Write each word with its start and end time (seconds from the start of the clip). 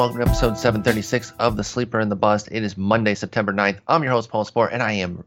Welcome 0.00 0.16
to 0.16 0.28
episode 0.28 0.56
736 0.56 1.34
of 1.38 1.58
The 1.58 1.62
Sleeper 1.62 2.00
and 2.00 2.10
the 2.10 2.16
Bust. 2.16 2.48
It 2.50 2.62
is 2.62 2.74
Monday, 2.78 3.14
September 3.14 3.52
9th. 3.52 3.80
I'm 3.86 4.02
your 4.02 4.12
host, 4.12 4.30
Paul 4.30 4.46
Sporer, 4.46 4.72
and 4.72 4.82
I 4.82 4.92
am 4.92 5.24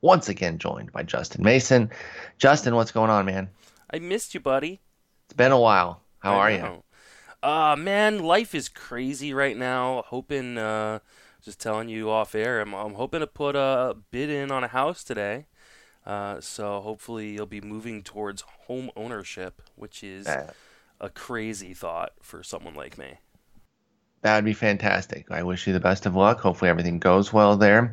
once 0.00 0.30
again 0.30 0.56
joined 0.56 0.92
by 0.92 1.02
Justin 1.02 1.44
Mason. 1.44 1.90
Justin, 2.38 2.74
what's 2.74 2.90
going 2.90 3.10
on, 3.10 3.26
man? 3.26 3.50
I 3.92 3.98
missed 3.98 4.32
you, 4.32 4.40
buddy. 4.40 4.80
It's 5.26 5.34
been 5.34 5.52
a 5.52 5.60
while. 5.60 6.00
How 6.20 6.36
I 6.36 6.38
are 6.38 6.50
you? 6.50 6.58
know. 6.58 6.84
Uh 7.42 7.76
man, 7.76 8.20
life 8.20 8.54
is 8.54 8.70
crazy 8.70 9.34
right 9.34 9.58
now. 9.58 10.04
Hoping 10.06 10.56
uh 10.56 11.00
just 11.44 11.60
telling 11.60 11.90
you 11.90 12.08
off 12.08 12.34
air, 12.34 12.62
I'm, 12.62 12.72
I'm 12.72 12.94
hoping 12.94 13.20
to 13.20 13.26
put 13.26 13.54
a 13.54 13.94
bid 14.10 14.30
in 14.30 14.50
on 14.50 14.64
a 14.64 14.68
house 14.68 15.04
today. 15.04 15.48
Uh, 16.06 16.40
so 16.40 16.80
hopefully 16.80 17.34
you'll 17.34 17.44
be 17.44 17.60
moving 17.60 18.02
towards 18.02 18.40
home 18.68 18.90
ownership, 18.96 19.60
which 19.76 20.02
is 20.02 20.26
Uh, 20.26 20.54
a 20.98 21.10
crazy 21.10 21.74
thought 21.74 22.12
for 22.22 22.42
someone 22.42 22.74
like 22.74 22.96
me. 22.96 23.18
That 24.24 24.36
would 24.36 24.44
be 24.46 24.54
fantastic. 24.54 25.30
I 25.30 25.42
wish 25.42 25.66
you 25.66 25.74
the 25.74 25.80
best 25.80 26.06
of 26.06 26.16
luck. 26.16 26.40
Hopefully 26.40 26.70
everything 26.70 26.98
goes 26.98 27.30
well 27.30 27.58
there. 27.58 27.92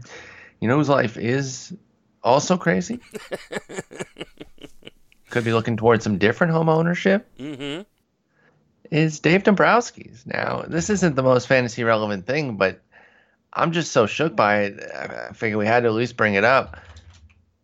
You 0.62 0.70
know 0.70 0.77
whose 0.77 0.88
life 0.88 1.17
is 1.17 1.73
also 2.23 2.55
crazy? 2.58 3.02
Could 5.30 5.44
be 5.44 5.52
looking 5.52 5.75
towards 5.75 6.05
some 6.05 6.17
different 6.17 6.53
home 6.53 6.70
ownership. 6.70 7.27
Mm-hmm. 7.38 7.81
is 8.91 9.20
Dave 9.20 9.44
Dombrowski's. 9.44 10.25
Now, 10.25 10.63
this 10.66 10.89
isn't 10.89 11.17
the 11.17 11.23
most 11.23 11.48
fantasy 11.48 11.83
relevant 11.83 12.25
thing, 12.25 12.55
but 12.55 12.80
I'm 13.52 13.73
just 13.73 13.92
so 13.92 14.05
shook 14.05 14.33
by 14.33 14.61
it. 14.61 14.80
I 14.95 15.27
I 15.31 15.33
figure 15.33 15.58
we 15.58 15.66
had 15.66 15.83
to 15.83 15.89
at 15.89 15.95
least 15.95 16.16
bring 16.16 16.36
it 16.36 16.45
up. 16.45 16.77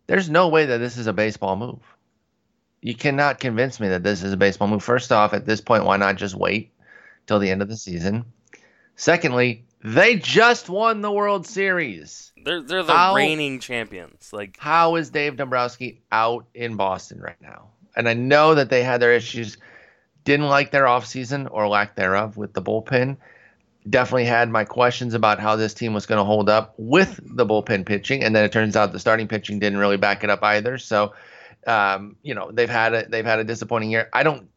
There's 0.07 0.29
no 0.29 0.49
way 0.49 0.65
that 0.65 0.79
this 0.79 0.97
is 0.97 1.07
a 1.07 1.13
baseball 1.13 1.55
move. 1.55 1.79
You 2.81 2.95
cannot 2.95 3.39
convince 3.39 3.79
me 3.79 3.87
that 3.87 4.03
this 4.03 4.23
is 4.23 4.33
a 4.33 4.37
baseball 4.37 4.67
move. 4.67 4.83
First 4.83 5.13
off, 5.13 5.33
at 5.33 5.45
this 5.45 5.61
point, 5.61 5.85
why 5.85 5.95
not 5.95 6.17
just 6.17 6.35
wait 6.35 6.73
till 7.27 7.39
the 7.39 7.49
end 7.49 7.61
of 7.61 7.69
the 7.69 7.77
season? 7.77 8.25
Secondly, 8.97 9.63
they 9.83 10.15
just 10.17 10.69
won 10.69 11.01
the 11.01 11.11
World 11.11 11.45
Series. 11.45 12.33
They're 12.43 12.61
they're 12.61 12.83
the 12.83 12.93
How- 12.93 13.15
reigning 13.15 13.59
champions. 13.59 14.33
Like 14.33 14.57
How 14.59 14.95
is 14.95 15.11
Dave 15.11 15.37
Dombrowski 15.37 16.01
out 16.11 16.45
in 16.53 16.75
Boston 16.75 17.21
right 17.21 17.39
now? 17.41 17.69
And 17.95 18.09
I 18.09 18.13
know 18.13 18.55
that 18.55 18.69
they 18.69 18.83
had 18.83 19.01
their 19.01 19.13
issues, 19.13 19.57
didn't 20.23 20.47
like 20.47 20.71
their 20.71 20.85
offseason 20.85 21.47
or 21.49 21.67
lack 21.67 21.95
thereof 21.95 22.37
with 22.37 22.53
the 22.53 22.61
bullpen. 22.61 23.17
Definitely 23.89 24.25
had 24.25 24.49
my 24.49 24.65
questions 24.65 25.13
about 25.13 25.39
how 25.39 25.55
this 25.55 25.73
team 25.73 25.93
was 25.93 26.05
going 26.05 26.17
to 26.19 26.25
hold 26.25 26.49
up 26.49 26.73
with 26.77 27.19
the 27.23 27.45
bullpen 27.45 27.85
pitching, 27.85 28.23
and 28.23 28.35
then 28.35 28.43
it 28.43 28.51
turns 28.51 28.75
out 28.75 28.91
the 28.91 28.99
starting 28.99 29.27
pitching 29.27 29.59
didn't 29.59 29.79
really 29.79 29.97
back 29.97 30.23
it 30.23 30.29
up 30.29 30.43
either. 30.43 30.77
So, 30.77 31.13
um, 31.65 32.15
you 32.23 32.33
know, 32.33 32.51
they've 32.51 32.69
had 32.69 32.93
a 32.93 33.07
they've 33.07 33.25
had 33.25 33.39
a 33.39 33.43
disappointing 33.43 33.91
year. 33.91 34.09
I 34.11 34.23
don't 34.23 34.49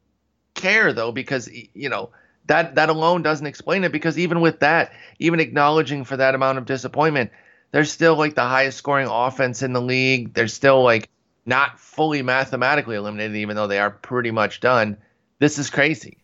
care 0.55 0.93
though 0.93 1.13
because 1.13 1.49
you 1.75 1.89
know 1.89 2.11
that 2.47 2.75
that 2.75 2.89
alone 2.89 3.23
doesn't 3.23 3.47
explain 3.47 3.85
it 3.85 3.93
because 3.93 4.19
even 4.19 4.41
with 4.41 4.61
that, 4.61 4.93
even 5.19 5.41
acknowledging 5.41 6.05
for 6.05 6.17
that 6.17 6.35
amount 6.35 6.59
of 6.59 6.67
disappointment, 6.67 7.31
they're 7.73 7.85
still 7.85 8.17
like 8.17 8.35
the 8.35 8.43
highest 8.43 8.79
scoring 8.79 9.09
offense 9.09 9.63
in 9.63 9.73
the 9.73 9.81
league. 9.81 10.35
They're 10.35 10.49
still 10.49 10.83
like 10.83 11.09
not 11.47 11.79
fully 11.79 12.23
mathematically 12.23 12.97
eliminated, 12.97 13.37
even 13.37 13.57
though 13.57 13.67
they 13.67 13.79
are 13.79 13.91
pretty 13.91 14.31
much 14.31 14.61
done. 14.61 14.97
This 15.39 15.59
is 15.59 15.71
crazy. 15.71 16.19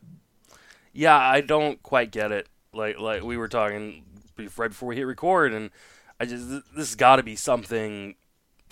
Yeah, 0.92 1.16
I 1.16 1.40
don't 1.40 1.82
quite 1.82 2.10
get 2.10 2.32
it. 2.32 2.48
Like 2.72 2.98
like 2.98 3.22
we 3.22 3.36
were 3.36 3.48
talking 3.48 4.04
right 4.38 4.68
before 4.68 4.88
we 4.88 4.96
hit 4.96 5.02
record, 5.02 5.52
and 5.52 5.70
I 6.20 6.26
just 6.26 6.48
this 6.48 6.88
has 6.88 6.94
got 6.94 7.16
to 7.16 7.22
be 7.22 7.36
something 7.36 8.16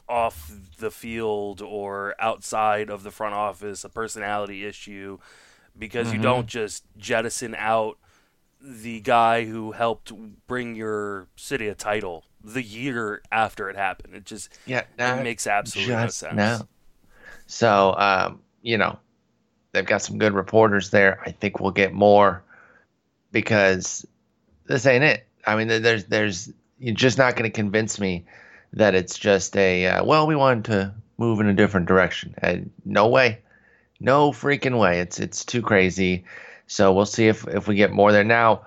off 0.09 0.53
the 0.79 0.91
field 0.91 1.63
or 1.63 2.15
outside 2.19 2.91
of 2.91 3.03
the 3.03 3.11
front 3.11 3.35
office, 3.35 3.85
a 3.85 3.89
personality 3.89 4.65
issue, 4.65 5.19
because 5.79 6.13
you 6.13 6.19
don't 6.19 6.47
just 6.47 6.85
jettison 6.97 7.55
out 7.57 7.99
the 8.61 9.01
guy 9.01 9.45
who 9.45 9.73
helped 9.73 10.13
bring 10.47 10.75
your 10.75 11.29
city 11.37 11.69
a 11.69 11.75
title 11.75 12.25
the 12.43 12.63
year 12.63 13.23
after 13.31 13.69
it 13.69 13.77
happened. 13.77 14.15
It 14.15 14.25
just 14.25 14.57
Yeah, 14.67 14.85
it 14.99 15.23
makes 15.23 15.47
absolutely 15.47 15.95
no 15.95 16.09
sense. 16.09 16.35
now. 16.35 16.69
So, 17.47 17.95
um, 17.99 18.41
you 18.63 18.79
know, 18.79 18.99
they've 19.73 19.85
got 19.85 20.03
some 20.03 20.19
good 20.19 20.33
reporters 20.33 20.91
there. 20.91 21.21
I 21.25 21.31
think 21.31 21.61
we'll 21.61 21.73
get 21.73 21.93
more 21.93 22.43
because 23.33 24.07
this 24.67 24.87
ain't 24.87 25.05
it. 25.05 25.27
I 25.47 25.57
mean, 25.57 25.69
there's, 25.69 26.05
there's, 26.05 26.51
you're 26.79 26.95
just 26.95 27.19
not 27.19 27.37
going 27.37 27.51
to 27.51 27.55
convince 27.55 28.01
me 28.01 28.25
that 28.73 28.95
it's 28.95 29.19
just 29.19 29.57
a, 29.57 29.87
uh, 29.87 30.05
well, 30.05 30.27
we 30.27 30.37
wanted 30.37 30.65
to 30.67 30.95
move 31.19 31.41
in 31.41 31.47
a 31.47 31.55
different 31.55 31.87
direction. 31.87 32.35
Uh, 32.43 32.57
no 32.85 33.09
way, 33.09 33.41
no 34.05 34.31
freaking 34.33 34.79
way. 34.79 35.01
It's, 35.01 35.19
it's 35.19 35.45
too 35.45 35.63
crazy. 35.63 36.25
So 36.67 36.93
we'll 36.93 37.07
see 37.07 37.27
if, 37.27 37.47
if 37.49 37.67
we 37.67 37.75
get 37.75 37.91
more 37.91 38.13
there 38.13 38.25
now. 38.25 38.67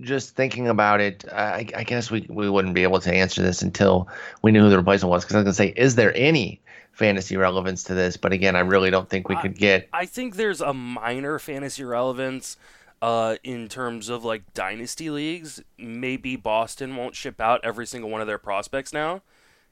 Just 0.00 0.36
thinking 0.36 0.68
about 0.68 1.00
it, 1.00 1.24
I, 1.32 1.66
I 1.74 1.84
guess 1.84 2.10
we, 2.10 2.26
we 2.28 2.50
wouldn't 2.50 2.74
be 2.74 2.82
able 2.82 3.00
to 3.00 3.12
answer 3.12 3.42
this 3.42 3.62
until 3.62 4.08
we 4.42 4.52
knew 4.52 4.60
who 4.60 4.68
the 4.68 4.76
replacement 4.76 5.10
was. 5.10 5.24
Because 5.24 5.36
I 5.36 5.38
was 5.38 5.44
going 5.44 5.52
to 5.52 5.74
say, 5.74 5.82
is 5.82 5.94
there 5.94 6.14
any 6.14 6.60
fantasy 6.92 7.36
relevance 7.38 7.82
to 7.84 7.94
this? 7.94 8.18
But 8.18 8.34
again, 8.34 8.56
I 8.56 8.60
really 8.60 8.90
don't 8.90 9.08
think 9.08 9.28
we 9.28 9.36
could 9.36 9.56
get. 9.56 9.88
I 9.94 10.04
think 10.04 10.36
there's 10.36 10.60
a 10.60 10.74
minor 10.74 11.38
fantasy 11.38 11.84
relevance 11.84 12.58
uh, 13.00 13.36
in 13.42 13.68
terms 13.68 14.10
of 14.10 14.22
like 14.22 14.52
dynasty 14.52 15.08
leagues. 15.08 15.62
Maybe 15.78 16.36
Boston 16.36 16.96
won't 16.96 17.14
ship 17.14 17.40
out 17.40 17.60
every 17.64 17.86
single 17.86 18.10
one 18.10 18.20
of 18.20 18.26
their 18.26 18.38
prospects 18.38 18.92
now 18.92 19.22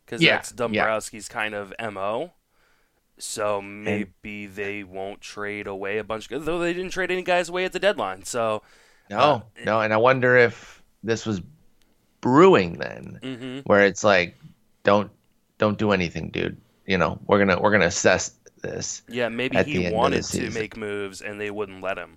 because 0.05 0.23
Yeah, 0.23 0.37
that's 0.37 0.53
Dombrowski's 0.53 1.29
kind 1.29 1.55
of 1.55 1.75
mo. 1.93 2.33
So 3.19 3.63
maybe 3.63 4.47
they 4.47 4.83
won't 4.83 5.21
trade 5.21 5.67
away 5.67 5.99
a 5.99 6.05
bunch 6.05 6.31
of 6.31 6.45
though 6.45 6.59
they 6.59 6.73
didn't 6.73 6.91
trade 6.93 7.11
any 7.11 7.23
guys 7.23 7.49
away 7.49 7.65
at 7.65 7.73
the 7.73 7.79
deadline. 7.79 8.25
So 8.25 8.63
No, 9.11 9.19
Uh, 9.19 9.41
no, 9.65 9.81
and 9.81 9.93
I 9.93 9.99
wonder 9.99 10.37
if 10.37 10.83
this 11.03 11.27
was 11.27 11.41
brewing 12.21 12.75
then, 12.79 13.19
mhm. 13.23 13.63
where 13.67 13.83
it's 13.87 14.03
like, 14.03 14.35
don't 14.83 15.11
don't 15.59 15.79
do 15.79 15.93
anything, 15.93 16.31
dude. 16.31 16.57
You 16.87 16.99
know, 16.99 17.19
we're 17.27 17.39
gonna 17.39 17.61
we're 17.61 17.71
gonna 17.73 17.87
assess 17.87 18.33
this. 18.63 19.03
yeah, 19.09 19.29
maybe 19.29 19.57
he 19.63 19.87
end 19.87 19.87
of 19.87 19.91
the 19.91 19.97
wanted 19.97 20.25
to 20.25 20.51
make 20.51 20.77
moves 20.77 21.21
and 21.21 21.41
they 21.41 21.51
wouldn't 21.51 21.83
let 21.83 21.99
him. 21.99 22.17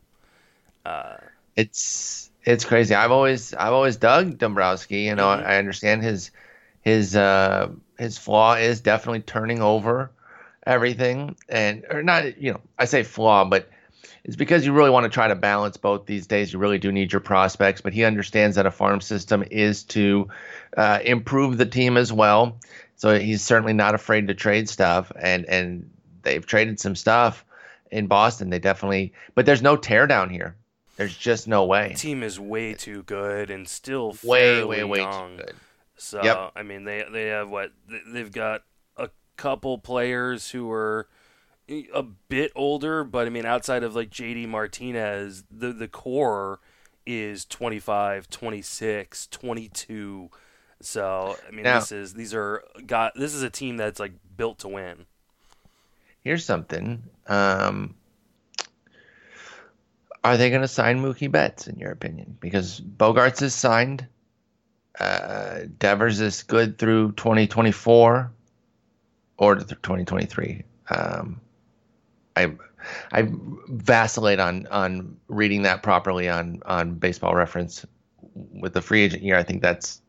Uh, 0.86 1.18
It's 1.56 2.32
it's 2.44 2.64
crazy. 2.66 2.96
I've 2.96 3.12
always 3.12 3.54
I've 3.54 3.74
always 3.74 3.98
dug 3.98 4.38
Dombrowski. 4.38 5.02
You 5.02 5.16
know, 5.16 5.28
Mhm. 5.28 5.46
I 5.46 5.58
understand 5.58 6.04
his 6.04 6.32
his 6.82 7.16
uh 7.16 7.70
his 8.00 8.18
flaw 8.18 8.56
is 8.56 8.80
definitely 8.82 9.22
turning 9.22 9.62
over 9.62 10.12
everything, 10.68 11.36
and 11.50 11.86
or 11.90 12.04
not. 12.04 12.40
You 12.40 12.54
know, 12.54 12.62
I 12.78 12.86
say 12.86 13.04
flaw, 13.04 13.46
but 13.46 13.70
it's 14.24 14.36
because 14.36 14.66
you 14.66 14.74
really 14.74 14.90
want 14.90 15.06
to 15.06 15.10
try 15.10 15.28
to 15.28 15.36
balance 15.36 15.78
both 15.78 16.06
these 16.06 16.28
days. 16.28 16.52
You 16.54 16.60
really 16.60 16.78
do 16.78 16.92
need 16.92 17.12
your 17.12 17.22
prospects, 17.22 17.82
but 17.82 17.94
he 17.94 18.04
understands 18.04 18.56
that 18.58 18.66
a 18.66 18.72
farm 18.72 19.02
system 19.02 19.44
is 19.50 19.84
to 19.86 20.28
uh, 20.76 21.00
improve 21.04 21.58
the 21.58 21.66
team 21.66 21.98
as 21.98 22.12
well. 22.12 22.58
So 22.98 23.18
he's 23.18 23.42
certainly 23.42 23.74
not 23.74 23.96
afraid 23.96 24.28
to 24.28 24.34
trade 24.34 24.70
stuff, 24.70 25.12
and 25.20 25.46
and 25.46 25.90
they've 26.24 26.46
traded 26.46 26.80
some 26.80 26.96
stuff 26.96 27.46
in 27.92 28.08
Boston. 28.08 28.50
They 28.50 28.60
definitely, 28.60 29.14
but 29.36 29.46
there's 29.46 29.62
no 29.62 29.78
teardown 29.78 30.30
here. 30.30 30.56
There's 30.98 31.16
just 31.16 31.48
no 31.48 31.64
way. 31.66 31.94
team 31.96 32.24
is 32.24 32.40
way 32.40 32.74
too 32.74 33.04
good 33.04 33.52
and 33.52 33.68
still 33.70 34.18
Way, 34.24 34.64
way, 34.64 34.84
way 34.84 35.00
young. 35.00 35.38
too 35.38 35.44
good. 35.44 35.56
So 35.98 36.24
Yep. 36.24 36.52
I 36.56 36.64
mean, 36.64 36.84
they 36.86 37.06
they 37.12 37.28
have 37.28 37.50
what 37.50 37.72
they've 38.08 38.32
got 38.32 38.64
couple 39.38 39.78
players 39.78 40.52
who 40.52 40.70
are 40.72 41.08
a 41.94 42.04
bit 42.04 42.52
older, 42.56 43.04
but 43.04 43.28
I 43.28 43.30
mean, 43.30 43.46
outside 43.46 43.84
of 43.84 43.96
like 43.96 44.10
JD 44.10 44.48
Martinez, 44.48 45.44
the 45.52 45.72
the 45.74 45.88
core 45.88 46.60
is 47.06 47.46
25, 47.46 48.30
26, 48.30 49.28
22. 49.28 50.30
So 50.82 51.38
I 51.48 51.52
mean, 51.52 51.64
Now- 51.64 51.80
this 51.80 51.92
is 51.92 52.14
these 52.14 52.34
are 52.34 52.64
got 52.86 53.14
this 53.16 53.34
is 53.34 53.44
a 53.44 53.50
team 53.50 53.78
that's 53.78 54.00
like 54.00 54.14
built 54.36 54.60
to 54.60 54.68
win. 54.68 55.06
Here's 56.24 56.44
something. 56.46 57.04
Um, 57.28 57.96
are 60.24 60.36
they 60.36 60.50
going 60.50 60.62
to 60.62 60.68
sign 60.68 61.02
Mookie 61.02 61.32
Betts, 61.32 61.68
in 61.68 61.78
your 61.80 61.92
opinion? 61.92 62.38
Because 62.42 62.82
Bogaerts 62.82 63.42
is 63.42 63.54
signed. 63.54 64.06
Uh, 65.00 65.62
Devers 65.80 66.20
is 66.20 66.44
good 66.44 66.78
through 66.78 67.14
2024 67.14 68.30
or 69.38 69.56
th- 69.56 69.70
2023. 69.70 70.64
Um, 70.90 71.40
I 72.36 72.52
I 73.12 73.28
vacillate 73.68 74.40
on 74.40 74.68
on 74.68 75.18
reading 75.28 75.64
that 75.64 75.84
properly 75.84 76.30
on 76.30 76.62
on 76.66 76.96
Baseball 76.96 77.36
Reference 77.36 77.86
with 78.34 78.74
the 78.74 78.82
free 78.82 79.04
agent 79.04 79.24
year. 79.24 79.38
I 79.38 79.44
think 79.44 79.62
that's 79.62 80.02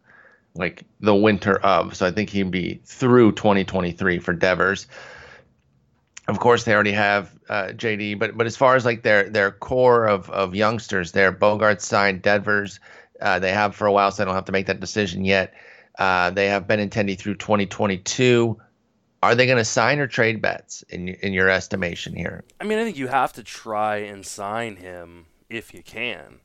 like 0.54 0.84
the 1.00 1.14
winter 1.14 1.58
of. 1.60 1.96
So 1.96 2.06
I 2.06 2.10
think 2.10 2.30
he'd 2.30 2.50
be 2.50 2.80
through 2.84 3.32
2023 3.32 4.18
for 4.18 4.32
Devers. 4.32 4.86
Of 6.26 6.40
course, 6.40 6.64
they 6.64 6.74
already 6.74 6.92
have 6.92 7.34
uh, 7.48 7.68
JD, 7.68 8.18
but 8.18 8.36
but 8.36 8.46
as 8.46 8.56
far 8.56 8.76
as 8.76 8.84
like 8.84 9.02
their 9.02 9.28
their 9.30 9.50
core 9.50 10.06
of 10.06 10.28
of 10.30 10.54
youngsters, 10.54 11.12
their 11.12 11.32
Bogaerts 11.32 11.80
signed 11.80 12.20
Devers, 12.20 12.80
uh, 13.22 13.38
they 13.38 13.52
have 13.52 13.74
for 13.74 13.86
a 13.86 13.92
while, 13.92 14.10
so 14.10 14.22
they 14.22 14.26
don't 14.26 14.34
have 14.34 14.44
to 14.44 14.52
make 14.52 14.66
that 14.66 14.80
decision 14.80 15.24
yet. 15.24 15.54
Uh, 15.98 16.30
they 16.30 16.46
have 16.48 16.66
Benintendi 16.66 17.18
through 17.18 17.34
2022. 17.36 18.58
Are 19.22 19.34
they 19.34 19.46
going 19.46 19.58
to 19.58 19.64
sign 19.64 19.98
or 19.98 20.06
trade 20.06 20.40
Betts 20.40 20.82
in 20.90 21.08
in 21.08 21.32
your 21.32 21.48
estimation 21.48 22.14
here? 22.14 22.44
I 22.60 22.64
mean, 22.64 22.78
I 22.78 22.84
think 22.84 22.96
you 22.96 23.08
have 23.08 23.32
to 23.34 23.42
try 23.42 23.96
and 23.96 24.24
sign 24.24 24.76
him 24.76 25.26
if 25.48 25.74
you 25.74 25.82
can. 25.82 26.40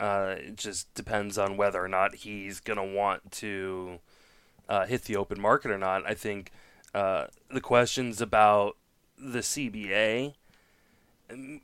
Uh, 0.00 0.34
it 0.38 0.56
just 0.56 0.92
depends 0.94 1.38
on 1.38 1.56
whether 1.56 1.82
or 1.82 1.88
not 1.88 2.14
he's 2.16 2.60
going 2.60 2.76
to 2.78 2.82
want 2.96 3.30
to 3.32 3.98
uh, 4.68 4.86
hit 4.86 5.02
the 5.04 5.16
open 5.16 5.40
market 5.40 5.70
or 5.70 5.78
not. 5.78 6.04
I 6.06 6.14
think 6.14 6.50
uh, 6.94 7.26
the 7.50 7.60
questions 7.60 8.20
about 8.20 8.76
the 9.18 9.38
CBA 9.40 10.34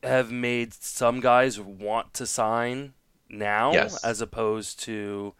have 0.02 0.30
made 0.30 0.72
some 0.74 1.20
guys 1.20 1.58
want 1.60 2.14
to 2.14 2.26
sign 2.26 2.94
now 3.28 3.72
Yes. 3.72 4.02
as 4.04 4.20
opposed 4.20 4.80
to 4.80 5.34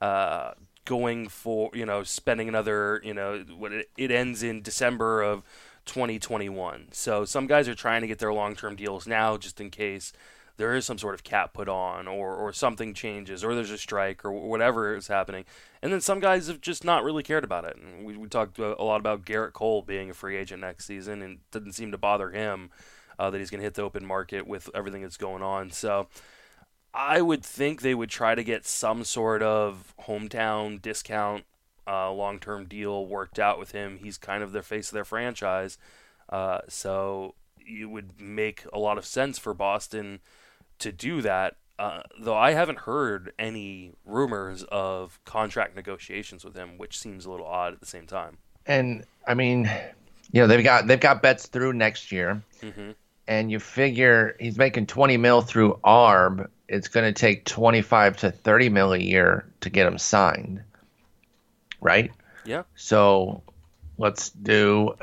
uh, 0.00 0.52
going 0.88 1.28
for 1.28 1.70
you 1.74 1.84
know 1.84 2.02
spending 2.02 2.48
another 2.48 3.00
you 3.04 3.12
know 3.12 3.44
what 3.56 3.72
it, 3.72 4.10
ends 4.10 4.42
in 4.42 4.62
December 4.62 5.22
of 5.22 5.42
2021. 5.84 6.88
So 6.92 7.26
some 7.26 7.46
guys 7.46 7.68
are 7.68 7.74
trying 7.74 8.00
to 8.00 8.06
get 8.06 8.18
their 8.18 8.32
long-term 8.32 8.74
deals 8.74 9.06
now 9.06 9.36
just 9.36 9.60
in 9.60 9.70
case 9.70 10.12
there 10.56 10.74
is 10.74 10.86
some 10.86 10.98
sort 10.98 11.14
of 11.14 11.22
cap 11.22 11.52
put 11.52 11.68
on 11.68 12.08
or, 12.08 12.34
or 12.34 12.52
something 12.52 12.92
changes 12.94 13.44
or 13.44 13.54
there's 13.54 13.70
a 13.70 13.78
strike 13.78 14.24
or 14.24 14.32
whatever 14.32 14.96
is 14.96 15.06
happening. 15.08 15.44
And 15.82 15.92
then 15.92 16.00
some 16.00 16.20
guys 16.20 16.48
have 16.48 16.60
just 16.60 16.84
not 16.84 17.04
really 17.04 17.22
cared 17.22 17.44
about 17.44 17.64
it. 17.64 17.76
And 17.76 18.04
we, 18.04 18.16
we 18.16 18.28
talked 18.28 18.58
a 18.58 18.82
lot 18.82 19.00
about 19.00 19.24
Gerrit 19.24 19.52
Cole 19.52 19.82
being 19.82 20.10
a 20.10 20.14
free 20.14 20.36
agent 20.36 20.60
next 20.60 20.86
season 20.86 21.22
and 21.22 21.34
it 21.34 21.50
didn't 21.52 21.74
seem 21.74 21.92
to 21.92 21.98
bother 21.98 22.30
him 22.30 22.70
uh, 23.18 23.30
that 23.30 23.38
he's 23.38 23.50
going 23.50 23.60
to 23.60 23.64
hit 23.64 23.74
the 23.74 23.82
open 23.82 24.04
market 24.04 24.46
with 24.46 24.68
everything 24.74 25.02
that's 25.02 25.16
going 25.16 25.42
on. 25.42 25.70
So 25.70 26.08
I 26.98 27.22
would 27.22 27.44
think 27.44 27.80
they 27.80 27.94
would 27.94 28.10
try 28.10 28.34
to 28.34 28.42
get 28.42 28.66
some 28.66 29.04
sort 29.04 29.40
of 29.40 29.94
hometown 30.06 30.82
discount, 30.82 31.44
uh, 31.86 32.10
long 32.10 32.40
term 32.40 32.66
deal 32.66 33.06
worked 33.06 33.38
out 33.38 33.56
with 33.56 33.70
him. 33.70 34.00
He's 34.02 34.18
kind 34.18 34.42
of 34.42 34.50
the 34.50 34.64
face 34.64 34.88
of 34.88 34.94
their 34.94 35.04
franchise. 35.04 35.78
Uh, 36.28 36.60
so 36.68 37.36
it 37.60 37.84
would 37.84 38.20
make 38.20 38.64
a 38.72 38.80
lot 38.80 38.98
of 38.98 39.06
sense 39.06 39.38
for 39.38 39.54
Boston 39.54 40.18
to 40.80 40.90
do 40.90 41.22
that. 41.22 41.56
Uh, 41.78 42.02
though 42.20 42.36
I 42.36 42.50
haven't 42.50 42.80
heard 42.80 43.32
any 43.38 43.92
rumors 44.04 44.64
of 44.64 45.20
contract 45.24 45.76
negotiations 45.76 46.44
with 46.44 46.56
him, 46.56 46.78
which 46.78 46.98
seems 46.98 47.24
a 47.24 47.30
little 47.30 47.46
odd 47.46 47.74
at 47.74 47.78
the 47.78 47.86
same 47.86 48.08
time. 48.08 48.38
And 48.66 49.04
I 49.28 49.34
mean, 49.34 49.70
you 50.32 50.40
know, 50.40 50.48
they've 50.48 50.64
got 50.64 50.88
they've 50.88 50.98
got 50.98 51.22
Betts 51.22 51.46
through 51.46 51.74
next 51.74 52.10
year, 52.10 52.42
hmm 52.60 52.90
and 53.28 53.50
you 53.52 53.60
figure 53.60 54.34
he's 54.40 54.56
making 54.58 54.86
20 54.86 55.16
mil 55.18 55.42
through 55.42 55.78
ARB. 55.84 56.48
It's 56.68 56.88
going 56.88 57.06
to 57.06 57.18
take 57.18 57.44
25 57.44 58.16
to 58.18 58.30
30 58.32 58.68
mil 58.70 58.92
a 58.92 58.98
year 58.98 59.46
to 59.60 59.70
get 59.70 59.86
him 59.86 59.98
signed, 59.98 60.62
right? 61.80 62.10
Yeah. 62.44 62.62
So 62.74 63.42
let's 63.98 64.30
do. 64.30 64.94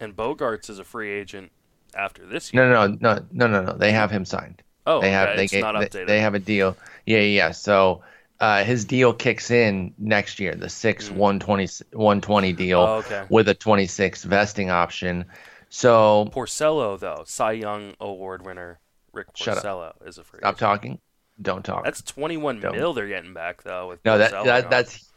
And 0.00 0.16
Bogaerts 0.16 0.70
is 0.70 0.78
a 0.78 0.84
free 0.84 1.10
agent 1.10 1.52
after 1.94 2.26
this 2.26 2.52
year. 2.52 2.68
No, 2.68 2.86
no, 2.86 2.96
no, 3.00 3.24
no, 3.32 3.46
no, 3.46 3.62
no. 3.62 3.72
They 3.76 3.92
have 3.92 4.10
him 4.10 4.24
signed. 4.24 4.62
Oh, 4.86 5.00
they 5.00 5.10
have 5.10 5.36
they 5.36 5.44
it's 5.44 5.52
gave, 5.52 5.62
not 5.62 5.74
updated. 5.74 6.06
they 6.06 6.20
have 6.20 6.34
a 6.34 6.38
deal. 6.38 6.76
Yeah, 7.06 7.18
yeah. 7.18 7.46
yeah. 7.46 7.50
So 7.52 8.02
uh, 8.40 8.64
his 8.64 8.86
deal 8.86 9.12
kicks 9.12 9.50
in 9.50 9.92
next 9.98 10.40
year, 10.40 10.54
the 10.54 10.70
six 10.70 11.08
Mm. 11.10 11.16
120 11.16 11.66
120 11.92 12.52
deal 12.54 12.80
Oh, 12.80 12.94
okay. 12.96 13.24
with 13.28 13.48
a 13.48 13.54
26 13.54 14.24
vesting 14.24 14.70
option. 14.70 15.26
So 15.70 16.28
Porcello, 16.32 16.98
though, 16.98 17.22
Cy 17.26 17.52
Young 17.52 17.94
Award 18.00 18.44
winner 18.44 18.80
Rick 19.12 19.32
Porcello 19.34 19.92
is 20.06 20.18
a 20.18 20.24
free 20.24 20.38
stop 20.40 20.50
agent. 20.50 20.58
talking. 20.58 20.98
Don't 21.40 21.64
talk. 21.64 21.84
That's 21.84 22.02
21 22.02 22.60
Don't. 22.60 22.76
mil 22.76 22.92
they're 22.92 23.08
getting 23.08 23.32
back 23.32 23.62
though. 23.62 23.88
With 23.88 24.04
no, 24.04 24.18
that, 24.18 24.32
that 24.44 24.68
that's 24.68 25.10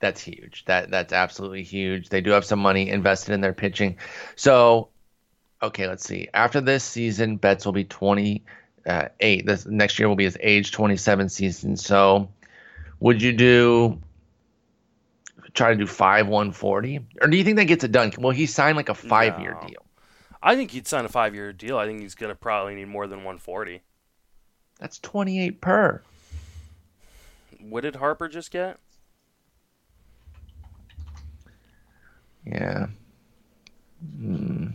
that's 0.00 0.20
huge. 0.20 0.64
That 0.66 0.90
that's 0.90 1.12
absolutely 1.12 1.62
huge. 1.62 2.08
They 2.08 2.20
do 2.20 2.30
have 2.32 2.44
some 2.44 2.58
money 2.58 2.90
invested 2.90 3.32
in 3.32 3.40
their 3.40 3.52
pitching. 3.52 3.96
So, 4.34 4.88
okay, 5.62 5.86
let's 5.86 6.04
see. 6.04 6.28
After 6.34 6.60
this 6.60 6.84
season, 6.84 7.36
Betts 7.36 7.64
will 7.64 7.72
be 7.72 7.84
28. 7.84 8.42
Uh, 8.86 9.08
this 9.20 9.64
next 9.66 9.98
year 9.98 10.08
will 10.08 10.16
be 10.16 10.24
his 10.24 10.36
age 10.40 10.72
27 10.72 11.28
season. 11.28 11.76
So, 11.76 12.28
would 12.98 13.22
you 13.22 13.32
do 13.32 14.00
try 15.54 15.70
to 15.70 15.76
do 15.76 15.86
five 15.86 16.26
140, 16.26 17.00
or 17.20 17.28
do 17.28 17.36
you 17.36 17.44
think 17.44 17.56
that 17.56 17.64
gets 17.66 17.84
it 17.84 17.92
done? 17.92 18.12
Well, 18.18 18.32
he 18.32 18.46
signed 18.46 18.76
like 18.76 18.88
a 18.88 18.94
five 18.94 19.38
year 19.40 19.56
No. 19.60 19.68
deal? 19.68 19.82
I 20.42 20.56
think 20.56 20.70
he'd 20.70 20.86
sign 20.86 21.04
a 21.04 21.08
five 21.08 21.34
year 21.34 21.52
deal. 21.52 21.78
I 21.78 21.86
think 21.86 22.00
he's 22.00 22.14
gonna 22.14 22.34
probably 22.34 22.74
need 22.74 22.88
more 22.88 23.06
than 23.06 23.18
140. 23.18 23.82
That's 24.78 24.98
28 24.98 25.60
per. 25.60 26.02
What 27.60 27.82
did 27.82 27.96
Harper 27.96 28.28
just 28.28 28.50
get? 28.50 28.78
Yeah. 32.46 32.86
Hmm. 34.18 34.68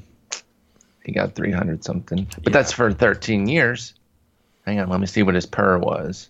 He 1.04 1.12
got 1.12 1.34
300 1.36 1.84
something. 1.84 2.26
But 2.44 2.48
Yeah. 2.48 2.54
that's 2.54 2.72
for 2.72 2.92
13 2.92 3.48
years. 3.48 3.94
Hang 4.66 4.80
on, 4.80 4.90
let 4.90 5.00
me 5.00 5.06
see 5.06 5.24
what 5.24 5.36
his 5.36 5.46
per 5.46 5.78
was. 5.78 6.30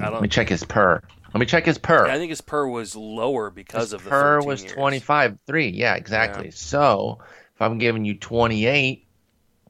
I 0.00 0.08
Let 0.08 0.22
me 0.22 0.28
check 0.28 0.48
his 0.48 0.64
per. 0.64 1.02
Let 1.34 1.40
me 1.40 1.46
check 1.46 1.66
his 1.66 1.76
per. 1.76 2.06
I 2.06 2.16
think 2.16 2.30
his 2.30 2.40
per 2.40 2.66
was 2.66 2.94
lower 2.96 3.50
because 3.50 3.84
his 3.84 3.92
of 3.94 4.04
the 4.04 4.10
per 4.10 4.36
13 4.36 4.48
was 4.48 4.62
years. 4.62 4.72
25 4.74 5.38
3. 5.46 5.68
Yeah, 5.68 5.94
exactly. 5.96 6.50
So, 6.50 7.18
if 7.58 7.62
I'm 7.62 7.78
giving 7.78 8.04
you 8.04 8.14
28, 8.14 9.04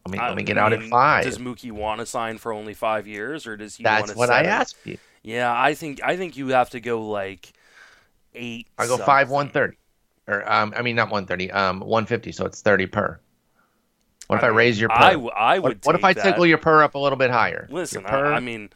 let 0.05 0.13
me 0.13 0.19
I 0.19 0.29
let 0.29 0.37
me 0.37 0.43
get 0.43 0.59
out 0.59 0.75
at 0.75 0.83
5. 0.83 1.25
Does 1.25 1.39
Mookie 1.39 1.73
want 1.73 2.01
to 2.01 2.07
sign 2.07 2.37
for 2.37 2.53
only 2.53 2.75
five 2.75 3.07
years, 3.07 3.47
or 3.47 3.57
does 3.57 3.77
he? 3.77 3.83
That's 3.83 4.03
want 4.03 4.13
to 4.13 4.19
what 4.19 4.29
I 4.29 4.43
asked 4.43 4.77
you. 4.85 4.99
Yeah, 5.23 5.51
I 5.51 5.73
think 5.73 6.03
I 6.05 6.19
think 6.19 6.37
you 6.37 6.49
have 6.49 6.69
to 6.71 6.81
go 6.81 7.09
like 7.09 7.51
eight. 8.35 8.67
I 8.77 8.87
go 8.87 8.99
5 8.99 9.31
130. 9.31 9.79
Or 10.27 10.53
um 10.53 10.75
I 10.77 10.83
mean 10.83 10.97
not 10.97 11.11
130, 11.11 11.51
um 11.51 11.81
150, 11.81 12.31
so 12.33 12.45
it's 12.45 12.61
30 12.61 12.87
per. 12.89 13.19
What 14.27 14.37
if 14.37 14.45
I, 14.45 14.49
raise 14.49 14.79
your 14.79 14.91
per? 14.91 14.95
I, 14.97 15.13
w- 15.13 15.31
I 15.31 15.59
what, 15.61 15.69
would. 15.71 15.87
what 15.87 15.95
if 15.95 16.05
I 16.05 16.13
that. 16.13 16.23
tickle 16.23 16.45
your 16.45 16.59
per 16.59 16.83
up 16.83 16.95
a 16.95 16.99
little 16.99 17.17
bit 17.17 17.31
higher? 17.31 17.67
Listen, 17.71 18.05
I, 18.05 18.35
I 18.35 18.41
mean, 18.41 18.69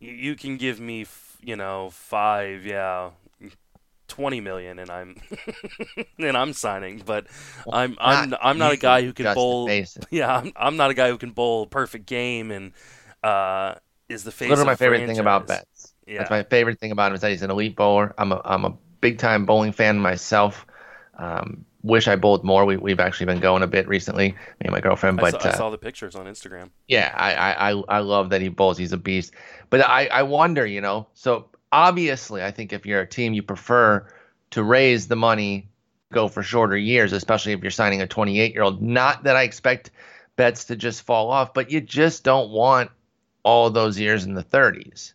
you, 0.00 0.12
you 0.12 0.34
can 0.34 0.56
give 0.56 0.80
me, 0.80 1.02
f- 1.02 1.36
you 1.42 1.54
know, 1.54 1.90
five, 1.92 2.64
yeah, 2.64 3.10
twenty 4.08 4.40
million, 4.40 4.78
and 4.78 4.90
I'm 4.90 5.16
and 6.18 6.36
I'm 6.36 6.52
signing. 6.52 7.02
But 7.04 7.26
I'm 7.72 7.96
I'm 8.00 8.30
Not 8.30 8.40
I'm 8.42 8.58
not 8.58 8.72
a 8.72 8.76
guy 8.76 9.02
who 9.02 9.12
can 9.12 9.34
bowl. 9.34 9.68
Yeah, 10.10 10.36
I'm 10.36 10.52
I'm 10.56 10.76
not 10.76 10.90
a 10.90 10.94
guy 10.94 11.08
who 11.08 11.18
can 11.18 11.30
bowl 11.30 11.64
a 11.64 11.66
perfect 11.66 12.06
game 12.06 12.50
and 12.50 12.72
uh, 13.22 13.74
is 14.08 14.24
the 14.24 14.32
face. 14.32 14.48
Literally 14.50 14.66
my 14.66 14.76
favorite 14.76 15.06
thing 15.06 15.18
about 15.18 15.46
franchise. 15.46 15.66
Betts. 15.66 15.94
Yeah. 16.06 16.18
That's 16.18 16.30
my 16.30 16.42
favorite 16.44 16.78
thing 16.78 16.92
about 16.92 17.10
him 17.10 17.14
is 17.16 17.20
that 17.22 17.30
he's 17.30 17.42
an 17.42 17.50
elite 17.50 17.76
bowler. 17.76 18.14
I'm 18.18 18.32
a 18.32 18.40
I'm 18.44 18.64
a 18.64 18.74
big 19.00 19.18
time 19.18 19.46
bowling 19.46 19.72
fan 19.72 19.98
myself. 19.98 20.66
Um, 21.18 21.64
wish 21.82 22.08
I 22.08 22.16
bowled 22.16 22.44
more. 22.44 22.64
We 22.64 22.76
we've 22.76 23.00
actually 23.00 23.26
been 23.26 23.40
going 23.40 23.62
a 23.62 23.66
bit 23.66 23.88
recently, 23.88 24.28
me 24.32 24.36
and 24.60 24.70
my 24.72 24.80
girlfriend. 24.80 25.18
I, 25.18 25.24
But 25.24 25.30
saw, 25.30 25.38
I 25.42 25.50
uh, 25.50 25.52
saw 25.52 25.70
the 25.70 25.78
pictures 25.78 26.14
on 26.14 26.26
Instagram. 26.26 26.70
yeah, 26.88 27.12
I, 27.16 27.34
I 27.34 27.70
I 27.72 27.82
I 27.88 27.98
love 28.00 28.30
that 28.30 28.40
he 28.40 28.48
bowls. 28.48 28.78
He's 28.78 28.92
a 28.92 28.96
beast. 28.96 29.32
But 29.70 29.80
I 29.80 30.06
I 30.06 30.22
wonder, 30.22 30.66
you 30.66 30.80
know. 30.80 31.08
So 31.14 31.48
obviously, 31.72 32.42
I 32.42 32.50
think 32.50 32.72
if 32.72 32.86
you're 32.86 33.00
a 33.00 33.06
team, 33.06 33.32
you 33.32 33.42
prefer 33.42 34.06
to 34.50 34.62
raise 34.62 35.08
the 35.08 35.16
money, 35.16 35.68
go 36.12 36.28
for 36.28 36.42
shorter 36.42 36.76
years, 36.76 37.12
especially 37.12 37.52
if 37.52 37.62
you're 37.62 37.70
signing 37.70 38.02
a 38.02 38.06
28 38.06 38.52
year 38.52 38.62
old. 38.62 38.82
Not 38.82 39.24
that 39.24 39.36
I 39.36 39.42
expect 39.42 39.90
Betts 40.36 40.64
to 40.64 40.76
just 40.76 41.02
fall 41.02 41.30
off, 41.30 41.54
but 41.54 41.70
you 41.70 41.80
just 41.80 42.24
don't 42.24 42.50
want 42.50 42.90
all 43.42 43.70
those 43.70 43.98
years 43.98 44.24
in 44.24 44.34
the 44.34 44.44
30s 44.44 45.12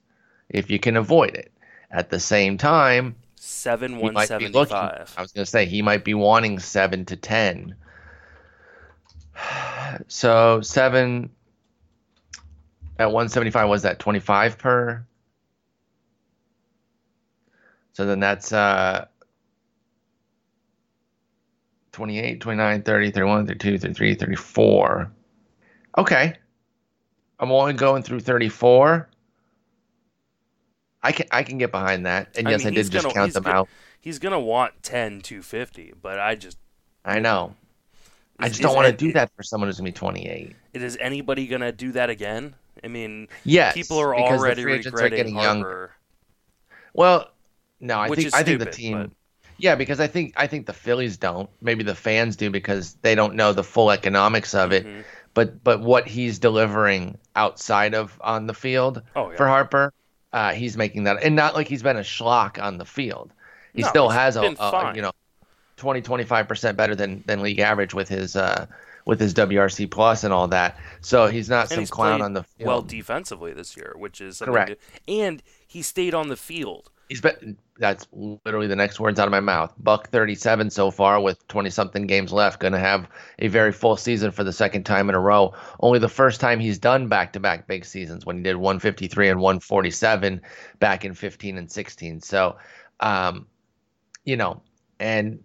if 0.50 0.70
you 0.70 0.80
can 0.80 0.98
avoid 0.98 1.36
it. 1.36 1.52
At 1.90 2.10
the 2.10 2.20
same 2.20 2.58
time, 2.58 3.16
Seven 3.36 3.98
one 3.98 4.16
seventy 4.28 4.54
five. 4.54 5.14
I 5.18 5.22
was 5.22 5.32
going 5.32 5.44
to 5.44 5.50
say 5.50 5.66
he 5.66 5.82
might 5.82 6.06
be 6.06 6.14
wanting 6.14 6.60
seven 6.60 7.06
to 7.06 7.16
ten. 7.16 7.76
So 10.08 10.62
seven 10.62 11.32
at 12.98 13.08
175 13.08 13.68
was 13.68 13.82
that 13.82 14.00
25 14.00 14.58
per. 14.58 15.06
So 18.02 18.08
then 18.08 18.20
that's 18.20 18.52
uh 18.52 19.06
28, 21.92 22.42
29, 22.42 22.82
30, 22.82 23.12
31, 23.12 23.46
32, 23.46 23.78
33, 23.78 24.16
34. 24.16 25.12
Okay. 26.00 26.34
I'm 27.40 27.52
only 27.52 27.74
going 27.74 28.02
through 28.02 28.22
34. 28.22 29.08
I 31.04 31.12
can 31.12 31.28
I 31.32 31.44
can 31.44 31.60
get 31.60 31.70
behind 31.72 32.08
that. 32.08 32.36
And 32.36 32.48
I 32.48 32.52
yes, 32.52 32.62
mean, 32.62 32.70
I 32.70 32.76
did 32.78 32.90
just 32.90 33.04
gonna- 33.04 33.14
count 33.14 33.34
them 33.34 33.44
go- 33.44 33.52
out. 33.52 33.70
He's 34.00 34.18
gonna 34.18 34.40
want 34.40 34.82
10 34.82 35.22
250, 35.22 35.94
but 36.02 36.20
I 36.20 36.34
just 36.34 36.58
I 37.06 37.20
know. 37.20 37.54
I 38.40 38.48
Is- 38.48 38.54
just 38.54 38.64
don't 38.64 38.76
want 38.76 38.88
to 38.88 38.98
do 38.98 39.14
that 39.14 39.30
for 39.36 39.44
someone 39.44 39.68
who's 39.68 39.78
gonna 39.78 39.90
be 39.90 39.92
28. 39.92 40.56
Is 40.74 40.98
anybody 41.00 41.46
gonna 41.46 41.72
do 41.72 41.92
that 41.92 42.10
again? 42.10 42.56
I 42.84 42.88
mean, 42.88 43.28
Yes, 43.44 43.76
people 43.76 44.00
are 44.00 44.16
already 44.16 44.66
regretting 44.66 45.36
Harper. 45.36 45.46
younger. 45.48 45.92
Well, 46.96 47.30
no, 47.82 48.00
I 48.00 48.08
think 48.10 48.34
I 48.34 48.44
think 48.44 48.60
the 48.60 48.66
team. 48.68 48.98
but- 49.02 49.12
Yeah, 49.58 49.76
because 49.76 50.00
I 50.00 50.08
think 50.08 50.34
I 50.38 50.48
think 50.48 50.66
the 50.66 50.74
Phillies 50.74 51.18
don't. 51.18 51.50
Maybe 51.62 51.84
the 51.84 51.94
fans 51.96 52.36
do 52.36 52.50
because 52.50 52.94
they 53.02 53.14
don't 53.16 53.36
know 53.36 53.54
the 53.54 53.64
full 53.64 53.92
economics 53.92 54.54
of 54.56 54.72
it. 54.72 54.86
Mhm. 54.88 55.04
But 55.34 55.64
but 55.64 55.82
what 55.82 56.08
he's 56.08 56.40
delivering 56.40 57.18
outside 57.36 57.94
of 57.94 58.18
on 58.22 58.48
the 58.48 58.54
field 58.54 59.02
Oh 59.16 59.30
yeah. 59.32 59.38
for 59.38 59.48
Harper, 59.48 59.94
uh, 60.34 60.52
he's 60.54 60.78
making 60.78 61.04
that, 61.06 61.24
and 61.24 61.36
not 61.36 61.54
like 61.56 61.68
he's 61.68 61.84
been 61.84 61.98
a 61.98 62.02
schlock 62.02 62.62
on 62.62 62.78
the 62.78 62.86
field. 62.86 63.32
He 63.74 63.82
No, 63.84 63.88
still 63.90 64.10
has 64.10 64.36
a, 64.36 64.42
a 64.60 64.94
you 64.96 65.02
know 65.02 65.12
20 65.78 66.02
25 66.02 66.48
percent 66.48 66.78
better 66.78 66.96
than 66.96 67.24
than 67.28 67.42
league 67.42 67.60
average 67.60 67.94
with 67.94 68.10
his 68.10 68.36
uh 68.36 68.66
with 69.06 69.20
his 69.20 69.34
WRC 69.34 69.90
plus 69.90 70.24
and 70.24 70.34
all 70.34 70.48
that. 70.50 70.78
So 71.02 71.28
he's 71.28 71.50
not 71.50 71.62
And 71.64 71.70
some 71.70 71.80
he's 71.80 71.90
clown 71.92 72.22
on 72.22 72.34
the 72.34 72.44
field. 72.44 72.68
well 72.68 72.82
defensively 72.82 73.54
this 73.54 73.76
year, 73.78 73.94
which 73.98 74.22
is 74.22 74.40
Correct. 74.40 74.72
to- 74.72 75.12
and 75.14 75.42
he 75.68 75.82
stayed 75.82 76.14
on 76.14 76.28
the 76.28 76.36
field. 76.38 76.90
He's 77.10 77.20
been 77.22 77.58
that's 77.82 78.08
literally 78.14 78.68
the 78.68 78.76
next 78.76 79.00
words 79.00 79.20
out 79.20 79.28
of 79.28 79.32
my 79.32 79.40
mouth. 79.40 79.74
Buck 79.80 80.08
37 80.10 80.70
so 80.70 80.92
far 80.92 81.20
with 81.20 81.46
20 81.48 81.72
something 81.72 82.06
games 82.06 82.32
left. 82.32 82.60
Going 82.60 82.74
to 82.74 82.80
have 82.80 83.10
a 83.40 83.48
very 83.48 83.72
full 83.72 83.98
season 83.98 84.30
for 84.30 84.44
the 84.44 84.54
second 84.54 84.84
time 84.84 85.10
in 85.10 85.16
a 85.16 85.20
row. 85.20 85.56
Only 85.80 85.98
the 85.98 86.08
first 86.08 86.40
time 86.40 86.60
he's 86.60 86.78
done 86.78 87.08
back 87.08 87.34
to 87.34 87.40
back 87.40 87.68
big 87.68 87.84
seasons 87.84 88.24
when 88.24 88.38
he 88.38 88.44
did 88.44 88.56
153 88.56 89.30
and 89.30 89.40
147 89.42 90.42
back 90.80 91.04
in 91.04 91.16
15 91.16 91.58
and 91.58 91.72
16. 91.72 92.22
So, 92.22 92.56
um, 93.00 93.48
you 94.26 94.38
know, 94.38 94.62
and 95.00 95.44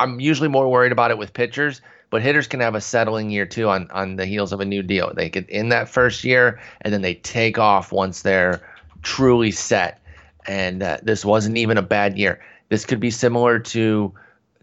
I'm 0.00 0.18
usually 0.18 0.48
more 0.48 0.68
worried 0.68 0.92
about 0.92 1.12
it 1.12 1.18
with 1.18 1.32
pitchers. 1.32 1.80
But 2.10 2.22
hitters 2.22 2.48
can 2.48 2.58
have 2.58 2.74
a 2.74 2.80
settling 2.80 3.30
year 3.30 3.46
too 3.46 3.68
on 3.68 3.88
on 3.92 4.16
the 4.16 4.26
heels 4.26 4.52
of 4.52 4.58
a 4.58 4.64
new 4.64 4.82
deal. 4.82 5.12
They 5.14 5.30
get 5.30 5.48
in 5.48 5.68
that 5.68 5.88
first 5.88 6.24
year 6.24 6.60
and 6.80 6.92
then 6.92 7.02
they 7.02 7.14
take 7.14 7.56
off 7.56 7.92
once 7.92 8.22
they're 8.22 8.60
truly 9.02 9.52
set 9.52 9.99
and 10.46 10.82
uh, 10.82 10.98
this 11.02 11.24
wasn't 11.24 11.56
even 11.56 11.76
a 11.76 11.82
bad 11.82 12.16
year. 12.16 12.40
This 12.68 12.84
could 12.84 13.00
be 13.00 13.10
similar 13.10 13.58
to 13.58 14.12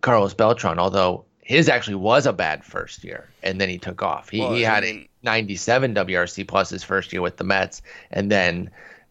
Carlos 0.02 0.34
Beltran, 0.34 0.80
although 0.80 1.26
his 1.42 1.70
actually 1.70 1.96
was 1.96 2.26
a 2.26 2.34
bad 2.34 2.64
first 2.64 3.04
year, 3.04 3.30
and 3.44 3.60
then 3.60 3.70
he 3.70 3.78
took 3.78 4.02
off. 4.04 4.30
He, 4.30 4.40
Well, 4.40 4.54
he 4.54 4.62
had 4.62 4.84
a 4.84 5.08
97 5.24 5.96
WRC 5.96 6.48
plus 6.48 6.70
his 6.70 6.84
first 6.84 7.14
year 7.14 7.22
with 7.22 7.38
the 7.38 7.44
Mets, 7.44 7.82
and 8.12 8.32
then 8.32 8.70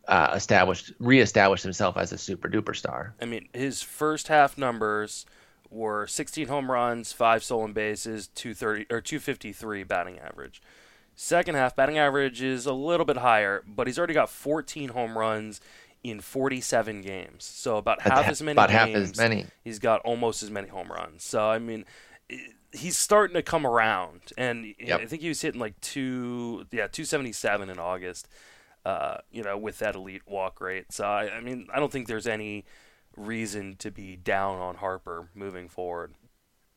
uh, 0.09 0.33
established 0.35 0.93
reestablished 0.99 1.65
himself 1.65 1.97
as 1.97 2.13
a 2.13 2.19
super 2.19 2.49
duper 2.49 2.77
star. 2.77 3.15
I 3.21 3.25
mean, 3.25 3.49
his 3.53 3.83
first 3.83 4.29
half 4.29 4.57
numbers 4.57 5.27
were 5.71 6.07
16 6.07 6.49
home 6.49 6.71
runs, 6.71 7.13
five 7.13 7.43
stolen 7.43 7.73
bases, 7.73 8.29
230 8.29 8.87
or 8.95 9.01
253 9.01 9.83
batting 9.85 10.19
average. 10.19 10.63
Second 11.15 11.55
half 11.55 11.75
batting 11.75 11.97
average 11.97 12.43
is 12.43 12.67
a 12.67 12.75
little 12.75 13.07
bit 13.07 13.17
higher, 13.17 13.65
but 13.67 13.87
he's 13.87 13.99
already 13.99 14.13
got 14.13 14.29
14 14.29 14.91
home 14.91 15.17
runs 15.17 15.63
in 16.11 16.21
47 16.21 17.03
games. 17.03 17.45
So 17.45 17.77
about 17.77 18.01
half 18.03 18.25
ha- 18.25 18.31
as 18.31 18.43
many 18.43 18.53
about 18.53 18.71
half 18.71 18.89
games, 18.89 19.11
as 19.13 19.17
many. 19.19 19.47
He's 19.65 19.79
got 19.79 20.01
almost 20.03 20.43
as 20.43 20.51
many 20.51 20.69
home 20.69 20.91
runs. 20.91 21.23
So 21.25 21.49
I 21.49 21.59
mean, 21.59 21.85
he's 22.73 22.99
starting 22.99 23.35
to 23.35 23.43
come 23.43 23.67
around, 23.67 24.33
and 24.37 24.75
Yep. 24.79 25.01
I 25.01 25.07
think 25.07 25.23
he 25.23 25.29
was 25.29 25.41
hitting 25.41 25.61
like 25.61 25.81
two, 25.81 26.67
yeah, 26.71 26.87
277 26.89 27.69
in 27.71 27.79
August. 27.79 28.29
Uh, 28.85 29.19
you 29.33 29.43
know, 29.43 29.59
with 29.59 29.81
that 29.81 29.97
elite 29.97 30.23
walk 30.29 30.61
rate. 30.61 30.93
So 30.93 31.05
I, 31.05 31.29
I 31.39 31.41
mean, 31.41 31.67
I 31.75 31.81
don't 31.81 31.91
think 31.91 32.07
there's 32.07 32.29
any 32.29 32.65
reason 33.17 33.75
to 33.81 33.91
be 33.91 34.15
down 34.15 34.59
on 34.61 34.77
Harper 34.77 35.29
moving 35.35 35.69
forward. 35.69 36.15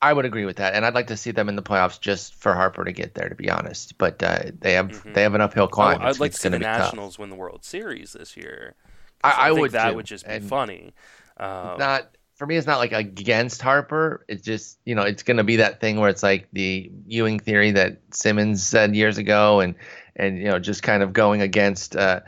I 0.02 0.14
would 0.14 0.26
agree 0.26 0.46
with 0.46 0.56
that, 0.56 0.74
and 0.74 0.86
I'd 0.86 0.96
like 0.96 1.08
to 1.08 1.18
see 1.18 1.30
them 1.30 1.50
in 1.50 1.56
the 1.56 1.62
playoffs 1.62 2.00
just 2.00 2.34
for 2.34 2.56
Harper 2.56 2.84
to 2.86 2.92
get 2.92 3.14
there. 3.14 3.30
To 3.30 3.36
be 3.36 3.50
honest, 3.52 3.98
but 4.00 4.24
uh, 4.24 4.40
they 4.60 4.74
have 4.74 5.04
they 5.14 5.22
have 5.22 5.36
an 5.36 5.42
uphill 5.42 5.68
climb. 5.68 5.98
I, 6.02 6.06
would 6.06 6.10
It's- 6.10 6.20
like 6.20 6.30
it's 6.30 6.38
to 6.38 6.42
see 6.44 6.50
the 6.50 6.58
gonna 6.60 6.78
tough. 6.78 6.86
Nationals 6.88 7.20
win 7.20 7.30
the 7.30 7.36
World 7.36 7.64
Series 7.64 8.14
this 8.14 8.36
year. 8.38 8.74
I, 9.24 9.34
I 9.38 9.48
think 9.50 9.60
would 9.62 9.72
that 9.72 9.90
too, 9.92 9.96
would 9.98 10.06
just 10.06 10.26
be 10.26 10.34
and- 10.34 10.46
funny. 10.48 10.94
Um, 11.38 11.78
not 11.80 12.16
for 12.36 12.46
me 12.46 12.56
it's 12.58 12.68
not 12.68 12.78
like 12.80 12.92
against 12.94 13.62
Harper. 13.62 14.26
It's 14.28 14.44
just, 14.44 14.78
you 14.86 14.96
know, 14.96 15.04
it's 15.04 15.24
gonna 15.24 15.44
be 15.44 15.58
that 15.58 15.80
thing 15.82 16.00
where 16.00 16.10
it's 16.10 16.24
like 16.24 16.48
the 16.54 16.92
Ewing 17.08 17.40
theory 17.40 17.72
that 17.72 18.00
Simmons 18.12 18.66
said 18.66 18.96
years 18.96 19.18
ago 19.18 19.60
and 19.60 19.76
and 20.16 20.38
you 20.38 20.46
know, 20.46 20.60
just 20.60 20.84
kind 20.84 21.02
of 21.04 21.14
going 21.14 21.42
against 21.42 21.96
uh 21.96 22.22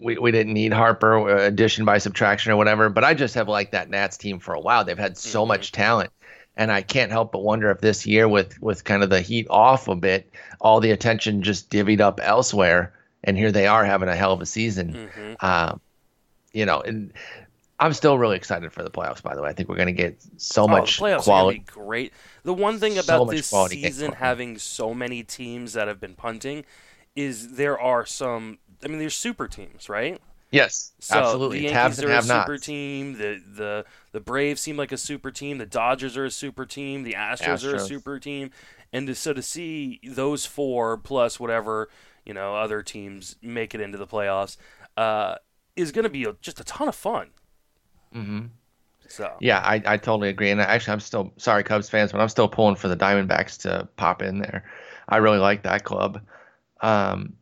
we, 0.00 0.16
we 0.16 0.30
didn't 0.30 0.54
need 0.54 0.72
Harper 0.72 1.28
uh, 1.28 1.42
addition 1.46 1.84
by 1.84 1.98
subtraction 1.98 2.52
or 2.52 2.56
whatever, 2.56 2.88
but 2.88 3.04
I 3.04 3.12
just 3.12 3.34
have 3.34 3.48
liked 3.48 3.72
that 3.72 3.90
Nats 3.90 4.16
team 4.16 4.38
for 4.38 4.54
a 4.54 4.60
while. 4.60 4.84
They've 4.84 4.96
had 4.98 5.18
so 5.18 5.44
Mhm. 5.44 5.48
much 5.48 5.72
talent. 5.72 6.10
And 6.56 6.72
I 6.72 6.80
can't 6.82 7.12
help 7.12 7.32
but 7.32 7.42
wonder 7.42 7.70
if 7.70 7.80
this 7.80 8.06
year 8.06 8.26
with 8.28 8.60
with 8.62 8.84
kind 8.84 9.02
of 9.02 9.10
the 9.10 9.20
heat 9.20 9.46
off 9.50 9.88
a 9.88 9.94
bit, 9.96 10.30
all 10.60 10.80
the 10.80 10.90
attention 10.90 11.42
just 11.42 11.70
divvied 11.70 12.00
up 12.00 12.20
elsewhere 12.22 12.92
and 13.22 13.36
here 13.36 13.52
they 13.52 13.66
are 13.66 13.84
having 13.84 14.08
a 14.08 14.16
hell 14.16 14.32
of 14.32 14.40
a 14.40 14.46
season. 14.46 15.10
mhm. 15.14 15.42
Um, 15.44 15.80
you 16.52 16.66
know, 16.66 16.80
and 16.80 17.12
I'm 17.80 17.92
still 17.94 18.18
really 18.18 18.36
excited 18.36 18.72
for 18.72 18.82
the 18.82 18.90
playoffs. 18.90 19.22
By 19.22 19.34
the 19.36 19.42
way, 19.42 19.50
I 19.50 19.52
think 19.54 19.68
we're 19.68 19.76
going 19.76 19.88
to 19.88 19.92
get 19.92 20.22
so 20.38 20.68
Oh, 20.68 20.68
much 20.68 21.06
the 21.08 21.16
playoffs 21.16 21.22
quality. 21.22 21.58
are 21.68 21.72
great. 21.72 22.12
The 22.44 22.54
one 22.54 22.78
thing 22.80 22.98
about 22.98 23.26
much 23.26 23.36
this 23.36 23.46
season 23.48 24.12
having 24.12 24.58
so 24.58 24.94
many 24.94 25.22
teams 25.22 25.72
that 25.72 25.88
have 25.88 26.00
been 26.00 26.14
punting 26.14 26.64
is 27.16 27.56
there 27.56 27.78
are 27.78 28.06
some. 28.06 28.58
I 28.84 28.88
mean, 28.88 28.98
there's 28.98 29.16
super 29.16 29.48
teams, 29.48 29.88
right? 29.88 30.20
Yes, 30.52 30.92
So 31.00 31.10
absolutely. 31.14 31.58
the 31.60 31.60
Yankees 31.60 32.02
are 32.02 32.14
a 32.14 32.20
super 32.20 32.58
nots. 32.58 32.58
team. 32.58 33.14
The 33.18 33.42
the 33.46 33.86
the 34.12 34.20
Braves 34.20 34.60
seem 34.60 34.76
like 34.76 34.92
a 34.92 34.98
super 34.98 35.30
team. 35.30 35.58
The 35.58 35.66
Dodgers 35.66 36.16
are 36.16 36.24
a 36.26 36.30
super 36.30 36.66
team. 36.66 37.02
The 37.04 37.14
Astros, 37.14 37.64
are 37.64 37.74
a 37.74 37.80
super 37.80 38.18
team. 38.20 38.50
And 38.92 39.06
to, 39.06 39.14
so 39.14 39.32
to 39.32 39.42
see 39.42 40.00
those 40.04 40.46
four 40.46 40.98
plus 40.98 41.40
whatever 41.40 41.88
you 42.24 42.34
know 42.34 42.54
other 42.56 42.82
teams 42.82 43.36
make 43.42 43.74
it 43.74 43.80
into 43.80 43.98
the 43.98 44.06
playoffs 44.06 44.56
uh, 44.96 45.36
is 45.76 45.92
going 45.92 46.04
to 46.04 46.10
be 46.10 46.24
a, 46.24 46.34
just 46.40 46.60
a 46.60 46.64
ton 46.64 46.88
of 46.88 46.94
fun. 46.94 47.28
hmm 48.12 48.46
So 49.08 49.34
Yeah, 49.40 49.58
I, 49.60 49.82
I 49.86 49.96
totally 49.96 50.28
agree. 50.28 50.50
And 50.50 50.60
actually, 50.60 50.92
I'm 50.92 51.00
still 51.00 51.32
sorry, 51.36 51.62
Cubs 51.64 51.88
fans, 51.88 52.12
but 52.12 52.20
I'm 52.20 52.28
still 52.28 52.48
pulling 52.48 52.76
for 52.76 52.88
the 52.88 52.96
Diamondbacks 52.96 53.58
to 53.62 53.88
pop 53.96 54.22
in 54.22 54.38
there. 54.38 54.64
I 55.08 55.16
really 55.18 55.38
like 55.38 55.62
that 55.64 55.84
club. 55.84 56.20
Um, 56.80 57.34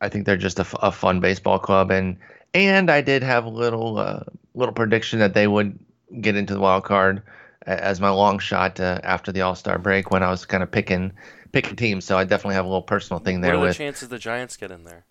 I 0.00 0.08
think 0.08 0.26
they're 0.26 0.36
just 0.36 0.58
a, 0.58 0.62
f- 0.62 0.74
a 0.82 0.92
fun 0.92 1.20
baseball 1.20 1.58
club, 1.58 1.90
and 1.90 2.18
and 2.52 2.90
I 2.90 3.00
did 3.00 3.22
have 3.22 3.44
a 3.44 3.48
little 3.50 3.98
uh, 3.98 4.24
little 4.54 4.74
prediction 4.74 5.18
that 5.20 5.34
they 5.34 5.46
would 5.46 5.78
get 6.20 6.36
into 6.36 6.54
the 6.54 6.60
wild 6.60 6.84
card 6.84 7.22
as 7.66 8.00
my 8.00 8.10
long 8.10 8.38
shot 8.38 8.78
uh, 8.80 9.00
after 9.02 9.32
the 9.32 9.40
All 9.40 9.54
Star 9.54 9.78
break 9.78 10.10
when 10.10 10.22
I 10.22 10.30
was 10.30 10.44
kind 10.44 10.62
of 10.62 10.70
picking 10.70 11.12
picking 11.52 11.76
teams. 11.76 12.04
So 12.04 12.18
I 12.18 12.24
definitely 12.24 12.56
have 12.56 12.64
a 12.64 12.68
little 12.68 12.82
personal 12.82 13.20
thing 13.20 13.40
there. 13.40 13.52
what 13.52 13.58
are 13.58 13.60
the 13.62 13.66
with. 13.68 13.76
chances 13.78 14.08
the 14.08 14.18
Giants 14.18 14.56
get 14.56 14.70
in 14.70 14.84
there? 14.84 15.06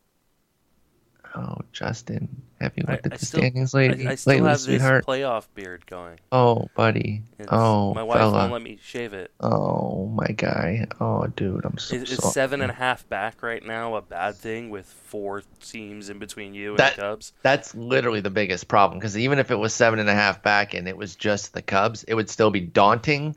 Oh, 1.35 1.57
Justin, 1.71 2.43
have 2.61 2.73
you 2.75 2.83
I- 2.87 2.91
looked 2.91 3.07
at 3.07 3.13
I 3.13 3.17
the 3.17 3.25
still- 3.25 3.39
standings 3.39 3.73
I, 3.73 3.77
lately, 3.79 4.07
I 4.07 4.15
still 4.15 4.33
lately 4.33 4.49
have 4.49 4.59
sweetheart? 4.59 5.05
this 5.07 5.15
playoff 5.15 5.45
beard 5.55 5.83
going. 5.87 6.19
Oh, 6.31 6.67
buddy. 6.75 7.23
It's, 7.39 7.49
oh, 7.51 7.93
my 7.95 8.03
wife 8.03 8.19
fella. 8.19 8.31
won't 8.33 8.51
let 8.53 8.61
me 8.61 8.77
shave 8.83 9.13
it. 9.13 9.31
Oh, 9.39 10.05
my 10.13 10.27
guy. 10.27 10.85
Oh, 10.99 11.25
dude, 11.25 11.65
I'm 11.65 11.79
so 11.79 11.95
Is, 11.95 12.11
is 12.11 12.33
seven 12.33 12.61
and 12.61 12.69
a 12.69 12.73
half 12.85 13.09
back 13.09 13.41
right 13.41 13.65
now 13.65 13.95
a 13.95 14.01
bad 14.03 14.35
thing 14.35 14.69
with 14.69 14.85
four 14.85 15.41
teams 15.59 16.09
in 16.11 16.19
between 16.19 16.53
you 16.53 16.69
and 16.71 16.77
That- 16.79 16.97
the 16.97 17.01
Cubs? 17.01 17.33
That's 17.41 17.73
literally 17.73 18.21
the 18.21 18.29
biggest 18.29 18.67
problem 18.67 18.99
because 18.99 19.17
even 19.17 19.39
if 19.39 19.49
it 19.49 19.55
was 19.55 19.73
seven 19.73 19.97
and 19.99 20.09
a 20.09 20.13
half 20.13 20.43
back 20.43 20.75
and 20.75 20.87
it 20.87 20.95
was 20.95 21.15
just 21.15 21.53
the 21.53 21.63
Cubs, 21.63 22.03
it 22.03 22.13
would 22.13 22.29
still 22.29 22.51
be 22.51 22.59
daunting, 22.61 23.35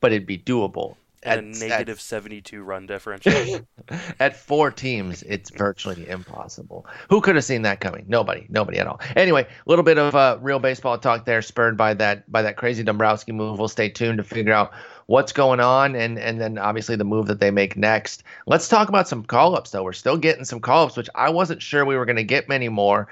but 0.00 0.12
it'd 0.12 0.26
be 0.26 0.36
doable. 0.38 0.96
And 1.22 1.54
At- 1.54 1.62
a 1.62 1.68
negative 1.68 2.00
72 2.00 2.62
run 2.62 2.86
differential. 2.86 3.60
At 4.20 4.36
four 4.36 4.70
teams, 4.70 5.22
it's 5.22 5.50
virtually 5.50 6.08
impossible. 6.08 6.86
Who 7.10 7.20
could 7.20 7.34
have 7.34 7.44
seen 7.44 7.62
that 7.62 7.80
coming? 7.80 8.06
Nobody. 8.08 8.46
Nobody 8.48 8.78
at 8.78 8.86
all. 8.86 9.00
Anyway, 9.16 9.42
a 9.42 9.68
little 9.68 9.82
bit 9.82 9.98
of 9.98 10.14
uh, 10.14 10.38
real 10.40 10.58
baseball 10.58 10.96
talk 10.96 11.26
there, 11.26 11.42
spurred 11.42 11.76
by 11.76 11.92
that 11.94 12.30
by 12.30 12.42
that 12.42 12.56
crazy 12.56 12.82
Dombrowski 12.82 13.32
move. 13.32 13.58
We'll 13.58 13.68
stay 13.68 13.90
tuned 13.90 14.18
to 14.18 14.24
figure 14.24 14.54
out 14.54 14.72
what's 15.06 15.32
going 15.32 15.60
on, 15.60 15.94
and 15.94 16.18
and 16.18 16.40
then 16.40 16.56
obviously 16.56 16.96
the 16.96 17.04
move 17.04 17.26
that 17.26 17.40
they 17.40 17.50
make 17.50 17.76
next. 17.76 18.22
Let's 18.46 18.68
talk 18.68 18.88
about 18.88 19.08
some 19.08 19.24
call 19.24 19.56
ups 19.56 19.70
though. 19.70 19.82
We're 19.82 19.92
still 19.92 20.16
getting 20.16 20.44
some 20.44 20.60
call 20.60 20.86
ups, 20.86 20.96
which 20.96 21.10
I 21.14 21.30
wasn't 21.30 21.60
sure 21.60 21.84
we 21.84 21.96
were 21.96 22.06
going 22.06 22.16
to 22.16 22.24
get 22.24 22.48
many 22.48 22.70
more. 22.70 23.08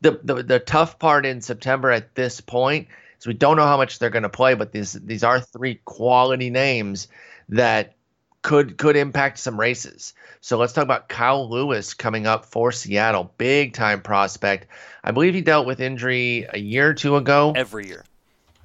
The, 0.00 0.18
the 0.22 0.42
the 0.42 0.58
tough 0.60 0.98
part 0.98 1.26
in 1.26 1.42
September 1.42 1.90
at 1.90 2.14
this 2.14 2.40
point 2.40 2.88
is 3.18 3.26
we 3.26 3.34
don't 3.34 3.56
know 3.56 3.66
how 3.66 3.76
much 3.76 3.98
they're 3.98 4.08
going 4.08 4.22
to 4.22 4.30
play, 4.30 4.54
but 4.54 4.72
these 4.72 4.92
these 4.94 5.24
are 5.24 5.40
three 5.40 5.80
quality 5.84 6.48
names 6.48 7.08
that 7.50 7.94
could 8.42 8.78
could 8.78 8.96
impact 8.96 9.38
some 9.38 9.60
races. 9.60 10.14
So 10.40 10.56
let's 10.56 10.72
talk 10.72 10.84
about 10.84 11.08
Kyle 11.08 11.48
Lewis 11.48 11.94
coming 11.94 12.26
up 12.26 12.46
for 12.46 12.72
Seattle, 12.72 13.32
big 13.36 13.74
time 13.74 14.00
prospect. 14.00 14.66
I 15.04 15.10
believe 15.10 15.34
he 15.34 15.42
dealt 15.42 15.66
with 15.66 15.80
injury 15.80 16.46
a 16.52 16.58
year 16.58 16.88
or 16.88 16.94
two 16.94 17.16
ago. 17.16 17.52
Every 17.54 17.86
year. 17.86 18.04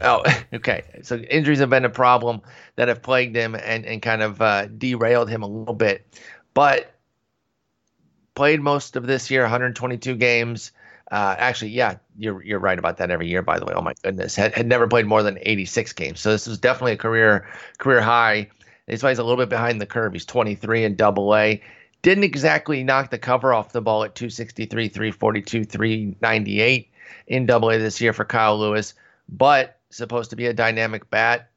Oh, 0.02 0.24
okay. 0.54 0.84
So 1.04 1.18
injuries 1.18 1.60
have 1.60 1.70
been 1.70 1.86
a 1.86 1.90
problem 1.90 2.42
that 2.76 2.88
have 2.88 3.02
plagued 3.02 3.36
him 3.36 3.56
and, 3.56 3.86
and 3.86 4.02
kind 4.02 4.22
of 4.22 4.42
uh, 4.42 4.68
derailed 4.68 5.30
him 5.30 5.44
a 5.44 5.48
little 5.48 5.76
bit. 5.76 6.06
But 6.54 6.92
played 8.34 8.62
most 8.62 8.96
of 8.96 9.08
this 9.08 9.30
year, 9.32 9.42
122 9.42 10.16
games. 10.16 10.72
Uh, 11.12 11.36
actually, 11.38 11.72
yeah, 11.72 11.98
you're 12.18 12.42
you're 12.44 12.60
right 12.60 12.80
about 12.80 12.98
that 12.98 13.12
every 13.12 13.28
year. 13.28 13.42
By 13.42 13.60
the 13.60 13.66
way, 13.66 13.74
oh 13.76 13.82
my 13.82 13.94
goodness, 14.04 14.36
had, 14.36 14.56
had 14.56 14.68
never 14.68 14.88
played 14.88 15.06
more 15.06 15.22
than 15.22 15.38
86 15.42 15.94
games. 15.94 16.20
So 16.20 16.32
this 16.32 16.48
was 16.48 16.58
definitely 16.58 16.94
a 16.94 16.98
career 16.98 17.48
career 17.78 18.02
high. 18.02 18.50
This 18.88 19.02
why 19.02 19.10
he's 19.10 19.20
a 19.20 19.24
little 19.24 19.42
bit 19.42 19.50
behind 19.50 19.82
the 19.82 19.86
curve. 19.86 20.14
He's 20.14 20.26
23 20.26 20.84
in 20.84 20.96
Double 20.96 21.36
A. 21.36 21.62
Didn't 22.02 22.24
exactly 22.24 22.84
knock 22.84 23.10
the 23.10 23.18
cover 23.18 23.54
off 23.54 23.72
the 23.72 23.82
ball 23.82 24.04
at 24.04 24.14
263, 24.14 24.90
342, 24.90 25.64
398 25.64 26.90
in 27.28 27.46
Double 27.48 27.72
A 27.72 27.80
this 27.80 28.00
year 28.00 28.14
for 28.14 28.26
Kyle 28.26 28.60
Lewis, 28.60 28.94
but 29.28 29.80
supposed 29.90 30.30
to 30.30 30.36
be 30.36 30.46
a 30.46 30.54
dynamic 30.54 31.10
bat. 31.10 31.50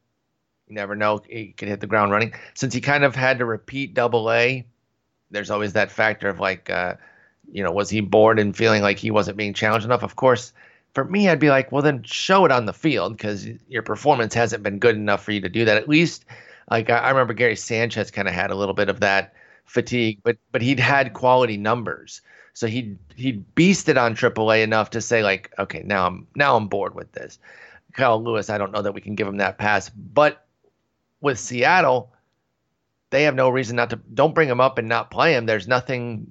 You 0.68 0.74
never 0.74 0.96
know; 0.96 1.20
he 1.28 1.52
could 1.52 1.68
hit 1.68 1.80
the 1.80 1.86
ground 1.86 2.12
running. 2.12 2.32
Since 2.54 2.72
he 2.72 2.80
kind 2.80 3.04
of 3.04 3.14
had 3.14 3.38
to 3.38 3.44
repeat 3.44 3.94
Double 3.94 4.30
A, 4.32 4.64
there's 5.30 5.50
always 5.50 5.74
that 5.74 5.90
factor 5.90 6.28
of 6.28 6.40
like, 6.40 6.70
uh, 6.70 6.94
you 7.50 7.62
know, 7.62 7.72
was 7.72 7.90
he 7.90 8.00
bored 8.00 8.38
and 8.38 8.56
feeling 8.56 8.82
like 8.82 8.98
he 8.98 9.10
wasn't 9.10 9.36
being 9.36 9.52
challenged 9.52 9.84
enough? 9.84 10.02
Of 10.02 10.16
course, 10.16 10.54
for 10.94 11.04
me, 11.04 11.28
I'd 11.28 11.38
be 11.38 11.50
like, 11.50 11.72
well, 11.72 11.82
then 11.82 12.02
show 12.04 12.46
it 12.46 12.52
on 12.52 12.64
the 12.64 12.72
field 12.72 13.16
because 13.16 13.46
your 13.68 13.82
performance 13.82 14.32
hasn't 14.32 14.62
been 14.62 14.78
good 14.78 14.96
enough 14.96 15.22
for 15.22 15.32
you 15.32 15.42
to 15.42 15.48
do 15.50 15.66
that. 15.66 15.76
At 15.76 15.88
least 15.88 16.24
Like 16.70 16.90
I, 16.90 16.98
I 16.98 17.10
remember 17.10 17.34
Gary 17.34 17.56
Sanchez 17.56 18.10
kind 18.10 18.28
of 18.28 18.34
had 18.34 18.50
a 18.50 18.54
little 18.54 18.74
bit 18.74 18.88
of 18.88 19.00
that 19.00 19.34
fatigue, 19.64 20.20
but 20.22 20.36
but 20.52 20.62
he'd 20.62 20.80
had 20.80 21.14
quality 21.14 21.56
numbers. 21.56 22.20
So 22.54 22.66
he 22.66 22.96
he 23.14 23.44
beasted 23.54 24.00
on 24.00 24.14
AAA 24.14 24.62
enough 24.62 24.90
to 24.90 25.00
say 25.00 25.22
like, 25.22 25.52
okay, 25.58 25.82
now 25.84 26.06
I'm 26.06 26.26
now 26.34 26.56
I'm 26.56 26.68
bored 26.68 26.94
with 26.94 27.12
this. 27.12 27.38
Kyle 27.92 28.22
Lewis, 28.22 28.50
I 28.50 28.58
don't 28.58 28.72
know 28.72 28.82
that 28.82 28.94
we 28.94 29.00
can 29.00 29.14
give 29.14 29.26
him 29.26 29.38
that 29.38 29.58
pass, 29.58 29.88
but 29.90 30.46
with 31.20 31.38
Seattle, 31.38 32.12
they 33.10 33.24
have 33.24 33.34
no 33.34 33.48
reason 33.48 33.76
not 33.76 33.90
to. 33.90 33.96
Don't 33.96 34.34
bring 34.34 34.48
him 34.48 34.60
up 34.60 34.78
and 34.78 34.88
not 34.88 35.10
play 35.10 35.34
him. 35.34 35.46
There's 35.46 35.68
nothing 35.68 36.30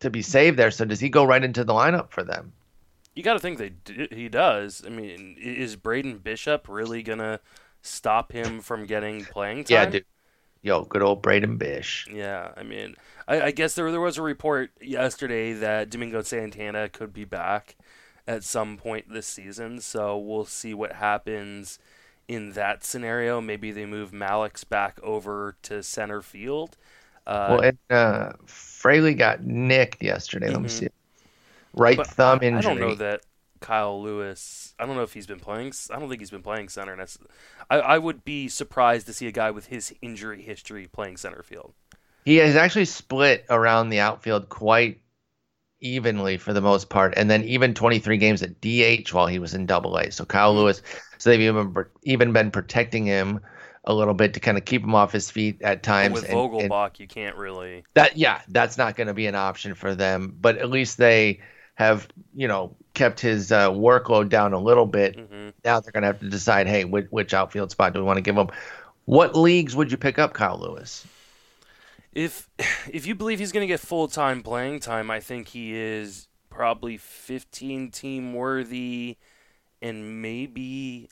to 0.00 0.10
be 0.10 0.22
saved 0.22 0.58
there. 0.58 0.70
So 0.70 0.84
does 0.84 1.00
he 1.00 1.08
go 1.08 1.24
right 1.24 1.42
into 1.42 1.64
the 1.64 1.72
lineup 1.72 2.10
for 2.10 2.22
them? 2.22 2.52
You 3.14 3.22
got 3.22 3.34
to 3.34 3.38
think 3.38 3.58
that 3.58 4.12
he 4.12 4.28
does. 4.28 4.82
I 4.86 4.90
mean, 4.90 5.36
is 5.38 5.76
Braden 5.76 6.18
Bishop 6.18 6.66
really 6.68 7.02
gonna 7.02 7.40
stop 7.82 8.32
him 8.32 8.60
from 8.60 8.86
getting 8.86 9.24
playing 9.24 9.64
time? 9.64 9.74
Yeah, 9.74 9.86
dude. 9.86 10.04
Yo, 10.62 10.84
good 10.84 11.02
old 11.02 11.22
Braden 11.22 11.56
Bish. 11.56 12.08
Yeah, 12.10 12.52
I 12.56 12.62
mean, 12.62 12.94
I, 13.26 13.40
I 13.42 13.50
guess 13.50 13.74
there 13.74 13.90
there 13.90 14.00
was 14.00 14.16
a 14.16 14.22
report 14.22 14.70
yesterday 14.80 15.52
that 15.54 15.90
Domingo 15.90 16.22
Santana 16.22 16.88
could 16.88 17.12
be 17.12 17.24
back 17.24 17.76
at 18.26 18.44
some 18.44 18.76
point 18.76 19.12
this 19.12 19.26
season. 19.26 19.80
So 19.80 20.16
we'll 20.16 20.44
see 20.44 20.72
what 20.72 20.92
happens 20.92 21.80
in 22.28 22.52
that 22.52 22.84
scenario. 22.84 23.40
Maybe 23.40 23.72
they 23.72 23.86
move 23.86 24.12
Mallex 24.12 24.68
back 24.68 25.00
over 25.02 25.56
to 25.62 25.82
center 25.82 26.22
field. 26.22 26.76
Uh, 27.26 27.46
well, 27.50 27.60
and 27.60 27.78
uh, 27.90 28.32
Fraley 28.46 29.14
got 29.14 29.42
nicked 29.42 30.02
yesterday. 30.02 30.46
Mm-hmm. 30.46 30.54
Let 30.54 30.62
me 30.62 30.68
mm-hmm. 30.68 30.84
see. 30.84 30.88
Right 31.74 31.96
but 31.96 32.06
thumb 32.06 32.40
injury. 32.42 32.72
I 32.72 32.74
don't 32.74 32.80
know 32.80 32.94
that 32.96 33.22
Kyle 33.62 34.02
Lewis. 34.02 34.74
I 34.78 34.84
don't 34.84 34.96
know 34.96 35.02
if 35.02 35.14
he's 35.14 35.26
been 35.26 35.40
playing. 35.40 35.72
I 35.90 35.98
don't 35.98 36.08
think 36.08 36.20
he's 36.20 36.30
been 36.30 36.42
playing 36.42 36.68
center. 36.68 37.04
I, 37.70 37.76
I 37.78 37.98
would 37.98 38.24
be 38.24 38.48
surprised 38.48 39.06
to 39.06 39.14
see 39.14 39.26
a 39.26 39.32
guy 39.32 39.50
with 39.50 39.66
his 39.66 39.94
injury 40.02 40.42
history 40.42 40.86
playing 40.86 41.16
center 41.16 41.42
field. 41.42 41.72
He 42.24 42.36
has 42.36 42.56
actually 42.56 42.84
split 42.84 43.46
around 43.48 43.88
the 43.88 44.00
outfield 44.00 44.48
quite 44.48 45.00
evenly 45.80 46.36
for 46.36 46.52
the 46.52 46.60
most 46.60 46.88
part, 46.88 47.14
and 47.16 47.30
then 47.30 47.44
even 47.44 47.74
23 47.74 48.16
games 48.18 48.42
at 48.42 48.60
DH 48.60 49.12
while 49.12 49.26
he 49.26 49.38
was 49.38 49.54
in 49.54 49.66
Double 49.66 49.96
A. 49.96 50.10
So 50.10 50.24
Kyle 50.24 50.50
mm-hmm. 50.50 50.60
Lewis. 50.60 50.82
So 51.18 51.30
they've 51.30 51.40
even 51.40 51.74
even 52.02 52.32
been 52.32 52.50
protecting 52.50 53.06
him 53.06 53.40
a 53.84 53.94
little 53.94 54.14
bit 54.14 54.34
to 54.34 54.40
kind 54.40 54.56
of 54.56 54.64
keep 54.64 54.82
him 54.82 54.94
off 54.94 55.12
his 55.12 55.30
feet 55.30 55.60
at 55.62 55.82
times. 55.82 56.14
With 56.14 56.24
and, 56.24 56.34
Vogelbach, 56.34 56.90
and 56.90 57.00
you 57.00 57.08
can't 57.08 57.36
really. 57.36 57.84
That 57.94 58.16
yeah, 58.16 58.40
that's 58.48 58.78
not 58.78 58.96
going 58.96 59.08
to 59.08 59.14
be 59.14 59.26
an 59.26 59.34
option 59.34 59.74
for 59.74 59.94
them. 59.94 60.36
But 60.40 60.58
at 60.58 60.70
least 60.70 60.98
they 60.98 61.40
have 61.74 62.08
you 62.34 62.48
know 62.48 62.76
kept 62.94 63.20
his 63.20 63.52
uh, 63.52 63.70
workload 63.70 64.28
down 64.28 64.52
a 64.52 64.58
little 64.58 64.86
bit. 64.86 65.16
Mm-hmm. 65.16 65.50
Now 65.64 65.80
they're 65.80 65.92
going 65.92 66.02
to 66.02 66.08
have 66.08 66.20
to 66.20 66.28
decide, 66.28 66.66
hey, 66.66 66.84
which, 66.84 67.06
which 67.10 67.34
outfield 67.34 67.70
spot 67.70 67.92
do 67.92 68.00
we 68.00 68.06
want 68.06 68.18
to 68.18 68.22
give 68.22 68.36
him? 68.36 68.48
What 69.04 69.36
leagues 69.36 69.74
would 69.74 69.90
you 69.90 69.96
pick 69.96 70.18
up 70.18 70.32
Kyle 70.32 70.58
Lewis? 70.58 71.06
If 72.12 72.48
if 72.90 73.06
you 73.06 73.14
believe 73.14 73.38
he's 73.38 73.52
going 73.52 73.66
to 73.66 73.72
get 73.72 73.80
full 73.80 74.08
time 74.08 74.42
playing 74.42 74.80
time, 74.80 75.10
I 75.10 75.20
think 75.20 75.48
he 75.48 75.74
is 75.74 76.28
probably 76.50 76.98
15 76.98 77.90
team 77.90 78.34
worthy 78.34 79.16
and 79.80 80.20
maybe 80.20 81.08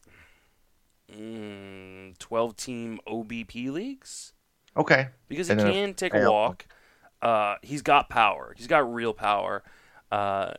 mm, 1.12 2.16
12 2.18 2.56
team 2.56 3.00
OBP 3.06 3.70
leagues. 3.70 4.32
Okay. 4.76 5.08
Because 5.28 5.48
he 5.48 5.56
can 5.56 5.94
take 5.94 6.14
a 6.14 6.30
walk. 6.30 6.66
Uh, 7.20 7.56
he's 7.62 7.82
got 7.82 8.08
power. 8.08 8.54
He's 8.56 8.66
got 8.66 8.92
real 8.92 9.12
power. 9.12 9.62
Uh, 10.12 10.52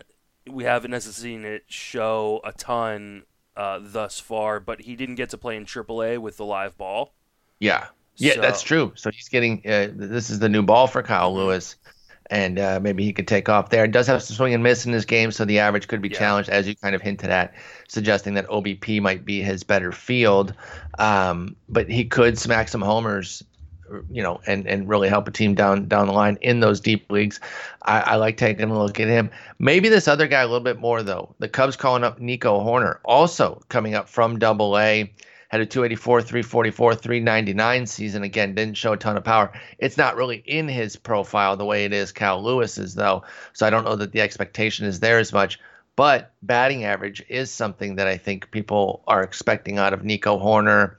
we 0.50 0.63
haven't 0.63 0.91
necessarily 0.91 1.35
seen 1.35 1.46
it 1.46 1.63
show 1.68 2.42
a 2.44 2.51
ton 2.51 3.24
uh, 3.55 3.79
thus 3.81 4.20
far, 4.20 4.59
but 4.59 4.81
he 4.81 4.96
didn't 4.96 5.15
get 5.15 5.29
to 5.29 5.37
play 5.37 5.55
in 5.55 5.65
AAA 5.65 6.18
with 6.18 6.37
the 6.37 6.46
live 6.46 6.77
ball. 6.77 7.13
Yeah. 7.59 7.87
Yeah, 8.18 8.35
so, 8.35 8.42
that's 8.42 8.61
true. 8.61 8.92
So 8.96 9.09
he's 9.09 9.29
getting 9.29 9.61
uh, 9.65 9.87
this 9.94 10.29
is 10.29 10.39
the 10.39 10.50
new 10.50 10.61
ball 10.61 10.87
for 10.87 11.01
Kyle. 11.01 11.33
Lewis, 11.33 11.75
and 12.29 12.59
uh, 12.59 12.79
maybe 12.81 13.03
he 13.03 13.13
could 13.13 13.27
take 13.27 13.50
off 13.50 13.70
there. 13.70 13.85
It 13.85 13.92
does 13.92 14.05
have 14.07 14.22
some 14.22 14.35
swing 14.35 14.53
and 14.53 14.61
miss 14.61 14.85
in 14.85 14.94
his 14.94 15.05
game, 15.05 15.31
so 15.31 15.44
the 15.44 15.59
average 15.59 15.87
could 15.87 16.01
be 16.01 16.09
yeah. 16.09 16.20
challenged, 16.20 16.50
as 16.50 16.68
you 16.68 16.75
kind 16.75 16.94
of 16.94 17.01
hinted 17.01 17.29
at, 17.29 17.53
suggesting 17.87 18.33
that 18.35 18.48
OBP 18.48 19.01
might 19.01 19.25
be 19.25 19.42
his 19.42 19.63
better 19.63 19.92
field. 19.92 20.53
Um, 21.00 21.55
but 21.68 21.89
he 21.89 22.05
could 22.05 22.37
smack 22.37 22.68
some 22.68 22.81
homers 22.81 23.44
you 24.09 24.21
know, 24.23 24.39
and 24.47 24.67
and 24.67 24.87
really 24.87 25.09
help 25.09 25.27
a 25.27 25.31
team 25.31 25.55
down 25.55 25.87
down 25.87 26.07
the 26.07 26.13
line 26.13 26.37
in 26.41 26.59
those 26.59 26.79
deep 26.79 27.11
leagues. 27.11 27.39
I, 27.83 28.01
I, 28.01 28.15
like 28.15 28.37
taking 28.37 28.69
a 28.69 28.79
look 28.79 28.99
at 28.99 29.07
him. 29.07 29.31
Maybe 29.59 29.89
this 29.89 30.07
other 30.07 30.27
guy 30.27 30.41
a 30.41 30.47
little 30.47 30.59
bit 30.59 30.79
more 30.79 31.03
though. 31.03 31.35
The 31.39 31.49
Cubs 31.49 31.75
calling 31.75 32.03
up 32.03 32.19
Nico 32.19 32.59
Hoerner, 32.59 32.99
also 33.03 33.61
coming 33.69 33.95
up 33.95 34.09
from 34.09 34.39
Double 34.39 34.77
A. 34.77 35.11
Had 35.49 35.59
a 35.59 35.65
284, 35.65 36.21
344, 36.21 36.95
399 36.95 37.85
season. 37.85 38.23
Again, 38.23 38.55
didn't 38.55 38.77
show 38.77 38.93
a 38.93 38.97
ton 38.97 39.17
of 39.17 39.25
power. 39.25 39.51
It's 39.79 39.97
not 39.97 40.15
really 40.15 40.37
in 40.45 40.69
his 40.69 40.95
profile 40.95 41.57
the 41.57 41.65
way 41.65 41.83
it 41.83 41.91
is 41.91 42.13
Kyle 42.13 42.41
Lewis's, 42.41 42.95
though. 42.95 43.25
So 43.51 43.67
I 43.67 43.69
don't 43.69 43.83
know 43.83 43.97
that 43.97 44.13
the 44.13 44.21
expectation 44.21 44.85
is 44.85 45.01
there 45.01 45.19
as 45.19 45.33
much. 45.33 45.59
But 45.97 46.33
batting 46.41 46.85
average 46.85 47.21
is 47.27 47.51
something 47.51 47.97
that 47.97 48.07
I 48.07 48.15
think 48.15 48.49
people 48.51 49.03
are 49.07 49.21
expecting 49.21 49.77
out 49.77 49.91
of 49.91 50.05
Nico 50.05 50.39
Hoerner. 50.39 50.95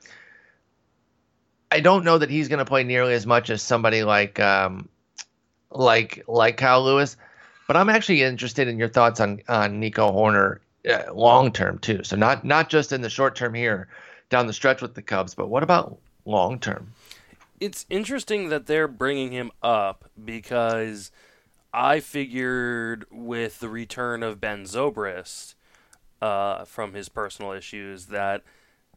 I 1.72 1.80
don't 1.80 2.04
know 2.04 2.18
that 2.18 2.28
he's 2.28 2.48
going 2.48 2.58
to 2.58 2.66
play 2.66 2.84
nearly 2.84 3.14
as 3.14 3.26
much 3.26 3.48
as 3.48 3.62
somebody 3.62 4.04
like 4.04 4.38
um, 4.38 4.90
like 5.70 6.22
like 6.28 6.58
Kyle 6.58 6.84
Lewis, 6.84 7.16
but 7.66 7.78
I'm 7.78 7.88
actually 7.88 8.22
interested 8.22 8.68
in 8.68 8.78
your 8.78 8.90
thoughts 8.90 9.20
on 9.20 9.40
on 9.48 9.80
Nico 9.80 10.12
Hoerner 10.12 10.58
uh, 10.86 11.10
long 11.14 11.50
term 11.50 11.78
too. 11.78 12.04
So 12.04 12.14
not 12.14 12.44
not 12.44 12.68
just 12.68 12.92
in 12.92 13.00
the 13.00 13.08
short 13.08 13.36
term 13.36 13.54
here 13.54 13.88
down 14.28 14.46
the 14.46 14.52
stretch 14.52 14.82
with 14.82 14.94
the 14.94 15.00
Cubs, 15.00 15.34
but 15.34 15.48
what 15.48 15.62
about 15.62 15.98
long 16.26 16.58
term? 16.58 16.92
It's 17.58 17.86
interesting 17.88 18.50
that 18.50 18.66
they're 18.66 18.86
bringing 18.86 19.32
him 19.32 19.50
up 19.62 20.10
because 20.22 21.10
I 21.72 22.00
figured 22.00 23.06
with 23.10 23.60
the 23.60 23.70
return 23.70 24.22
of 24.22 24.42
Ben 24.42 24.64
Zobrist 24.64 25.54
uh, 26.20 26.66
from 26.66 26.92
his 26.92 27.08
personal 27.08 27.52
issues 27.52 28.06
that 28.06 28.42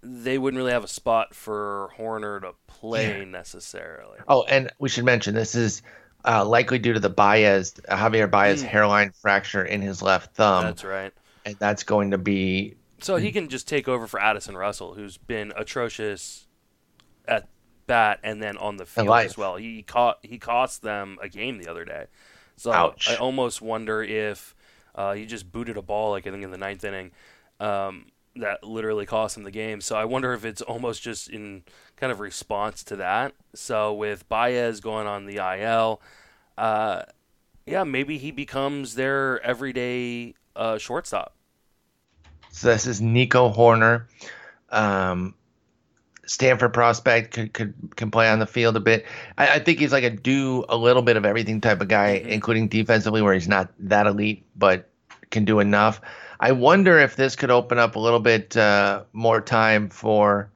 they 0.05 0.37
wouldn't 0.37 0.57
really 0.57 0.71
have 0.71 0.83
a 0.83 0.89
spot 0.89 1.33
for 1.33 1.89
Hoerner 1.97 2.41
to 2.41 2.53
play 2.67 3.19
yeah. 3.19 3.25
necessarily. 3.25 4.19
Oh, 4.27 4.43
and 4.43 4.71
we 4.79 4.89
should 4.89 5.05
mention 5.05 5.33
this 5.33 5.55
is 5.55 5.81
uh, 6.25 6.45
likely 6.45 6.79
due 6.79 6.93
to 6.93 6.99
the 6.99 7.09
Baez 7.09 7.73
Javier 7.89 8.29
Baez 8.29 8.63
mm. 8.63 8.67
hairline 8.67 9.11
fracture 9.11 9.63
in 9.63 9.81
his 9.81 10.01
left 10.01 10.35
thumb. 10.35 10.63
That's 10.63 10.83
right, 10.83 11.13
and 11.45 11.55
that's 11.59 11.83
going 11.83 12.11
to 12.11 12.17
be 12.17 12.75
so 12.99 13.17
he 13.17 13.31
can 13.31 13.49
just 13.49 13.67
take 13.67 13.87
over 13.87 14.07
for 14.07 14.19
Addison 14.19 14.55
Russell, 14.55 14.93
who's 14.93 15.17
been 15.17 15.53
atrocious 15.55 16.47
at 17.27 17.47
bat 17.87 18.19
and 18.23 18.41
then 18.41 18.57
on 18.57 18.77
the 18.77 18.85
field 18.85 19.09
as 19.09 19.37
well. 19.37 19.57
He 19.57 19.83
caught 19.83 20.19
he 20.21 20.37
cost 20.37 20.81
them 20.81 21.17
a 21.21 21.29
game 21.29 21.57
the 21.57 21.69
other 21.69 21.85
day. 21.85 22.05
So 22.57 22.71
Ouch. 22.71 23.09
I 23.09 23.15
almost 23.15 23.61
wonder 23.61 24.01
if 24.01 24.55
uh, 24.95 25.13
he 25.13 25.25
just 25.25 25.51
booted 25.51 25.77
a 25.77 25.81
ball 25.81 26.11
like 26.11 26.25
I 26.25 26.31
think 26.31 26.43
in 26.43 26.51
the 26.51 26.57
ninth 26.57 26.83
inning. 26.83 27.11
Um, 27.59 28.07
that 28.35 28.63
literally 28.63 29.05
cost 29.05 29.37
him 29.37 29.43
the 29.43 29.51
game. 29.51 29.81
So 29.81 29.95
I 29.95 30.05
wonder 30.05 30.33
if 30.33 30.45
it's 30.45 30.61
almost 30.61 31.01
just 31.01 31.29
in 31.29 31.63
kind 31.95 32.11
of 32.11 32.19
response 32.19 32.83
to 32.85 32.97
that. 32.97 33.33
So 33.53 33.93
with 33.93 34.27
Baez 34.27 34.79
going 34.79 35.07
on 35.07 35.25
the 35.25 35.37
IL, 35.37 36.01
uh, 36.57 37.03
yeah, 37.65 37.83
maybe 37.83 38.17
he 38.17 38.31
becomes 38.31 38.95
their 38.95 39.41
everyday 39.41 40.35
uh, 40.55 40.77
shortstop. 40.77 41.33
So 42.51 42.69
this 42.69 42.87
is 42.87 43.01
Nico 43.01 43.51
Hoerner, 43.51 44.05
Um, 44.69 45.35
Stanford 46.25 46.73
prospect 46.73 47.33
could, 47.33 47.53
could 47.53 47.73
can 47.95 48.11
play 48.11 48.29
on 48.29 48.39
the 48.39 48.47
field 48.47 48.75
a 48.75 48.79
bit. 48.79 49.05
I, 49.37 49.55
I, 49.55 49.59
think 49.59 49.79
he's 49.79 49.91
like 49.91 50.03
a 50.03 50.09
do 50.09 50.65
a 50.69 50.77
little 50.77 51.01
bit 51.01 51.17
of 51.17 51.25
everything 51.25 51.61
type 51.61 51.81
of 51.81 51.87
guy, 51.87 52.19
mm-hmm. 52.19 52.29
including 52.29 52.67
defensively, 52.67 53.21
where 53.21 53.33
he's 53.33 53.47
not 53.47 53.71
that 53.79 54.07
elite 54.07 54.45
but 54.55 54.89
can 55.29 55.45
do 55.45 55.59
enough. 55.59 56.01
I 56.39 56.51
wonder 56.51 56.99
if 56.99 57.15
this 57.15 57.35
could 57.35 57.51
open 57.51 57.79
up 57.79 57.95
a 57.95 57.99
little 57.99 58.19
bit 58.19 58.55
uh, 58.57 59.03
more 59.13 59.41
time 59.41 59.89
for 59.89 60.49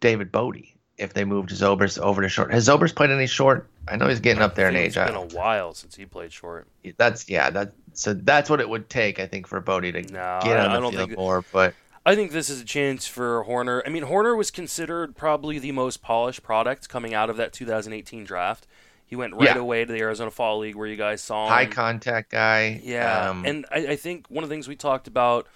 David 0.00 0.32
Bote 0.32 0.64
if 0.96 1.14
they 1.14 1.24
moved 1.24 1.50
Zobrist 1.50 1.98
over 1.98 2.22
to 2.22 2.28
short. 2.28 2.52
Has 2.52 2.68
Zobrist 2.68 2.94
played 2.94 3.10
any 3.10 3.26
short? 3.26 3.68
I 3.88 3.96
know 3.96 4.08
he's 4.08 4.20
getting 4.20 4.42
up 4.42 4.54
there 4.54 4.68
in 4.68 4.76
age. 4.76 4.96
It's 4.96 5.10
been 5.10 5.14
a 5.14 5.26
while 5.36 5.74
since 5.74 5.96
he 5.96 6.04
played 6.04 6.32
short. 6.32 6.68
That's 6.96 7.28
yeah. 7.28 7.50
That 7.50 7.72
so 7.94 8.14
that's 8.14 8.48
what 8.50 8.60
it 8.60 8.68
would 8.68 8.88
take, 8.88 9.18
I 9.18 9.26
think, 9.26 9.46
for 9.46 9.60
Bote 9.60 9.82
to 9.82 9.92
no, 9.92 10.40
get 10.42 10.56
on 10.56 10.82
the 10.82 10.90
field 10.90 11.16
more. 11.16 11.44
But 11.52 11.74
I 12.04 12.14
think 12.14 12.32
this 12.32 12.48
is 12.48 12.60
a 12.60 12.64
chance 12.64 13.06
for 13.06 13.44
Hoerner. 13.44 13.82
I 13.84 13.90
mean, 13.90 14.04
Hoerner 14.04 14.36
was 14.36 14.50
considered 14.50 15.16
probably 15.16 15.58
the 15.58 15.72
most 15.72 16.02
polished 16.02 16.42
product 16.42 16.88
coming 16.88 17.14
out 17.14 17.30
of 17.30 17.36
that 17.36 17.52
2018 17.52 18.24
draft. 18.24 18.66
He 19.10 19.16
went 19.16 19.34
right 19.34 19.56
yeah. 19.56 19.58
away 19.58 19.84
to 19.84 19.92
the 19.92 19.98
Arizona 19.98 20.30
Fall 20.30 20.60
League 20.60 20.76
where 20.76 20.86
you 20.86 20.94
guys 20.94 21.20
saw 21.20 21.46
him. 21.46 21.52
High 21.52 21.66
contact 21.66 22.30
guy. 22.30 22.80
Yeah, 22.84 23.30
um, 23.30 23.44
and 23.44 23.66
I, 23.68 23.88
I, 23.88 23.96
think 23.96 24.28
one 24.28 24.44
of 24.44 24.48
the 24.48 24.54
things 24.54 24.68
we 24.68 24.76
talked 24.76 25.08
about, 25.08 25.48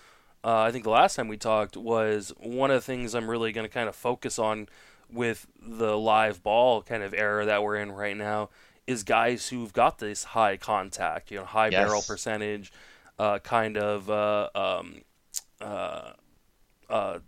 uh, 0.42 0.62
I 0.62 0.72
think 0.72 0.82
the 0.82 0.90
last 0.90 1.14
time 1.14 1.28
we 1.28 1.36
talked 1.36 1.76
was 1.76 2.32
one 2.40 2.72
of 2.72 2.74
the 2.74 2.80
things 2.80 3.14
I'm 3.14 3.30
really 3.30 3.52
going 3.52 3.64
to 3.64 3.72
kind 3.72 3.88
of 3.88 3.94
focus 3.94 4.40
on 4.40 4.68
with 5.08 5.46
the 5.64 5.96
live 5.96 6.42
ball 6.42 6.82
kind 6.82 7.04
of 7.04 7.14
era 7.14 7.46
that 7.46 7.62
we're 7.62 7.76
in 7.76 7.92
right 7.92 8.16
now 8.16 8.50
is 8.88 9.04
guys 9.04 9.50
who've 9.50 9.72
got 9.72 10.00
this 10.00 10.24
high 10.24 10.56
contact, 10.56 11.30
you 11.30 11.38
know, 11.38 11.44
high 11.44 11.68
yes. 11.68 11.86
barrel 11.86 12.02
percentage, 12.02 12.72
uh, 13.20 13.38
kind 13.38 13.78
of. 13.78 14.10
Uh, 14.10 14.48
um, 14.56 15.02
uh, 15.60 16.10
uh, 16.90 17.18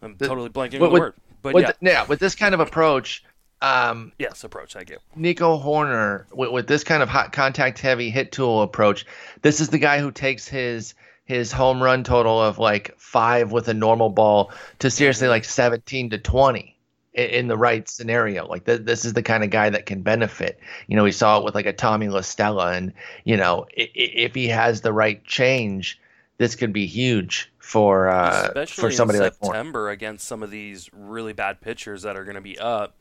I'm 0.00 0.16
the, 0.16 0.26
totally 0.26 0.48
blanking 0.48 0.80
on 0.80 0.90
the 0.90 1.00
word 1.00 1.14
but 1.42 1.54
with 1.54 1.64
yeah, 1.64 1.72
yeah, 1.80 2.04
with 2.06 2.20
this 2.20 2.34
kind 2.34 2.54
of 2.54 2.60
approach, 2.60 3.24
um, 3.62 4.12
yes, 4.18 4.44
approach. 4.44 4.74
Thank 4.74 4.90
you. 4.90 4.98
Nico 5.16 5.58
Hoerner 5.58 6.26
with, 6.32 6.50
with 6.50 6.66
this 6.66 6.84
kind 6.84 7.02
of 7.02 7.08
hot 7.08 7.32
contact 7.32 7.78
heavy 7.78 8.10
hit 8.10 8.32
tool 8.32 8.62
approach. 8.62 9.06
This 9.42 9.60
is 9.60 9.68
the 9.70 9.78
guy 9.78 10.00
who 10.00 10.10
takes 10.10 10.46
his 10.48 10.94
his 11.24 11.52
home 11.52 11.82
run 11.82 12.02
total 12.04 12.42
of 12.42 12.58
like 12.58 12.94
five 12.98 13.52
with 13.52 13.68
a 13.68 13.74
normal 13.74 14.10
ball 14.10 14.50
to 14.80 14.90
seriously 14.90 15.28
like 15.28 15.44
17 15.44 16.10
to 16.10 16.18
20 16.18 16.76
in, 17.14 17.24
in 17.30 17.46
the 17.46 17.56
right 17.56 17.88
scenario. 17.88 18.46
Like 18.46 18.66
th- 18.66 18.82
this 18.82 19.04
is 19.04 19.12
the 19.12 19.22
kind 19.22 19.44
of 19.44 19.50
guy 19.50 19.70
that 19.70 19.86
can 19.86 20.02
benefit. 20.02 20.58
You 20.88 20.96
know, 20.96 21.04
we 21.04 21.12
saw 21.12 21.38
it 21.38 21.44
with 21.44 21.54
like 21.54 21.66
a 21.66 21.72
Tommy 21.72 22.08
La 22.08 22.22
Stella, 22.22 22.72
and 22.72 22.92
you 23.24 23.36
know, 23.36 23.66
i- 23.78 23.82
i- 23.82 23.90
if 23.94 24.34
he 24.34 24.48
has 24.48 24.80
the 24.80 24.92
right 24.92 25.24
change, 25.24 25.98
this 26.38 26.56
could 26.56 26.72
be 26.72 26.86
huge 26.86 27.50
for 27.58 28.08
uh, 28.08 28.46
Especially 28.48 28.82
for 28.82 28.90
somebody 28.90 29.18
in 29.18 29.22
like 29.24 29.34
Hoerner. 29.34 29.44
September 29.46 29.90
against 29.90 30.26
some 30.26 30.42
of 30.42 30.50
these 30.50 30.90
really 30.92 31.32
bad 31.32 31.60
pitchers 31.60 32.02
that 32.02 32.16
are 32.16 32.24
going 32.24 32.34
to 32.34 32.40
be 32.40 32.58
up. 32.58 32.96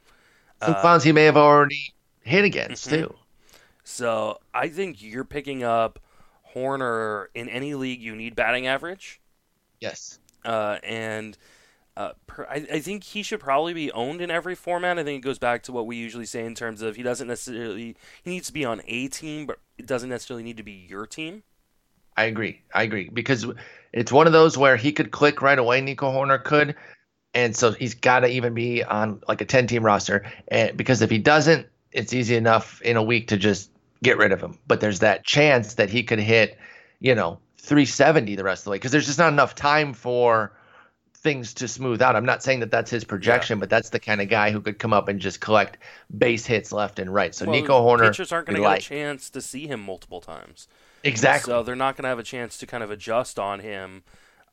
Some 0.64 0.76
Uh, 0.76 0.82
clowns 0.82 1.04
he 1.04 1.12
may 1.12 1.24
have 1.26 1.38
already 1.38 1.94
hit 2.22 2.46
against 2.46 2.88
Mhm. 2.88 2.90
too. 2.90 3.16
So 3.84 4.40
I 4.54 4.68
think 4.70 5.02
you're 5.02 5.26
picking 5.26 5.64
up 5.64 6.00
Hoerner 6.54 7.28
in 7.34 7.50
any 7.50 7.74
league 7.76 8.02
you 8.02 8.16
need 8.16 8.36
batting 8.36 8.68
average. 8.68 9.20
Yes. 9.80 10.20
uh, 10.46 10.80
and 10.84 11.38
uh, 11.98 12.14
per, 12.26 12.46
I, 12.50 12.66
I 12.74 12.80
think 12.80 13.04
he 13.04 13.22
should 13.22 13.40
probably 13.40 13.74
be 13.74 13.92
owned 13.92 14.22
in 14.22 14.32
every 14.32 14.56
format. 14.56 14.98
I 14.98 15.04
think 15.04 15.24
it 15.24 15.26
goes 15.28 15.38
back 15.40 15.62
to 15.64 15.72
what 15.72 15.86
we 15.86 15.98
usually 15.98 16.26
say 16.26 16.46
in 16.46 16.56
terms 16.56 16.82
of 16.82 16.96
he 16.96 17.04
doesn't 17.04 17.28
necessarily 17.28 17.96
he 18.24 18.30
needs 18.30 18.48
to 18.48 18.54
be 18.54 18.66
on 18.66 18.82
a 18.88 19.08
team, 19.08 19.46
but 19.46 19.60
it 19.78 19.86
doesn't 19.86 20.10
necessarily 20.10 20.44
need 20.44 20.58
to 20.58 20.64
be 20.64 20.72
your 20.72 21.06
team. 21.06 21.44
I 22.18 22.26
agree. 22.26 22.62
I 22.74 22.84
agree 22.84 23.10
because 23.10 23.46
it's 23.94 24.12
one 24.12 24.26
of 24.28 24.34
those 24.34 24.58
where 24.58 24.78
he 24.78 24.92
could 24.92 25.12
click 25.12 25.42
right 25.42 25.60
away. 25.60 25.82
Nico 25.82 26.12
Hoerner 26.12 26.44
could, 26.44 26.76
and 27.34 27.56
so 27.56 27.72
he's 27.72 27.94
got 27.94 28.22
to 28.22 28.28
even 28.28 28.54
be 28.54 28.84
on 28.84 29.22
like 29.28 29.42
a 29.42 29.46
ten 29.46 29.68
team 29.68 29.84
roster. 29.84 30.32
And 30.48 30.76
because 30.76 31.02
if 31.02 31.10
he 31.10 31.18
doesn't, 31.18 31.68
it's 31.92 32.14
easy 32.14 32.36
enough 32.36 32.82
in 32.82 32.98
a 32.98 33.04
week 33.04 33.28
to 33.30 33.38
just 33.38 33.70
get 34.04 34.18
rid 34.18 34.32
of 34.32 34.42
him. 34.42 34.58
But 34.68 34.82
there's 34.82 35.00
that 35.00 35.24
chance 35.24 35.76
that 35.76 35.90
he 35.90 36.04
could 36.04 36.20
hit, 36.20 36.58
you 37.00 37.16
know, 37.16 37.40
370 37.58 38.36
the 38.36 38.44
rest 38.44 38.62
of 38.62 38.66
the 38.66 38.72
way 38.72 38.76
because 38.78 38.92
there's 38.92 39.06
just 39.06 39.20
not 39.20 39.32
enough 39.32 39.56
time 39.56 39.94
for 39.94 40.52
things 41.22 41.54
to 41.54 41.68
smooth 41.68 42.02
out. 42.02 42.16
I'm 42.16 42.26
not 42.26 42.42
saying 42.42 42.62
that 42.62 42.72
that's 42.72 42.90
his 42.90 43.04
projection, 43.04 43.60
but 43.60 43.70
that's 43.70 43.92
the 43.92 44.00
kind 44.00 44.22
of 44.22 44.30
guy 44.30 44.50
who 44.52 44.60
could 44.60 44.80
come 44.80 44.92
up 44.92 45.08
and 45.08 45.20
just 45.20 45.40
collect 45.40 45.78
base 46.18 46.46
hits 46.48 46.72
left 46.72 46.98
and 46.98 47.14
right. 47.14 47.34
So 47.36 47.46
Well, 47.46 47.54
Nico 47.54 47.82
Hoerner, 47.82 48.10
pitchers 48.10 48.32
aren't 48.32 48.48
going 48.48 48.56
to 48.56 48.62
get 48.62 48.68
like. 48.68 48.80
a 48.80 48.84
chance 48.84 49.30
to 49.30 49.42
see 49.42 49.68
him 49.68 49.82
multiple 49.82 50.20
times. 50.20 50.68
exactly. 51.04 51.52
So 51.52 51.62
they're 51.62 51.76
not 51.76 51.96
going 51.96 52.04
to 52.04 52.10
have 52.10 52.20
a 52.20 52.24
chance 52.24 52.58
to 52.58 52.66
kind 52.66 52.84
of 52.84 52.90
adjust 52.90 53.38
on 53.38 53.60
him. 53.60 54.04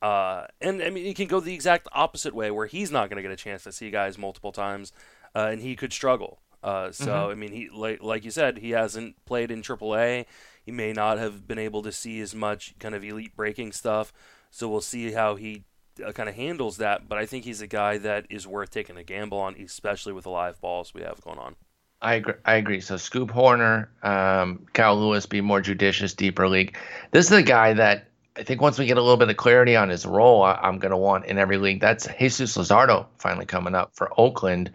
Uh, 0.01 0.45
and 0.61 0.81
I 0.81 0.89
mean, 0.89 1.05
it 1.05 1.15
can 1.15 1.27
go 1.27 1.39
the 1.39 1.53
exact 1.53 1.87
opposite 1.91 2.33
way, 2.33 2.51
where 2.51 2.67
he's 2.67 2.91
not 2.91 3.09
going 3.09 3.17
to 3.17 3.21
get 3.21 3.31
a 3.31 3.35
chance 3.35 3.63
to 3.63 3.71
see 3.71 3.91
guys 3.91 4.17
multiple 4.17 4.51
times, 4.51 4.93
uh, 5.35 5.49
and 5.51 5.61
he 5.61 5.75
could 5.75 5.91
struggle. 5.93 6.39
Uh, 6.63 6.91
so 6.91 7.05
Mm-hmm. 7.05 7.31
I 7.31 7.35
mean, 7.35 7.51
he 7.51 7.69
like 7.69 8.01
like 8.03 8.25
you 8.25 8.31
said, 8.31 8.57
he 8.59 8.71
hasn't 8.71 9.23
played 9.25 9.51
in 9.51 9.61
AAA. 9.61 10.25
He 10.63 10.71
may 10.71 10.93
not 10.93 11.17
have 11.17 11.47
been 11.47 11.59
able 11.59 11.81
to 11.83 11.91
see 11.91 12.19
as 12.21 12.35
much 12.35 12.77
kind 12.79 12.93
of 12.95 13.03
elite 13.03 13.35
breaking 13.35 13.71
stuff. 13.71 14.13
So 14.51 14.67
we'll 14.67 14.81
see 14.81 15.11
how 15.13 15.35
he 15.35 15.63
uh, 16.05 16.11
kind 16.11 16.29
of 16.29 16.35
handles 16.35 16.77
that. 16.77 17.07
But 17.07 17.17
I 17.17 17.25
think 17.25 17.45
he's 17.45 17.61
a 17.61 17.67
guy 17.67 17.97
that 17.99 18.25
is 18.29 18.45
worth 18.47 18.71
taking 18.71 18.97
a 18.97 19.03
gamble 19.03 19.37
on, 19.37 19.55
especially 19.55 20.13
with 20.13 20.25
the 20.25 20.31
live 20.31 20.59
balls 20.61 20.93
we 20.93 21.01
have 21.01 21.21
going 21.21 21.39
on. 21.39 21.55
I 22.01 22.15
agree. 22.15 22.33
I 22.45 22.55
agree. 22.55 22.81
So 22.81 22.97
Scoop 22.97 23.29
Hoerner, 23.31 23.87
um, 24.03 24.65
Kyle 24.73 24.97
Lewis, 24.99 25.25
be 25.25 25.41
more 25.41 25.61
judicious, 25.61 26.13
deeper 26.13 26.47
league. 26.47 26.77
This 27.11 27.25
is 27.25 27.31
a 27.33 27.43
guy 27.43 27.73
that 27.73 28.08
I 28.39 28.43
think 28.43 28.61
once 28.61 28.79
we 28.79 28.85
get 28.85 28.97
a 28.97 29.01
little 29.01 29.17
bit 29.17 29.29
of 29.29 29.35
clarity 29.35 29.75
on 29.75 29.89
his 29.89 30.05
role, 30.05 30.43
I, 30.43 30.53
I'm 30.53 30.79
going 30.79 30.91
to 30.91 30.97
want 30.97 31.25
in 31.25 31.37
every 31.37 31.57
league. 31.57 31.81
That's 31.81 32.07
Jesus 32.17 32.55
Luzardo 32.55 33.05
finally 33.17 33.45
coming 33.45 33.75
up 33.75 33.93
for 33.95 34.09
Oakland. 34.17 34.71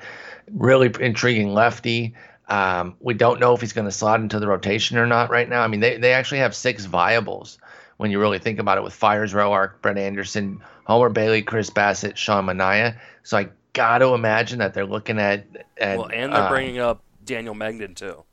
Really 0.53 0.93
intriguing 1.01 1.55
lefty. 1.55 2.15
Um, 2.49 2.97
we 3.01 3.15
don't 3.15 3.41
know 3.41 3.55
if 3.55 3.63
he's 3.63 3.73
going 3.73 3.87
to 3.87 3.93
slot 3.93 4.21
into 4.21 4.39
the 4.39 4.47
rotation 4.47 4.99
or 4.99 5.07
not 5.07 5.31
right 5.31 5.49
now. 5.49 5.63
I 5.63 5.69
mean, 5.69 5.81
they, 5.81 5.97
they 5.97 6.13
actually 6.13 6.39
have 6.41 6.55
six 6.55 6.87
viables 6.87 7.57
when 7.97 8.11
you 8.11 8.21
really 8.21 8.39
think 8.39 8.59
about 8.59 8.77
it 8.77 8.85
with 8.85 8.93
Fiers, 8.93 9.33
Roark, 9.33 9.81
Brett 9.81 9.97
Anderson, 9.97 10.61
Homer 10.85 11.09
Bailey, 11.09 11.41
Chris 11.41 11.71
Bassitt, 11.71 12.17
Sean 12.17 12.45
Manaea. 12.45 12.99
So 13.23 13.39
I 13.39 13.49
got 13.73 13.99
to 13.99 14.09
imagine 14.09 14.59
that 14.59 14.75
they're 14.75 14.85
looking 14.85 15.19
at. 15.19 15.47
at 15.79 15.97
well, 15.97 16.11
and 16.13 16.35
they're 16.35 16.43
uh, 16.43 16.51
bringing 16.51 16.79
up 16.81 17.03
Daniel 17.25 17.55
Mengden 17.55 17.97
too, 17.97 18.25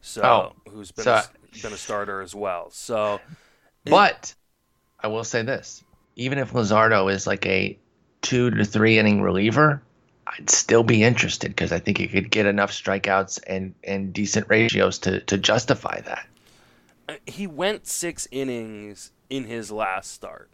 so 0.00 0.22
Oh, 0.22 0.70
who's 0.70 0.90
been 0.90 1.04
so- 1.04 1.12
a, 1.12 1.62
been 1.62 1.74
a 1.74 1.76
starter 1.76 2.22
as 2.22 2.34
well. 2.34 2.70
So 2.70 3.20
But 3.84 4.34
I 5.02 5.08
will 5.08 5.24
say 5.24 5.42
this: 5.42 5.82
even 6.16 6.38
if 6.38 6.52
Luzardo 6.52 7.10
is 7.12 7.26
like 7.26 7.46
a 7.46 7.78
two 8.22 8.50
to 8.50 8.64
three 8.64 8.98
inning 8.98 9.22
reliever, 9.22 9.82
I'd 10.26 10.50
still 10.50 10.82
be 10.82 11.02
interested 11.02 11.48
because 11.48 11.72
I 11.72 11.78
think 11.78 11.98
he 11.98 12.06
could 12.08 12.30
get 12.30 12.46
enough 12.46 12.70
strikeouts 12.72 13.40
and 13.46 13.74
and 13.84 14.12
decent 14.12 14.48
ratios 14.48 14.98
to 15.00 15.20
to 15.20 15.38
justify 15.38 16.00
that. 16.02 16.26
uh, 17.08 17.14
he 17.26 17.46
went 17.46 17.86
six 17.86 18.28
innings 18.30 19.12
in 19.28 19.44
his 19.44 19.70
last 19.70 20.10
start 20.12 20.50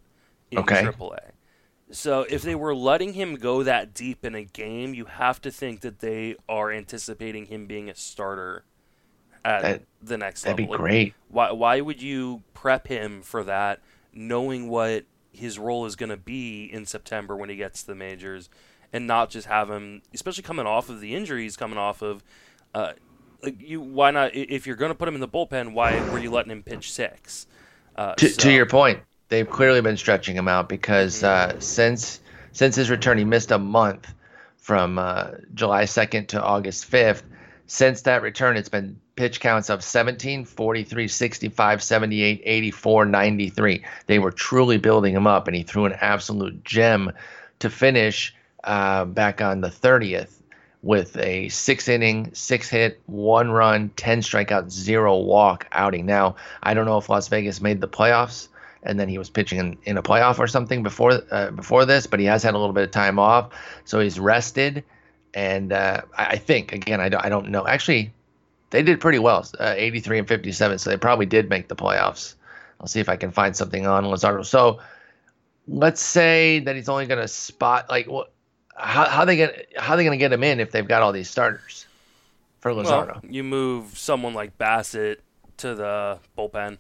in 0.51 0.59
Okay. 0.61 0.83
AAA. 0.83 1.33
So 1.91 2.23
if 2.29 2.43
they 2.43 2.55
were 2.55 2.75
letting 2.75 3.13
him 3.13 3.37
go 3.37 3.63
that 3.63 3.95
deep 3.95 4.25
in 4.25 4.35
a 4.35 4.45
game, 4.45 4.93
you 4.95 5.05
have 5.07 5.41
to 5.43 5.51
think 5.51 5.81
that 5.83 6.01
they 6.01 6.35
are 6.49 6.73
anticipating 6.73 7.47
him 7.47 7.67
being 7.67 7.89
a 7.89 7.95
starter 7.95 8.65
at 9.45 9.63
That- 9.63 9.83
the 10.03 10.19
next 10.19 10.45
level. 10.45 10.57
That'd 10.57 10.67
be 10.67 10.71
Like, 10.73 10.79
great. 10.81 11.15
Why 11.29 11.53
why 11.53 11.81
would 11.81 12.03
you 12.03 12.43
prep 12.55 12.89
him 12.89 13.23
for 13.23 13.45
that, 13.45 13.81
knowing 14.17 14.69
what 14.69 15.05
his 15.33 15.59
role 15.59 15.85
is 15.87 15.95
going 15.97 16.09
to 16.09 16.17
be 16.17 16.65
in 16.65 16.87
September 16.87 17.37
when 17.37 17.49
he 17.51 17.57
gets 17.57 17.83
to 17.83 17.89
the 17.89 17.95
majors, 17.95 18.49
and 18.93 19.07
not 19.07 19.31
just 19.31 19.47
have 19.47 19.71
him, 19.71 20.03
especially 20.15 20.43
coming 20.43 20.67
off 20.67 20.89
of 20.89 21.01
the 21.01 21.15
injuries, 21.15 21.57
coming 21.57 21.79
off 21.79 22.03
of, 22.03 22.25
uh, 22.75 22.93
like 23.43 23.61
you. 23.61 23.81
Why 23.81 24.11
not? 24.11 24.35
If 24.35 24.67
you're 24.67 24.77
going 24.77 24.91
to 24.91 24.95
put 24.95 25.09
him 25.09 25.15
in 25.15 25.21
the 25.21 25.29
bullpen, 25.29 25.73
why 25.75 26.01
were 26.11 26.19
you 26.19 26.31
letting 26.31 26.53
him 26.53 26.63
pitch 26.63 26.91
six? 26.91 27.47
Uh, 27.95 28.15
To, 28.15 28.29
so- 28.29 28.41
to 28.43 28.51
your 28.51 28.67
point, 28.67 29.01
they've 29.29 29.49
clearly 29.49 29.81
been 29.83 29.97
stretching 29.97 30.37
him 30.37 30.49
out 30.49 30.69
because 30.69 31.23
uh, 31.23 31.61
since 31.61 32.21
since 32.53 32.75
his 32.77 32.89
return, 32.89 33.19
he 33.19 33.25
missed 33.25 33.51
a 33.51 33.59
month 33.59 34.13
from 34.57 34.99
uh, 34.99 35.33
July 35.55 35.85
2nd 35.85 36.29
to 36.29 36.43
August 36.43 36.91
5th. 36.91 37.23
Since 37.67 38.03
that 38.03 38.23
return, 38.23 38.57
it's 38.57 38.69
been 38.71 38.99
pitch 39.17 39.41
counts 39.41 39.71
of 39.71 39.83
17, 39.83 40.45
43, 40.45 41.09
65, 41.09 41.83
78, 41.83 42.43
84, 42.45 43.07
93. 43.07 43.85
They 44.07 44.19
were 44.19 44.31
truly 44.31 44.79
building 44.79 45.15
him 45.15 45.27
up, 45.27 45.49
and 45.49 45.57
he 45.57 45.63
threw 45.63 45.87
an 45.87 45.95
absolute 46.01 46.63
gem 46.65 47.13
to 47.59 47.71
finish 47.71 48.35
uh, 48.65 49.07
back 49.07 49.41
on 49.41 49.63
the 49.63 49.69
30th 49.69 50.33
with 50.83 51.17
a 51.17 51.49
six 51.49 51.89
inning, 51.89 52.31
six 52.33 52.69
hit, 52.69 53.01
one 53.07 53.51
run, 53.51 53.91
10 53.97 54.21
strikeout, 54.21 54.71
zero 54.71 55.19
walk 55.19 55.67
outing. 55.73 56.07
Now, 56.07 56.37
I 56.63 56.75
don't 56.75 56.87
know 56.87 56.99
if 56.99 57.09
Las 57.09 57.29
Vegas 57.29 57.61
made 57.61 57.81
the 57.81 57.89
playoffs 57.89 58.49
and 58.87 59.01
then 59.01 59.09
he 59.09 59.19
was 59.19 59.29
pitching 59.29 59.59
in, 59.59 59.79
in 59.85 59.99
a 59.99 60.03
playoff 60.03 60.39
or 60.39 60.47
something 60.47 60.83
before 60.83 61.21
uh, 61.31 61.51
before 61.51 61.85
this, 61.85 62.07
but 62.07 62.21
he 62.21 62.27
has 62.27 62.43
had 62.43 62.55
a 62.55 62.59
little 62.59 62.73
bit 62.73 62.85
of 62.85 62.91
time 62.93 63.19
off, 63.19 63.53
so 63.85 64.01
he's 64.01 64.19
rested. 64.19 64.85
And 65.35 65.73
uh, 65.73 66.03
I, 66.17 66.27
I 66.27 66.37
think 66.37 66.73
again, 66.73 67.01
I 67.01 67.09
don't, 67.09 67.25
I 67.25 67.29
don't 67.29 67.51
know. 67.51 67.67
Actually, 67.67 68.13
they 68.71 68.83
did 68.83 69.01
pretty 69.01 69.19
well, 69.19 69.47
uh, 69.61 69.75
83 69.77 70.19
and 70.21 70.29
57, 70.29 70.79
so 70.79 70.91
they 70.91 70.97
probably 70.97 71.27
did 71.27 71.49
make 71.49 71.69
the 71.69 71.77
playoffs. 71.77 72.35
I'll 72.81 72.87
see 72.87 73.01
if 73.01 73.09
I 73.09 73.17
can 73.17 73.31
find 73.31 73.57
something 73.57 73.87
on 73.87 74.05
Luzardo. 74.05 74.45
So 74.45 74.81
let's 75.69 76.01
say 76.03 76.61
that 76.61 76.77
he's 76.77 76.89
only 76.89 77.07
going 77.07 77.21
to 77.21 77.29
spot 77.29 77.89
like 77.89 78.07
what 78.07 78.33
how 78.77 79.05
how 79.07 79.25
they 79.25 79.37
get 79.37 79.69
how 79.77 79.97
they 79.97 80.05
going 80.05 80.17
to 80.19 80.23
get 80.23 80.33
him 80.33 80.45
in 80.45 80.61
if 80.61 80.71
they've 80.71 80.87
got 80.87 81.03
all 81.03 81.13
these 81.13 81.31
starters 81.31 81.87
for 82.61 82.73
Luzardo. 82.73 83.15
Well, 83.15 83.21
you 83.29 83.43
move 83.43 83.97
someone 83.99 84.35
like 84.35 84.59
Bassitt 84.59 85.19
to 85.59 85.75
the 85.75 86.19
bullpen. 86.37 86.79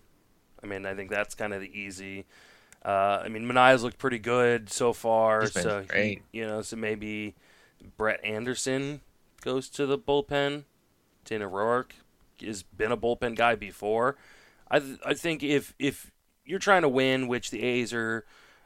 I 0.62 0.66
mean, 0.66 0.84
I 0.84 0.94
think 0.94 1.10
that's 1.10 1.34
kind 1.34 1.54
of 1.54 1.60
the 1.60 1.70
easy. 1.78 2.26
Uh, 2.84 3.22
I 3.24 3.28
mean, 3.28 3.46
Manaea's 3.46 3.82
looked 3.82 3.98
pretty 3.98 4.18
good 4.18 4.70
so 4.70 4.92
far, 4.92 5.40
so 5.64 5.80
he- 5.80 5.86
you 6.32 6.46
know, 6.46 6.62
so 6.62 6.76
maybe 6.76 7.34
Brett 7.96 8.22
Anderson 8.24 9.00
goes 9.42 9.68
to 9.70 9.86
the 9.86 9.98
bullpen. 9.98 10.64
Tanner 11.26 11.50
Roark 11.50 11.90
has 12.42 12.62
been 12.62 12.92
a 12.92 12.96
bullpen 12.96 13.36
guy 13.36 13.54
before. 13.54 14.16
I 14.70 14.78
th- 14.80 14.98
I 15.04 15.14
think 15.14 15.42
if 15.42 15.74
if 15.78 16.10
you're 16.44 16.58
trying 16.58 16.82
to 16.82 16.88
win, 16.88 17.28
which 17.28 17.50
the 17.50 17.62
A's 17.62 17.92
are 17.92 18.24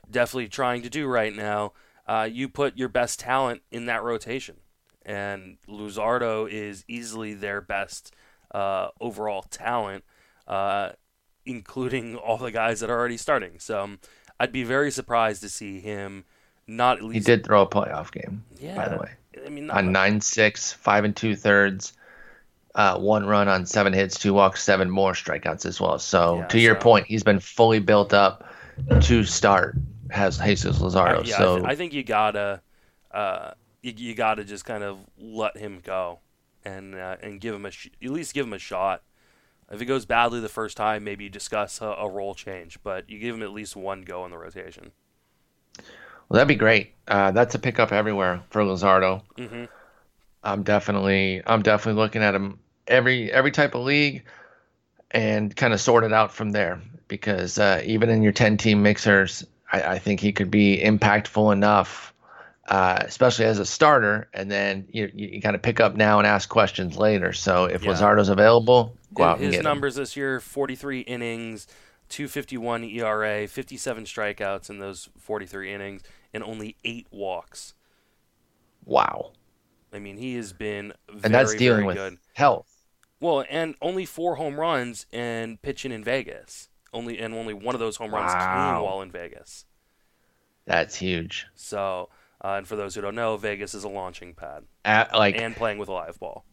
definitely 0.09 0.49
trying 0.49 0.83
to 0.83 0.91
do 0.91 1.07
right 1.07 1.35
now, 1.35 1.73
uh, 2.07 2.29
you 2.31 2.49
put 2.49 2.77
your 2.77 2.89
best 2.89 3.19
talent 3.19 3.63
in 3.73 3.87
that 3.87 4.03
rotation 4.03 4.57
and 5.05 5.57
Luzardo 5.69 6.49
is 6.51 6.85
easily 6.89 7.35
their 7.35 7.61
best 7.61 8.15
uh, 8.55 8.89
overall 9.01 9.43
talent, 9.43 10.05
uh, 10.47 10.91
including 11.47 12.17
all 12.17 12.37
the 12.37 12.53
guys 12.53 12.81
that 12.81 12.91
are 12.91 12.99
already 12.99 13.17
starting. 13.17 13.59
So 13.59 13.83
um, 13.83 13.99
I'd 14.39 14.53
be 14.53 14.65
very 14.65 14.91
surprised 14.91 15.43
to 15.43 15.49
see 15.49 15.81
him 15.81 16.25
not 16.67 16.99
at 16.99 17.13
He 17.13 17.21
did 17.21 17.45
throw 17.45 17.63
a 17.63 17.67
playoff 17.67 18.13
game, 18.13 18.45
yeah, 18.59 18.77
by 18.77 18.89
the 18.89 18.99
way. 18.99 19.11
I 19.45 19.49
mean, 19.49 19.67
not, 19.67 19.79
on 19.79 19.93
nine 19.93 20.21
six, 20.21 20.73
five 20.73 21.05
and 21.05 21.17
two 21.17 21.35
thirds, 21.35 21.95
uh, 22.75 22.99
one 22.99 23.27
run 23.27 23.49
on 23.49 23.67
seven 23.67 23.93
hits, 23.93 24.19
two 24.19 24.33
walks, 24.35 24.63
seven 24.63 24.91
more 24.91 25.13
strikeouts 25.13 25.67
as 25.67 25.81
well. 25.81 25.99
So 25.99 26.39
Yeah, 26.39 26.47
to 26.49 26.61
your 26.61 26.75
so- 26.77 26.81
point, 26.81 27.07
he's 27.07 27.23
been 27.23 27.41
fully 27.41 27.79
built 27.81 28.13
up 28.15 28.49
to 29.03 29.25
start. 29.25 29.77
Has 30.11 30.39
Jesus 30.39 30.79
Luzardo. 30.81 31.25
yeah, 31.27 31.37
I, 31.37 31.39
so 31.39 31.57
th- 31.59 31.69
I 31.71 31.75
think 31.77 31.93
you 31.93 32.03
gotta 32.03 32.61
uh, 33.13 33.53
you, 33.83 33.93
you 33.97 34.15
got 34.15 34.35
to 34.35 34.45
just 34.45 34.65
kind 34.65 34.83
of 34.83 34.99
let 35.19 35.57
him 35.57 35.81
go 35.85 36.19
and 36.65 36.95
uh, 36.97 37.17
and 37.23 37.41
give 37.41 37.55
him 37.55 37.65
a 37.65 37.71
sh- 37.71 37.89
at 38.03 38.11
least 38.11 38.35
give 38.35 38.45
him 38.47 38.53
a 38.53 38.59
shot. 38.59 39.03
If 39.71 39.81
it 39.81 39.85
goes 39.85 40.07
badly 40.07 40.41
the 40.41 40.49
first 40.49 40.77
time, 40.77 41.05
maybe 41.05 41.23
you 41.25 41.31
discuss 41.31 41.81
a, 41.81 41.87
a 41.87 42.09
role 42.11 42.35
change, 42.35 42.81
but 42.83 43.09
you 43.09 43.21
give 43.21 43.37
him 43.37 43.43
at 43.45 43.53
least 43.53 43.77
one 43.77 44.03
go 44.03 44.25
in 44.25 44.33
the 44.33 44.39
rotation. 44.39 44.91
Well, 45.79 46.39
that'd 46.39 46.49
be 46.49 46.57
great. 46.57 46.95
Uh, 47.07 47.31
that's 47.31 47.55
a 47.55 47.59
pickup 47.61 47.93
everywhere 47.93 48.43
for 48.51 48.63
Luzardo. 48.63 49.23
hmm 49.39 49.65
I'm 50.43 50.63
definitely 50.63 51.43
I'm 51.47 51.63
definitely 51.63 52.01
looking 52.01 52.23
at 52.23 52.35
him 52.35 52.59
every 52.87 53.31
every 53.33 53.51
type 53.51 53.75
of 53.75 53.83
league 53.85 54.25
and 55.11 55.55
kind 55.55 55.73
of 55.73 55.81
sort 55.81 56.05
it 56.05 56.13
out 56.13 56.33
from 56.33 56.51
there 56.51 56.81
because 57.09 57.59
uh, 57.59 57.83
even 57.85 58.09
in 58.09 58.23
your 58.23 58.33
10 58.33 58.57
team 58.57 58.83
mixers, 58.83 59.45
I, 59.73 59.83
I 59.83 59.99
think 59.99 60.21
he 60.21 60.33
could 60.33 60.51
be 60.51 60.79
impactful 60.79 61.53
enough, 61.53 62.15
uh, 62.69 62.99
especially 63.01 63.47
as 63.47 63.59
a 63.59 63.67
starter. 63.67 64.29
And 64.33 64.49
then 64.51 64.87
you, 64.93 65.11
you, 65.13 65.29
you 65.29 65.43
kind 65.43 65.57
of 65.57 65.63
pick 65.63 65.81
up 65.81 65.97
now 65.97 66.19
and 66.19 66.27
ask 66.27 66.49
questions 66.49 66.97
later. 66.97 67.33
So 67.33 67.65
if 67.65 67.83
Yeah. 67.83 67.91
Luzardo's 67.91 68.29
available, 68.29 68.97
go 69.13 69.25
out 69.25 69.37
and 69.39 69.47
His 69.47 69.57
get 69.57 69.61
him. 69.61 69.65
numbers 69.65 69.97
this 69.97 70.17
year: 70.17 70.39
43 70.39 71.01
innings, 71.01 71.67
251 72.09 72.85
ERA, 72.85 73.49
57 73.49 74.05
strikeouts 74.05 74.71
in 74.71 74.79
those 74.79 75.09
43 75.19 75.73
innings, 75.75 76.03
and 76.33 76.45
only 76.45 76.77
eight 76.85 77.09
walks. 77.11 77.75
Wow. 78.85 79.33
I 79.93 79.99
mean, 79.99 80.17
he 80.17 80.37
has 80.37 80.53
been 80.53 80.93
very, 81.09 81.21
And 81.25 81.35
that's 81.35 81.55
dealing 81.55 81.85
with 81.87 81.97
good. 81.97 82.19
health. 82.35 82.67
Well, 83.21 83.45
and 83.51 83.75
only 83.83 84.05
four 84.07 84.37
home 84.37 84.59
runs 84.59 85.07
and 85.13 85.61
pitching 85.61 85.93
in 85.93 86.03
Vegas. 86.05 86.69
Only 86.93 87.19
and 87.19 87.35
only 87.35 87.55
one 87.55 87.75
of 87.75 87.81
those 87.81 87.97
home 87.97 88.13
runs 88.15 88.33
came 88.33 88.83
while 88.83 89.01
in 89.03 89.11
Vegas. 89.13 89.65
That's 90.67 90.97
huge. 90.97 91.47
So, 91.55 92.09
uh, 92.43 92.55
and 92.59 92.67
for 92.67 92.77
those 92.77 92.95
who 92.95 93.01
don't 93.01 93.15
know, 93.15 93.37
Vegas 93.37 93.75
is 93.75 93.85
a 93.85 93.89
launching 93.89 94.35
pad 94.35 94.65
At, 94.85 95.13
like 95.15 95.37
and 95.37 95.55
playing 95.55 95.79
with 95.79 95.89
a 95.89 95.93
live 95.93 96.19
ball. 96.19 96.45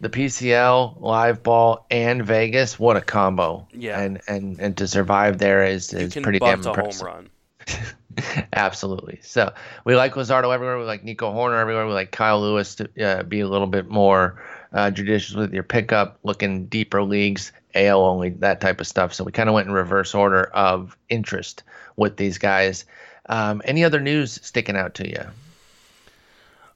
the 0.00 0.08
PCL, 0.10 1.00
live 1.00 1.42
ball, 1.42 1.86
and 1.90 2.24
Vegas, 2.26 2.78
what 2.78 2.96
a 2.96 3.00
combo! 3.00 3.66
Yeah. 3.72 4.00
and 4.00 4.20
and 4.28 4.58
and 4.60 4.76
to 4.78 4.86
survive 4.86 5.38
there 5.38 5.64
is 5.64 5.92
is 5.94 6.14
pretty 6.14 6.38
damn 6.40 6.60
a 6.60 6.62
home 6.62 6.78
impressive. 6.78 7.06
run. 7.06 7.30
Absolutely. 8.52 9.18
So 9.22 9.52
we 9.84 9.96
like 9.96 10.14
Luzardo 10.14 10.52
everywhere. 10.54 10.78
We 10.78 10.84
like 10.84 11.04
Nico 11.04 11.32
Hoerner 11.32 11.60
everywhere. 11.60 11.86
We 11.86 11.92
like 11.92 12.10
Kyle 12.12 12.40
Lewis 12.40 12.74
to 12.76 12.88
uh, 13.04 13.22
be 13.22 13.40
a 13.40 13.48
little 13.48 13.66
bit 13.66 13.88
more 13.88 14.42
uh, 14.72 14.90
judicious 14.90 15.34
with 15.34 15.52
your 15.52 15.62
pickup, 15.62 16.18
looking 16.22 16.66
deeper 16.66 17.02
leagues, 17.02 17.52
AL 17.74 18.02
only, 18.04 18.30
that 18.30 18.60
type 18.60 18.80
of 18.80 18.86
stuff. 18.86 19.12
So 19.14 19.24
we 19.24 19.32
kind 19.32 19.48
of 19.48 19.54
went 19.54 19.68
in 19.68 19.74
reverse 19.74 20.14
order 20.14 20.44
of 20.44 20.96
interest 21.08 21.62
with 21.96 22.16
these 22.16 22.38
guys. 22.38 22.84
Um, 23.28 23.60
any 23.64 23.84
other 23.84 24.00
news 24.00 24.38
sticking 24.42 24.76
out 24.76 24.94
to 24.94 25.08
you? 25.08 25.24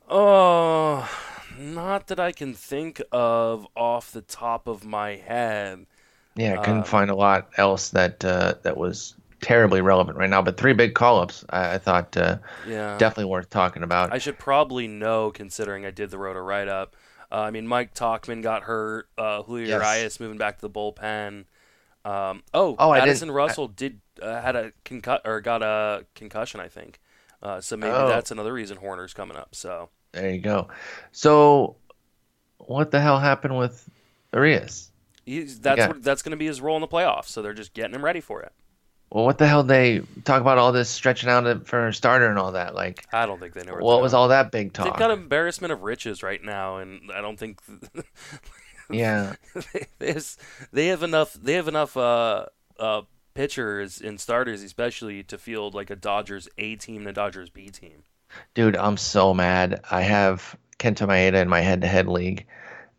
Oh, 0.09 1.09
not 1.57 2.09
that 2.09 2.19
I 2.21 2.33
can 2.33 2.55
think 2.55 3.01
of 3.13 3.67
off 3.77 4.11
the 4.13 4.23
top 4.23 4.67
of 4.67 4.85
my 4.85 5.17
head. 5.17 5.87
Yeah, 6.37 6.55
I 6.55 6.59
couldn't 6.59 6.85
Um, 6.85 6.85
find 6.85 7.11
a 7.11 7.15
lot 7.15 7.51
else 7.57 7.91
that 7.91 8.25
uh, 8.25 8.55
that 8.63 8.77
was 8.77 9.15
terribly 9.41 9.81
relevant 9.81 10.17
right 10.19 10.29
now. 10.31 10.43
But 10.43 10.57
three 10.57 10.73
big 10.73 10.95
call-ups, 10.95 11.45
I, 11.51 11.75
I 11.75 11.79
thought 11.79 12.17
uh, 12.17 12.39
Yeah. 12.67 12.97
definitely 12.99 13.27
worth 13.31 13.51
talking 13.51 13.83
about. 13.83 14.13
I 14.13 14.19
should 14.19 14.39
probably 14.39 14.87
know 14.89 15.31
considering 15.31 15.85
I 15.87 15.91
did 15.91 16.11
the 16.11 16.19
Roto 16.19 16.41
write 16.41 16.69
up. 16.69 16.97
Uh, 17.33 17.37
I 17.43 17.51
mean, 17.51 17.67
Mike 17.67 17.95
Tauchman 17.95 18.43
got 18.43 18.65
hurt. 18.65 19.09
Uh, 19.17 19.43
Julio 19.43 19.67
Yes. 19.69 19.81
Urias 19.83 20.21
moving 20.21 20.39
back 20.39 20.57
to 20.57 20.63
the 20.63 20.71
bullpen. 20.71 21.45
Um, 22.05 22.43
oh, 22.55 22.75
Oh, 22.79 22.91
I 22.91 22.99
Addison 23.01 23.31
Russell 23.31 23.69
did 23.69 24.01
uh, 24.23 24.41
had 24.41 24.57
a 24.57 24.73
concu- 24.85 25.21
or 25.25 25.41
got 25.41 25.63
a 25.63 26.07
concussion, 26.15 26.59
I 26.61 26.69
think. 26.69 26.99
Uh, 27.43 27.61
so 27.61 27.77
maybe 27.77 27.93
Oh. 27.95 28.09
that's 28.09 28.31
another 28.31 28.53
reason 28.53 28.79
Hoerner's 28.79 29.15
coming 29.15 29.37
up. 29.37 29.55
So 29.55 29.91
There 30.13 30.31
you 30.31 30.41
go. 30.41 30.69
So, 31.13 31.77
what 32.59 32.91
the 32.91 33.01
hell 33.01 33.19
happened 33.19 33.57
with 33.57 33.89
Urias? 34.33 34.91
he's 35.27 35.61
that's 35.61 35.79
Yeah. 35.79 35.89
what, 35.89 36.03
that's 36.03 36.23
going 36.23 36.31
to 36.33 36.37
be 36.37 36.47
his 36.47 36.61
role 36.61 36.77
in 36.77 36.81
the 36.81 36.89
playoffs. 36.89 37.27
So 37.29 37.43
they're 37.43 37.55
just 37.55 37.73
getting 37.75 37.95
him 37.95 38.05
ready 38.05 38.21
for 38.21 38.43
it. 38.43 38.53
Well, 39.11 39.25
what 39.25 39.39
the 39.39 39.49
hell 39.49 39.65
they 39.65 40.03
talk 40.25 40.41
about 40.41 40.59
all 40.59 40.71
this 40.71 40.89
stretching 40.89 41.29
out 41.29 41.67
for 41.67 41.89
a 41.89 41.95
starter 41.95 42.29
and 42.29 42.39
all 42.39 42.53
that? 42.53 42.77
Like, 42.77 43.07
I 43.13 43.27
don't 43.27 43.41
think 43.41 43.55
they 43.55 43.65
know. 43.65 43.73
Where 43.73 43.83
what 43.83 44.03
was 44.03 44.15
all 44.15 44.29
that 44.29 44.53
big 44.53 44.73
talk? 44.73 44.87
They've 44.87 44.97
got 44.97 45.11
embarrassment 45.11 45.73
of 45.73 45.83
riches 45.83 46.23
right 46.23 46.43
now, 46.43 46.77
and 46.77 47.11
I 47.13 47.21
don't 47.21 47.39
think 47.39 47.61
Yeah, 48.93 49.35
they 49.99 50.13
have, 50.13 50.37
they 50.73 50.87
have 50.89 51.03
enough. 51.03 51.33
They 51.35 51.55
have 51.55 51.69
enough 51.69 51.97
uh, 51.97 52.47
uh, 52.79 53.03
pitchers 53.35 54.01
and 54.01 54.21
starters, 54.21 54.63
especially 54.63 55.23
to 55.25 55.39
field 55.39 55.75
like 55.75 55.91
a 55.91 55.97
Dodgers 55.97 56.49
A 56.59 56.77
team 56.77 57.03
and 57.03 57.09
a 57.09 57.13
Dodgers 57.13 57.51
B 57.51 57.69
team. 57.69 58.05
dude, 58.55 58.77
I'm 58.77 58.97
so 58.97 59.35
mad. 59.35 59.81
I 59.91 60.03
have 60.03 60.57
Kenta 60.79 61.07
Maeda 61.07 61.41
in 61.41 61.49
my 61.49 61.61
head-to-head 61.61 62.09
league, 62.09 62.47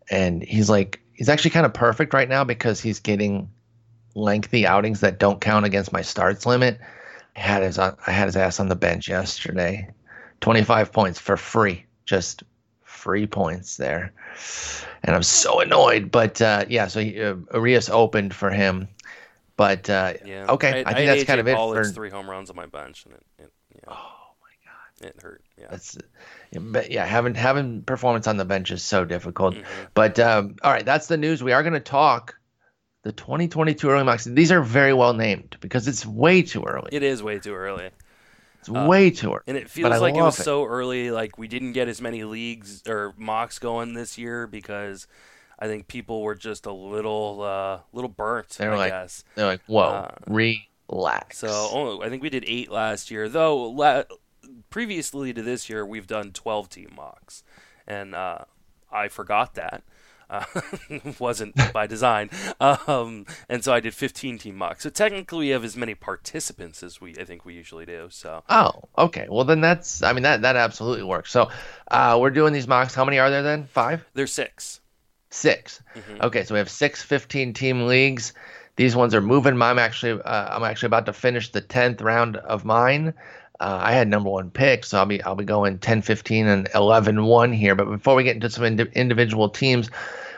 and 0.10 0.43
he's 0.43 0.69
like, 0.69 1.02
he's 1.13 1.30
actually 1.30 1.52
kind 1.52 1.65
of 1.65 1.74
perfect 1.74 2.13
right 2.13 2.30
now 2.30 2.43
because 2.43 2.80
he's 2.82 3.00
getting 3.00 3.50
lengthy 4.15 4.65
outings 4.65 5.02
that 5.02 5.19
don't 5.19 5.41
count 5.41 5.65
against 5.65 5.93
my 5.93 6.02
starts 6.02 6.45
limit. 6.45 6.80
I 7.36 7.39
had 7.39 7.63
his 7.63 7.80
I 7.80 7.93
had 8.06 8.26
his 8.26 8.36
ass 8.36 8.60
on 8.60 8.69
the 8.69 8.76
bench 8.76 9.08
yesterday. 9.08 9.89
25 10.41 10.91
points 10.91 11.19
for 11.19 11.38
free. 11.38 11.86
Just 12.06 12.43
free 12.84 13.28
points 13.28 13.78
there. 13.78 14.13
And 15.04 15.15
I'm 15.15 15.24
so 15.24 15.60
annoyed, 15.62 16.12
but 16.12 16.41
uh, 16.41 16.65
yeah, 16.69 16.88
so 16.88 17.00
he, 17.00 17.21
uh, 17.21 17.36
Urias 17.54 17.89
opened 17.89 18.34
for 18.34 18.50
him. 18.50 18.88
But 19.58 19.89
uh, 19.89 20.13
Yeah. 20.26 20.47
okay, 20.50 20.84
I, 20.86 20.91
I, 20.91 20.93
think 20.93 21.10
had 21.10 21.17
that's 21.17 21.24
kind 21.24 21.38
AJ 21.38 21.41
of 21.41 21.47
it 21.47 21.56
Pollock's 21.56 21.88
for 21.89 21.93
three 21.93 22.10
home 22.10 22.30
runs 22.30 22.50
on 22.50 22.56
my 22.56 22.65
bench, 22.65 23.06
and 23.06 23.13
it, 23.15 23.24
it 23.39 23.52
yeah, 23.76 23.93
Oh 23.93 24.34
my 24.41 24.50
god. 24.65 25.08
it 25.08 25.21
hurt. 25.21 25.43
Yeah. 25.58 25.67
That's 25.69 25.97
but 26.60 26.91
yeah, 26.91 27.06
having 27.06 27.36
having 27.36 27.84
performance 27.84 28.28
on 28.28 28.38
the 28.38 28.45
bench 28.45 28.71
is 28.71 28.84
so 28.84 29.06
difficult. 29.06 29.56
Mhm. 29.56 29.63
But 29.93 30.19
um, 30.19 30.56
all 30.63 30.71
right, 30.71 30.86
that's 30.86 31.08
the 31.08 31.17
news. 31.17 31.43
We 31.43 31.54
are 31.54 31.63
going 31.63 31.74
to 31.74 31.80
talk 31.80 32.36
the 33.04 33.12
2022 33.12 33.90
early 33.90 34.04
mocks. 34.04 34.26
These 34.26 34.52
are 34.52 34.62
very 34.62 34.94
well 34.94 35.14
named 35.14 35.58
because 35.60 35.88
it's 35.88 36.06
way 36.06 36.42
too 36.42 36.64
early. 36.64 36.90
It 36.92 37.04
is 37.04 37.24
way 37.24 37.40
too 37.40 37.54
early, 37.56 37.90
It's 38.60 38.70
way 38.70 39.10
too 39.12 39.30
early. 39.32 39.42
and 39.48 39.58
it 39.58 39.70
feels 39.70 40.00
like 40.02 40.16
it 40.16 40.22
was 40.22 40.40
it. 40.40 40.44
so 40.44 40.66
early. 40.66 41.10
Like 41.12 41.38
we 41.38 41.48
didn't 41.48 41.74
get 41.74 41.88
as 41.88 42.02
many 42.02 42.24
leagues 42.24 42.84
or 42.88 43.14
mocks 43.18 43.60
going 43.60 43.94
this 43.94 44.18
year 44.18 44.46
because 44.48 45.08
I 45.58 45.68
think 45.68 45.88
people 45.88 46.22
were 46.22 46.36
just 46.36 46.66
a 46.66 46.72
little 46.74 47.42
uh, 47.42 47.80
little 47.94 48.10
burnt. 48.10 48.50
They 48.50 48.68
were 48.68 48.74
I 48.74 48.78
like, 48.78 48.92
guess. 48.92 49.24
They're 49.36 49.46
like, 49.46 49.62
whoa, 49.68 49.84
Uh, 49.84 50.12
relax. 50.28 51.38
So 51.40 51.48
oh, 51.50 52.02
I 52.04 52.10
think 52.10 52.22
we 52.22 52.30
did 52.30 52.44
eight 52.48 52.72
last 52.72 53.10
year, 53.12 53.30
though. 53.30 53.70
La- 53.70 54.04
previously 54.70 55.34
to 55.34 55.42
this 55.42 55.70
year, 55.70 55.86
we've 55.86 56.08
done 56.08 56.32
twelve 56.32 56.70
team 56.70 56.92
mocks, 56.96 57.44
and 57.88 58.14
uh, 58.16 58.40
I 58.92 59.08
forgot 59.08 59.56
that. 59.56 59.84
Uh, 60.32 60.46
wasn't 61.20 61.54
by 61.74 61.86
design, 61.86 62.30
um, 62.62 63.26
and 63.50 63.63
so 63.65 63.74
I 63.74 63.82
did 63.82 63.94
15 63.94 64.38
team 64.38 64.56
mocks. 64.56 64.84
So 64.84 64.89
technically, 64.89 65.39
we 65.39 65.50
have 65.50 65.65
as 65.65 65.76
many 65.76 65.94
participants 65.94 66.82
as 66.84 67.02
we 67.02 67.17
I 67.20 67.26
think 67.26 67.44
we 67.44 67.54
usually 67.54 67.86
do. 67.86 68.08
So 68.10 68.41
Oh, 68.50 68.72
okay. 68.98 69.28
Well, 69.30 69.44
then 69.44 69.60
that's. 69.60 70.02
I 70.02 70.13
mean, 70.13 70.24
that 70.24 70.41
that 70.44 70.56
absolutely 70.56 71.04
works. 71.04 71.32
So, 71.32 71.50
uh, 71.89 72.17
we're 72.22 72.30
doing 72.30 72.54
these 72.54 72.67
mocks. 72.67 72.96
How 72.96 73.04
many 73.04 73.20
are 73.20 73.30
there 73.30 73.44
then? 73.44 73.65
Five, 73.65 74.06
there's 74.13 74.32
six. 74.32 74.80
6 75.34 75.82
Mhm. 75.96 76.22
Okay, 76.24 76.44
so 76.44 76.54
we 76.56 76.60
have 76.60 76.70
six 76.70 77.02
15 77.02 77.54
team 77.54 77.88
leagues. 77.88 78.34
These 78.78 78.96
ones 78.96 79.13
are 79.13 79.22
moving. 79.22 79.62
I'm 79.62 79.80
actually. 79.80 80.22
Uh, 80.22 80.56
I'm 80.56 80.63
actually 80.63 80.88
about 80.88 81.06
to 81.08 81.13
finish 81.13 81.52
the 81.52 81.62
tenth 81.62 82.02
round 82.02 82.38
of 82.38 82.63
mine. 82.63 83.13
Uh, 83.62 83.80
I 83.80 83.91
had 83.91 84.08
number 84.08 84.32
one 84.32 84.50
pick, 84.50 84.84
so 84.84 84.97
I'll 84.97 85.06
be 85.06 85.21
I'll 85.21 85.36
be 85.36 85.45
going 85.45 85.78
10, 85.78 86.02
15, 86.02 86.47
and 86.47 86.67
11, 86.74 87.26
1 87.26 87.54
here. 87.54 87.76
But 87.76 87.91
before 87.91 88.15
we 88.15 88.24
get 88.24 88.34
into 88.34 88.50
some 88.50 88.63
indi- 88.63 88.91
individual 88.95 89.50
teams, 89.50 89.91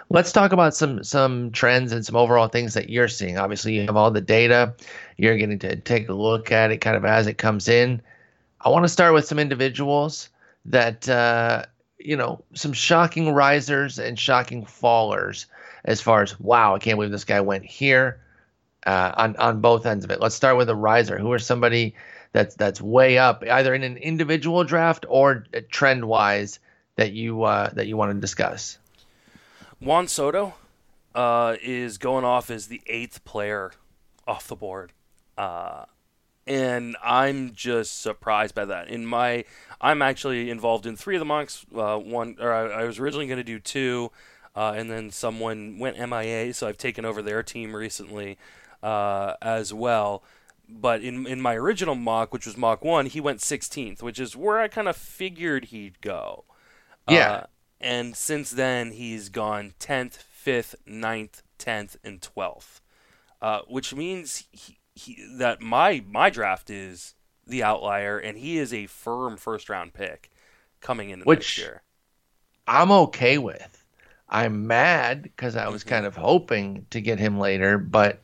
let's 0.10 0.34
talk 0.34 0.52
about 0.52 0.76
some 0.76 1.06
some 1.06 1.50
trends 1.52 1.94
and 1.94 2.06
some 2.06 2.18
overall 2.18 2.50
things 2.50 2.74
that 2.74 2.90
you're 2.90 3.08
seeing. 3.08 3.38
Obviously, 3.38 3.76
you 3.76 3.86
have 3.86 3.96
all 3.96 4.12
the 4.12 4.20
data. 4.20 4.74
You're 5.16 5.38
getting 5.38 5.58
to 5.60 5.78
take 5.78 6.10
a 6.10 6.14
look 6.14 6.52
at 6.52 6.72
it 6.72 6.80
kind 6.80 6.98
of 6.98 7.06
as 7.06 7.26
it 7.26 7.38
comes 7.38 7.70
in. 7.70 8.02
I 8.60 8.68
want 8.68 8.84
to 8.84 8.90
start 8.90 9.14
with 9.14 9.26
some 9.26 9.40
individuals 9.40 10.28
that 10.66 11.08
uh, 11.08 11.64
you 12.00 12.18
know 12.18 12.44
some 12.54 12.74
shocking 12.74 13.32
risers 13.32 14.00
and 14.00 14.20
shocking 14.20 14.66
fallers 14.66 15.46
as 15.86 16.02
far 16.02 16.24
as 16.24 16.38
wow, 16.42 16.76
I 16.76 16.80
can't 16.80 16.98
believe 16.98 17.12
this 17.12 17.24
guy 17.24 17.40
went 17.40 17.64
here 17.64 18.20
uh, 18.86 19.14
on 19.16 19.38
on 19.38 19.62
both 19.62 19.86
ends 19.86 20.04
of 20.04 20.12
it. 20.12 20.20
Let's 20.20 20.36
start 20.36 20.58
with 20.58 20.68
a 20.68 20.76
riser. 20.76 21.18
Who 21.18 21.32
are 21.32 21.40
somebody 21.40 21.96
that's 22.34 22.56
that's 22.56 22.82
way 22.82 23.18
up, 23.18 23.44
either 23.50 23.74
in 23.74 23.84
an 23.84 23.98
individual 23.98 24.64
draft 24.64 25.06
or 25.08 25.46
trend 25.70 26.06
wise 26.06 26.60
that 26.98 27.14
you 27.14 27.44
uh, 27.44 27.70
that 27.74 27.88
you 27.88 27.96
want 27.96 28.14
to 28.14 28.20
discuss? 28.20 28.78
Juan 29.80 30.08
Soto 30.08 30.56
uh, 31.16 31.56
is 31.62 31.98
going 31.98 32.26
off 32.26 32.50
as 32.50 32.68
the 32.68 32.82
eighth 32.88 33.24
player 33.24 33.72
off 34.28 34.48
the 34.48 34.56
board. 34.56 34.92
Uh, 35.38 35.86
and 36.46 36.98
I'm 37.04 37.54
just 37.54 38.02
surprised 38.02 38.54
by 38.54 38.66
that. 38.66 38.90
In 38.90 39.06
my, 39.06 39.46
I'm 39.80 40.02
actually 40.02 40.50
involved 40.50 40.86
in 40.86 40.96
three 40.96 41.16
of 41.16 41.20
the 41.20 41.26
mocks. 41.26 41.66
Uh, 41.74 41.98
one, 41.98 42.36
or 42.40 42.52
I, 42.52 42.82
I 42.82 42.84
was 42.84 43.00
originally 43.00 43.28
going 43.28 43.38
to 43.38 43.44
do 43.44 43.60
two, 43.60 44.12
uh, 44.56 44.74
and 44.76 44.90
then 44.90 45.12
someone 45.12 45.80
went 45.80 45.98
MIA, 45.98 46.54
so 46.54 46.68
I've 46.68 46.78
taken 46.78 47.06
over 47.06 47.22
their 47.22 47.44
team 47.44 47.76
recently 47.76 48.38
uh, 48.82 49.36
as 49.42 49.74
well. 49.74 50.24
But 50.68 51.02
in 51.04 51.28
in 51.28 51.42
my 51.42 51.56
original 51.56 51.96
mock, 51.96 52.34
which 52.34 52.46
was 52.46 52.56
mock 52.58 52.84
one, 52.84 53.06
he 53.08 53.20
went 53.22 53.40
16th, 53.42 54.02
which 54.02 54.20
is 54.20 54.36
where 54.36 54.60
I 54.60 54.68
kind 54.68 54.88
of 54.88 54.96
figured 54.96 55.66
he'd 55.66 56.00
go. 56.02 56.46
Yeah. 57.10 57.32
Uh, 57.32 57.46
and 57.82 58.16
since 58.16 58.50
then, 58.52 58.92
he's 58.92 59.28
gone 59.28 59.74
10th, 59.80 60.20
5th, 60.46 60.76
9th, 60.88 61.42
10th, 61.60 61.98
and 62.04 62.22
12th, 62.22 62.80
uh, 63.42 63.60
which 63.68 63.94
means 63.94 64.46
he, 64.52 64.80
he, 64.96 65.18
that 65.38 65.60
my 65.62 66.02
my 66.08 66.30
draft 66.30 66.70
is 66.70 67.14
the 67.46 67.62
outlier, 67.62 68.18
and 68.18 68.38
he 68.38 68.58
is 68.58 68.74
a 68.74 68.86
firm 68.88 69.36
first 69.36 69.68
round 69.70 69.94
pick 69.94 70.32
coming 70.80 71.10
into 71.10 71.26
Which- 71.26 71.40
next 71.40 71.58
year. 71.58 71.82
I'm 72.66 72.90
okay 72.92 73.38
with. 73.38 73.84
I'm 74.30 74.66
mad 74.66 75.24
because 75.24 75.58
I 75.58 75.68
was 75.68 75.84
Mhm. 75.84 75.88
kind 75.88 76.06
of 76.06 76.16
hoping 76.16 76.86
to 76.92 77.02
get 77.02 77.20
him 77.20 77.38
later, 77.38 77.78
but 77.78 78.22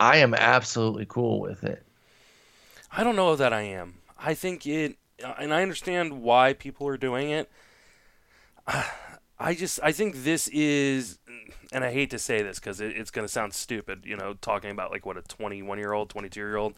I 0.00 0.18
am 0.18 0.34
absolutely 0.34 1.06
cool 1.08 1.40
with 1.40 1.64
it. 1.64 1.82
I 2.92 3.02
don't 3.04 3.16
know 3.16 3.36
that 3.36 3.52
I 3.52 3.62
am. 3.62 3.94
I 4.18 4.34
think 4.34 4.66
it, 4.66 4.96
and 5.38 5.52
I 5.52 5.62
understand 5.62 6.22
why 6.22 6.52
people 6.52 6.86
are 6.88 6.96
doing 6.96 7.30
it. 7.30 7.50
I 9.36 9.54
just, 9.54 9.80
I 9.82 9.90
think 9.92 10.22
this 10.22 10.46
is, 10.48 11.18
and 11.72 11.82
I 11.84 11.92
hate 11.92 12.10
to 12.10 12.18
say 12.18 12.40
this 12.42 12.60
because 12.60 12.80
it, 12.80 12.96
it's 12.96 13.10
going 13.10 13.26
to 13.26 13.32
sound 13.32 13.52
stupid, 13.52 14.04
you 14.06 14.16
know, 14.16 14.34
talking 14.34 14.70
about 14.70 14.90
like 14.92 15.04
what 15.04 15.16
a 15.16 15.22
21 15.22 15.78
year 15.78 15.92
old, 15.92 16.08
22 16.10 16.40
year 16.40 16.56
old. 16.56 16.74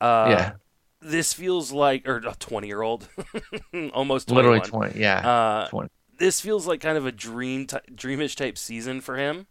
Uh, 0.00 0.28
yeah, 0.30 0.52
This 1.00 1.32
feels 1.32 1.72
like, 1.72 2.06
or 2.08 2.18
a 2.18 2.34
20 2.38 2.68
year 2.68 2.82
old, 2.82 3.08
almost 3.92 4.28
21. 4.28 4.36
literally 4.36 4.60
20. 4.60 5.00
Yeah, 5.00 5.28
Uh, 5.28 5.68
20. 5.68 5.90
this 6.18 6.40
feels 6.40 6.66
like 6.68 6.80
kind 6.80 6.96
of 6.96 7.04
a 7.04 7.12
dream, 7.12 7.66
ty- 7.66 7.80
dreamish 7.92 8.36
type 8.36 8.56
season 8.56 9.00
for 9.00 9.16
him, 9.16 9.48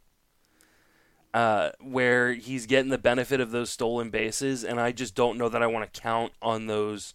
uh, 1.37 1.69
where 1.79 2.33
he's 2.33 2.65
getting 2.65 2.89
the 2.89 2.97
benefit 2.97 3.39
of 3.39 3.51
those 3.51 3.69
stolen 3.69 4.09
bases, 4.09 4.63
and 4.63 4.79
I 4.79 4.91
just 4.91 5.13
don't 5.13 5.37
know 5.37 5.49
that 5.49 5.61
I 5.61 5.67
want 5.67 5.93
to 5.93 6.01
count 6.01 6.33
on 6.41 6.65
those 6.65 7.13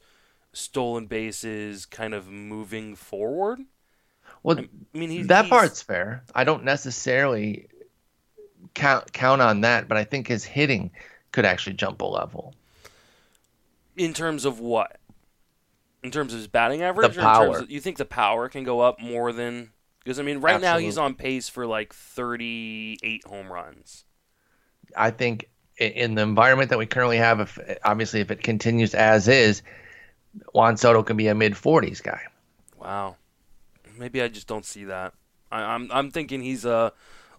stolen 0.52 1.06
bases 1.06 1.87
kind 1.87 2.14
of 2.14 2.28
moving 2.28 2.94
forward. 2.94 3.58
Well, 4.44 4.61
I 4.61 4.68
mean, 4.96 5.11
he, 5.11 5.22
that 5.24 5.46
he's- 5.46 5.50
part's 5.50 5.82
fair. 5.82 6.22
I 6.37 6.44
don't 6.44 6.62
necessarily 6.62 7.66
count 8.74 9.12
count 9.12 9.42
on 9.42 9.62
that, 9.62 9.88
but 9.88 9.98
I 9.98 10.04
think 10.04 10.28
his 10.28 10.44
hitting 10.44 10.92
could 11.32 11.44
actually 11.44 11.74
jump 11.74 12.00
a 12.00 12.04
level. 12.06 12.54
in 13.96 14.14
terms 14.14 14.44
of 14.44 14.61
what? 14.61 15.00
In 16.04 16.12
terms 16.12 16.32
of 16.32 16.38
his 16.38 16.46
batting 16.46 16.82
average, 16.82 17.16
or 17.16 17.20
in 17.20 17.26
power. 17.26 17.46
terms 17.46 17.62
of, 17.62 17.70
you 17.72 17.80
think 17.80 17.96
the 17.96 18.04
power 18.04 18.48
can 18.48 18.62
go 18.62 18.78
up 18.78 19.00
more 19.00 19.32
than? 19.32 19.72
Because 20.04 20.20
I 20.20 20.22
mean, 20.22 20.38
right 20.38 20.61
now 20.61 20.78
he's 20.78 20.96
on 20.98 21.14
pace 21.14 21.48
for 21.48 21.66
like 21.66 21.92
thirty-eight 21.92 23.24
home 23.26 23.52
runs. 23.52 24.04
I 24.96 25.11
think 25.11 25.48
in 25.78 26.14
the 26.14 26.22
environment 26.22 26.70
that 26.70 26.78
we 26.78 26.87
currently 26.87 27.16
have, 27.18 27.40
if 27.40 27.59
obviously 27.85 28.20
if 28.20 28.31
it 28.31 28.42
continues 28.42 28.94
as 28.94 29.28
is, 29.28 29.62
Juan 30.52 30.76
Soto 30.76 31.02
can 31.02 31.16
be 31.16 31.28
a 31.28 31.35
mid 31.35 31.55
40s 31.55 32.02
guy. 32.02 32.22
Wow. 32.78 33.16
Maybe 33.98 34.22
I 34.22 34.28
just 34.28 34.46
don't 34.46 34.64
see 34.64 34.85
that. 34.85 35.14
I, 35.50 35.62
I'm 35.62 35.90
I'm 35.92 36.11
thinking 36.11 36.42
he's 36.42 36.64
a 36.64 36.92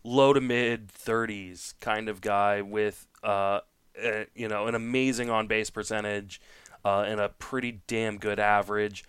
low 0.03 0.33
to 0.33 0.41
mid 0.41 0.89
30s 0.89 1.73
kind 1.79 2.09
of 2.09 2.21
guy 2.21 2.61
with 2.61 3.07
uh, 3.23 3.59
uh 4.03 4.23
you 4.35 4.47
know 4.47 4.67
an 4.67 4.75
amazing 4.75 5.29
on 5.29 5.47
base 5.47 5.69
percentage 5.69 6.39
uh, 6.85 7.05
and 7.07 7.19
a 7.19 7.29
pretty 7.29 7.81
damn 7.87 8.17
good 8.17 8.39
average. 8.39 9.03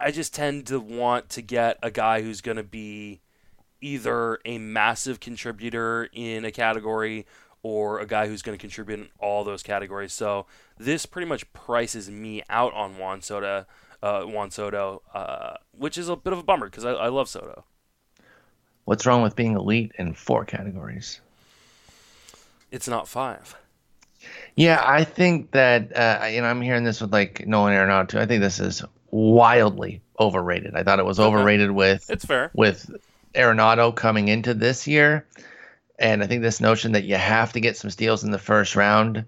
I 0.00 0.10
just 0.10 0.34
tend 0.34 0.66
to 0.68 0.78
want 0.78 1.28
to 1.30 1.42
get 1.42 1.78
a 1.82 1.90
guy 1.90 2.22
who's 2.22 2.40
going 2.40 2.56
to 2.56 2.62
be 2.62 3.20
either 3.80 4.38
a 4.44 4.58
massive 4.58 5.20
contributor 5.20 6.08
in 6.12 6.44
a 6.44 6.50
category 6.50 7.26
or 7.62 7.98
a 8.00 8.06
guy 8.06 8.26
who's 8.26 8.42
going 8.42 8.56
to 8.56 8.60
contribute 8.60 9.00
in 9.00 9.08
all 9.18 9.44
those 9.44 9.62
categories. 9.62 10.12
So 10.12 10.46
this 10.78 11.06
pretty 11.06 11.26
much 11.28 11.50
prices 11.52 12.10
me 12.10 12.42
out 12.48 12.72
on 12.74 12.98
Juan 12.98 13.20
Soto, 13.20 13.66
uh, 14.02 14.22
Juan 14.22 14.50
Soto, 14.50 15.02
uh, 15.12 15.54
which 15.72 15.98
is 15.98 16.08
a 16.08 16.16
bit 16.16 16.32
of 16.32 16.38
a 16.38 16.42
bummer 16.42 16.66
because 16.66 16.84
I, 16.84 16.92
I 16.92 17.08
love 17.08 17.28
Soto. 17.28 17.64
What's 18.84 19.04
wrong 19.06 19.22
with 19.22 19.36
being 19.36 19.54
elite 19.54 19.92
in 19.98 20.14
four 20.14 20.44
categories? 20.44 21.20
It's 22.70 22.88
not 22.88 23.08
five. 23.08 23.54
Yeah, 24.56 24.82
I 24.84 25.04
think 25.04 25.52
that 25.52 25.96
uh, 25.96 26.26
you 26.26 26.40
know 26.40 26.48
I'm 26.48 26.60
hearing 26.60 26.84
this 26.84 27.00
with 27.00 27.12
like 27.12 27.46
Nolan 27.46 27.72
Arenado 27.74 28.08
too. 28.08 28.18
I 28.18 28.26
think 28.26 28.40
this 28.42 28.58
is 28.60 28.82
wildly 29.10 30.02
overrated. 30.18 30.74
I 30.74 30.82
thought 30.82 30.98
it 30.98 31.04
was 31.04 31.20
Okay. 31.20 31.26
overrated 31.26 31.70
with 31.70 32.08
It's 32.10 32.24
fair. 32.24 32.50
with 32.54 32.90
Arenado 33.34 33.94
coming 33.94 34.28
into 34.28 34.54
this 34.54 34.86
year, 34.86 35.26
and 35.98 36.22
I 36.22 36.26
think 36.26 36.42
this 36.42 36.60
notion 36.60 36.92
that 36.92 37.04
you 37.04 37.16
have 37.16 37.52
to 37.52 37.60
get 37.60 37.76
some 37.76 37.90
steals 37.90 38.24
in 38.24 38.30
the 38.30 38.38
first 38.38 38.76
round, 38.76 39.24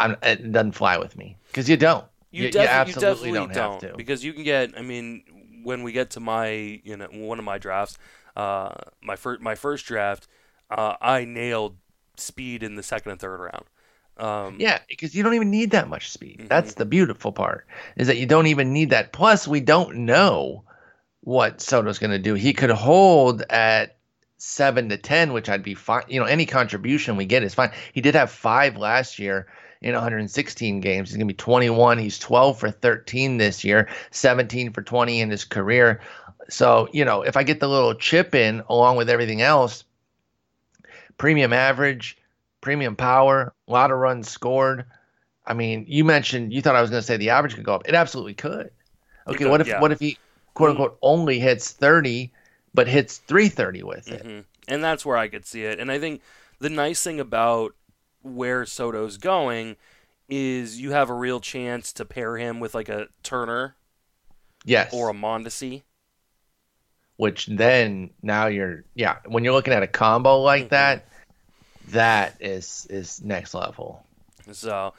I'm, 0.00 0.16
it 0.22 0.52
doesn't 0.52 0.72
fly 0.72 0.98
with 0.98 1.16
me 1.16 1.36
because 1.48 1.68
you 1.68 1.76
don't. 1.76 2.04
You, 2.30 2.44
you, 2.44 2.50
defi- 2.50 2.64
you 2.64 2.68
absolutely 2.68 3.30
definitely 3.30 3.32
don't, 3.38 3.52
don't, 3.52 3.82
have 3.82 3.92
to. 3.92 3.96
because 3.96 4.24
you 4.24 4.32
can 4.32 4.44
get. 4.44 4.72
I 4.76 4.82
mean, 4.82 5.22
when 5.62 5.82
we 5.82 5.92
get 5.92 6.10
to 6.10 6.20
my, 6.20 6.48
you 6.84 6.96
know, 6.96 7.08
one 7.12 7.38
of 7.38 7.44
my 7.44 7.58
drafts, 7.58 7.98
uh, 8.36 8.74
my 9.02 9.16
first 9.16 9.40
my 9.40 9.54
first 9.54 9.86
draft, 9.86 10.28
uh, 10.70 10.94
I 11.00 11.24
nailed 11.24 11.76
speed 12.16 12.62
in 12.62 12.74
the 12.74 12.82
second 12.82 13.12
and 13.12 13.20
third 13.20 13.40
round. 13.40 13.64
Um, 14.18 14.56
Yeah, 14.58 14.80
because 14.88 15.14
you 15.14 15.22
don't 15.22 15.34
even 15.34 15.50
need 15.50 15.70
that 15.70 15.88
much 15.88 16.10
speed. 16.10 16.40
Mhm. 16.40 16.48
That's 16.48 16.74
the 16.74 16.84
beautiful 16.84 17.30
part 17.30 17.66
is 17.96 18.08
that 18.08 18.16
you 18.16 18.26
don't 18.26 18.48
even 18.48 18.72
need 18.72 18.90
that. 18.90 19.12
Plus, 19.12 19.46
we 19.46 19.60
don't 19.60 19.98
know 19.98 20.64
what 21.20 21.60
Soto's 21.60 21.98
going 21.98 22.10
to 22.10 22.18
do. 22.18 22.34
He 22.34 22.52
could 22.52 22.70
hold 22.70 23.42
at 23.48 23.97
seven 24.38 24.88
to 24.88 24.96
ten, 24.96 25.32
which 25.32 25.48
I'd 25.48 25.62
be 25.62 25.74
fine. 25.74 26.04
You 26.08 26.20
know, 26.20 26.26
any 26.26 26.46
contribution 26.46 27.16
we 27.16 27.26
get 27.26 27.42
is 27.42 27.54
fine. 27.54 27.72
He 27.92 28.00
did 28.00 28.14
have 28.14 28.30
five 28.30 28.76
last 28.76 29.18
year 29.18 29.46
in 29.80 29.92
116 29.92 30.80
games. 30.80 31.10
He's 31.10 31.16
going 31.16 31.28
to 31.28 31.32
be 31.32 31.36
21. 31.36 31.98
He's 31.98 32.18
12 32.18 32.58
for 32.58 32.70
13 32.70 33.36
this 33.36 33.64
year, 33.64 33.88
17 34.10 34.72
for 34.72 34.82
20 34.82 35.20
in 35.20 35.30
his 35.30 35.44
career. 35.44 36.00
So, 36.48 36.88
you 36.92 37.04
know, 37.04 37.22
if 37.22 37.36
I 37.36 37.42
get 37.42 37.60
the 37.60 37.68
little 37.68 37.94
chip 37.94 38.34
in 38.34 38.62
along 38.68 38.96
with 38.96 39.10
everything 39.10 39.42
else, 39.42 39.84
premium 41.18 41.52
average, 41.52 42.16
premium 42.60 42.96
power, 42.96 43.52
a 43.66 43.72
lot 43.72 43.90
of 43.90 43.98
runs 43.98 44.30
scored. 44.30 44.84
I 45.46 45.54
mean, 45.54 45.84
you 45.88 46.04
mentioned 46.04 46.52
you 46.52 46.62
thought 46.62 46.76
I 46.76 46.80
was 46.80 46.90
going 46.90 47.00
to 47.00 47.06
say 47.06 47.16
the 47.16 47.30
average 47.30 47.54
could 47.54 47.64
go 47.64 47.74
up. 47.74 47.88
It 47.88 47.94
absolutely 47.94 48.34
could. 48.34 48.70
Okay, 49.26 49.38
could, 49.38 49.50
what 49.50 49.60
if 49.60 49.66
yeah. 49.66 49.80
what 49.80 49.92
if 49.92 50.00
he 50.00 50.18
quote 50.54 50.70
unquote 50.70 50.98
only 51.02 51.38
hits 51.38 51.72
30 51.72 52.32
but 52.74 52.88
hits 52.88 53.18
330 53.18 53.82
with 53.82 54.08
it? 54.10 54.22
hmm 54.22 54.40
And 54.66 54.82
that's 54.84 55.04
where 55.06 55.16
I 55.16 55.28
could 55.28 55.46
see 55.46 55.64
it. 55.64 55.78
And 55.80 55.90
I 55.90 55.98
think 55.98 56.20
the 56.58 56.70
nice 56.70 57.02
thing 57.02 57.20
about 57.20 57.74
where 58.22 58.64
Soto's 58.66 59.16
going 59.16 59.76
is 60.28 60.80
you 60.80 60.90
have 60.92 61.08
a 61.08 61.14
real 61.14 61.40
chance 61.40 61.92
to 61.94 62.04
pair 62.04 62.36
him 62.36 62.60
with 62.60 62.74
like 62.74 62.88
a 62.88 63.08
Turner 63.22 63.76
Yes. 64.64 64.92
or 64.92 65.08
a 65.08 65.14
Mondesi. 65.14 65.82
which 67.16 67.46
then 67.46 68.10
now 68.22 68.46
you're 68.46 68.84
yeah, 68.94 69.16
when 69.26 69.42
you're 69.44 69.52
looking 69.52 69.72
at 69.74 69.82
a 69.82 69.86
combo 69.88 70.38
like 70.40 70.66
Mhm. 70.66 70.68
that, 70.70 71.08
that 71.88 72.36
is 72.40 72.86
is 72.90 73.22
next 73.22 73.54
level. 73.54 74.04
So, 74.52 74.94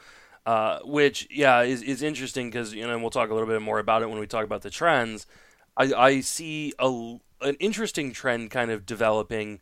uh, 0.46 0.80
which 0.84 1.28
yeah 1.30 1.62
is 1.62 1.82
is 1.82 2.02
interesting 2.02 2.50
because 2.50 2.74
you 2.74 2.86
know 2.86 2.92
and 2.92 3.00
we'll 3.02 3.10
talk 3.10 3.30
a 3.30 3.34
little 3.34 3.48
bit 3.48 3.62
more 3.62 3.78
about 3.78 4.02
it 4.02 4.10
when 4.10 4.18
we 4.18 4.26
talk 4.26 4.44
about 4.44 4.62
the 4.62 4.70
trends. 4.70 5.26
I 5.76 5.92
I 5.94 6.20
see 6.20 6.72
a 6.78 7.16
an 7.40 7.56
interesting 7.60 8.12
trend 8.12 8.50
kind 8.50 8.70
of 8.70 8.86
developing 8.86 9.60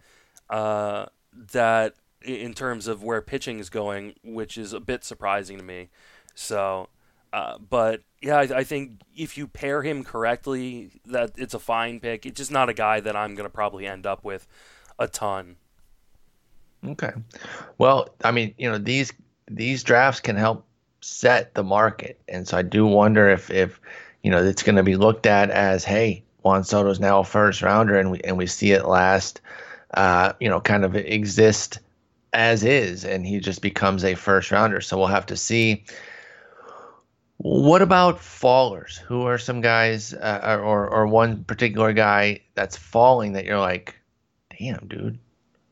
uh, 0.51 1.07
that 1.53 1.95
in 2.23 2.53
terms 2.55 2.87
of 2.87 3.03
where 3.03 3.23
pitching 3.23 3.59
is 3.59 3.71
going, 3.71 4.15
which 4.25 4.59
is 4.59 4.73
a 4.73 4.81
bit 4.81 5.05
surprising 5.05 5.59
to 5.59 5.65
me. 5.65 5.89
So, 6.35 6.89
uh, 7.33 7.59
but 7.59 8.03
yeah, 8.21 8.37
I, 8.37 8.59
I 8.59 8.65
think 8.65 9.01
if 9.17 9.39
you 9.39 9.47
pair 9.47 9.83
him 9.83 10.05
correctly, 10.05 10.91
that 11.07 11.33
it's 11.37 11.55
a 11.55 11.59
fine 11.59 12.01
pick. 12.01 12.27
It's 12.27 12.37
just 12.37 12.51
not 12.51 12.69
a 12.69 12.75
guy 12.75 13.01
that 13.01 13.15
I'm 13.15 13.35
going 13.35 13.49
to 13.49 13.55
probably 13.55 13.87
end 13.87 14.07
up 14.07 14.25
with 14.25 14.47
a 14.99 15.07
ton. 15.07 15.57
Okay. 16.87 17.13
Well, 17.79 18.09
I 18.25 18.31
mean, 18.31 18.55
you 18.59 18.71
know, 18.71 18.79
these 18.79 19.13
these 19.51 19.83
drafts 19.83 20.21
can 20.21 20.37
help 20.37 20.65
set 21.01 21.55
the 21.55 21.65
market. 21.65 22.21
And 22.29 22.47
so 22.47 22.57
I 22.57 22.63
do 22.63 22.87
wonder 22.87 23.29
if 23.29 23.51
if 23.51 23.81
you 24.23 24.31
know, 24.31 24.45
it's 24.45 24.63
going 24.63 24.77
to 24.77 24.83
be 24.83 24.97
looked 24.97 25.27
at 25.27 25.51
as, 25.51 25.85
hey, 25.85 26.25
Juan 26.43 26.65
Soto's 26.65 27.01
now 27.01 27.21
a 27.21 27.25
first 27.25 27.63
rounder 27.63 27.99
and 27.99 28.11
we 28.11 28.21
and 28.21 28.37
we 28.39 28.47
see 28.47 28.73
it 28.73 28.87
last 28.87 29.41
uh, 29.95 30.33
you 30.39 30.49
know, 30.49 30.61
kind 30.61 30.85
of 30.85 30.95
exist 30.97 31.81
as 32.33 32.63
is 32.63 33.05
and 33.05 33.27
he 33.27 33.41
just 33.41 33.63
becomes 33.63 34.05
a 34.05 34.15
first 34.15 34.51
rounder. 34.51 34.81
So 34.81 34.99
we'll 34.99 35.07
have 35.07 35.27
to 35.27 35.37
see 35.37 35.85
what 37.39 37.83
about 37.83 38.19
fallers? 38.19 38.99
Who 38.99 39.23
are 39.23 39.39
some 39.39 39.61
guys, 39.61 40.13
uh, 40.13 40.59
or 40.61 40.89
or 40.89 41.07
one 41.07 41.45
particular 41.45 41.93
guy 41.93 42.41
that's 42.55 42.77
falling 42.77 43.33
that 43.35 43.45
you're 43.45 43.61
like, 43.61 43.95
damn, 44.59 44.89
dude, 44.89 45.19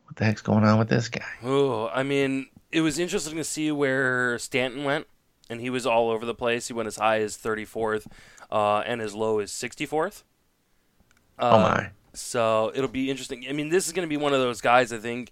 what 0.04 0.16
the 0.16 0.24
heck's 0.24 0.42
going 0.42 0.64
on 0.64 0.78
with 0.78 0.88
this 0.88 1.08
guy? 1.08 1.26
Oh, 1.42 1.88
I 1.88 2.04
mean, 2.04 2.46
it 2.70 2.82
was 2.82 3.00
interesting 3.00 3.36
to 3.36 3.44
see 3.44 3.72
where 3.72 4.38
Stanton 4.38 4.84
went, 4.84 5.08
and 5.50 5.60
he 5.60 5.68
was 5.68 5.86
all 5.86 6.08
over 6.08 6.24
the 6.24 6.34
place. 6.34 6.68
He 6.68 6.72
went 6.72 6.86
as 6.86 6.96
high 6.96 7.20
as 7.20 7.36
34th, 7.36 8.06
uh, 8.48 8.84
and 8.86 9.00
as 9.00 9.14
low 9.14 9.40
as 9.40 9.50
64th. 9.50 10.22
Uh, 11.38 11.44
oh 11.50 11.58
my, 11.58 11.90
So 12.14 12.72
it'll 12.74 12.88
be 12.88 13.10
interesting. 13.10 13.46
I 13.48 13.52
mean, 13.52 13.68
this 13.68 13.86
is 13.86 13.92
going 13.92 14.06
to 14.06 14.10
be 14.10 14.16
one 14.16 14.32
of 14.32 14.40
those 14.40 14.60
guys 14.60 14.92
I 14.92 14.98
think 14.98 15.30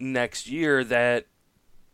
next 0.00 0.48
year 0.48 0.84
that 0.84 1.26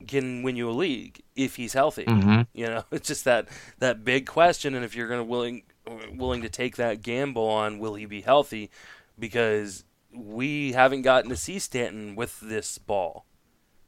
can 0.07 0.43
win 0.43 0.57
you 0.57 0.71
a 0.71 0.73
league 0.73 1.23
if 1.37 1.57
he's 1.57 1.73
healthy. 1.75 2.15
hmm 2.15 2.43
You 2.55 2.67
know, 2.67 2.85
it's 2.93 3.09
just 3.09 3.25
that 3.25 3.49
that 3.79 4.05
big 4.05 4.27
question, 4.27 4.75
and 4.75 4.85
if 4.85 4.97
you're 4.97 5.09
going 5.09 5.21
to 5.21 5.25
willing 5.25 5.65
willing 6.17 6.43
to 6.43 6.49
take 6.49 6.77
that 6.77 7.03
gamble 7.03 7.47
on 7.49 7.79
will 7.79 7.95
he 7.95 8.07
be 8.07 8.23
healthy 8.23 8.71
because 9.19 9.85
we 10.13 10.73
haven't 10.73 11.03
gotten 11.03 11.31
to 11.31 11.37
see 11.37 11.59
Stanton 11.59 12.17
with 12.17 12.41
this 12.41 12.79
ball. 12.79 13.27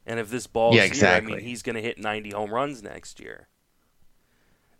And 0.05 0.19
if 0.19 0.29
this 0.29 0.47
ball 0.47 0.73
Yeah, 0.73 0.79
is 0.79 0.89
here, 0.89 1.13
I 1.13 1.21
mean, 1.21 1.39
he's 1.39 1.63
going 1.63 1.75
to 1.75 1.81
hit 1.81 1.99
90 1.99 2.31
home 2.31 2.53
runs 2.53 2.83
next 2.83 3.19
year. 3.19 3.47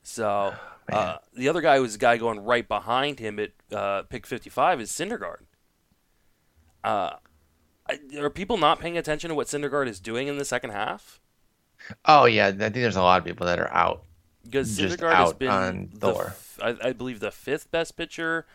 So 0.03 0.59
Oh, 0.91 0.95
uh, 0.95 1.17
the 1.33 1.49
other 1.49 1.61
guy 1.61 1.79
was 1.79 1.95
a 1.95 1.99
guy 1.99 2.17
going 2.17 2.39
right 2.39 2.67
behind 2.67 3.19
him 3.19 3.39
at 3.39 3.51
uh, 3.72 4.03
pick 4.03 4.26
55 4.26 4.82
is 4.82 4.91
Syndergaard. 4.91 5.39
Uh, 6.84 7.11
are 8.20 8.30
people 8.30 8.57
not 8.57 8.80
paying 8.80 8.97
attention 8.97 9.30
to 9.30 9.36
what 9.36 9.47
Syndergaard 9.47 9.88
is 9.88 9.99
doing 9.99 10.28
in 10.28 10.38
the 10.38 10.45
second 10.45 10.72
half? 10.72 11.20
Oh 12.05 12.26
yeah, 12.26 12.47
I 12.47 12.51
think 12.51 12.74
there's 12.74 12.95
a 12.95 13.01
lot 13.01 13.20
of 13.20 13.26
people 13.26 13.45
that 13.47 13.59
are 13.59 13.72
out. 13.74 14.03
Because 14.43 14.78
Syndergaard 14.80 15.13
has 15.15 15.34
been 15.34 15.49
on 15.49 15.89
the 15.93 16.13
Thor. 16.13 16.26
f- 16.28 16.59
I, 16.61 16.89
I 16.89 16.93
believe 16.93 17.20
the 17.20 17.32
fifth 17.32 17.70
best 17.72 17.97
pitcher 17.97 18.45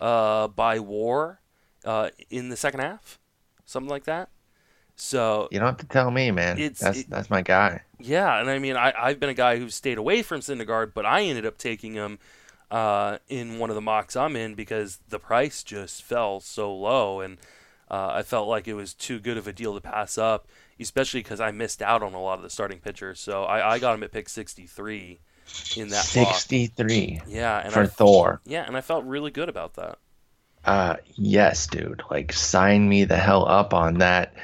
uh, 0.00 0.48
by 0.48 0.78
WAR 0.78 1.40
uh, 1.84 2.10
in 2.30 2.50
the 2.50 2.56
second 2.56 2.80
half, 2.80 3.18
something 3.64 3.88
like 3.90 4.04
that. 4.04 4.28
So 4.96 5.48
You 5.52 5.58
don't 5.60 5.68
have 5.68 5.76
to 5.78 5.86
tell 5.86 6.10
me, 6.10 6.30
man. 6.30 6.58
It's- 6.58 6.80
that's 6.80 6.98
it- 7.00 7.10
that's 7.10 7.30
my 7.30 7.40
guy. 7.42 7.82
yeah, 7.98 8.40
and 8.40 8.50
I 8.50 8.58
mean 8.58 8.76
I, 8.76 8.92
I've 8.98 9.20
been 9.20 9.28
a 9.30 9.34
guy 9.34 9.58
who's 9.58 9.74
stayed 9.74 9.96
away 9.98 10.22
from 10.22 10.40
Syndergaard, 10.40 10.92
but 10.94 11.06
I 11.06 11.22
ended 11.22 11.46
up 11.46 11.56
taking 11.58 11.94
him 11.94 12.18
uh, 12.70 13.18
in 13.28 13.58
one 13.58 13.70
of 13.70 13.76
the 13.76 13.82
mocks 13.82 14.16
I'm 14.16 14.36
in 14.36 14.54
because 14.54 14.98
the 15.08 15.18
price 15.18 15.62
just 15.62 16.02
fell 16.02 16.40
so 16.40 16.74
low, 16.74 17.20
and 17.20 17.38
uh, 17.90 18.10
I 18.14 18.22
felt 18.22 18.48
like 18.48 18.68
it 18.68 18.74
was 18.74 18.94
too 18.94 19.18
good 19.18 19.36
of 19.36 19.46
a 19.46 19.52
deal 19.52 19.74
to 19.74 19.80
pass 19.80 20.18
up, 20.18 20.46
especially 20.78 21.20
because 21.20 21.40
I 21.40 21.50
missed 21.50 21.82
out 21.82 22.02
on 22.02 22.14
a 22.14 22.20
lot 22.20 22.38
of 22.38 22.42
the 22.42 22.50
starting 22.50 22.78
pitchers. 22.80 23.20
So 23.20 23.44
I, 23.44 23.74
I 23.74 23.78
got 23.78 23.94
him 23.94 24.02
at 24.02 24.12
pick 24.12 24.28
63 24.28 25.20
in 25.76 25.88
that 25.88 26.12
mock. 26.14 26.34
Sixty-three 26.34 27.22
Yeah, 27.26 27.58
and 27.64 27.72
for 27.72 27.82
I, 27.82 27.86
Thor. 27.86 28.40
yeah, 28.44 28.64
and 28.66 28.76
I 28.76 28.80
felt 28.80 29.04
really 29.04 29.30
good 29.30 29.48
about 29.48 29.74
that. 29.74 29.98
Uh, 30.64 30.96
yes, 31.14 31.66
dude. 31.66 32.02
Like, 32.10 32.32
sign 32.32 32.88
me 32.88 33.04
the 33.04 33.16
hell 33.16 33.46
up 33.48 33.72
on 33.72 33.98
that. 33.98 34.34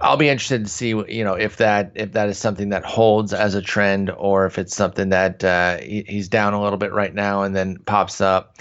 I'll 0.00 0.16
be 0.16 0.28
interested 0.28 0.64
to 0.64 0.70
see, 0.70 0.88
you 0.88 1.24
know, 1.24 1.34
if 1.34 1.56
that 1.56 1.92
if 1.94 2.12
that 2.12 2.28
is 2.28 2.38
something 2.38 2.68
that 2.70 2.84
holds 2.84 3.32
as 3.32 3.54
a 3.54 3.62
trend, 3.62 4.10
or 4.10 4.46
if 4.46 4.58
it's 4.58 4.76
something 4.76 5.08
that 5.10 5.42
uh, 5.42 5.78
he, 5.78 6.04
he's 6.06 6.28
down 6.28 6.52
a 6.54 6.62
little 6.62 6.78
bit 6.78 6.92
right 6.92 7.14
now 7.14 7.42
and 7.42 7.54
then 7.56 7.78
pops 7.86 8.20
up. 8.20 8.56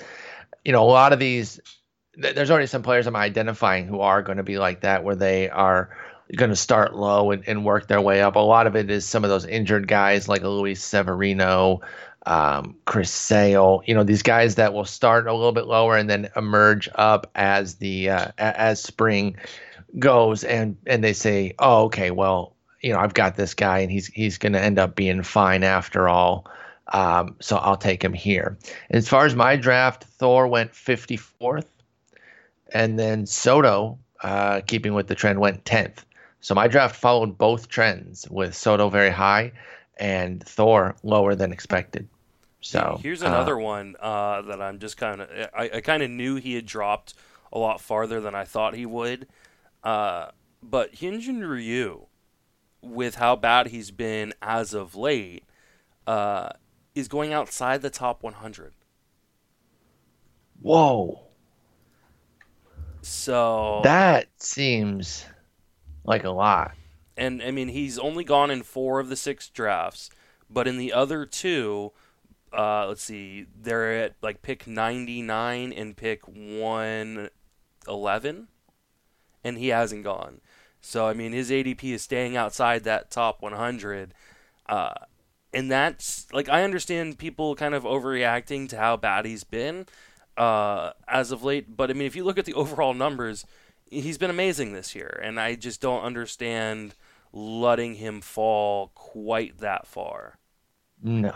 You 0.64 0.72
know, 0.72 0.84
a 0.84 0.86
lot 0.86 1.14
of 1.14 1.20
these. 1.20 1.60
th- 2.22 2.36
There's 2.36 2.50
already 2.52 2.68
some 2.68 2.84
players 2.84 3.08
I'm 3.08 3.16
identifying 3.16 3.88
who 3.88 4.00
are 4.00 4.22
going 4.22 4.38
to 4.38 4.44
be 4.44 4.58
like 4.58 4.82
that, 4.82 5.04
where 5.04 5.16
they 5.16 5.50
are 5.50 5.96
going 6.36 6.50
to 6.50 6.56
start 6.56 6.96
low 6.96 7.32
and, 7.32 7.44
and 7.48 7.66
work 7.66 7.88
their 7.88 8.02
way 8.02 8.22
up. 8.22 8.36
A 8.36 8.40
lot 8.40 8.66
of 8.68 8.76
it 8.76 8.90
is 8.90 9.06
some 9.06 9.24
of 9.24 9.30
those 9.30 9.46
injured 9.46 9.88
guys 9.88 10.28
like 10.28 10.42
Luis 10.42 10.84
Severino, 10.84 11.82
um, 12.26 12.76
Chris 12.86 13.12
Sale, 13.12 13.84
you 13.86 13.94
know, 13.94 14.04
these 14.04 14.24
guys 14.24 14.56
that 14.56 14.74
will 14.74 14.86
start 14.86 15.28
a 15.28 15.34
little 15.34 15.52
bit 15.52 15.68
lower 15.68 15.96
and 15.96 16.10
then 16.10 16.30
emerge 16.36 16.90
up 16.96 17.30
as 17.36 17.76
the 17.76 18.10
uh, 18.10 18.32
as 18.38 18.82
spring 18.82 19.36
goes, 20.00 20.44
and 20.44 20.78
and 20.86 21.04
they 21.04 21.14
say, 21.14 21.54
oh, 21.60 21.86
okay, 21.86 22.12
well, 22.12 22.56
you 22.82 22.94
know, 22.94 23.00
I've 23.00 23.14
got 23.14 23.36
this 23.36 23.54
guy, 23.54 23.80
and 23.80 23.92
he's 23.92 24.08
he's 24.08 24.38
going 24.38 24.54
to 24.54 24.62
end 24.62 24.80
up 24.80 24.96
being 24.96 25.24
fine 25.24 25.64
after 25.64 26.08
all. 26.08 26.46
Um, 26.94 27.36
so 27.40 27.58
I'll 27.58 27.78
take 27.78 28.04
him 28.04 28.14
here. 28.14 28.58
As 28.92 29.10
far 29.10 29.26
as 29.26 29.36
my 29.36 29.56
draft, 29.56 30.04
Thor 30.04 30.48
went 30.48 30.74
54th, 30.74 31.66
and 32.72 33.00
then 33.00 33.26
Soto, 33.26 33.98
uh, 34.22 34.62
keeping 34.68 34.94
with 34.94 35.08
the 35.08 35.16
trend, 35.16 35.40
went 35.40 35.66
10th. 35.66 36.04
So 36.42 36.54
my 36.54 36.68
draft 36.68 36.96
followed 36.96 37.40
both 37.40 37.70
trends, 37.70 38.30
with 38.30 38.56
Soto 38.56 38.90
very 38.90 39.10
high 39.10 39.52
and 39.98 40.44
Thor 40.44 40.96
lower 41.04 41.36
than 41.36 41.52
expected. 41.52 42.08
So 42.62 43.00
here's 43.02 43.24
uh, 43.24 43.28
another 43.28 43.58
one 43.58 43.96
uh, 44.00 44.42
that 44.44 44.62
I'm 44.62 44.80
just 44.80 44.98
kind 44.98 45.22
of 45.22 45.30
I, 45.56 45.70
I 45.76 45.82
kind 45.82 46.02
of 46.02 46.10
knew 46.10 46.36
he 46.36 46.56
had 46.56 46.66
dropped 46.66 47.14
a 47.54 47.60
lot 47.60 47.80
farther 47.80 48.20
than 48.20 48.36
I 48.36 48.44
thought 48.44 48.74
he 48.74 48.86
would, 48.86 49.28
uh, 49.86 50.32
but 50.62 50.96
Hyunjin 50.96 51.48
Ryu, 51.48 52.08
with 52.82 53.16
how 53.16 53.36
bad 53.38 53.68
he's 53.68 53.92
been 53.92 54.34
as 54.42 54.74
of 54.74 54.96
late, 54.96 55.44
uh, 56.06 56.50
is 56.94 57.08
going 57.08 57.32
outside 57.32 57.82
the 57.82 57.90
top 57.90 58.22
100. 58.24 58.74
Whoa, 60.62 61.20
So 63.02 63.82
that 63.84 64.28
seems 64.38 65.26
like 66.04 66.24
a 66.24 66.32
lot. 66.32 66.74
and 67.18 67.42
I 67.44 67.52
mean 67.52 67.68
he's 67.68 68.00
only 68.00 68.24
gone 68.24 68.50
in 68.50 68.64
four 68.64 69.00
of 69.00 69.10
the 69.10 69.16
six 69.16 69.48
drafts, 69.50 70.10
but 70.50 70.68
in 70.68 70.78
the 70.78 70.92
other 70.92 71.26
two, 71.26 71.92
uh, 72.52 72.88
let's 72.88 73.04
see, 73.04 73.46
they're 73.62 74.04
at 74.06 74.16
like 74.24 74.42
pick 74.42 74.66
ninety 74.66 75.22
nine 75.22 75.72
and 75.72 75.96
pick 75.96 76.22
one 76.26 77.30
eleven, 77.88 78.48
and 79.46 79.58
he 79.58 79.70
hasn't 79.70 80.04
gone. 80.04 80.42
So 80.82 81.08
I 81.08 81.14
mean 81.14 81.32
his 81.32 81.50
ADP 81.50 81.94
is 81.94 82.02
staying 82.02 82.36
outside 82.36 82.84
that 82.84 83.10
top 83.12 83.42
one 83.42 83.54
hundred, 83.54 84.14
uh, 84.68 84.94
and 85.54 85.72
that's 85.72 86.28
like 86.34 86.50
I 86.50 86.64
understand 86.64 87.18
people 87.18 87.56
kind 87.56 87.74
of 87.74 87.84
overreacting 87.84 88.68
to 88.70 88.78
how 88.78 88.98
bad 88.98 89.26
he's 89.26 89.44
been 89.44 89.86
uh, 90.38 90.92
as 91.08 91.32
of 91.32 91.44
late, 91.44 91.78
but 91.78 91.90
I 91.90 91.94
mean 91.94 92.08
if 92.08 92.16
you 92.16 92.24
look 92.24 92.38
at 92.38 92.46
the 92.46 92.54
overall 92.54 92.94
numbers 92.94 93.46
he's 93.90 94.18
been 94.18 94.30
amazing 94.30 94.74
this 94.74 94.96
year, 94.96 95.20
and 95.24 95.40
I 95.40 95.56
just 95.56 95.80
don't 95.82 96.04
understand 96.04 96.96
letting 97.32 97.96
him 97.96 98.22
fall 98.22 98.92
quite 98.96 99.60
that 99.60 99.86
far. 99.88 100.38
No, 101.02 101.34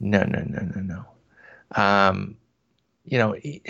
no, 0.00 0.22
no, 0.24 0.42
no, 0.46 0.60
no, 0.74 0.80
no. 0.80 1.82
Um, 1.82 2.36
you 3.04 3.18
know, 3.18 3.32
he- 3.32 3.62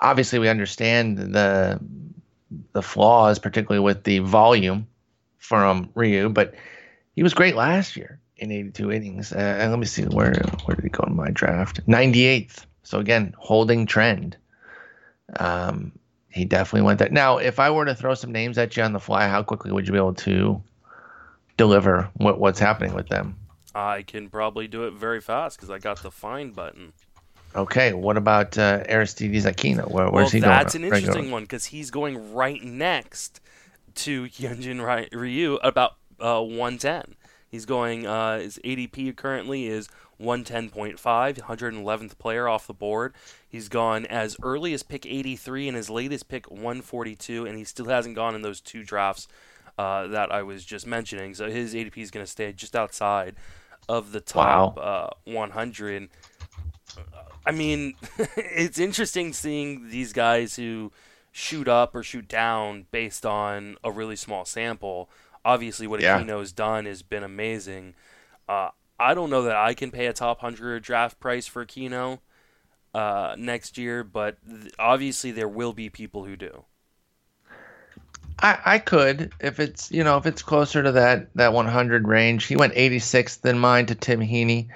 obviously 0.00 0.38
we 0.38 0.48
understand 0.48 1.18
the 1.18 1.80
the 2.72 2.82
flaws, 2.82 3.38
particularly 3.38 3.82
with 3.82 4.04
the 4.04 4.20
volume 4.20 4.86
from 5.38 5.90
Ryu, 5.94 6.28
but 6.28 6.54
he 7.16 7.22
was 7.22 7.34
great 7.34 7.56
last 7.56 7.96
year 7.96 8.20
in 8.36 8.50
82 8.50 8.92
innings. 8.92 9.32
Uh, 9.32 9.58
and 9.58 9.70
let 9.70 9.78
me 9.78 9.86
see 9.86 10.04
where 10.04 10.34
where 10.64 10.76
did 10.76 10.84
he 10.84 10.90
go 10.90 11.04
in 11.04 11.16
my 11.16 11.30
draft? 11.30 11.84
98th. 11.86 12.66
So 12.82 12.98
again, 12.98 13.34
holding 13.38 13.86
trend. 13.86 14.36
Um, 15.38 15.92
he 16.28 16.44
definitely 16.44 16.82
went 16.82 16.98
there. 16.98 17.08
Now, 17.10 17.38
if 17.38 17.58
I 17.58 17.70
were 17.70 17.84
to 17.84 17.94
throw 17.94 18.14
some 18.14 18.32
names 18.32 18.58
at 18.58 18.76
you 18.76 18.82
on 18.82 18.92
the 18.92 19.00
fly, 19.00 19.28
how 19.28 19.42
quickly 19.42 19.70
would 19.70 19.86
you 19.86 19.92
be 19.92 19.98
able 19.98 20.14
to 20.14 20.62
deliver 21.56 22.10
what, 22.14 22.40
what's 22.40 22.58
happening 22.58 22.92
with 22.92 23.08
them? 23.08 23.38
I 23.74 24.02
can 24.02 24.28
probably 24.28 24.68
do 24.68 24.84
it 24.84 24.94
very 24.94 25.20
fast 25.20 25.56
because 25.56 25.70
I 25.70 25.78
got 25.78 26.02
the 26.02 26.10
find 26.10 26.54
button. 26.54 26.92
Okay, 27.54 27.92
what 27.92 28.16
about 28.16 28.58
uh, 28.58 28.82
Aristides 28.88 29.44
Aquino? 29.44 29.88
Where, 29.90 30.06
Well, 30.06 30.12
where's 30.12 30.32
he 30.32 30.40
that's 30.40 30.74
going? 30.74 30.84
an 30.84 30.92
interesting 30.92 31.30
one 31.30 31.42
because 31.42 31.66
he's 31.66 31.90
going 31.90 32.34
right 32.34 32.62
next 32.62 33.40
to 33.96 34.24
Hyunjin 34.24 34.84
Ry- 34.84 35.08
Ryu 35.12 35.56
about 35.62 35.92
uh, 36.18 36.40
110. 36.42 37.14
He's 37.48 37.64
going, 37.66 38.06
uh, 38.06 38.40
his 38.40 38.58
ADP 38.64 39.14
currently 39.14 39.66
is 39.66 39.88
110.5, 40.20 40.96
111th 40.98 42.18
player 42.18 42.48
off 42.48 42.66
the 42.66 42.74
board. 42.74 43.14
He's 43.48 43.68
gone 43.68 44.04
as 44.06 44.36
early 44.42 44.74
as 44.74 44.82
pick 44.82 45.06
83 45.06 45.68
and 45.68 45.76
his 45.76 45.88
latest 45.88 46.28
pick 46.28 46.50
142, 46.50 47.46
and 47.46 47.56
he 47.56 47.62
still 47.62 47.86
hasn't 47.86 48.16
gone 48.16 48.34
in 48.34 48.42
those 48.42 48.60
two 48.60 48.82
drafts 48.82 49.28
uh, 49.78 50.08
that 50.08 50.32
I 50.32 50.42
was 50.42 50.64
just 50.64 50.86
mentioning. 50.88 51.34
So 51.34 51.48
his 51.48 51.74
ADP 51.74 51.98
is 51.98 52.10
going 52.10 52.24
to 52.26 52.30
stay 52.30 52.52
just 52.52 52.74
outside 52.74 53.36
of 53.88 54.10
the 54.12 54.20
top 54.20 54.78
uh, 54.78 55.10
100. 55.24 56.08
I 57.46 57.52
mean, 57.52 57.94
it's 58.36 58.78
interesting 58.78 59.32
seeing 59.32 59.90
these 59.90 60.12
guys 60.12 60.56
who 60.56 60.92
shoot 61.32 61.68
up 61.68 61.94
or 61.94 62.02
shoot 62.02 62.28
down 62.28 62.86
based 62.90 63.26
on 63.26 63.76
a 63.82 63.90
really 63.90 64.16
small 64.16 64.44
sample. 64.44 65.08
Obviously, 65.44 65.86
what 65.86 66.00
Yeah. 66.00 66.20
Aquino's 66.20 66.52
done 66.52 66.86
has 66.86 67.02
been 67.02 67.22
amazing. 67.22 67.94
Uh, 68.48 68.70
I 68.98 69.14
don't 69.14 69.30
know 69.30 69.42
that 69.42 69.56
I 69.56 69.74
can 69.74 69.90
pay 69.90 70.06
a 70.06 70.12
top 70.12 70.42
100 70.42 70.82
draft 70.82 71.18
price 71.20 71.46
for 71.46 71.66
Aquino 71.66 72.20
uh, 72.94 73.34
next 73.36 73.76
year, 73.76 74.04
but 74.04 74.38
th- 74.48 74.72
obviously 74.78 75.32
there 75.32 75.48
will 75.48 75.72
be 75.72 75.90
people 75.90 76.24
who 76.24 76.36
do. 76.36 76.64
I, 78.38 78.58
I 78.64 78.78
could 78.78 79.32
if 79.40 79.60
it's 79.60 79.92
you 79.92 80.02
know 80.02 80.16
if 80.16 80.26
it's 80.26 80.42
closer 80.42 80.82
to 80.82 80.92
that 80.92 81.34
that 81.34 81.52
100 81.52 82.08
range. 82.08 82.46
He 82.46 82.56
went 82.56 82.74
86th 82.74 83.44
in 83.44 83.58
mine 83.58 83.86
to 83.86 83.94
Tim 83.94 84.20
Heaney, 84.20 84.68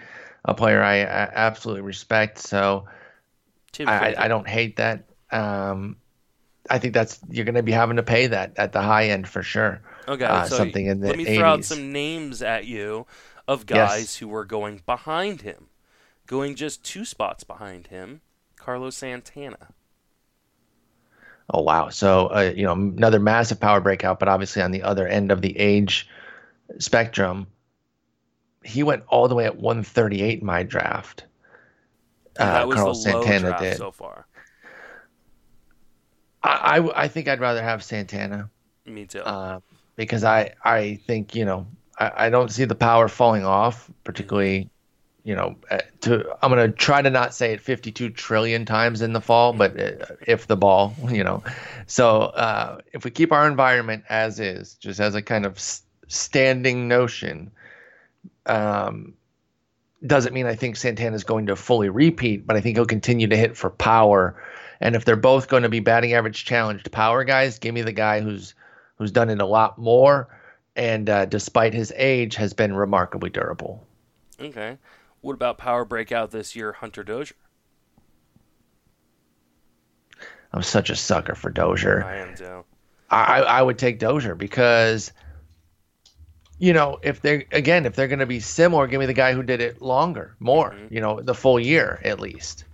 a 0.48 0.54
player 0.54 0.82
I, 0.82 1.00
I 1.00 1.30
absolutely 1.34 1.82
respect. 1.82 2.38
So 2.38 2.86
I, 3.86 4.14
I, 4.16 4.28
don't 4.28 4.48
hate 4.48 4.76
that. 4.76 5.04
Um, 5.30 5.98
I 6.70 6.78
think 6.78 6.94
that's 6.94 7.20
you're 7.28 7.44
going 7.44 7.54
to 7.54 7.62
be 7.62 7.72
having 7.72 7.96
to 7.96 8.02
pay 8.02 8.28
that 8.28 8.54
at 8.56 8.72
the 8.72 8.80
high 8.80 9.08
end 9.08 9.28
for 9.28 9.42
sure. 9.42 9.82
Okay, 10.08 10.24
uh, 10.24 10.44
so 10.44 10.56
something 10.56 10.86
in 10.86 11.00
the 11.00 11.08
let 11.08 11.18
me 11.18 11.36
throw 11.36 11.50
out 11.50 11.64
some 11.64 11.92
names 11.92 12.40
at 12.40 12.64
you 12.64 13.06
of 13.46 13.64
Yes. 13.68 13.90
guys 13.90 14.16
who 14.16 14.28
were 14.28 14.46
going 14.46 14.82
behind 14.86 15.42
him, 15.42 15.66
going 16.26 16.54
just 16.54 16.82
two 16.82 17.04
spots 17.04 17.44
behind 17.44 17.88
him. 17.88 18.22
Carlos 18.56 18.96
Santana. 18.96 19.68
Oh 21.50 21.62
wow! 21.62 21.90
So 21.90 22.26
uh, 22.28 22.52
you 22.56 22.64
know 22.64 22.72
another 22.72 23.20
massive 23.20 23.60
power 23.60 23.80
breakout, 23.80 24.18
but 24.18 24.28
obviously 24.28 24.62
on 24.62 24.70
the 24.70 24.82
other 24.82 25.06
end 25.06 25.30
of 25.30 25.42
the 25.42 25.56
age 25.58 26.08
spectrum, 26.78 27.46
he 28.64 28.82
went 28.82 29.04
all 29.08 29.28
the 29.28 29.34
way 29.34 29.44
at 29.46 29.56
138 29.56 30.40
in 30.40 30.46
my 30.46 30.62
draft. 30.62 31.24
uh, 32.38 32.44
that 32.52 32.68
was 32.68 32.76
Carlos 32.76 33.04
the 33.04 33.10
low 33.10 33.22
Santana 33.22 33.48
draft 33.48 33.62
did. 33.62 33.76
so 33.78 33.90
far. 33.90 34.26
I, 36.42 36.78
I 36.78 37.04
I 37.04 37.08
think 37.08 37.28
I'd 37.28 37.40
rather 37.40 37.62
have 37.62 37.82
Santana 37.82 38.50
Me 38.86 39.06
too. 39.06 39.20
uh, 39.20 39.60
because 39.96 40.24
I 40.24 40.54
I 40.64 41.00
think 41.06 41.34
you 41.34 41.44
know 41.44 41.66
I, 41.98 42.26
I 42.26 42.30
don't 42.30 42.50
see 42.50 42.64
the 42.64 42.74
power 42.74 43.08
falling 43.08 43.44
off 43.44 43.90
particularly. 44.04 44.70
You 45.24 45.34
know, 45.34 45.56
uh, 45.70 45.80
to 46.02 46.24
I'm 46.40 46.48
gonna 46.50 46.70
try 46.70 47.02
to 47.02 47.10
not 47.10 47.34
say 47.34 47.52
it 47.52 47.60
52 47.60 48.10
trillion 48.10 48.64
times 48.64 49.02
in 49.02 49.12
the 49.12 49.20
fall, 49.20 49.52
but 49.52 49.78
uh, 49.78 50.06
if 50.26 50.46
the 50.46 50.56
ball, 50.56 50.94
you 51.10 51.22
know, 51.22 51.42
so 51.86 52.20
uh, 52.20 52.80
if 52.94 53.04
we 53.04 53.10
keep 53.10 53.30
our 53.30 53.46
environment 53.46 54.04
as 54.08 54.40
is, 54.40 54.74
just 54.74 55.00
as 55.00 55.14
a 55.14 55.20
kind 55.20 55.44
of 55.44 55.60
standing 56.06 56.88
notion, 56.88 57.50
um, 58.48 59.14
doesn't 60.06 60.32
mean 60.32 60.46
I 60.46 60.54
think 60.54 60.76
Santana's 60.76 61.24
going 61.24 61.46
to 61.46 61.56
fully 61.56 61.88
repeat, 61.88 62.46
but 62.46 62.56
I 62.56 62.60
think 62.60 62.76
he'll 62.76 62.86
continue 62.86 63.26
to 63.26 63.36
hit 63.36 63.56
for 63.56 63.70
power. 63.70 64.40
And 64.80 64.94
if 64.94 65.04
they're 65.04 65.16
both 65.16 65.48
going 65.48 65.64
to 65.64 65.68
be 65.68 65.80
batting 65.80 66.12
average 66.12 66.44
challenged 66.44 66.90
power 66.92 67.24
guys, 67.24 67.58
give 67.58 67.74
me 67.74 67.82
the 67.82 67.92
guy 67.92 68.20
who's 68.20 68.54
who's 68.96 69.10
done 69.12 69.30
it 69.30 69.40
a 69.40 69.46
lot 69.46 69.78
more, 69.78 70.28
and 70.74 71.08
uh, 71.08 71.24
despite 71.26 71.72
his 71.74 71.92
age, 71.96 72.34
has 72.36 72.52
been 72.52 72.74
remarkably 72.74 73.30
durable. 73.30 73.86
okay. 74.40 74.78
What 75.20 75.34
about 75.34 75.58
power 75.58 75.84
breakout 75.84 76.30
this 76.30 76.54
year, 76.54 76.72
Hunter 76.72 77.02
Dozier? 77.02 77.36
I'm 80.52 80.62
such 80.62 80.90
a 80.90 80.96
sucker 80.96 81.34
for 81.34 81.50
Dozier. 81.50 82.04
I 82.04 82.16
am 82.18 82.36
too. 82.36 82.64
I, 83.10 83.40
I 83.40 83.62
would 83.62 83.78
take 83.78 83.98
Dozier 83.98 84.34
because, 84.34 85.12
you 86.58 86.72
know, 86.72 86.98
if 87.02 87.20
they're 87.20 87.44
again, 87.52 87.86
if 87.86 87.94
they're 87.94 88.08
going 88.08 88.18
to 88.18 88.26
be 88.26 88.40
similar, 88.40 88.86
give 88.86 89.00
me 89.00 89.06
the 89.06 89.14
guy 89.14 89.32
who 89.32 89.42
did 89.42 89.60
it 89.60 89.80
longer, 89.80 90.34
more, 90.40 90.74
you 90.90 91.00
know, 91.00 91.20
the 91.20 91.34
full 91.34 91.60
year 91.60 92.00
at 92.04 92.20
least. 92.20 92.64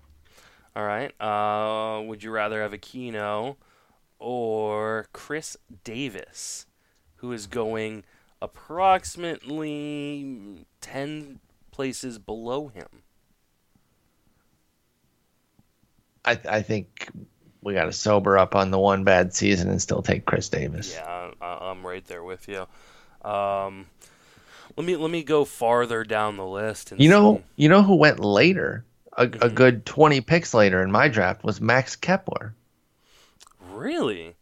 All 0.76 0.85
right. 0.85 1.12
Uh, 1.20 2.03
would 2.03 2.22
you 2.22 2.30
rather 2.30 2.62
have 2.62 2.72
Aquino 2.72 3.57
or 4.18 5.07
Chris 5.12 5.57
Davis, 5.85 6.66
who 7.16 7.32
is 7.32 7.47
going 7.47 8.05
approximately 8.43 10.66
10 10.80 11.41
places 11.70 12.18
below 12.18 12.68
him? 12.68 12.89
I, 16.24 16.39
I 16.49 16.62
think 16.62 17.09
we 17.62 17.74
got 17.74 17.85
to 17.85 17.93
sober 17.93 18.39
up 18.39 18.55
on 18.55 18.70
the 18.70 18.78
one 18.78 19.05
bad 19.05 19.35
season 19.35 19.68
and 19.68 19.80
still 19.80 20.03
take 20.03 20.24
Chris 20.24 20.49
Davis. 20.49 20.95
Yeah, 20.95 21.30
I, 21.41 21.70
I'm 21.70 21.87
right 21.87 22.05
there 22.07 22.24
with 22.24 22.49
you. 22.49 22.66
Um, 23.25 23.87
let 24.77 24.87
me 24.87 24.97
let 24.97 25.11
me 25.11 25.22
go 25.22 25.45
farther 25.45 26.05
down 26.05 26.37
the 26.37 26.47
list. 26.47 26.93
And 26.93 27.01
You 27.01 27.09
know, 27.11 27.37
see- 27.37 27.62
you 27.64 27.68
know 27.68 27.83
who 27.83 27.95
went 27.97 28.20
later, 28.20 28.85
a, 29.16 29.25
a 29.25 29.29
Mhm. 29.29 29.55
good 29.55 29.87
20 29.87 30.20
picks 30.20 30.53
later 30.55 30.83
in 30.83 30.91
my 30.91 31.09
draft 31.09 31.45
was 31.45 31.61
Max 31.61 31.97
Kepler. 31.97 32.55
really, 33.72 34.35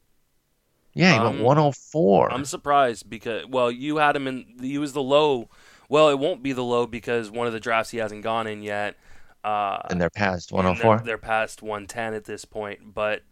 Yeah, 0.95 1.13
he 1.15 1.19
Um, 1.21 1.25
went 1.25 1.41
104. 1.43 2.31
I'm 2.33 2.45
surprised 2.45 3.09
because 3.09 3.47
well, 3.47 3.71
you 3.71 3.97
had 3.97 4.15
him 4.15 4.27
in. 4.27 4.45
He 4.61 4.77
was 4.77 4.93
the 4.93 5.03
low. 5.03 5.49
Well, 5.89 6.11
it 6.11 6.19
won't 6.19 6.43
be 6.43 6.53
the 6.53 6.63
low 6.65 6.87
because 6.87 7.31
one 7.31 7.47
of 7.47 7.55
the 7.55 7.61
drafts 7.61 7.91
he 7.93 7.99
hasn't 7.99 8.23
gone 8.23 8.47
in 8.47 8.63
yet. 8.63 8.97
Uh, 9.43 9.79
and 9.91 9.99
they're 10.01 10.11
past 10.11 10.51
and 10.53 10.59
they're- 10.61 10.65
104. 10.67 11.01
They're, 11.05 11.19
past 11.19 11.63
110 11.63 12.13
at 12.15 12.25
this 12.27 12.45
point, 12.45 12.95
but 12.95 13.23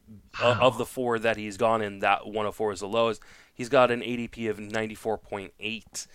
o- 0.43 0.53
of 0.55 0.79
the 0.79 0.87
four 0.87 1.19
that 1.19 1.37
he's 1.37 1.57
gone 1.59 1.83
in, 1.83 1.99
that 2.01 2.27
104 2.27 2.73
is 2.73 2.81
the 2.81 2.89
lowest. 2.89 3.21
He's 3.61 3.69
got 3.69 3.91
an 3.91 4.01
ADP 4.01 4.49
of 4.49 4.57
94.8. 4.57 6.07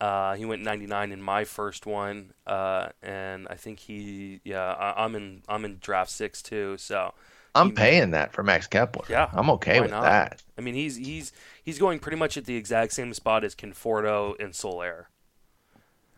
Uh, 0.00 0.34
he 0.36 0.44
went 0.44 0.62
99 0.62 1.10
in 1.10 1.20
my 1.20 1.42
first 1.42 1.86
one, 1.86 2.32
uh, 2.46 2.90
and 3.02 3.48
I 3.50 3.56
think 3.56 3.80
he, 3.80 4.40
yeah, 4.44 4.62
I, 4.62 5.04
I'm 5.04 5.16
in, 5.16 5.42
I'm 5.48 5.64
in 5.64 5.78
draft 5.80 6.12
six 6.12 6.40
too. 6.40 6.76
So, 6.78 7.12
I'm 7.52 7.70
he- 7.70 7.72
paying 7.72 8.12
that 8.12 8.32
for 8.32 8.44
Max 8.44 8.68
Kepler. 8.68 9.06
Yeah, 9.08 9.28
I'm 9.32 9.50
okay 9.50 9.80
with 9.80 9.90
not? 9.90 10.02
that. 10.02 10.42
I 10.56 10.60
mean, 10.60 10.74
he's 10.76 10.94
he's 10.94 11.32
he's 11.64 11.80
going 11.80 11.98
pretty 11.98 12.16
much 12.16 12.36
at 12.36 12.44
the 12.44 12.54
exact 12.54 12.92
same 12.92 13.12
spot 13.12 13.42
as 13.42 13.56
Conforto 13.56 14.40
and 14.40 14.54
Soler. 14.54 15.08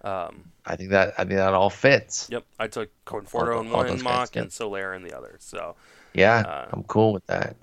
Um, 0.02 0.52
I 0.66 0.76
think 0.76 0.90
that 0.90 1.14
I 1.16 1.24
think 1.24 1.36
that 1.36 1.54
all 1.54 1.70
fits. 1.70 2.28
yep, 2.30 2.44
I 2.58 2.66
took 2.66 2.90
Conforto 3.06 3.62
in 3.62 3.70
one 3.70 4.02
mock 4.02 4.36
and 4.36 4.52
Soler 4.52 4.92
in 4.92 5.02
the 5.04 5.16
other. 5.16 5.36
So. 5.38 5.74
Yeah, 6.12 6.40
Uh, 6.40 6.66
I'm 6.70 6.82
cool 6.82 7.14
with 7.14 7.24
that. 7.28 7.56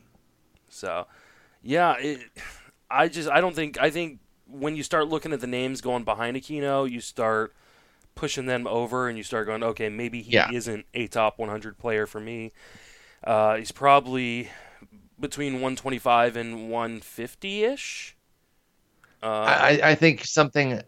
So, 0.69 1.05
yeah, 1.61 1.95
it, 1.99 2.19
I 2.93 3.07
just 3.07 3.29
I 3.29 3.41
don't 3.41 3.55
think 3.55 3.79
I 3.81 3.89
think 3.89 4.19
when 4.47 4.75
you 4.75 4.83
start 4.83 5.07
looking 5.07 5.33
at 5.33 5.41
the 5.41 5.47
names 5.47 5.81
going 5.81 6.03
behind 6.03 6.37
Aquino, 6.37 6.89
you 6.89 7.01
start 7.01 7.53
pushing 8.15 8.45
them 8.45 8.67
over, 8.67 9.09
and 9.09 9.17
you 9.17 9.23
start 9.23 9.47
going, 9.47 9.63
okay, 9.63 9.89
maybe 9.89 10.21
he 10.21 10.33
Yeah. 10.33 10.51
isn't 10.51 10.85
a 10.93 11.07
top 11.07 11.39
100 11.39 11.77
player 11.79 12.05
for 12.05 12.19
me. 12.19 12.51
Uh, 13.23 13.55
he's 13.55 13.71
probably 13.71 14.49
between 15.19 15.53
125 15.53 16.35
and 16.35 16.69
150 16.69 17.63
ish. 17.63 18.15
Uh, 19.23 19.25
I, 19.27 19.79
I 19.83 19.95
think 19.95 20.25
something 20.25 20.81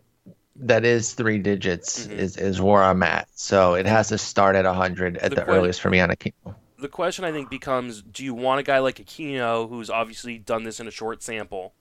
that 0.57 0.85
is 0.85 1.13
three 1.13 1.39
digits 1.39 2.05
Mhm. 2.05 2.11
is, 2.11 2.37
is 2.37 2.61
where 2.61 2.83
I'm 2.83 3.01
at. 3.03 3.27
So 3.33 3.73
it 3.75 3.85
has 3.87 4.09
to 4.09 4.17
start 4.17 4.55
at 4.55 4.65
100 4.65 5.17
at 5.17 5.29
The 5.31 5.35
the, 5.37 5.41
que- 5.45 5.51
earliest 5.53 5.81
for 5.81 5.89
me 5.89 5.99
on 6.01 6.09
Aquino. 6.09 6.55
the 6.77 6.87
question 6.89 7.25
I 7.25 7.31
think 7.31 7.49
becomes: 7.49 8.01
Do 8.03 8.23
you 8.23 8.33
want 8.33 8.59
a 8.59 8.63
guy 8.63 8.79
like 8.79 8.97
Aquino, 8.97 9.67
who's 9.69 9.89
obviously 9.89 10.37
done 10.37 10.63
this 10.63 10.79
in 10.79 10.87
a 10.87 10.91
short 10.91 11.23
sample, 11.23 11.73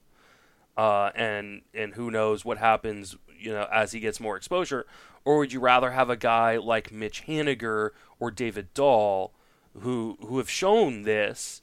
uh, 0.76 1.10
and 1.14 1.62
and 1.72 1.94
who 1.94 2.10
knows 2.10 2.44
what 2.44 2.58
happens, 2.58 3.16
you 3.38 3.52
know, 3.52 3.66
as 3.72 3.92
he 3.92 4.00
gets 4.00 4.20
more 4.20 4.36
exposure, 4.36 4.86
or 5.24 5.38
would 5.38 5.52
you 5.52 5.60
rather 5.60 5.90
have 5.92 6.10
a 6.10 6.16
guy 6.16 6.56
like 6.56 6.92
Mitch 6.92 7.26
Haniger 7.26 7.90
or 8.18 8.30
David 8.30 8.72
Dahl, 8.74 9.32
who 9.80 10.16
who 10.20 10.38
have 10.38 10.50
shown 10.50 11.02
this, 11.02 11.62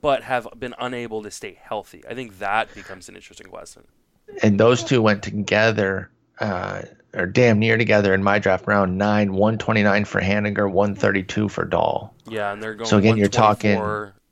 but 0.00 0.22
have 0.22 0.48
been 0.58 0.74
unable 0.78 1.22
to 1.22 1.30
stay 1.30 1.58
healthy? 1.60 2.02
I 2.08 2.14
think 2.14 2.38
that 2.38 2.74
becomes 2.74 3.08
an 3.08 3.16
interesting 3.16 3.48
question. 3.48 3.84
And 4.42 4.58
those 4.58 4.82
two 4.82 5.00
went 5.02 5.22
together, 5.22 6.10
uh, 6.40 6.82
or 7.14 7.26
damn 7.26 7.58
near 7.58 7.76
together 7.76 8.12
in 8.12 8.22
my 8.24 8.38
draft 8.38 8.66
round 8.66 8.98
nine, 8.98 9.32
129 9.34 10.04
for 10.04 10.20
Haniger, 10.20 10.70
132 10.70 11.48
for 11.48 11.64
Dahl. 11.64 12.14
Yeah, 12.28 12.52
and 12.52 12.62
they're 12.62 12.74
going. 12.74 12.88
So 12.88 12.98
again, 12.98 13.16
you're 13.16 13.28
talking- 13.28 13.78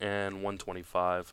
and 0.00 0.42
125. 0.42 1.32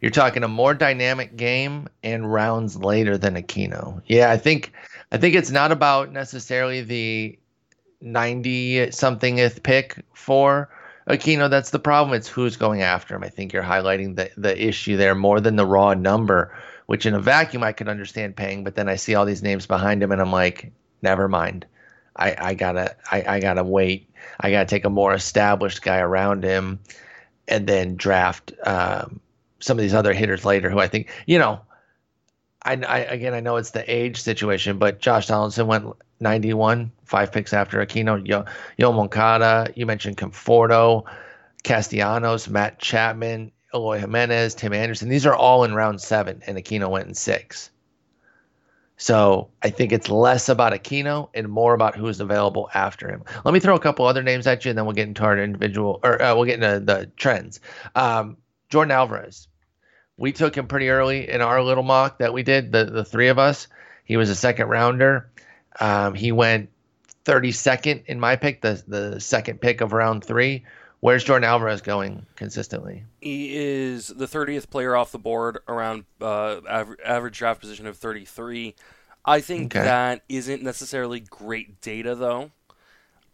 You're 0.00 0.10
talking 0.10 0.42
a 0.42 0.48
more 0.48 0.74
dynamic 0.74 1.36
game 1.36 1.88
and 2.02 2.32
rounds 2.32 2.76
later 2.76 3.18
than 3.18 3.34
Aquino. 3.34 4.02
Yeah, 4.06 4.30
I 4.30 4.36
think 4.38 4.72
I 5.12 5.18
think 5.18 5.34
it's 5.34 5.50
not 5.50 5.72
about 5.72 6.12
necessarily 6.12 6.80
the 6.80 7.38
90 8.00 8.92
somethingth 8.92 9.62
pick 9.62 10.02
for 10.14 10.70
Aquino. 11.08 11.50
That's 11.50 11.70
the 11.70 11.78
problem. 11.78 12.16
It's 12.16 12.28
who's 12.28 12.56
going 12.56 12.82
after 12.82 13.14
him. 13.14 13.22
I 13.22 13.28
think 13.28 13.52
you're 13.52 13.62
highlighting 13.62 14.16
the 14.16 14.30
the 14.36 14.62
issue 14.62 14.96
there 14.96 15.14
more 15.14 15.40
than 15.40 15.56
the 15.56 15.66
raw 15.66 15.92
number, 15.92 16.56
which 16.86 17.04
in 17.04 17.14
a 17.14 17.20
vacuum 17.20 17.62
I 17.62 17.72
could 17.72 17.88
understand 17.88 18.36
paying, 18.36 18.64
but 18.64 18.76
then 18.76 18.88
I 18.88 18.96
see 18.96 19.14
all 19.14 19.26
these 19.26 19.42
names 19.42 19.66
behind 19.66 20.02
him 20.02 20.12
and 20.12 20.20
I'm 20.20 20.32
like, 20.32 20.72
never 21.02 21.28
mind. 21.28 21.66
I, 22.16 22.36
I 22.38 22.54
gotta 22.54 22.96
I, 23.10 23.36
I 23.36 23.40
gotta 23.40 23.64
wait. 23.64 24.10
I 24.40 24.50
gotta 24.50 24.66
take 24.66 24.84
a 24.84 24.90
more 24.90 25.12
established 25.12 25.82
guy 25.82 25.98
around 25.98 26.42
him 26.42 26.80
and 27.48 27.66
then 27.66 27.96
draft 27.96 28.52
um, 28.64 29.20
some 29.60 29.78
of 29.78 29.82
these 29.82 29.94
other 29.94 30.12
hitters 30.12 30.44
later 30.44 30.70
who 30.70 30.78
I 30.78 30.88
think, 30.88 31.10
you 31.26 31.38
know, 31.38 31.60
I, 32.62 32.74
I 32.74 32.98
again 32.98 33.34
I 33.34 33.40
know 33.40 33.56
it's 33.56 33.70
the 33.70 33.90
age 33.92 34.20
situation, 34.20 34.78
but 34.78 35.00
Josh 35.00 35.28
Donaldson 35.28 35.66
went 35.66 35.86
91, 36.20 36.92
five 37.04 37.32
picks 37.32 37.52
after 37.52 37.84
Aquino. 37.84 38.26
Yo, 38.26 38.44
Yo 38.76 38.92
Moncada, 38.92 39.72
you 39.74 39.86
mentioned 39.86 40.18
Conforto, 40.18 41.04
Castellanos, 41.62 42.48
Matt 42.48 42.78
Chapman, 42.78 43.52
Eloy 43.72 43.98
Jimenez, 43.98 44.54
Tim 44.54 44.72
Anderson. 44.72 45.08
These 45.08 45.26
are 45.26 45.34
all 45.34 45.64
in 45.64 45.74
round 45.74 46.00
seven, 46.00 46.42
and 46.46 46.58
Aquino 46.58 46.90
went 46.90 47.08
in 47.08 47.14
six. 47.14 47.70
So 48.98 49.48
I 49.62 49.70
think 49.70 49.92
it's 49.92 50.10
less 50.10 50.50
about 50.50 50.74
Aquino 50.74 51.30
and 51.32 51.48
more 51.48 51.72
about 51.72 51.96
who's 51.96 52.20
available 52.20 52.68
after 52.74 53.08
him. 53.08 53.24
Let 53.46 53.54
me 53.54 53.60
throw 53.60 53.74
a 53.74 53.80
couple 53.80 54.04
other 54.04 54.22
names 54.22 54.46
at 54.46 54.62
you, 54.62 54.68
and 54.68 54.76
then 54.76 54.84
we'll 54.84 54.94
get 54.94 55.08
into 55.08 55.22
our 55.22 55.38
individual, 55.38 56.00
or 56.02 56.20
uh, 56.20 56.34
we'll 56.34 56.44
get 56.44 56.62
into 56.62 56.84
the 56.84 57.10
trends. 57.16 57.60
Um, 57.94 58.36
Yordan 58.70 58.92
Alvarez. 58.92 59.48
We 60.20 60.32
took 60.32 60.54
him 60.54 60.66
pretty 60.68 60.90
early 60.90 61.30
in 61.30 61.40
our 61.40 61.62
little 61.62 61.82
mock 61.82 62.18
that 62.18 62.34
we 62.34 62.42
did, 62.42 62.72
the, 62.72 62.84
the 62.84 63.04
three 63.06 63.28
of 63.28 63.38
us. 63.38 63.66
He 64.04 64.18
was 64.18 64.28
a 64.28 64.34
second 64.34 64.68
rounder. 64.68 65.30
Um, 65.80 66.12
he 66.14 66.30
went 66.30 66.68
32nd 67.24 68.04
in 68.04 68.20
my 68.20 68.36
pick, 68.36 68.60
the, 68.60 68.82
the 68.86 69.18
second 69.18 69.62
pick 69.62 69.80
of 69.80 69.94
round 69.94 70.22
three. 70.22 70.64
Where's 71.00 71.24
Yordan 71.24 71.44
Alvarez 71.44 71.80
going 71.80 72.26
consistently? 72.36 73.04
He 73.22 73.56
is 73.56 74.08
the 74.08 74.26
30th 74.26 74.68
player 74.68 74.94
off 74.94 75.10
the 75.10 75.18
board 75.18 75.60
around 75.66 76.04
uh, 76.20 76.60
average, 76.68 77.00
average 77.02 77.38
draft 77.38 77.60
position 77.62 77.86
of 77.86 77.96
33. 77.96 78.74
I 79.24 79.40
think 79.40 79.74
Okay. 79.74 79.84
that 79.84 80.22
isn't 80.28 80.62
necessarily 80.62 81.20
great 81.20 81.80
data, 81.80 82.14
though. 82.14 82.50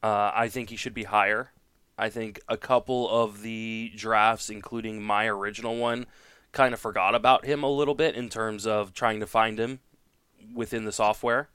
Uh, 0.04 0.30
I 0.32 0.48
think 0.48 0.70
he 0.70 0.76
should 0.76 0.94
be 0.94 1.04
higher. 1.04 1.50
I 1.98 2.10
think 2.10 2.38
a 2.48 2.56
couple 2.56 3.08
of 3.10 3.42
the 3.42 3.90
drafts, 3.96 4.50
including 4.50 5.02
my 5.02 5.26
original 5.26 5.76
one, 5.76 6.06
kind 6.56 6.72
of 6.72 6.80
forgot 6.80 7.14
about 7.14 7.44
him 7.44 7.62
a 7.62 7.70
little 7.70 7.94
bit 7.94 8.14
in 8.14 8.30
terms 8.30 8.66
of 8.66 8.94
trying 8.94 9.20
to 9.20 9.26
find 9.26 9.60
him 9.60 9.78
within 10.54 10.86
the 10.86 10.92
software. 10.92 11.50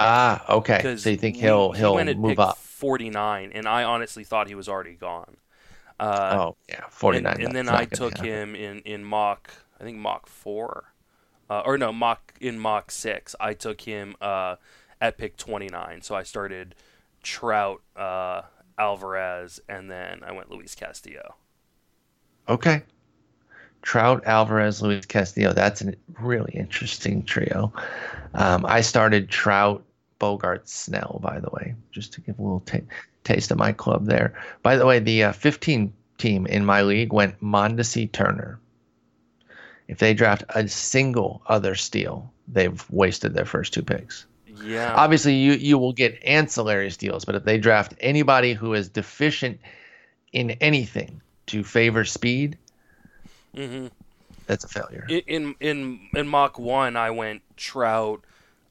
Ah, 0.00 0.44
okay. 0.48 0.96
So 0.96 1.10
you 1.10 1.16
think 1.16 1.36
he'll 1.36 1.72
he 1.72 1.78
he'll 1.78 1.94
went 1.94 2.18
move 2.18 2.40
up? 2.40 2.58
49, 2.58 3.52
and 3.54 3.68
I 3.68 3.84
honestly 3.84 4.24
thought 4.24 4.48
he 4.48 4.56
was 4.56 4.68
already 4.68 4.94
gone. 4.94 5.36
Uh, 6.00 6.36
oh 6.40 6.56
yeah, 6.68 6.84
49. 6.88 7.32
and, 7.32 7.44
and 7.44 7.54
then 7.54 7.68
I 7.68 7.84
took 7.84 8.16
happen. 8.16 8.26
him 8.26 8.54
in 8.56 8.78
in 8.80 9.04
mock, 9.04 9.52
I 9.78 9.84
think 9.84 9.98
mock 9.98 10.26
four, 10.26 10.94
uh, 11.48 11.62
or 11.64 11.78
no 11.78 11.92
mock 11.92 12.34
in 12.40 12.58
mock 12.58 12.90
six. 12.90 13.36
I 13.38 13.54
took 13.54 13.82
him 13.82 14.16
uh, 14.20 14.56
at 15.00 15.16
pick 15.16 15.36
29. 15.36 16.02
So 16.02 16.16
I 16.16 16.24
started 16.24 16.74
Trout, 17.22 17.82
uh, 17.94 18.42
Alvarez, 18.78 19.60
and 19.68 19.88
then 19.90 20.22
I 20.26 20.32
went 20.32 20.50
Luis 20.50 20.74
Castillo. 20.74 21.36
Okay. 22.48 22.82
Trout, 23.82 24.22
Alvarez, 24.26 24.82
Luis 24.82 25.06
Castillo. 25.06 25.52
That's 25.52 25.82
a 25.82 25.94
really 26.18 26.52
interesting 26.54 27.24
trio. 27.24 27.72
Um, 28.34 28.64
I 28.66 28.80
started 28.82 29.28
Trout, 29.28 29.84
Bogaerts, 30.20 30.68
Snell, 30.68 31.18
by 31.22 31.40
the 31.40 31.50
way, 31.50 31.74
just 31.90 32.12
to 32.14 32.20
give 32.20 32.38
a 32.38 32.42
little 32.42 32.60
ta 32.60 32.78
taste 33.24 33.50
of 33.50 33.58
my 33.58 33.72
club 33.72 34.06
there. 34.06 34.34
By 34.62 34.76
the 34.76 34.86
way, 34.86 34.98
the 34.98 35.24
uh, 35.24 35.32
15 35.32 35.92
team 36.18 36.46
in 36.46 36.64
my 36.64 36.82
league 36.82 37.12
went 37.12 37.40
Mondesi 37.40 38.10
Turner. 38.10 38.58
If 39.88 39.98
they 39.98 40.14
draft 40.14 40.44
a 40.50 40.68
single 40.68 41.42
other 41.46 41.74
steal, 41.74 42.32
they've 42.48 42.84
wasted 42.90 43.34
their 43.34 43.44
first 43.44 43.74
two 43.74 43.82
picks. 43.82 44.26
Yeah, 44.62 44.94
Obviously, 44.94 45.34
you, 45.34 45.52
you 45.52 45.78
will 45.78 45.92
get 45.92 46.22
ancillary 46.24 46.90
steals, 46.90 47.24
but 47.24 47.34
if 47.34 47.44
they 47.44 47.58
draft 47.58 47.94
anybody 48.00 48.52
who 48.52 48.74
is 48.74 48.88
deficient 48.88 49.58
in 50.32 50.52
anything 50.52 51.20
to 51.46 51.64
favor 51.64 52.04
speed, 52.04 52.58
hmm 53.54 53.86
that's 54.46 54.64
a 54.64 54.68
failure. 54.68 55.06
in 55.08 55.54
in 55.60 56.00
in 56.14 56.26
mock 56.26 56.58
one, 56.58 56.96
I 56.96 57.10
went 57.10 57.42
Trout, 57.56 58.24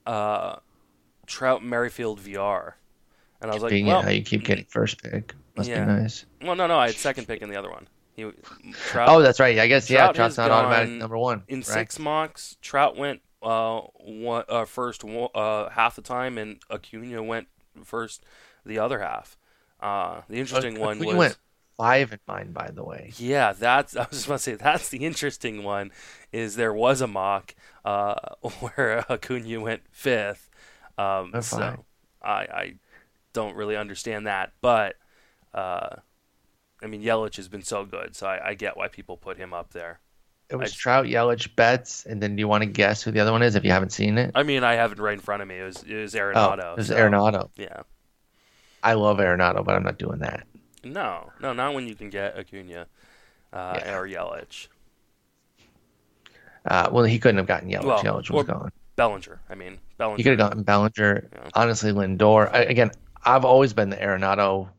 uh, 0.06 0.58
Trout, 1.26 1.64
Merrifield, 1.64 2.20
VR, 2.20 2.74
and 3.42 3.50
I 3.50 3.54
was 3.54 3.64
like, 3.64 3.86
well, 3.86 4.02
how 4.02 4.10
you 4.10 4.22
keep 4.24 4.44
getting 4.44 4.66
first 4.66 5.02
pick. 5.02 5.34
Must 5.56 5.70
Yeah. 5.70 5.86
be 5.86 5.92
nice. 5.92 6.26
well, 6.42 6.56
no, 6.56 6.68
no, 6.68 6.78
I 6.78 6.88
had 6.88 6.96
second 6.96 7.28
pick 7.28 7.42
in 7.42 7.50
the 7.50 7.56
other 7.56 7.70
one. 7.70 7.88
He, 8.14 8.30
Trout, 8.90 9.08
Oh, 9.10 9.22
that's 9.22 9.40
right. 9.40 9.58
I 9.58 9.68
guess 9.68 9.90
yeah. 9.90 10.12
Trout's 10.12 10.38
not 10.38 10.52
automatic 10.52 10.90
number 10.90 11.18
one. 11.18 11.44
in 11.48 11.60
right? 11.60 11.66
six 11.66 11.98
mocks, 11.98 12.58
Trout 12.62 12.98
went 12.98 13.22
uh, 13.42 13.80
one, 13.80 14.44
uh 14.50 14.66
first 14.66 15.06
uh 15.06 15.70
half 15.70 15.96
the 15.96 16.02
time, 16.02 16.38
and 16.38 16.60
Acuna 16.70 17.24
went 17.24 17.48
first 17.86 18.26
the 18.66 18.80
other 18.80 19.00
half. 19.00 19.38
Uh, 19.80 20.22
the 20.28 20.40
interesting 20.40 20.78
one 20.78 21.00
was 21.00 21.16
went 21.16 21.38
five 21.80 22.12
in 22.14 22.20
mine, 22.28 22.52
by 22.52 22.70
the 22.72 22.84
way. 22.84 23.14
yeah, 23.18 23.54
that's 23.54 23.96
I 23.96 24.02
was 24.02 24.10
just 24.12 24.26
about 24.28 24.36
to 24.36 24.44
say 24.44 24.56
that's 24.56 24.90
the 24.90 25.00
interesting 25.06 25.64
one. 25.64 25.92
Is 26.32 26.56
there 26.56 26.74
was 26.74 27.02
a 27.02 27.08
mock 27.08 27.56
uh, 27.86 28.16
where 28.60 29.06
Acuna 29.10 29.60
went 29.62 29.82
fifth, 29.92 30.50
um, 30.98 31.32
That's 31.32 31.48
so. 31.48 31.86
I 32.22 32.30
I 32.32 32.74
don't 33.34 33.56
really 33.56 33.78
understand 33.78 34.28
that, 34.28 34.52
but 34.62 34.96
uh, 35.54 35.96
I 36.84 36.88
mean 36.88 37.02
Yelich 37.02 37.38
has 37.38 37.48
been 37.48 37.64
so 37.64 37.86
good, 37.86 38.16
so 38.16 38.28
I, 38.28 38.50
I 38.50 38.54
get 38.56 38.76
why 38.78 38.90
people 38.90 39.16
put 39.18 39.38
him 39.38 39.54
up 39.54 39.72
there. 39.72 40.00
It 40.50 40.56
was 40.58 40.74
I- 40.74 40.76
Trout, 40.76 41.06
Yelich, 41.06 41.56
Betts, 41.56 42.06
and 42.06 42.22
then 42.22 42.36
do 42.36 42.42
you 42.42 42.48
want 42.48 42.64
to 42.64 42.70
guess 42.70 43.02
who 43.04 43.12
the 43.12 43.20
other 43.22 43.32
one 43.32 43.42
is 43.44 43.56
if 43.56 43.64
you 43.64 43.72
haven't 43.72 43.92
seen 43.94 44.18
it? 44.18 44.32
I 44.36 44.44
mean 44.44 44.64
I 44.64 44.74
have 44.74 44.92
it 44.92 45.00
right 45.00 45.14
in 45.14 45.20
front 45.22 45.42
of 45.42 45.48
me. 45.48 45.60
It 45.60 45.64
was 45.64 45.84
it 45.84 45.96
was 45.96 46.14
Oh, 46.16 46.20
Arenado. 46.20 46.72
it 46.74 46.78
was 46.78 46.88
so, 46.88 46.96
Arenado. 46.96 47.50
Yeah. 47.56 47.84
I 48.84 48.94
love 48.94 49.18
Arenado, 49.20 49.64
but 49.64 49.76
I'm 49.76 49.84
not 49.84 49.98
doing 50.00 50.20
that. 50.20 50.46
No, 50.84 51.32
no, 51.42 51.54
not 51.54 51.74
when 51.74 51.88
you 51.88 51.96
can 51.96 52.10
get 52.10 52.38
Acuna 52.38 52.88
uh, 53.54 53.80
Yeah. 53.84 53.98
or 53.98 54.08
Yelich. 54.08 54.68
Uh, 56.66 56.90
well, 56.92 57.04
he 57.04 57.20
couldn't 57.20 57.38
have 57.38 57.48
gotten 57.48 57.70
Yelich. 57.70 57.84
Well, 57.84 58.04
Yelich 58.04 58.30
was 58.30 58.46
gone. 58.46 58.72
Bellinger. 58.96 59.40
I 59.50 59.56
mean 59.56 59.80
Bellinger. 59.98 60.18
He 60.18 60.24
could 60.24 60.32
have 60.32 60.40
gotten 60.40 60.64
Bellinger. 60.64 61.30
Yeah. 61.32 61.50
Honestly, 61.56 61.92
Lindor. 61.92 62.54
I, 62.54 62.64
again, 62.64 62.92
I've 63.24 63.46
always 63.46 63.74
been 63.74 63.90
the 63.90 63.96
Arenado. 63.98 64.70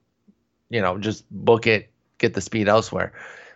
You 0.68 0.82
know, 0.82 0.98
just 0.98 1.24
book 1.30 1.66
it, 1.66 1.90
get 2.18 2.34
the 2.34 2.40
speed 2.40 2.68
elsewhere. 2.68 3.12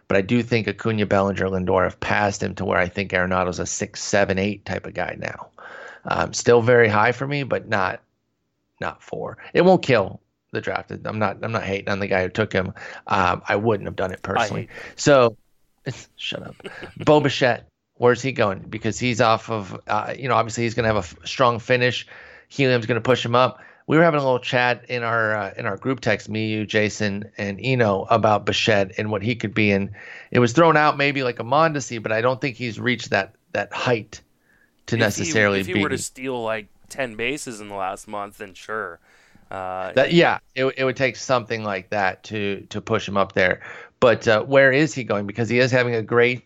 But 0.08 0.16
I 0.16 0.20
do 0.22 0.42
think 0.42 0.66
Acuna, 0.68 1.06
Bellinger, 1.06 1.46
Lindor 1.46 1.84
have 1.84 2.00
passed 2.00 2.42
him 2.42 2.54
to 2.56 2.64
where 2.64 2.78
I 2.78 2.88
think 2.88 3.12
Arenado's 3.12 3.58
a 3.58 3.66
six, 3.66 4.02
seven, 4.02 4.38
eight 4.38 4.64
type 4.64 4.86
of 4.86 4.94
guy 4.94 5.16
now. 5.18 5.48
Um, 6.06 6.32
still 6.34 6.60
very 6.60 6.88
high 6.88 7.12
for 7.12 7.26
me, 7.26 7.42
but 7.42 7.68
not 7.68 8.00
not 8.80 9.02
four. 9.02 9.38
It 9.54 9.62
won't 9.62 9.82
kill 9.82 10.20
the 10.54 10.60
draft. 10.60 10.90
I'm 11.04 11.18
not 11.18 11.38
I'm 11.42 11.52
not 11.52 11.64
hating 11.64 11.88
on 11.90 11.98
the 12.00 12.06
guy 12.06 12.22
who 12.22 12.28
took 12.30 12.52
him. 12.52 12.72
Um, 13.06 13.42
I 13.48 13.56
wouldn't 13.56 13.86
have 13.86 13.96
done 13.96 14.12
it 14.12 14.22
personally. 14.22 14.68
So 14.96 15.36
shut 16.16 16.42
up, 16.42 16.54
Bo 17.04 17.20
Bichette. 17.20 17.66
Where's 17.96 18.22
he 18.22 18.32
going? 18.32 18.58
Because 18.60 18.98
he's 18.98 19.20
off 19.20 19.48
of, 19.50 19.78
uh, 19.86 20.14
you 20.18 20.28
know, 20.28 20.34
obviously 20.34 20.64
he's 20.64 20.74
going 20.74 20.82
to 20.82 20.88
have 20.88 20.96
a 20.96 20.98
f- 20.98 21.16
strong 21.24 21.60
finish. 21.60 22.06
Helium's 22.48 22.86
going 22.86 22.96
to 22.96 23.00
push 23.00 23.24
him 23.24 23.36
up. 23.36 23.60
We 23.86 23.96
were 23.96 24.02
having 24.02 24.18
a 24.18 24.24
little 24.24 24.40
chat 24.40 24.84
in 24.88 25.02
our 25.04 25.36
uh, 25.36 25.54
in 25.56 25.66
our 25.66 25.76
group 25.76 26.00
text, 26.00 26.28
me, 26.28 26.48
you, 26.48 26.66
Jason, 26.66 27.30
and 27.38 27.60
Eno 27.62 28.06
about 28.10 28.46
Bichette 28.46 28.92
and 28.98 29.10
what 29.12 29.22
he 29.22 29.36
could 29.36 29.54
be. 29.54 29.70
And 29.70 29.90
it 30.32 30.38
was 30.40 30.52
thrown 30.52 30.76
out 30.76 30.96
maybe 30.96 31.22
like 31.22 31.38
a 31.38 31.44
Mondesi, 31.44 32.02
but 32.02 32.10
I 32.10 32.20
don't 32.20 32.40
think 32.40 32.56
he's 32.56 32.80
reached 32.80 33.10
that 33.10 33.34
that 33.52 33.72
height 33.72 34.22
to 34.86 34.96
If 34.96 34.98
he- 35.00 35.04
necessarily 35.04 35.60
If 35.60 35.66
he, 35.66 35.74
be. 35.74 35.82
were 35.82 35.90
to 35.90 35.98
steal 35.98 36.42
like 36.42 36.66
ten 36.88 37.14
bases 37.14 37.60
in 37.60 37.68
the 37.68 37.74
last 37.76 38.08
month, 38.08 38.38
then 38.38 38.54
sure. 38.54 38.98
Uh, 39.50 39.92
That 39.94 40.12
yeah, 40.12 40.38
it, 40.54 40.64
it 40.76 40.84
would 40.84 40.96
take 40.96 41.16
something 41.16 41.62
like 41.64 41.90
that 41.90 42.22
to 42.24 42.66
to 42.70 42.80
push 42.80 43.08
him 43.08 43.16
up 43.16 43.32
there. 43.34 43.62
But 44.00 44.26
uh, 44.28 44.42
where 44.44 44.72
is 44.72 44.94
he 44.94 45.04
going? 45.04 45.26
Because 45.26 45.48
he 45.48 45.58
is 45.58 45.70
having 45.70 45.94
a 45.94 46.02
great 46.02 46.44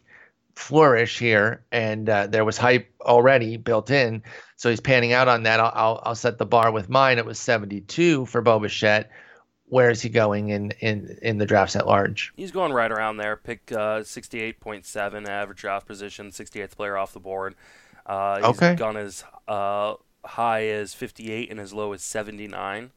flourish 0.54 1.18
here, 1.18 1.64
and 1.72 2.08
uh, 2.08 2.26
there 2.26 2.44
was 2.44 2.58
hype 2.58 2.88
already 3.02 3.56
built 3.56 3.90
in. 3.90 4.22
So 4.56 4.70
he's 4.70 4.80
panning 4.80 5.12
out 5.12 5.28
on 5.28 5.44
that. 5.44 5.60
I'll 5.60 5.72
I'll, 5.74 6.02
I'll 6.04 6.14
set 6.14 6.38
the 6.38 6.46
bar 6.46 6.70
with 6.72 6.88
mine. 6.88 7.18
It 7.18 7.26
was 7.26 7.38
72 7.38 8.26
for 8.26 8.40
Bo 8.42 8.58
Bichette. 8.58 9.10
Where 9.66 9.90
is 9.90 10.00
he 10.02 10.08
going 10.08 10.48
in 10.48 10.72
in 10.80 11.18
in 11.22 11.38
the 11.38 11.46
drafts 11.46 11.76
at 11.76 11.86
large? 11.86 12.32
He's 12.36 12.50
going 12.52 12.72
right 12.72 12.90
around 12.90 13.18
there. 13.18 13.36
Pick 13.36 13.70
uh, 13.72 14.02
68.7 14.02 15.28
average 15.28 15.58
draft 15.58 15.86
position, 15.86 16.30
68th 16.30 16.70
player 16.76 16.96
off 16.96 17.12
the 17.12 17.20
board. 17.20 17.54
Uh, 18.06 18.40
he's 18.42 18.62
Okay. 18.62 18.74
gone 18.74 18.96
as 18.96 19.24
uh, 19.46 19.94
high 20.24 20.66
as 20.66 20.94
58 20.94 21.50
and 21.50 21.60
as 21.60 21.72
low 21.72 21.92
as 21.92 22.02
79. 22.02 22.90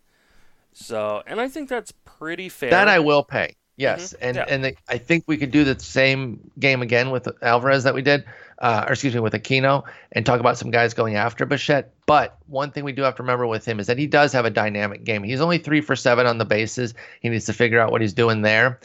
So, 0.73 1.21
and 1.27 1.39
I 1.41 1.47
think 1.47 1.69
that's 1.69 1.91
pretty 2.05 2.49
fair. 2.49 2.69
That 2.69 2.87
I 2.87 2.99
will 2.99 3.23
pay. 3.23 3.55
Yes, 3.77 4.13
Mhm. 4.13 4.17
and 4.21 4.35
Yeah. 4.37 4.45
and 4.47 4.63
the, 4.65 4.75
I 4.89 4.97
think 4.97 5.23
we 5.27 5.37
could 5.37 5.49
do 5.51 5.63
the 5.63 5.79
same 5.79 6.51
game 6.59 6.81
again 6.81 7.09
with 7.09 7.27
Alvarez 7.41 7.83
that 7.85 7.95
we 7.95 8.01
did, 8.03 8.25
uh, 8.59 8.83
or 8.87 8.91
excuse 8.93 9.13
me, 9.15 9.21
with 9.21 9.33
Aquino, 9.33 9.83
and 10.11 10.23
talk 10.25 10.39
about 10.39 10.57
some 10.57 10.69
guys 10.71 10.93
going 10.93 11.15
after 11.15 11.45
Bichette. 11.45 11.91
But 12.05 12.37
one 12.47 12.69
thing 12.71 12.83
we 12.83 12.91
do 12.91 13.01
have 13.01 13.15
to 13.15 13.23
remember 13.23 13.47
with 13.47 13.65
him 13.65 13.79
is 13.79 13.87
that 13.87 13.97
he 13.97 14.05
does 14.07 14.33
have 14.33 14.45
a 14.45 14.49
dynamic 14.51 15.03
game. 15.03 15.23
He's 15.23 15.41
only 15.41 15.57
three 15.57 15.81
for 15.81 15.95
seven 15.95 16.27
on 16.27 16.37
the 16.37 16.45
bases. 16.45 16.93
He 17.21 17.29
needs 17.29 17.45
to 17.45 17.53
figure 17.53 17.79
out 17.79 17.91
what 17.91 18.01
he's 18.01 18.13
doing 18.13 18.41
there, 18.43 18.79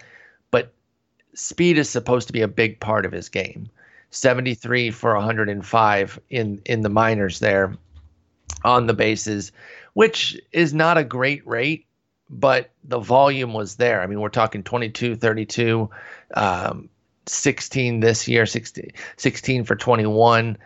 but 0.51 0.73
speed 1.35 1.77
is 1.79 1.91
supposed 1.91 2.27
to 2.29 2.33
be 2.33 2.41
a 2.43 2.49
big 2.49 2.81
part 2.81 3.05
of 3.05 3.13
his 3.13 3.29
game. 3.29 3.69
73 4.11 4.91
for 4.93 5.15
105 5.15 6.19
in 6.31 6.63
in 6.65 6.81
the 6.83 6.89
minors 6.89 7.39
there 7.41 7.75
on 8.67 8.87
the 8.87 8.95
bases, 8.95 9.53
which 9.95 10.39
is 10.53 10.75
not 10.75 10.99
a 10.99 11.05
great 11.05 11.47
rate 11.47 11.87
but 12.29 12.71
the 12.85 12.99
volume 12.99 13.53
was 13.53 13.77
there. 13.77 14.03
I 14.03 14.07
mean, 14.07 14.21
we're 14.21 14.29
talking 14.29 14.63
22, 14.63 15.17
32, 15.17 15.89
um, 16.35 16.89
16 17.27 18.01
this 18.01 18.29
year, 18.29 18.47
16, 18.47 18.91
16 19.17 19.65
for 19.65 19.77
21, 19.77 20.59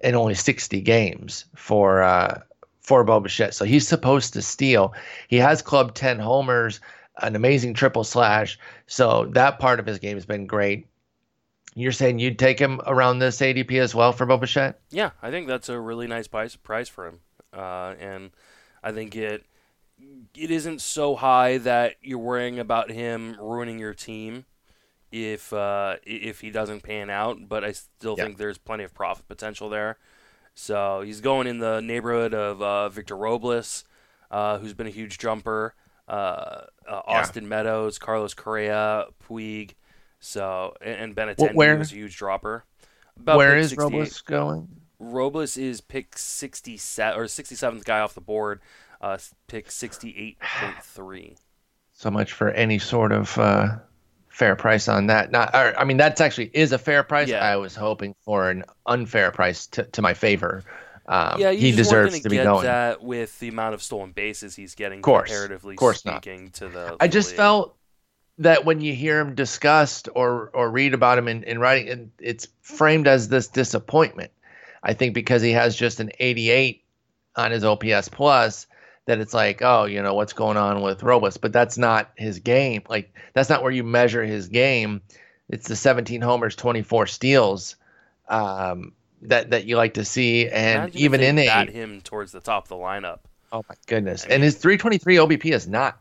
and 0.00 0.16
only 0.16 0.34
60 0.34 0.80
games 0.80 1.44
for 1.54 2.02
uh, 2.02 2.40
for 2.80 3.04
Bo 3.04 3.20
Bichette. 3.20 3.54
So 3.54 3.64
he's 3.64 3.86
supposed 3.86 4.32
to 4.34 4.42
steal. 4.42 4.94
He 5.28 5.36
has 5.36 5.60
club 5.60 5.94
10 5.94 6.18
homers, 6.18 6.80
an 7.20 7.36
amazing 7.36 7.74
triple 7.74 8.04
slash. 8.04 8.58
So 8.86 9.26
that 9.32 9.58
part 9.58 9.80
of 9.80 9.86
his 9.86 9.98
game 9.98 10.16
has 10.16 10.26
been 10.26 10.46
great. 10.46 10.86
You're 11.74 11.92
saying 11.92 12.18
you'd 12.18 12.38
take 12.38 12.58
him 12.58 12.80
around 12.86 13.18
this 13.18 13.38
ADP 13.38 13.78
as 13.80 13.94
well 13.94 14.12
for 14.12 14.26
Bo? 14.26 14.40
Yeah, 14.90 15.10
I 15.22 15.30
think 15.30 15.46
that's 15.46 15.68
a 15.68 15.78
really 15.78 16.06
nice 16.06 16.26
price 16.26 16.88
for 16.88 17.06
him, 17.06 17.20
uh, 17.52 17.94
and 17.98 18.30
I 18.82 18.92
think 18.92 19.16
it 19.16 19.44
it 20.36 20.50
isn't 20.50 20.80
so 20.80 21.16
high 21.16 21.58
that 21.58 21.94
you're 22.02 22.18
worrying 22.18 22.58
about 22.58 22.90
him 22.90 23.36
ruining 23.40 23.78
your 23.78 23.94
team 23.94 24.44
if 25.10 25.52
uh, 25.52 25.96
if 26.04 26.40
he 26.40 26.50
doesn't 26.50 26.82
pan 26.82 27.10
out. 27.10 27.48
But 27.48 27.64
I 27.64 27.72
still 27.72 28.14
Yeah. 28.16 28.24
think 28.24 28.38
there's 28.38 28.58
plenty 28.58 28.84
of 28.84 28.94
profit 28.94 29.26
potential 29.28 29.68
there. 29.68 29.98
So 30.54 31.02
he's 31.02 31.20
going 31.20 31.46
in 31.46 31.58
the 31.58 31.80
neighborhood 31.80 32.34
of 32.34 32.60
uh, 32.62 32.88
Victor 32.88 33.16
Robles, 33.16 33.84
uh, 34.30 34.58
who's 34.58 34.74
been 34.74 34.88
a 34.88 34.90
huge 34.90 35.18
jumper, 35.18 35.74
uh, 36.08 36.62
uh, 36.88 37.00
Austin 37.06 37.48
Meadows, 37.48 37.98
Carlos 37.98 38.34
Correa, 38.34 39.06
Puig, 39.24 39.74
so 40.20 40.74
and, 40.80 40.96
and 41.00 41.16
Benintendi 41.16 41.54
where- 41.54 41.78
was 41.78 41.92
a 41.92 41.96
huge 41.96 42.16
dropper. 42.16 42.64
About 43.16 43.36
Where 43.38 43.56
is 43.56 43.70
68. 43.70 43.82
Robles 43.92 44.20
going? 44.20 44.77
Robles 44.98 45.56
is 45.56 45.80
pick 45.80 46.18
67 46.18 47.18
or 47.18 47.24
67th 47.24 47.84
guy 47.84 48.00
off 48.00 48.14
the 48.14 48.20
board, 48.20 48.60
uh, 49.00 49.18
pick 49.46 49.68
68.3. 49.68 51.36
so 51.92 52.10
much 52.10 52.32
for 52.32 52.50
any 52.50 52.78
sort 52.78 53.12
of 53.12 53.36
uh, 53.38 53.76
fair 54.28 54.56
price 54.56 54.88
on 54.88 55.06
that. 55.06 55.30
Not, 55.30 55.54
or, 55.54 55.78
I 55.78 55.84
mean, 55.84 55.96
that's 55.96 56.20
actually 56.20 56.50
is 56.52 56.72
a 56.72 56.78
fair 56.78 57.02
price. 57.02 57.28
Yeah. 57.28 57.44
I 57.44 57.56
was 57.56 57.74
hoping 57.76 58.14
for 58.24 58.50
an 58.50 58.64
unfair 58.86 59.30
price 59.30 59.66
to, 59.68 59.84
to 59.84 60.02
my 60.02 60.14
favor. 60.14 60.64
Um, 61.06 61.40
yeah, 61.40 61.52
he 61.52 61.72
deserves 61.72 62.18
gonna 62.18 62.28
be 62.28 62.36
get 62.36 62.44
going. 62.44 62.64
that 62.64 63.02
with 63.02 63.38
the 63.38 63.48
amount 63.48 63.74
of 63.74 63.82
stolen 63.82 64.12
bases 64.12 64.54
he's 64.54 64.74
getting, 64.74 65.00
Course. 65.00 65.30
comparatively 65.30 65.74
Course 65.74 66.04
not. 66.04 66.22
speaking 66.22 66.50
to 66.50 66.68
the. 66.68 66.96
I 67.00 67.06
the 67.06 67.12
just 67.12 67.30
league. 67.30 67.36
felt 67.38 67.76
that 68.38 68.64
when 68.66 68.82
you 68.82 68.94
hear 68.94 69.18
him 69.20 69.34
discussed 69.34 70.10
or 70.14 70.50
or 70.52 70.70
read 70.70 70.92
about 70.92 71.16
him 71.16 71.26
in, 71.26 71.44
in 71.44 71.58
writing, 71.58 71.88
and 71.88 72.10
it's 72.18 72.48
framed 72.60 73.06
as 73.06 73.28
this 73.28 73.48
disappointment. 73.48 74.32
I 74.82 74.94
think 74.94 75.14
because 75.14 75.42
he 75.42 75.52
has 75.52 75.76
just 75.76 76.00
an 76.00 76.10
88 76.18 76.84
on 77.36 77.50
his 77.50 77.64
OPS 77.64 78.08
plus, 78.08 78.66
that 79.06 79.20
it's 79.20 79.34
like, 79.34 79.62
oh, 79.62 79.84
you 79.84 80.02
know, 80.02 80.14
what's 80.14 80.34
going 80.34 80.56
on 80.56 80.82
with 80.82 81.02
Robles? 81.02 81.38
But 81.38 81.52
that's 81.52 81.78
not 81.78 82.10
his 82.16 82.40
game. 82.40 82.82
Like 82.88 83.14
that's 83.32 83.48
not 83.48 83.62
where 83.62 83.72
you 83.72 83.82
measure 83.82 84.24
his 84.24 84.48
game. 84.48 85.00
It's 85.48 85.66
the 85.66 85.76
17 85.76 86.20
homers, 86.20 86.54
24 86.56 87.06
steals 87.06 87.76
um, 88.28 88.92
that 89.22 89.50
that 89.50 89.64
you 89.64 89.76
like 89.76 89.94
to 89.94 90.04
see, 90.04 90.48
and 90.48 90.82
Imagine 90.82 91.00
even 91.00 91.20
in 91.22 91.38
a 91.38 91.46
bat 91.46 91.70
him 91.70 92.02
towards 92.02 92.32
the 92.32 92.40
top 92.40 92.64
of 92.64 92.68
the 92.68 92.76
lineup. 92.76 93.20
Oh 93.50 93.64
my 93.68 93.74
goodness! 93.86 94.26
I 94.28 94.34
and 94.34 94.42
his 94.42 94.56
323 94.56 95.16
OBP 95.16 95.52
is 95.52 95.66
not 95.66 95.98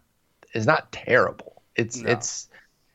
is 0.54 0.68
not 0.68 0.92
terrible. 0.92 1.62
It's 1.76 1.98
No. 1.98 2.12
it's 2.12 2.50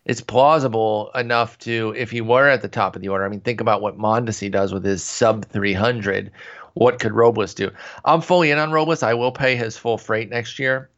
it's 0.05 0.21
plausible 0.21 1.11
enough 1.15 1.59
to 1.61 1.95
if 1.97 2.11
he 2.11 2.21
were 2.21 2.49
at 2.49 2.63
the 2.63 2.69
top 2.69 2.97
of 2.97 3.03
the 3.03 3.09
order. 3.09 3.25
I 3.25 3.29
mean, 3.29 3.41
think 3.41 3.61
about 3.61 3.83
what 3.83 3.99
Mondesi 3.99 4.51
does 4.51 4.73
with 4.73 4.85
his 4.85 5.03
sub 5.03 5.45
300. 5.47 6.31
What 6.75 6.99
could 6.99 7.13
Robles 7.13 7.55
do? 7.55 7.71
I'm 8.05 8.21
fully 8.21 8.51
in 8.51 8.59
on 8.59 8.73
Robles. 8.73 9.03
I 9.03 9.15
will 9.15 9.33
pay 9.33 9.57
his 9.57 9.77
full 9.77 9.99
freight 9.99 10.31
next 10.31 10.59
year. 10.59 10.89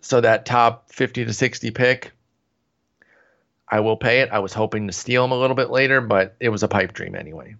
So 0.00 0.20
that 0.20 0.46
top 0.46 0.90
50 0.90 1.24
to 1.24 1.32
60 1.32 1.70
pick, 1.72 2.12
I 3.68 3.80
will 3.80 3.96
pay 3.96 4.20
it. 4.20 4.30
I 4.30 4.38
was 4.38 4.52
hoping 4.52 4.86
to 4.86 4.92
steal 4.92 5.24
him 5.24 5.32
a 5.32 5.38
little 5.38 5.56
bit 5.56 5.70
later, 5.70 6.00
but 6.00 6.36
it 6.40 6.50
was 6.50 6.62
a 6.62 6.68
pipe 6.68 6.92
dream 6.92 7.14
anyway. 7.14 7.56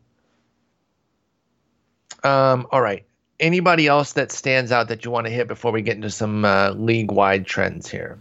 Um, 2.22 2.66
all 2.70 2.81
right. 2.81 3.05
Anybody 3.41 3.89
else 3.89 4.12
that 4.12 4.31
stands 4.31 4.72
out 4.72 4.89
that 4.89 5.05
you 5.05 5.11
want 5.11 5.27
to 5.27 5.33
hit 5.33 5.49
before 5.49 5.72
we 5.72 5.83
get 5.83 5.97
into 5.97 6.11
some 6.11 6.45
uh, 6.45 6.70
league 6.70 7.11
wide 7.11 7.47
trends 7.47 7.91
here? 7.91 8.18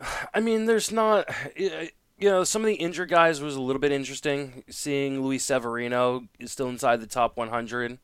I 0.34 0.40
mean, 0.40 0.66
there's 0.66 0.90
not. 0.92 1.28
You 2.22 2.28
know, 2.28 2.44
some 2.44 2.60
of 2.60 2.66
the 2.66 2.74
injured 2.74 3.08
guys 3.08 3.40
was 3.40 3.56
a 3.56 3.60
little 3.62 3.80
bit 3.80 3.92
interesting. 3.92 4.62
Seeing 4.68 5.22
Luis 5.22 5.42
Severino 5.42 6.28
is 6.38 6.52
still 6.52 6.68
inside 6.68 7.00
the 7.00 7.06
top 7.06 7.38
100. 7.38 7.96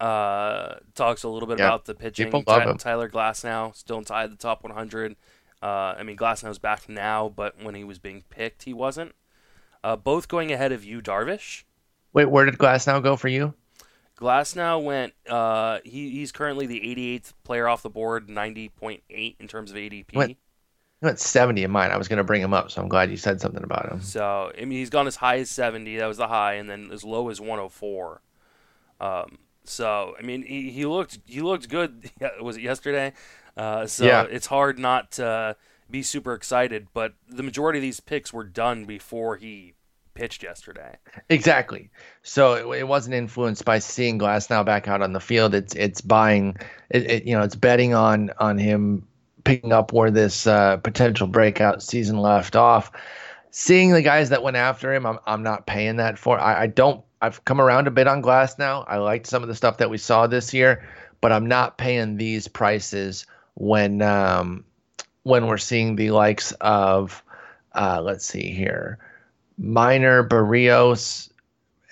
Uh, 0.00 0.76
talks 0.94 1.24
a 1.24 1.28
little 1.28 1.46
bit 1.46 1.58
Yeah, 1.58 1.66
about 1.66 1.84
the 1.84 1.94
pitching. 1.94 2.24
people 2.28 2.42
love 2.46 2.62
Ty- 2.62 2.70
him. 2.70 2.78
Tyler 2.78 3.10
Glasnow 3.10 3.76
still 3.76 3.98
inside 3.98 4.32
the 4.32 4.36
top 4.38 4.62
100. 4.62 5.14
Uh, 5.62 5.66
I 5.66 6.02
mean, 6.04 6.16
Glasnow's 6.16 6.58
back 6.58 6.88
now, 6.88 7.28
but 7.28 7.62
when 7.62 7.74
he 7.74 7.84
was 7.84 7.98
being 7.98 8.24
picked, 8.30 8.62
he 8.62 8.72
wasn't. 8.72 9.14
Uh, 9.82 9.96
both 9.96 10.26
going 10.26 10.50
ahead 10.50 10.72
of 10.72 10.82
you, 10.82 11.02
Darvish. 11.02 11.64
Wait, 12.14 12.24
where 12.30 12.46
did 12.46 12.56
Glasnow 12.56 13.02
go 13.02 13.14
for 13.14 13.28
you? 13.28 13.52
Glasnow 14.18 14.82
went. 14.82 15.12
Uh, 15.28 15.80
he 15.84 16.08
he's 16.08 16.32
currently 16.32 16.64
the 16.64 16.80
88th 16.80 17.34
player 17.44 17.68
off 17.68 17.82
the 17.82 17.90
board, 17.90 18.28
90.8 18.28 19.36
in 19.38 19.48
terms 19.48 19.70
of 19.70 19.76
ADP. 19.76 20.14
Went- 20.14 20.38
He 21.00 21.06
went 21.06 21.18
70 21.18 21.62
in 21.62 21.70
mine. 21.70 21.90
I 21.90 21.96
was 21.96 22.08
going 22.08 22.16
to 22.18 22.24
bring 22.24 22.40
him 22.40 22.54
up, 22.54 22.70
so 22.70 22.80
I'm 22.80 22.88
glad 22.88 23.10
you 23.10 23.16
said 23.16 23.40
something 23.40 23.62
about 23.62 23.90
him. 23.90 24.00
So 24.00 24.52
I 24.56 24.60
mean, 24.64 24.78
he's 24.78 24.90
gone 24.90 25.06
as 25.06 25.16
high 25.16 25.38
as 25.38 25.50
70. 25.50 25.96
That 25.98 26.06
was 26.06 26.16
the 26.16 26.28
high, 26.28 26.54
and 26.54 26.68
then 26.70 26.90
as 26.92 27.04
low 27.04 27.28
as 27.28 27.40
104. 27.40 28.22
Um, 29.00 29.38
so 29.64 30.14
I 30.18 30.22
mean, 30.22 30.42
he, 30.42 30.70
he 30.70 30.86
looked 30.86 31.18
he 31.26 31.40
looked 31.40 31.68
good. 31.68 32.10
Was 32.40 32.56
it 32.56 32.62
yesterday? 32.62 33.12
Uh, 33.56 33.86
so 33.86 34.04
Yeah. 34.04 34.22
it's 34.30 34.46
hard 34.46 34.78
not 34.78 35.12
to 35.12 35.56
be 35.90 36.02
super 36.02 36.32
excited. 36.34 36.88
But 36.94 37.14
the 37.28 37.42
majority 37.42 37.78
of 37.78 37.82
these 37.82 38.00
picks 38.00 38.32
were 38.32 38.44
done 38.44 38.84
before 38.84 39.36
he 39.36 39.74
pitched 40.14 40.42
yesterday. 40.42 40.96
Exactly. 41.28 41.90
So 42.22 42.72
it, 42.72 42.80
it 42.80 42.88
wasn't 42.88 43.14
influenced 43.14 43.64
by 43.64 43.78
seeing 43.80 44.18
Glasnow 44.18 44.64
back 44.64 44.86
out 44.86 45.02
on 45.02 45.12
the 45.12 45.20
field. 45.20 45.54
It's 45.54 45.74
it's 45.74 46.00
buying, 46.00 46.56
it, 46.90 47.10
it, 47.10 47.24
you 47.24 47.36
know, 47.36 47.42
it's 47.42 47.56
betting 47.56 47.94
on 47.94 48.30
on 48.38 48.58
him 48.58 49.06
picking 49.44 49.72
up 49.72 49.92
where 49.92 50.10
this 50.10 50.46
uh, 50.46 50.78
potential 50.78 51.26
breakout 51.26 51.82
season 51.82 52.18
left 52.18 52.56
off. 52.56 52.90
Seeing 53.50 53.92
the 53.92 54.02
guys 54.02 54.30
that 54.30 54.42
went 54.42 54.56
after 54.56 54.92
him, 54.92 55.06
I'm 55.06 55.18
I'm 55.26 55.42
not 55.42 55.66
paying 55.66 55.96
that 55.96 56.18
for. 56.18 56.38
I, 56.38 56.62
I 56.62 56.66
don't. 56.66 57.04
I've 57.22 57.44
come 57.44 57.60
around 57.60 57.86
a 57.86 57.92
bit 57.92 58.08
on 58.08 58.22
Glasnow. 58.22 58.84
I 58.88 58.96
liked 58.98 59.26
some 59.26 59.42
of 59.42 59.48
the 59.48 59.54
stuff 59.54 59.78
that 59.78 59.90
we 59.90 59.98
saw 59.98 60.26
this 60.26 60.52
year, 60.52 60.86
but 61.20 61.30
I'm 61.30 61.46
not 61.46 61.78
paying 61.78 62.16
these 62.16 62.48
prices 62.48 63.26
when 63.54 64.02
um, 64.02 64.64
when 65.22 65.46
we're 65.46 65.58
seeing 65.58 65.94
the 65.94 66.10
likes 66.10 66.52
of 66.60 67.22
uh, 67.74 68.00
let's 68.02 68.26
see 68.26 68.50
here. 68.50 68.98
Minor, 69.56 70.28
Berrios, 70.28 71.30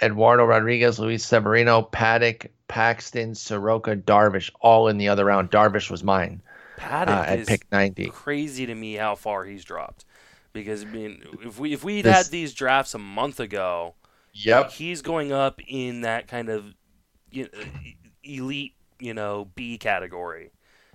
Eduardo 0.02 0.44
Rodriguez, 0.44 0.98
Luis 0.98 1.24
Severino, 1.24 1.82
Paddock, 1.82 2.46
Paxton, 2.66 3.36
Soroka, 3.36 3.94
Darvish, 3.94 4.50
all 4.60 4.88
in 4.88 4.98
the 4.98 5.08
other 5.08 5.24
round. 5.24 5.52
Darvish 5.52 5.90
was 5.90 6.02
mine 6.02 6.42
Paddock 6.76 7.14
uh, 7.28 7.30
at 7.30 7.38
is 7.40 7.46
pick 7.48 7.70
90. 7.70 8.06
crazy 8.10 8.66
to 8.66 8.74
me 8.74 8.94
how 8.94 9.14
far 9.14 9.44
he's 9.44 9.64
dropped. 9.64 10.04
Because 10.52 10.82
I 10.82 10.86
mean, 10.86 11.22
if 11.44 11.58
we 11.58 11.72
if 11.72 11.82
we'd 11.84 12.02
This- 12.04 12.14
had 12.14 12.26
these 12.26 12.52
drafts 12.54 12.94
a 12.94 12.98
month 12.98 13.40
ago, 13.40 13.94
Yep. 14.34 14.70
he's 14.72 15.02
going 15.02 15.32
up 15.32 15.60
in 15.66 16.02
that 16.02 16.28
kind 16.28 16.48
of 16.48 16.74
you 17.30 17.44
know, 17.52 17.60
elite, 18.24 18.74
you 18.98 19.14
know, 19.14 19.48
B 19.54 19.78
category. 19.78 20.50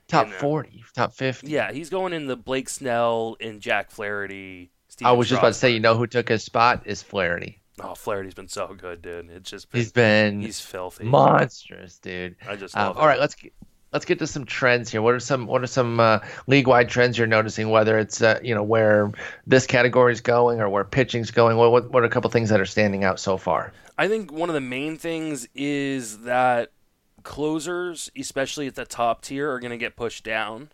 Top 0.07 0.27
you 0.27 0.33
know. 0.33 0.39
40, 0.39 0.69
40, 0.69 0.83
top 0.95 1.13
50. 1.13 1.47
Yeah, 1.47 1.71
he's 1.71 1.89
going 1.89 2.13
in 2.13 2.27
the 2.27 2.35
Blake 2.37 2.69
Snell 2.69 3.35
and 3.41 3.59
Jack 3.59 3.91
Flaherty. 3.91 4.69
I 4.71 4.89
Steven 4.89 5.17
was 5.17 5.27
just 5.29 5.39
about 5.39 5.49
to 5.49 5.53
say, 5.55 5.71
you 5.71 5.79
know 5.79 5.95
who 5.97 6.07
took 6.07 6.29
his 6.29 6.43
spot 6.43 6.83
is 6.85 7.01
Flaherty. 7.03 7.59
Oh, 7.81 7.93
Flaherty's 7.93 8.33
been 8.33 8.47
so 8.47 8.73
good, 8.75 9.01
dude. 9.01 9.29
It's 9.29 9.49
just 9.51 9.69
been, 9.71 9.79
He's 9.81 9.91
been 9.91 10.41
he's 10.41 10.59
filthy. 10.59 11.03
monstrous, 11.03 11.99
dude. 11.99 12.35
I 12.47 12.55
just 12.55 12.75
Um, 12.77 12.95
all 12.97 13.05
right, 13.05 13.19
let's 13.19 13.35
let's 13.93 14.05
get 14.05 14.19
to 14.19 14.27
some 14.27 14.45
trends 14.45 14.91
here. 14.91 15.01
What 15.01 15.13
are 15.13 15.19
some 15.19 15.47
what 15.47 15.63
are 15.63 15.67
some 15.67 15.99
uh, 15.99 16.19
league 16.47 16.67
wide 16.67 16.89
trends 16.89 17.17
you're 17.17 17.27
noticing? 17.27 17.69
Whether 17.69 17.97
it's 17.97 18.21
uh, 18.21 18.39
you 18.43 18.53
know 18.53 18.63
where 18.63 19.11
this 19.45 19.65
category 19.65 20.13
is 20.13 20.21
going 20.21 20.59
or 20.59 20.69
where 20.69 20.83
pitching's 20.83 21.31
going. 21.31 21.57
What, 21.57 21.71
what 21.71 21.91
what 21.91 22.03
are 22.03 22.05
a 22.05 22.09
couple 22.09 22.29
things 22.29 22.49
that 22.49 22.59
are 22.59 22.65
standing 22.65 23.03
out 23.03 23.19
so 23.19 23.37
far? 23.37 23.73
I 23.97 24.07
think 24.07 24.31
one 24.31 24.49
of 24.49 24.53
the 24.53 24.61
main 24.61 24.97
things 24.97 25.47
is 25.55 26.19
that 26.19 26.71
closers, 27.23 28.11
especially 28.17 28.67
at 28.67 28.75
the 28.75 28.85
top 28.85 29.21
tier, 29.21 29.51
are 29.51 29.59
going 29.59 29.71
to 29.71 29.77
get 29.77 29.95
pushed 29.95 30.23
down. 30.23 30.69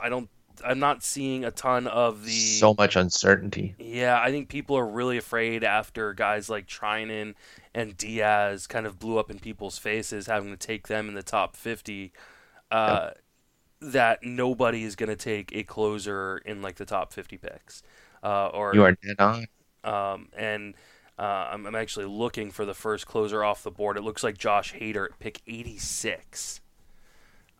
I 0.00 0.08
don't. 0.08 0.28
I'm 0.64 0.78
not 0.78 1.02
seeing 1.02 1.44
a 1.44 1.50
ton 1.50 1.86
of 1.86 2.24
the. 2.24 2.30
So 2.30 2.74
much 2.78 2.96
uncertainty. 2.96 3.76
Yeah, 3.78 4.18
I 4.20 4.30
think 4.30 4.48
people 4.48 4.76
are 4.76 4.86
really 4.86 5.18
afraid 5.18 5.62
after 5.62 6.14
guys 6.14 6.48
like 6.48 6.66
Treinen 6.66 7.34
and 7.74 7.96
Diaz 7.96 8.66
kind 8.66 8.86
of 8.86 8.98
blew 8.98 9.18
up 9.18 9.30
in 9.30 9.38
people's 9.38 9.76
faces, 9.78 10.26
having 10.26 10.50
to 10.50 10.56
take 10.56 10.88
them 10.88 11.08
in 11.08 11.14
the 11.14 11.22
top 11.22 11.56
50. 11.56 12.12
Uh, 12.70 13.10
That 13.80 14.22
nobody 14.22 14.84
is 14.84 14.96
going 14.96 15.10
to 15.10 15.16
take 15.16 15.54
a 15.54 15.62
closer 15.64 16.38
in 16.38 16.62
like 16.62 16.76
the 16.76 16.86
top 16.86 17.12
50 17.12 17.36
picks. 17.38 17.82
Uh, 18.22 18.48
or 18.48 18.74
You 18.74 18.84
are 18.84 18.92
dead 18.92 19.20
on. 19.20 19.46
um, 19.84 20.28
and 20.36 20.74
uh, 21.18 21.22
I'm, 21.52 21.66
I'm 21.66 21.74
actually 21.76 22.06
looking 22.06 22.50
for 22.50 22.64
the 22.64 22.74
first 22.74 23.06
closer 23.06 23.44
off 23.44 23.62
the 23.62 23.70
board. 23.70 23.96
It 23.98 24.02
looks 24.02 24.22
like 24.24 24.38
Josh 24.38 24.74
Hader 24.74 25.06
at 25.12 25.18
pick 25.18 25.42
86. 25.46 26.60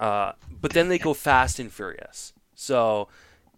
Uh, 0.01 0.33
but 0.51 0.73
then 0.73 0.89
they 0.89 0.99
go 0.99 1.15
fast 1.29 1.59
and 1.59 1.73
furious. 1.73 2.33
So 2.57 3.09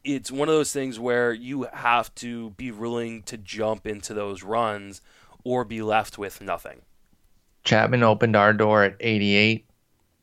it's 0.05 0.31
one 0.31 0.49
of 0.49 0.55
those 0.55 0.73
things 0.73 0.99
where 0.99 1.33
you 1.33 1.69
have 1.73 2.15
to 2.17 2.51
be 2.51 2.71
willing 2.71 3.23
to 3.23 3.39
jump 3.39 3.87
into 3.87 4.13
those 4.13 4.43
runs 4.43 5.01
or 5.45 5.65
be 5.65 5.81
left 5.81 6.19
with 6.19 6.43
nothing. 6.43 6.83
Chapman 7.65 8.03
opened 8.03 8.37
our 8.37 8.53
door 8.53 8.83
at 8.83 8.97
88, 9.01 9.65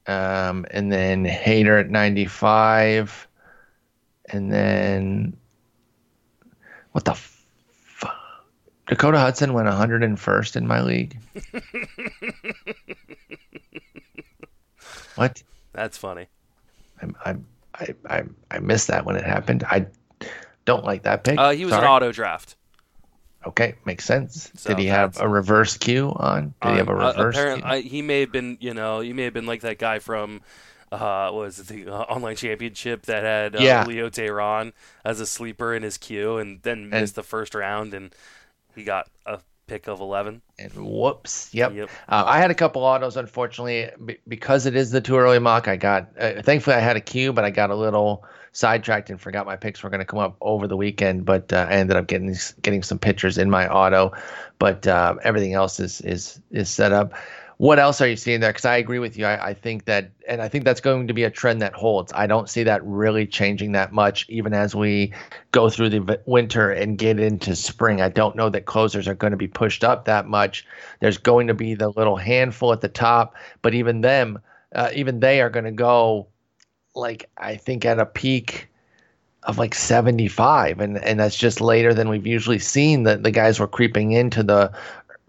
um, 0.07 0.65
and 0.71 0.91
then 0.91 1.25
Hader 1.25 1.79
at 1.79 1.89
95, 1.89 3.27
and 4.29 4.51
then 4.51 5.37
what 6.91 7.05
the 7.05 7.11
f- 7.11 7.45
Dakota 8.87 9.19
Hudson 9.19 9.53
went 9.53 9.67
101st 9.67 10.55
in 10.55 10.67
my 10.67 10.81
league. 10.81 11.17
what? 15.15 15.41
That's 15.73 15.97
funny. 15.97 16.27
I, 17.01 17.31
I, 17.31 17.35
I, 17.75 17.93
I, 18.09 18.23
I 18.51 18.59
missed 18.59 18.87
that 18.87 19.05
when 19.05 19.15
it 19.15 19.23
happened. 19.25 19.63
I 19.63 19.87
don't 20.65 20.83
like 20.83 21.03
that 21.03 21.23
pick. 21.23 21.37
Uh, 21.37 21.51
he 21.51 21.65
was 21.65 21.73
Sorry. 21.73 21.85
an 21.85 21.91
auto 21.91 22.11
draft. 22.11 22.55
Okay, 23.45 23.75
makes 23.85 24.05
sense. 24.05 24.51
So 24.55 24.69
Did 24.71 24.79
he 24.79 24.87
have 24.87 25.19
a 25.19 25.29
reverse 25.29 25.77
queue 25.77 26.11
on? 26.15 26.55
Did 26.61 26.71
he 26.71 26.77
have 26.77 26.87
a 26.89 26.93
Um, 26.93 26.99
uh, 26.99 27.13
reverse? 27.13 27.35
queue? 27.35 27.61
I, 27.63 27.81
he 27.81 28.01
may 28.01 28.21
have 28.21 28.31
been, 28.31 28.57
you 28.59 28.73
know, 28.73 29.01
he 29.01 29.13
may 29.13 29.23
have 29.23 29.33
been 29.33 29.45
like 29.45 29.61
that 29.61 29.77
guy 29.77 29.99
from, 29.99 30.41
uh, 30.91 31.29
what 31.29 31.41
was 31.41 31.59
it, 31.59 31.67
the 31.67 31.87
uh, 31.93 31.95
online 32.03 32.35
championship 32.37 33.03
that 33.03 33.23
had 33.23 33.55
uh, 33.55 33.59
Yeah. 33.59 33.83
Julio 33.83 34.09
Teheran 34.09 34.73
as 35.03 35.19
a 35.19 35.27
sleeper 35.27 35.75
in 35.75 35.83
his 35.83 35.97
queue, 35.97 36.37
and 36.37 36.61
then 36.63 36.89
missed 36.89 37.13
the 37.15 37.23
first 37.23 37.53
round, 37.53 37.93
and 37.93 38.15
he 38.75 38.83
got 38.83 39.09
a 39.27 39.39
pick 39.67 39.87
of 39.87 39.99
eleven. 39.99 40.41
And 40.59 40.71
whoops. 40.73 41.53
Yep. 41.53 41.73
Yep. 41.73 41.89
Uh, 42.07 42.23
I 42.25 42.39
had 42.39 42.51
a 42.51 42.55
couple 42.55 42.83
autos, 42.83 43.17
unfortunately, 43.17 43.89
b- 44.03 44.17
because 44.27 44.65
it 44.65 44.75
is 44.75 44.91
the 44.91 45.01
too 45.01 45.17
early 45.17 45.39
mock. 45.39 45.67
I 45.67 45.75
got, 45.75 46.09
uh, 46.19 46.41
thankfully, 46.41 46.75
I 46.75 46.79
had 46.79 46.95
a 46.95 47.01
queue, 47.01 47.33
but 47.33 47.43
I 47.43 47.49
got 47.49 47.69
a 47.71 47.75
little 47.75 48.25
sidetracked 48.51 49.09
and 49.09 49.19
forgot 49.19 49.45
my 49.45 49.57
picks 49.57 49.83
were 49.83 49.89
going 49.89 49.99
to 49.99 50.05
come 50.05 50.19
up 50.19 50.37
over 50.39 50.67
the 50.67 50.77
weekend. 50.77 51.25
But 51.25 51.51
uh, 51.51 51.67
I 51.69 51.73
ended 51.73 51.97
up 51.97 52.07
getting 52.07 52.35
getting 52.61 52.83
some 52.83 52.99
pictures 52.99 53.37
in 53.37 53.49
my 53.49 53.67
auto, 53.67 54.11
but 54.59 54.87
uh, 54.87 55.15
everything 55.23 55.53
else 55.53 55.79
is 55.79 56.01
is 56.01 56.39
is 56.51 56.69
set 56.69 56.91
up. 56.91 57.13
What 57.57 57.79
else 57.79 58.01
are 58.01 58.07
you 58.07 58.17
seeing 58.17 58.41
there? 58.41 58.51
Because 58.51 58.65
I 58.65 58.75
agree 58.77 58.99
with 58.99 59.17
you. 59.17 59.25
I, 59.25 59.47
I, 59.47 59.53
think 59.53 59.85
that, 59.85 60.11
and 60.27 60.41
I 60.41 60.49
think 60.49 60.65
that's 60.65 60.81
going 60.81 61.07
to 61.07 61.13
be 61.13 61.23
a 61.23 61.29
trend 61.29 61.61
that 61.61 61.73
holds. 61.73 62.11
I 62.13 62.27
don't 62.27 62.49
see 62.49 62.63
that 62.63 62.83
really 62.83 63.25
changing 63.25 63.71
that 63.73 63.93
much, 63.93 64.25
even 64.29 64.53
as 64.53 64.75
we 64.75 65.13
go 65.51 65.69
through 65.69 65.89
the 65.89 66.19
winter 66.25 66.71
and 66.71 66.97
get 66.97 67.19
into 67.19 67.55
spring. 67.55 68.01
I 68.01 68.09
don't 68.09 68.35
know 68.35 68.49
that 68.49 68.65
closers 68.65 69.07
are 69.07 69.15
going 69.15 69.31
to 69.31 69.37
be 69.37 69.47
pushed 69.47 69.83
up 69.83 70.05
that 70.05 70.27
much. 70.27 70.65
There's 70.99 71.17
going 71.17 71.47
to 71.47 71.53
be 71.53 71.75
the 71.75 71.89
little 71.89 72.17
handful 72.17 72.73
at 72.73 72.81
the 72.81 72.89
top, 72.89 73.35
but 73.61 73.73
even 73.73 74.01
them, 74.01 74.39
uh, 74.73 74.89
even 74.93 75.21
they 75.21 75.39
are 75.41 75.49
going 75.49 75.65
to 75.65 75.71
go, 75.71 76.27
like 76.93 77.29
I 77.37 77.55
think 77.55 77.85
at 77.85 77.99
a 77.99 78.05
peak 78.05 78.67
of 79.43 79.57
like 79.59 79.75
75 79.75 80.79
and 80.79 80.97
and 80.97 81.19
that's 81.19 81.35
just 81.35 81.61
later 81.61 81.93
than 81.93 82.09
we've 82.09 82.25
usually 82.25 82.57
seen 82.57 83.03
that 83.03 83.21
the 83.21 83.29
guys 83.29 83.59
were 83.59 83.67
creeping 83.67 84.11
into 84.11 84.41
the 84.41 84.71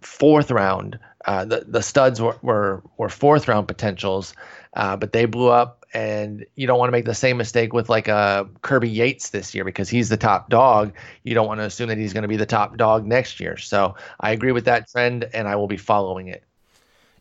fourth 0.00 0.50
round 0.50 0.98
uh, 1.26 1.44
the 1.44 1.64
the 1.66 1.82
studs 1.82 2.20
were, 2.20 2.36
were 2.42 2.82
were 2.96 3.08
fourth 3.08 3.48
round 3.48 3.68
potentials, 3.68 4.34
uh, 4.74 4.96
but 4.96 5.12
they 5.12 5.26
blew 5.26 5.48
up. 5.48 5.84
And 5.94 6.44
you 6.56 6.66
don't 6.66 6.78
want 6.78 6.88
to 6.88 6.92
make 6.92 7.06
the 7.06 7.14
same 7.14 7.38
mistake 7.38 7.72
with 7.72 7.88
like 7.88 8.06
a 8.06 8.14
uh, 8.14 8.44
Kirby 8.60 8.88
Yates 8.88 9.30
this 9.30 9.54
year 9.54 9.64
because 9.64 9.88
he's 9.88 10.10
the 10.10 10.16
top 10.16 10.50
dog. 10.50 10.92
You 11.22 11.34
don't 11.34 11.46
want 11.46 11.60
to 11.60 11.64
assume 11.64 11.88
that 11.88 11.96
he's 11.96 12.12
going 12.12 12.22
to 12.22 12.28
be 12.28 12.36
the 12.36 12.44
top 12.44 12.76
dog 12.76 13.06
next 13.06 13.40
year. 13.40 13.56
So 13.56 13.94
I 14.20 14.32
agree 14.32 14.52
with 14.52 14.66
that 14.66 14.90
trend, 14.90 15.28
and 15.32 15.48
I 15.48 15.56
will 15.56 15.68
be 15.68 15.78
following 15.78 16.28
it. 16.28 16.44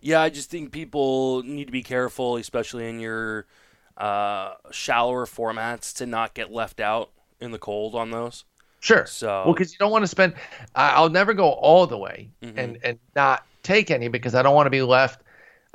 Yeah, 0.02 0.22
I 0.22 0.30
just 0.30 0.50
think 0.50 0.72
people 0.72 1.42
need 1.44 1.66
to 1.66 1.72
be 1.72 1.84
careful, 1.84 2.36
especially 2.36 2.90
in 2.90 3.00
your 3.00 3.46
uh, 3.98 4.56
shallower 4.72 5.26
formats, 5.26 5.96
to 5.98 6.06
not 6.06 6.34
get 6.34 6.52
left 6.52 6.80
out 6.80 7.12
in 7.40 7.52
the 7.52 7.60
cold 7.60 7.96
on 7.96 8.12
those. 8.12 8.44
Sure. 8.82 9.06
So 9.06 9.44
well, 9.46 9.54
because 9.54 9.72
you 9.72 9.80
don't 9.80 9.92
want 9.92 10.04
to 10.04 10.08
spend. 10.08 10.34
I'll 10.76 11.10
never 11.10 11.34
go 11.34 11.50
all 11.50 11.88
the 11.88 11.98
way 11.98 12.30
mm-hmm. 12.44 12.60
and 12.60 12.78
and 12.84 13.00
not 13.16 13.46
take 13.66 13.92
any 13.92 14.08
because 14.08 14.36
I 14.36 14.42
don't 14.42 14.56
want 14.56 14.68
to 14.68 14.72
be 14.72 14.82
left. 14.82 15.22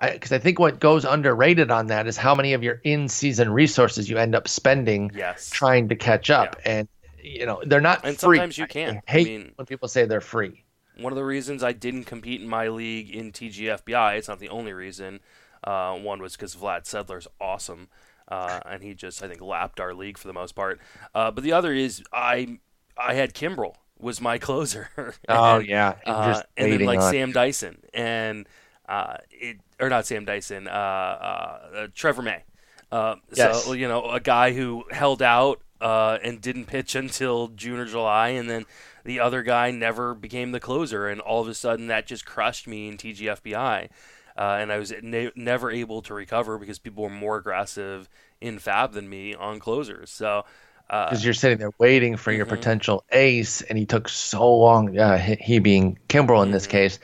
Because 0.00 0.32
I, 0.32 0.36
I, 0.36 0.38
think 0.38 0.58
what 0.58 0.80
goes 0.80 1.04
underrated 1.04 1.70
on 1.70 1.88
that 1.88 2.06
is 2.06 2.16
how 2.16 2.34
many 2.34 2.54
of 2.54 2.62
your 2.62 2.80
in-season 2.84 3.52
resources 3.52 4.08
you 4.08 4.16
end 4.16 4.34
up 4.34 4.48
spending 4.48 5.10
yes. 5.14 5.50
trying 5.50 5.90
to 5.90 5.96
catch 5.96 6.30
up, 6.30 6.56
yeah. 6.64 6.72
and 6.72 6.88
you 7.22 7.44
know 7.44 7.62
they're 7.66 7.82
not. 7.82 8.02
And 8.02 8.18
free. 8.18 8.38
sometimes 8.38 8.56
you 8.56 8.66
can't. 8.66 8.98
I 9.06 9.10
hate 9.10 9.26
I 9.26 9.30
mean, 9.30 9.52
when 9.56 9.66
people 9.66 9.88
say 9.88 10.06
they're 10.06 10.22
free. 10.22 10.64
One 10.96 11.12
of 11.12 11.16
the 11.16 11.24
reasons 11.24 11.62
I 11.62 11.72
didn't 11.72 12.04
compete 12.04 12.40
in 12.40 12.48
my 12.48 12.68
league 12.68 13.10
in 13.10 13.32
TGFBI, 13.32 14.16
it's 14.16 14.28
not 14.28 14.38
the 14.38 14.48
only 14.48 14.72
reason. 14.72 15.20
Uh, 15.62 15.96
one 15.96 16.22
was 16.22 16.34
because 16.34 16.56
Vlad 16.56 16.84
Sedler's 16.84 17.28
awesome, 17.38 17.88
uh, 18.28 18.60
and 18.64 18.82
he 18.82 18.94
just 18.94 19.22
I 19.22 19.28
think 19.28 19.42
lapped 19.42 19.80
our 19.80 19.92
league 19.92 20.16
for 20.16 20.28
the 20.28 20.34
most 20.34 20.52
part. 20.52 20.80
Uh, 21.14 21.30
but 21.30 21.44
the 21.44 21.52
other 21.52 21.74
is 21.74 22.02
I 22.10 22.58
I 22.96 23.12
had 23.14 23.34
Kimbrel 23.34 23.74
was 24.00 24.20
my 24.20 24.38
closer. 24.38 24.88
and, 24.96 25.14
oh 25.28 25.58
yeah, 25.58 25.96
uh, 26.06 26.42
and 26.56 26.72
then 26.72 26.84
like 26.84 27.00
on. 27.00 27.12
Sam 27.12 27.32
Dyson 27.32 27.78
and 27.92 28.48
uh, 28.88 29.18
it 29.30 29.58
or 29.78 29.88
not 29.88 30.06
Sam 30.06 30.24
Dyson, 30.24 30.68
uh, 30.68 30.70
uh 30.70 31.86
Trevor 31.94 32.22
May. 32.22 32.42
Uh, 32.90 33.16
yes. 33.32 33.64
So 33.64 33.72
you 33.72 33.88
know 33.88 34.10
a 34.10 34.20
guy 34.20 34.52
who 34.52 34.84
held 34.90 35.22
out 35.22 35.60
uh, 35.80 36.18
and 36.22 36.40
didn't 36.40 36.66
pitch 36.66 36.94
until 36.94 37.48
June 37.48 37.78
or 37.78 37.86
July, 37.86 38.30
and 38.30 38.50
then 38.50 38.66
the 39.04 39.20
other 39.20 39.42
guy 39.42 39.70
never 39.70 40.14
became 40.14 40.52
the 40.52 40.60
closer, 40.60 41.08
and 41.08 41.20
all 41.20 41.40
of 41.40 41.48
a 41.48 41.54
sudden 41.54 41.86
that 41.86 42.06
just 42.06 42.26
crushed 42.26 42.66
me 42.66 42.88
in 42.88 42.96
TGFBI. 42.96 43.88
and 44.36 44.72
I 44.72 44.78
was 44.78 44.92
ne- 45.02 45.32
never 45.36 45.70
able 45.70 46.02
to 46.02 46.14
recover 46.14 46.58
because 46.58 46.78
people 46.78 47.04
were 47.04 47.10
more 47.10 47.36
aggressive 47.36 48.08
in 48.40 48.58
FAAB 48.58 48.92
than 48.92 49.08
me 49.08 49.34
on 49.34 49.60
closers. 49.60 50.10
So 50.10 50.44
because 50.90 51.22
uh, 51.22 51.24
you're 51.24 51.34
sitting 51.34 51.58
there 51.58 51.70
waiting 51.78 52.16
for 52.16 52.32
your 52.32 52.46
mm-hmm. 52.46 52.56
potential 52.56 53.04
ace, 53.12 53.62
and 53.62 53.78
he 53.78 53.86
took 53.86 54.08
so 54.08 54.56
long. 54.56 54.98
Uh, 54.98 55.18
he 55.18 55.60
being 55.60 55.96
Kimbrel 56.08 56.42
in 56.42 56.50
this 56.50 56.64
mm-hmm. 56.64 56.72
case, 56.72 56.98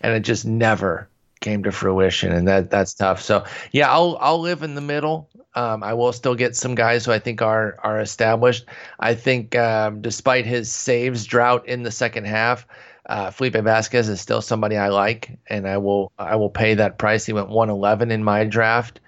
and 0.00 0.14
it 0.14 0.20
just 0.20 0.46
never 0.46 1.06
came 1.40 1.62
to 1.64 1.70
fruition, 1.70 2.32
and 2.32 2.48
that 2.48 2.70
that's 2.70 2.94
tough. 2.94 3.20
So 3.20 3.44
yeah, 3.72 3.92
I'll 3.92 4.16
I'll 4.20 4.40
live 4.40 4.62
in 4.62 4.74
the 4.74 4.80
middle. 4.80 5.28
Um, 5.54 5.82
I 5.82 5.92
will 5.92 6.12
still 6.14 6.34
get 6.34 6.56
some 6.56 6.74
guys 6.74 7.04
who 7.04 7.12
I 7.12 7.18
think 7.18 7.42
are 7.42 7.76
are 7.82 8.00
established. 8.00 8.64
I 8.98 9.14
think 9.14 9.54
um, 9.54 10.00
despite 10.00 10.46
his 10.46 10.72
saves 10.72 11.26
drought 11.26 11.68
in 11.68 11.82
the 11.82 11.90
second 11.90 12.26
half, 12.26 12.66
uh, 13.04 13.30
Felipe 13.30 13.56
Vasquez 13.56 14.08
is 14.08 14.18
still 14.18 14.40
somebody 14.40 14.78
I 14.78 14.88
like, 14.88 15.38
and 15.46 15.68
I 15.68 15.76
will 15.76 16.10
I 16.18 16.36
will 16.36 16.50
pay 16.50 16.72
that 16.74 16.96
price. 16.96 17.26
He 17.26 17.34
went 17.34 17.50
111 17.50 18.10
in 18.10 18.24
my 18.24 18.44
draft. 18.44 19.00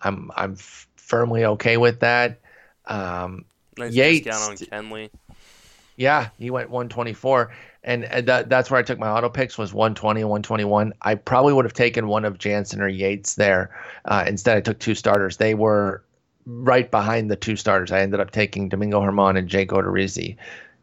I'm 0.00 0.30
I'm 0.34 0.52
f- 0.52 0.88
firmly 0.96 1.44
okay 1.44 1.76
with 1.76 2.00
that. 2.00 2.40
Um, 2.86 3.44
Nice 3.78 3.92
Yates, 3.92 4.24
discount 4.26 4.60
on 4.72 4.84
Kenley. 4.84 5.10
Yeah, 5.96 6.28
he 6.38 6.50
went 6.50 6.70
124, 6.70 7.50
and 7.82 8.04
that, 8.04 8.48
that's 8.48 8.70
where 8.70 8.78
I 8.78 8.84
took 8.84 8.98
my 9.00 9.08
auto 9.08 9.28
picks 9.28 9.58
was 9.58 9.74
120 9.74 10.20
and 10.20 10.30
121. 10.30 10.92
I 11.02 11.16
probably 11.16 11.52
would 11.52 11.64
have 11.64 11.74
taken 11.74 12.06
one 12.06 12.24
of 12.24 12.38
Jansen 12.38 12.80
or 12.80 12.88
Yates 12.88 13.34
there. 13.34 13.76
Uh, 14.04 14.24
instead, 14.26 14.56
I 14.56 14.60
took 14.60 14.78
two 14.78 14.94
starters. 14.94 15.38
They 15.38 15.54
were 15.54 16.04
right 16.46 16.88
behind 16.88 17.30
the 17.30 17.36
two 17.36 17.56
starters. 17.56 17.90
I 17.90 18.00
ended 18.00 18.20
up 18.20 18.30
taking 18.30 18.68
Domingo 18.68 19.00
Germán 19.00 19.36
and 19.36 19.48
Jake 19.48 19.70
Odorizzi. 19.70 20.36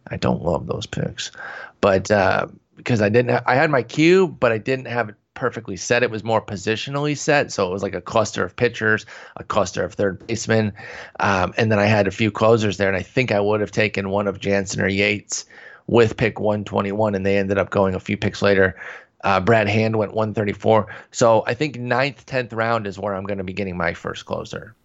I 0.08 0.18
don't 0.18 0.44
love 0.44 0.68
those 0.68 0.86
picks, 0.86 1.32
but 1.80 2.12
uh, 2.12 2.48
because 2.76 3.02
I 3.02 3.10
didn't, 3.10 3.42
I 3.46 3.56
had 3.56 3.72
my 3.72 3.84
queue, 3.84 4.28
but 4.28 4.52
I 4.52 4.58
didn't 4.58 4.86
have 4.86 5.10
it 5.10 5.16
perfectly 5.36 5.78
set. 5.78 6.02
It 6.02 6.10
was 6.10 6.24
more 6.24 6.42
positionally 6.42 7.18
set, 7.18 7.52
so 7.52 7.68
it 7.68 7.72
was 7.72 7.84
like 7.84 7.94
a 7.94 8.02
cluster 8.02 8.44
of 8.44 8.56
pitchers, 8.56 9.06
a 9.38 9.44
cluster 9.44 9.84
of 9.84 9.94
third 9.94 10.26
basemen, 10.26 10.74
um, 11.20 11.54
and 11.58 11.72
then 11.72 11.80
I 11.80 11.86
had 11.86 12.08
a 12.08 12.12
few 12.12 12.32
closers 12.32 12.78
there. 12.78 12.88
And 12.88 12.98
I 12.98 13.04
think 13.04 13.32
I 13.32 13.40
would 13.40 13.62
have 13.62 13.72
taken 13.72 14.10
one 14.10 14.28
of 14.28 14.40
Jansen 14.40 14.82
or 14.82 14.88
Yates 14.88 15.46
with 15.88 16.18
pick 16.18 16.40
121, 16.40 17.14
and 17.14 17.26
they 17.26 17.38
ended 17.38 17.58
up 17.58 17.70
going 17.70 17.94
a 17.94 18.00
few 18.00 18.18
picks 18.18 18.42
later. 18.42 18.76
Uh, 19.24 19.40
Brad 19.40 19.68
Hand 19.68 19.98
went 19.98 20.14
134. 20.14 20.88
So 21.12 21.44
I 21.48 21.54
think 21.54 21.80
ninth, 21.80 22.26
tenth 22.26 22.54
round 22.54 22.88
is 22.88 23.00
where 23.00 23.16
I'm 23.16 23.24
going 23.24 23.40
to 23.40 23.44
be 23.44 23.54
getting 23.54 23.78
my 23.78 23.94
first 23.94 24.26
closer. 24.26 24.76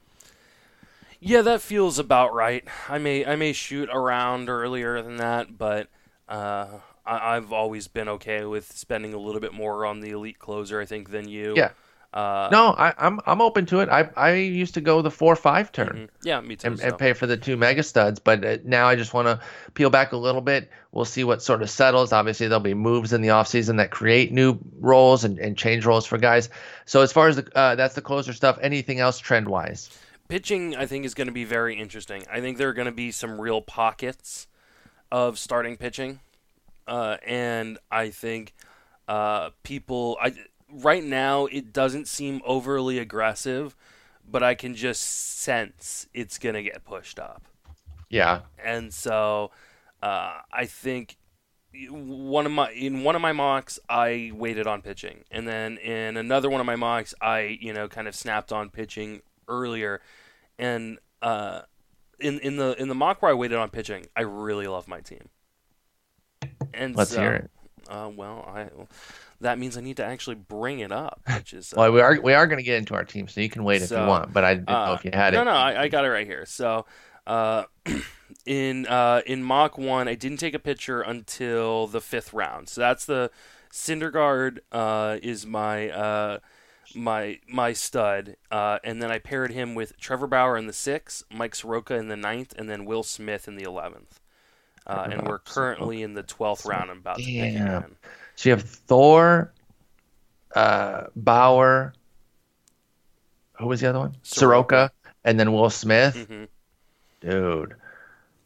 Yeah, 1.20 1.42
that 1.42 1.60
feels 1.60 1.98
about 1.98 2.32
right. 2.32 2.64
I 2.88 2.96
may 2.96 3.26
I 3.26 3.36
may 3.36 3.52
shoot 3.52 3.90
around 3.92 4.48
earlier 4.48 5.02
than 5.02 5.18
that, 5.18 5.58
but 5.58 5.88
uh, 6.26 6.78
I, 7.18 7.34
have 7.34 7.52
always 7.52 7.88
been 7.88 8.08
okay 8.08 8.44
with 8.44 8.70
spending 8.72 9.14
a 9.14 9.18
little 9.18 9.40
bit 9.40 9.52
more 9.52 9.84
on 9.84 10.00
the 10.00 10.10
elite 10.10 10.38
closer. 10.38 10.80
I 10.80 10.86
think 10.86 11.10
than 11.10 11.28
you. 11.28 11.54
Yeah. 11.56 11.70
Uh, 12.12 12.48
no, 12.50 12.70
I, 12.70 12.88
am 12.88 12.94
I'm, 12.98 13.20
I'm 13.26 13.40
open 13.40 13.66
to 13.66 13.78
it. 13.80 13.88
I 13.88 14.10
I 14.16 14.34
used 14.34 14.74
to 14.74 14.80
go 14.80 15.00
the 15.00 15.12
four 15.12 15.36
five 15.36 15.70
turn. 15.70 16.08
Mm-hmm. 16.08 16.26
Yeah, 16.26 16.40
me 16.40 16.56
too. 16.56 16.66
And, 16.66 16.78
so. 16.78 16.86
and, 16.86 16.98
pay 16.98 17.12
for 17.12 17.28
the 17.28 17.36
two 17.36 17.56
mega 17.56 17.84
studs, 17.84 18.18
but 18.18 18.44
uh, 18.44 18.58
now 18.64 18.88
I 18.88 18.96
just 18.96 19.14
want 19.14 19.26
to 19.26 19.40
peel 19.74 19.90
back 19.90 20.10
a 20.10 20.16
little 20.16 20.40
bit. 20.40 20.70
We'll 20.90 21.04
see 21.04 21.22
what 21.22 21.40
sort 21.40 21.62
of 21.62 21.70
settles. 21.70 22.12
Obviously, 22.12 22.48
there'll 22.48 22.60
be 22.60 22.74
moves 22.74 23.12
in 23.12 23.22
the 23.22 23.28
offseason 23.28 23.76
that 23.76 23.92
create 23.92 24.32
new 24.32 24.58
roles 24.80 25.22
and, 25.22 25.38
and 25.38 25.56
change 25.56 25.86
roles 25.86 26.04
for 26.04 26.18
guys. 26.18 26.50
So 26.84 27.02
as 27.02 27.12
far 27.12 27.28
as 27.28 27.36
the 27.36 27.48
uh, 27.56 27.76
that's 27.76 27.94
the 27.94 28.02
closer 28.02 28.32
stuff. 28.32 28.58
Anything 28.60 28.98
else 28.98 29.20
trend 29.20 29.48
wise? 29.48 29.96
Pitching, 30.26 30.74
I 30.74 30.86
think, 30.86 31.04
is 31.04 31.14
going 31.14 31.28
to 31.28 31.32
be 31.32 31.44
very 31.44 31.78
interesting. 31.78 32.24
I 32.30 32.40
think 32.40 32.58
there 32.58 32.68
are 32.68 32.74
going 32.74 32.86
to 32.86 32.92
be 32.92 33.12
some 33.12 33.40
real 33.40 33.60
pockets 33.60 34.48
of 35.12 35.38
starting 35.38 35.76
pitching 35.76 36.20
uh, 36.90 37.18
and 37.24 37.78
I 37.88 38.10
think 38.10 38.52
uh, 39.06 39.50
people 39.62 40.18
I 40.20 40.34
right 40.72 41.04
now 41.04 41.46
it 41.46 41.72
doesn't 41.72 42.08
seem 42.08 42.42
overly 42.44 42.98
aggressive, 42.98 43.76
but 44.28 44.42
I 44.42 44.56
can 44.56 44.74
just 44.74 45.02
sense 45.40 46.08
it's 46.12 46.36
gonna 46.36 46.64
get 46.64 46.84
pushed 46.84 47.20
up. 47.20 47.44
Yeah, 48.10 48.40
and 48.62 48.92
so 48.92 49.52
uh, 50.02 50.38
I 50.52 50.66
think 50.66 51.16
one 51.88 52.44
of 52.44 52.50
my 52.50 52.72
in 52.72 53.04
one 53.04 53.14
of 53.14 53.22
my 53.22 53.32
mocks 53.32 53.78
I 53.88 54.32
waited 54.34 54.66
on 54.66 54.82
pitching, 54.82 55.24
and 55.30 55.46
then 55.46 55.76
in 55.78 56.16
another 56.16 56.50
one 56.50 56.60
of 56.60 56.66
my 56.66 56.76
mocks 56.76 57.14
I 57.20 57.56
you 57.60 57.72
know 57.72 57.86
kind 57.86 58.08
of 58.08 58.16
snapped 58.16 58.50
on 58.50 58.68
pitching 58.68 59.22
earlier, 59.46 60.00
and 60.58 60.98
uh, 61.22 61.62
in 62.18 62.40
in 62.40 62.56
the 62.56 62.74
in 62.82 62.88
the 62.88 62.96
mock 62.96 63.22
where 63.22 63.30
I 63.30 63.34
waited 63.34 63.58
on 63.58 63.70
pitching, 63.70 64.06
I 64.16 64.22
really 64.22 64.66
love 64.66 64.88
my 64.88 65.00
team. 65.00 65.28
And 66.74 66.96
let's 66.96 67.10
so, 67.10 67.20
hear 67.20 67.32
it. 67.32 67.50
Uh, 67.88 68.10
well, 68.14 68.48
I 68.54 68.68
that 69.40 69.58
means 69.58 69.76
I 69.76 69.80
need 69.80 69.96
to 69.96 70.04
actually 70.04 70.36
bring 70.36 70.80
it 70.80 70.92
up, 70.92 71.20
which 71.34 71.52
is 71.52 71.72
uh, 71.76 71.76
well, 71.78 71.92
we 71.92 72.00
are 72.00 72.20
we 72.20 72.34
are 72.34 72.46
going 72.46 72.58
to 72.58 72.64
get 72.64 72.76
into 72.76 72.94
our 72.94 73.04
team, 73.04 73.26
so 73.28 73.40
you 73.40 73.48
can 73.48 73.64
wait 73.64 73.82
so, 73.82 73.94
if 73.94 74.00
you 74.00 74.06
want. 74.06 74.32
But 74.32 74.44
I 74.44 74.54
didn't 74.54 74.68
uh, 74.68 74.86
know 74.86 74.92
if 74.94 75.04
you 75.04 75.10
had 75.12 75.32
no, 75.32 75.42
it. 75.42 75.44
No, 75.44 75.50
no, 75.52 75.56
I, 75.56 75.82
I, 75.82 75.88
got 75.88 76.04
it 76.04 76.08
right 76.08 76.26
here. 76.26 76.46
So, 76.46 76.86
uh, 77.26 77.64
in 78.46 78.86
uh, 78.86 79.22
in 79.26 79.42
Mach 79.42 79.78
one, 79.78 80.08
I 80.08 80.14
didn't 80.14 80.38
take 80.38 80.54
a 80.54 80.58
picture 80.58 81.00
until 81.00 81.86
the 81.86 82.00
fifth 82.00 82.32
round. 82.32 82.68
So 82.68 82.80
that's 82.80 83.04
the 83.06 83.30
Syndergaard 83.72 84.58
uh, 84.70 85.18
is 85.22 85.46
my 85.46 85.90
uh, 85.90 86.38
my 86.94 87.40
my 87.48 87.72
stud, 87.72 88.36
and 88.50 89.02
then 89.02 89.10
I 89.10 89.18
paired 89.18 89.52
him 89.52 89.74
with 89.74 89.98
Trevor 89.98 90.26
Bauer 90.26 90.56
in 90.56 90.66
the 90.66 90.72
sixth, 90.72 91.24
Mike 91.30 91.54
Soroka 91.54 91.94
in 91.94 92.08
the 92.08 92.16
ninth, 92.16 92.54
and 92.56 92.68
then 92.68 92.84
Will 92.84 93.02
Smith 93.02 93.48
in 93.48 93.56
the 93.56 93.64
eleventh. 93.64 94.19
Uh, 94.86 95.08
and 95.10 95.28
we're 95.28 95.38
currently 95.38 96.02
in 96.02 96.14
the 96.14 96.22
12th 96.22 96.66
round. 96.66 96.90
I'm 96.90 96.98
about 96.98 97.18
to 97.18 97.24
pick 97.24 97.54
again. 97.54 97.96
So 98.34 98.48
you 98.48 98.56
have 98.56 98.62
Thor, 98.62 99.52
uh, 100.54 101.04
Bauer. 101.14 101.92
Who 103.58 103.66
was 103.66 103.80
the 103.80 103.88
other 103.88 103.98
one? 103.98 104.16
Soroka, 104.22 104.90
and 105.24 105.38
then 105.38 105.52
Will 105.52 105.70
Smith. 105.70 106.16
Mm-hmm. 106.16 106.44
Dude. 107.20 107.74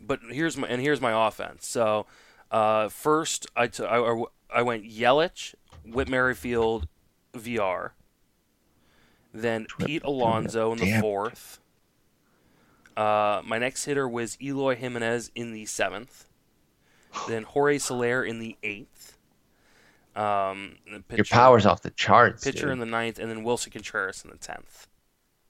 But 0.01 0.21
here's 0.29 0.57
my 0.57 0.67
and 0.69 0.83
here's 0.83 1.01
my 1.01 1.29
offense. 1.29 1.67
So 1.67 2.07
uh, 2.51 2.89
first, 2.89 3.47
I, 3.57 3.67
t- 3.69 3.85
I, 3.85 4.25
I 4.53 4.63
went 4.63 4.85
Yelich, 4.85 5.55
Whit 5.85 6.09
Merrifield, 6.09 6.87
VR. 7.33 7.91
Then 9.33 9.67
Pete 9.79 10.03
to 10.03 10.09
Alonso 10.09 10.73
in 10.73 10.79
the 10.79 11.01
fourth. 11.01 11.59
Uh, 12.97 13.43
my 13.45 13.59
next 13.59 13.85
hitter 13.85 14.09
was 14.09 14.37
Eloy 14.41 14.77
Jimenez 14.77 15.31
in 15.35 15.53
the 15.53 15.67
seventh. 15.67 16.27
Then 17.29 17.43
Jorge 17.45 17.79
Soler 17.79 18.25
in 18.25 18.39
the 18.41 18.57
eighth. 18.63 19.17
Um, 20.17 20.77
the 21.09 21.17
Your 21.17 21.25
power's 21.25 21.67
off 21.67 21.83
the 21.83 21.91
charts. 21.91 22.45
pitcher 22.45 22.63
dude. 22.63 22.71
in 22.71 22.79
the 22.79 22.87
ninth, 22.87 23.19
and 23.19 23.29
then 23.31 23.43
Willson 23.45 23.73
Contreras 23.73 24.23
in 24.25 24.31
the 24.31 24.37
tenth. 24.37 24.87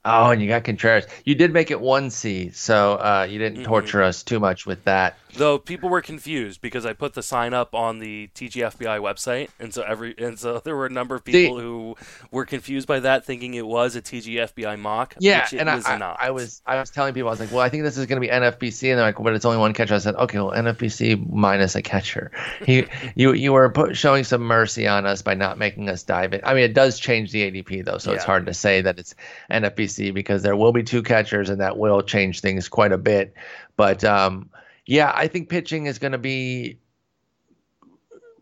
Oh, 0.07 0.31
and 0.31 0.41
you 0.43 0.49
got 0.49 0.65
Contreras. 0.65 1.07
You 1.25 1.35
did 1.35 1.53
make 1.53 1.71
it 1.71 1.81
one 1.81 2.11
C, 2.11 2.51
so 2.51 2.95
uh, 2.95 3.27
you 3.29 3.39
didn't 3.39 3.61
Mhm. 3.61 3.65
torture 3.65 4.03
us 4.03 4.23
too 4.23 4.39
much 4.41 4.67
with 4.67 4.85
that. 4.85 5.19
Though 5.37 5.59
people 5.59 5.89
were 5.89 6.01
confused 6.01 6.61
because 6.61 6.87
I 6.87 6.93
put 6.93 7.15
the 7.15 7.23
sign 7.23 7.55
up 7.55 7.75
on 7.75 7.99
the 7.99 8.29
TGFBI 8.35 9.01
website, 9.01 9.49
and 9.59 9.75
so 9.75 9.83
every 9.83 10.15
and 10.19 10.39
so 10.39 10.59
there 10.65 10.77
were 10.77 10.87
a 10.87 10.91
number 10.91 11.15
of 11.15 11.25
people 11.25 11.59
who 11.59 11.97
were 12.31 12.45
confused 12.45 12.87
by 12.87 13.01
that, 13.01 13.25
thinking 13.25 13.55
it 13.55 13.67
was 13.67 13.97
a 13.97 14.03
TGFBI 14.03 14.79
mock. 14.79 15.15
Yeah, 15.19 15.43
which 15.43 15.55
it 15.55 15.61
and 15.61 15.71
I, 15.71 15.75
was 15.77 15.87
I, 15.87 15.99
not. 15.99 16.17
I 16.21 16.31
was 16.31 16.63
I 16.67 16.79
was 16.79 16.91
telling 16.91 17.15
people 17.15 17.29
I 17.29 17.33
was 17.33 17.41
like, 17.41 17.51
well, 17.51 17.61
I 17.61 17.69
think 17.69 17.83
this 17.83 17.99
is 17.99 18.07
going 18.07 18.21
to 18.21 18.27
be 18.27 18.33
NFBC, 18.33 18.91
and 18.91 18.99
they're 18.99 19.07
like, 19.07 19.17
but 19.17 19.35
it's 19.35 19.45
only 19.45 19.59
one 19.59 19.75
catcher. 19.75 19.95
I 19.95 19.99
said, 19.99 20.15
okay, 20.17 20.39
well, 20.39 20.53
NFBC 20.53 21.31
minus 21.31 21.75
a 21.75 21.83
catcher. 21.83 22.31
He, 22.65 22.87
you 23.15 23.35
you 23.35 23.53
were 23.53 23.69
put, 23.69 23.97
showing 23.97 24.25
some 24.25 24.41
mercy 24.41 24.87
on 24.87 25.05
us 25.07 25.21
by 25.21 25.35
not 25.35 25.59
making 25.59 25.91
us 25.91 26.03
dive 26.03 26.33
in. 26.33 26.41
I 26.45 26.55
mean, 26.55 26.65
it 26.65 26.73
does 26.73 26.99
change 26.99 27.31
the 27.31 27.51
ADP 27.51 27.85
though, 27.85 27.99
so 27.99 28.13
it's 28.13 28.25
hard 28.25 28.47
to 28.47 28.55
say 28.55 28.81
that 28.81 28.99
it's 28.99 29.15
NFBC 29.51 30.15
because 30.15 30.43
there 30.43 30.57
will 30.57 30.73
be 30.73 30.83
two 30.83 31.03
catchers, 31.03 31.51
and 31.51 31.61
that 31.61 31.77
will 31.77 32.01
change 32.03 32.41
things 32.41 32.69
quite 32.69 32.93
a 32.93 32.99
bit. 32.99 33.35
But 33.77 34.03
um, 34.05 34.49
yeah, 34.87 35.13
I 35.15 35.29
think 35.29 35.49
pitching 35.49 35.87
is 35.87 35.99
going 35.99 36.13
to 36.13 36.19
be 36.19 36.79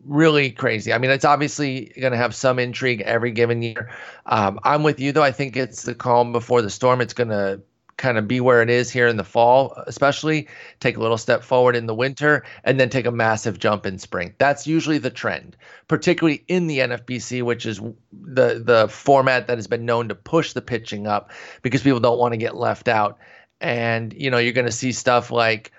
really 0.05 0.51
crazy. 0.51 0.93
I 0.93 0.97
mean, 0.97 1.11
it's 1.11 1.25
obviously 1.25 1.91
going 1.99 2.11
to 2.11 2.17
have 2.17 2.35
some 2.35 2.59
intrigue 2.59 3.01
every 3.01 3.31
given 3.31 3.61
year. 3.61 3.89
Um, 4.25 4.59
I'm 4.63 4.83
with 4.83 4.99
you 4.99 5.11
though. 5.11 5.23
I 5.23 5.31
think 5.31 5.55
it's 5.55 5.83
the 5.83 5.95
calm 5.95 6.31
before 6.31 6.61
the 6.61 6.69
storm. 6.69 7.01
It's 7.01 7.13
going 7.13 7.29
to 7.29 7.61
kind 7.97 8.17
of 8.17 8.27
be 8.27 8.41
where 8.41 8.61
it 8.61 8.69
is 8.69 8.89
here 8.91 9.07
in 9.07 9.17
the 9.17 9.23
fall, 9.23 9.73
especially 9.87 10.47
take 10.79 10.97
a 10.97 10.99
little 10.99 11.17
step 11.17 11.43
forward 11.43 11.75
in 11.75 11.85
the 11.85 11.95
winter 11.95 12.43
and 12.63 12.79
then 12.79 12.89
take 12.89 13.05
a 13.05 13.11
massive 13.11 13.59
jump 13.59 13.85
in 13.85 13.99
spring. 13.99 14.33
That's 14.39 14.65
usually 14.65 14.97
the 14.97 15.09
trend, 15.09 15.55
particularly 15.87 16.43
in 16.47 16.67
the 16.67 16.79
NFBC, 16.79 17.43
which 17.43 17.65
is 17.65 17.79
the 18.11 18.61
the 18.65 18.87
format 18.89 19.47
that 19.47 19.57
has 19.57 19.67
been 19.67 19.85
known 19.85 20.09
to 20.09 20.15
push 20.15 20.53
the 20.53 20.61
pitching 20.61 21.07
up 21.07 21.31
because 21.61 21.83
people 21.83 21.99
don't 21.99 22.19
want 22.19 22.33
to 22.33 22.37
get 22.37 22.57
left 22.57 22.87
out. 22.87 23.19
And 23.61 24.13
you 24.13 24.29
know, 24.29 24.39
you're 24.39 24.53
going 24.53 24.65
to 24.65 24.71
see 24.71 24.91
stuff 24.91 25.31
like 25.31 25.71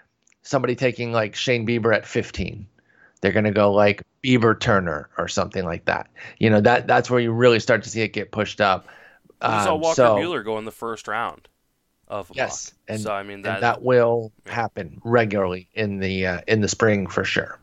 somebody 0.44 0.76
taking 0.76 1.12
like 1.12 1.34
Shane 1.36 1.66
Bieber 1.66 1.94
at 1.94 2.06
15 2.06 2.68
they're 3.22 3.32
going 3.32 3.44
to 3.44 3.52
go 3.52 3.72
like 3.72 4.02
Bieber 4.22 4.58
Turner 4.60 5.08
or 5.16 5.28
something 5.28 5.64
like 5.64 5.86
that. 5.86 6.10
You 6.38 6.50
know, 6.50 6.60
that 6.60 6.86
that's 6.86 7.10
where 7.10 7.20
you 7.20 7.32
really 7.32 7.58
start 7.60 7.82
to 7.84 7.90
see 7.90 8.02
it 8.02 8.08
get 8.12 8.32
pushed 8.32 8.60
up. 8.60 8.86
we 9.48 9.58
saw 9.60 9.74
Um, 9.74 9.80
Walker 9.80 9.96
so, 9.96 10.16
Buehler 10.16 10.44
go 10.44 10.58
in 10.58 10.66
the 10.66 10.72
first 10.72 11.08
round 11.08 11.48
of 12.08 12.30
Yes, 12.34 12.72
mock. 12.72 12.94
and, 12.94 13.00
so 13.00 13.12
I 13.12 13.22
mean 13.22 13.42
that, 13.42 13.60
that 13.62 13.82
will 13.82 14.32
happen 14.46 15.00
regularly 15.04 15.68
in 15.74 16.00
the 16.00 16.26
uh, 16.26 16.40
in 16.46 16.60
the 16.60 16.68
spring 16.68 17.06
for 17.06 17.24
sure. 17.24 17.58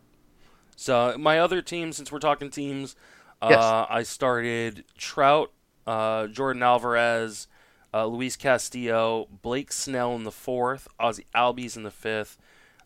So 0.76 1.16
my 1.18 1.40
other 1.40 1.62
team, 1.62 1.94
since 1.94 2.12
we're 2.12 2.20
talking 2.20 2.50
teams, 2.50 2.96
uh, 3.42 3.50
Yes. 3.50 3.64
I 3.90 4.04
started 4.04 4.84
Trout, 4.98 5.52
uh, 5.86 6.24
Yordan 6.28 6.62
Alvarez, 6.64 7.48
uh, 7.94 8.06
Luis 8.06 8.36
Castillo, 8.36 9.28
Blake 9.42 9.72
Snell 9.72 10.16
in 10.16 10.24
the 10.24 10.32
fourth, 10.32 10.88
Ozzy 11.00 11.26
Albies 11.36 11.76
in 11.78 11.84
the 11.84 11.92
fifth, 11.92 12.38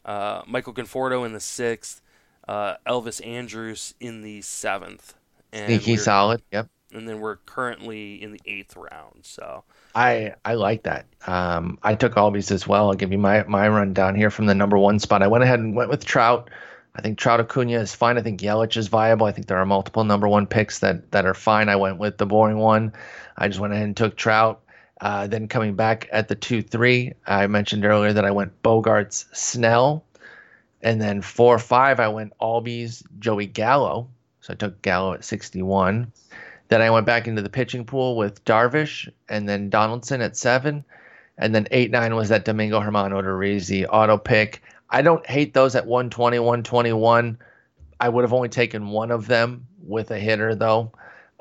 uh, 0.05 0.41
Michael 0.47 0.73
Conforto 0.73 1.25
in 1.25 1.33
the 1.33 1.39
sixth, 1.41 2.01
uh, 2.47 2.75
Elvis 2.87 3.25
Andrus 3.25 3.93
in 3.99 4.21
the 4.21 4.41
seventh, 4.41 5.15
and 5.51 5.67
Sneaky 5.67 5.97
solid. 5.97 6.41
Yep. 6.51 6.69
and 6.93 7.07
then 7.09 7.19
we're 7.19 7.37
currently 7.37 8.21
in 8.21 8.31
the 8.31 8.41
eighth 8.45 8.75
round. 8.77 9.19
So 9.23 9.63
I 9.95 10.35
I 10.45 10.53
like 10.55 10.83
that. 10.83 11.07
Um, 11.27 11.79
I 11.83 11.95
took 11.95 12.15
Albies 12.15 12.51
as 12.51 12.67
well. 12.67 12.89
I'll 12.89 12.95
give 12.95 13.11
you 13.11 13.17
my 13.17 13.43
my 13.45 13.67
rundown 13.67 14.15
here 14.15 14.29
from 14.29 14.45
the 14.45 14.55
number 14.55 14.77
one 14.77 14.99
spot. 14.99 15.23
I 15.23 15.27
went 15.27 15.43
ahead 15.43 15.59
and 15.59 15.75
went 15.75 15.89
with 15.89 16.05
Trout. 16.05 16.49
I 16.97 17.01
think 17.01 17.17
Trout 17.17 17.41
Acuna 17.41 17.79
is 17.79 17.93
fine. 17.93 18.17
I 18.17 18.21
think 18.21 18.39
Yelich 18.41 18.77
is 18.77 18.87
viable. 18.87 19.25
I 19.27 19.31
think 19.33 19.47
there 19.47 19.57
are 19.57 19.65
multiple 19.65 20.03
number 20.05 20.27
one 20.29 20.47
picks 20.47 20.79
that 20.79 21.11
that 21.11 21.25
are 21.25 21.33
fine. 21.33 21.67
I 21.69 21.75
went 21.77 21.97
with 21.99 22.17
the 22.17 22.25
boring 22.25 22.57
one. 22.57 22.93
I 23.37 23.47
just 23.49 23.59
went 23.59 23.73
ahead 23.73 23.85
and 23.85 23.97
took 23.97 24.15
Trout. 24.15 24.61
Uh, 25.01 25.27
then 25.27 25.47
coming 25.47 25.75
back 25.75 26.07
at 26.11 26.27
the 26.27 26.35
two 26.35 26.61
three, 26.61 27.13
I 27.27 27.47
mentioned 27.47 27.85
earlier 27.85 28.13
that 28.13 28.25
I 28.25 28.31
went 28.31 28.61
Bogaerts 28.63 29.25
Snell, 29.35 30.05
and 30.81 31.01
then 31.01 31.21
four 31.21 31.59
five 31.59 31.99
I 31.99 32.07
went 32.07 32.33
Albies 32.41 33.03
Joey 33.19 33.47
Gallo. 33.47 34.07
So 34.41 34.53
I 34.53 34.55
took 34.55 34.81
Gallo 34.81 35.13
at 35.13 35.25
sixty 35.25 35.61
one. 35.61 36.11
Then 36.67 36.81
I 36.81 36.89
went 36.89 37.05
back 37.05 37.27
into 37.27 37.41
the 37.41 37.49
pitching 37.49 37.85
pool 37.85 38.15
with 38.15 38.43
Darvish 38.45 39.11
and 39.29 39.47
then 39.47 39.69
Donaldson 39.69 40.21
at 40.21 40.35
seven. 40.35 40.83
And 41.37 41.53
then 41.53 41.67
eight 41.71 41.91
nine 41.91 42.15
was 42.15 42.29
that 42.29 42.45
Domingo 42.45 42.79
Germán 42.79 43.11
Odorizzi 43.11 43.85
auto 43.89 44.17
pick. 44.17 44.61
I 44.89 45.01
don't 45.01 45.25
hate 45.27 45.53
those 45.53 45.75
at 45.75 45.85
120, 45.85 46.39
121. 46.39 47.37
I 47.99 48.09
would 48.09 48.23
have 48.23 48.33
only 48.33 48.49
taken 48.49 48.89
one 48.89 49.11
of 49.11 49.27
them 49.27 49.67
with 49.85 50.11
a 50.11 50.19
hitter 50.19 50.55
though, 50.55 50.91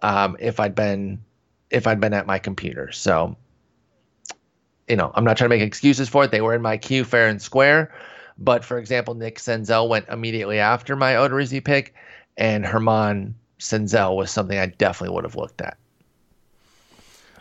um, 0.03 0.37
if 0.41 0.61
I'd 0.61 0.75
been 0.75 1.21
if 1.71 1.87
I'd 1.87 2.01
been 2.01 2.15
at 2.15 2.27
my 2.27 2.39
computer. 2.39 2.93
So, 2.93 3.37
you 4.89 4.97
know, 4.97 5.13
I'm 5.15 5.25
not 5.25 5.37
trying 5.37 5.51
to 5.51 5.57
make 5.57 5.63
excuses 5.67 6.09
for 6.09 6.25
it. 6.25 6.31
They 6.31 6.41
were 6.41 6.55
in 6.55 6.63
my 6.63 6.77
queue 6.77 7.05
fair 7.05 7.29
and 7.29 7.41
square. 7.41 7.95
But 8.39 8.65
for 8.65 8.79
example, 8.79 9.15
Nick 9.15 9.39
Senzel 9.39 9.89
went 9.89 10.09
immediately 10.09 10.59
after 10.59 10.97
my 10.97 11.15
Odorizzi 11.15 11.65
pick, 11.65 11.95
and 12.37 12.65
Germán 12.65 13.35
Senzel 13.61 14.17
was 14.17 14.31
something 14.31 14.59
I 14.59 14.67
definitely 14.67 15.15
would 15.15 15.25
have 15.25 15.37
looked 15.37 15.61
at. 15.61 15.79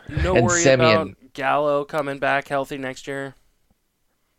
no 0.08 0.34
And 0.34 0.50
worry 0.50 0.66
about 0.66 1.10
Gallo 1.34 1.84
coming 1.84 2.18
back 2.18 2.48
healthy 2.48 2.78
next 2.78 3.06
year. 3.06 3.34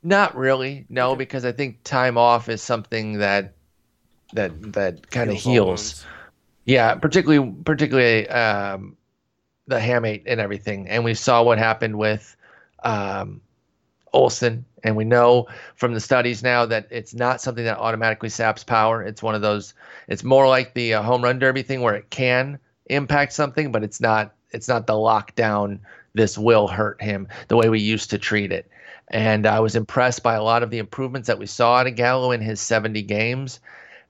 Not 0.04 0.36
really, 0.38 0.86
no, 0.90 1.16
Okay. 1.16 1.18
because 1.18 1.46
I 1.46 1.52
think 1.52 1.84
time 1.84 2.18
off 2.18 2.48
is 2.50 2.62
something 2.62 3.18
that 3.20 3.56
that 4.34 4.74
that 4.74 5.10
kind 5.12 5.32
of 5.32 5.38
all 5.46 5.64
heals. 5.64 6.06
Yeah, 6.66 6.96
particularly 6.96 7.54
particularly 7.66 8.28
um, 8.30 8.98
the 9.68 9.78
hamate 9.80 10.24
and 10.28 10.42
everything. 10.42 10.90
And 10.90 11.04
we 11.06 11.14
saw 11.16 11.44
what 11.44 11.58
happened 11.60 11.98
with 11.98 12.36
um, 12.86 13.42
Olson, 14.14 14.64
and 14.84 14.96
we 14.96 15.04
know 15.04 15.48
from 15.76 15.94
the 15.94 16.00
studies 16.00 16.42
now 16.42 16.66
that 16.66 16.88
it's 16.90 17.14
not 17.14 17.42
something 17.42 17.66
that 17.66 17.78
automatically 17.78 18.30
saps 18.30 18.64
power. 18.64 19.04
It's 19.04 19.22
one 19.22 19.36
of 19.36 19.42
those. 19.42 19.74
It's 20.08 20.24
more 20.24 20.48
like 20.48 20.74
the 20.74 20.94
uh, 20.94 21.02
home 21.02 21.24
run 21.24 21.40
derby 21.40 21.64
thing 21.64 21.82
where 21.82 21.96
it 21.96 22.10
can 22.10 22.58
impact 22.86 23.34
something, 23.34 23.72
but 23.72 23.84
it's 23.84 24.00
not. 24.00 24.34
It's 24.52 24.70
not 24.70 24.88
the 24.88 24.94
lockdown. 24.94 25.80
This 26.14 26.38
will 26.38 26.68
hurt 26.68 27.02
him 27.02 27.28
the 27.50 27.58
way 27.58 27.68
we 27.68 27.82
used 27.82 28.10
to 28.12 28.18
treat 28.18 28.54
it. 28.54 28.70
And 29.10 29.46
I 29.46 29.60
was 29.60 29.76
impressed 29.76 30.24
by 30.24 30.36
a 30.36 30.44
lot 30.44 30.64
of 30.64 30.70
the 30.70 30.78
improvements 30.78 31.28
that 31.28 31.38
we 31.38 31.46
saw 31.46 31.76
out 31.76 31.88
of 31.88 31.96
Gallo 31.96 32.32
in 32.32 32.42
his 32.42 32.62
70 32.62 33.02
games. 33.04 33.60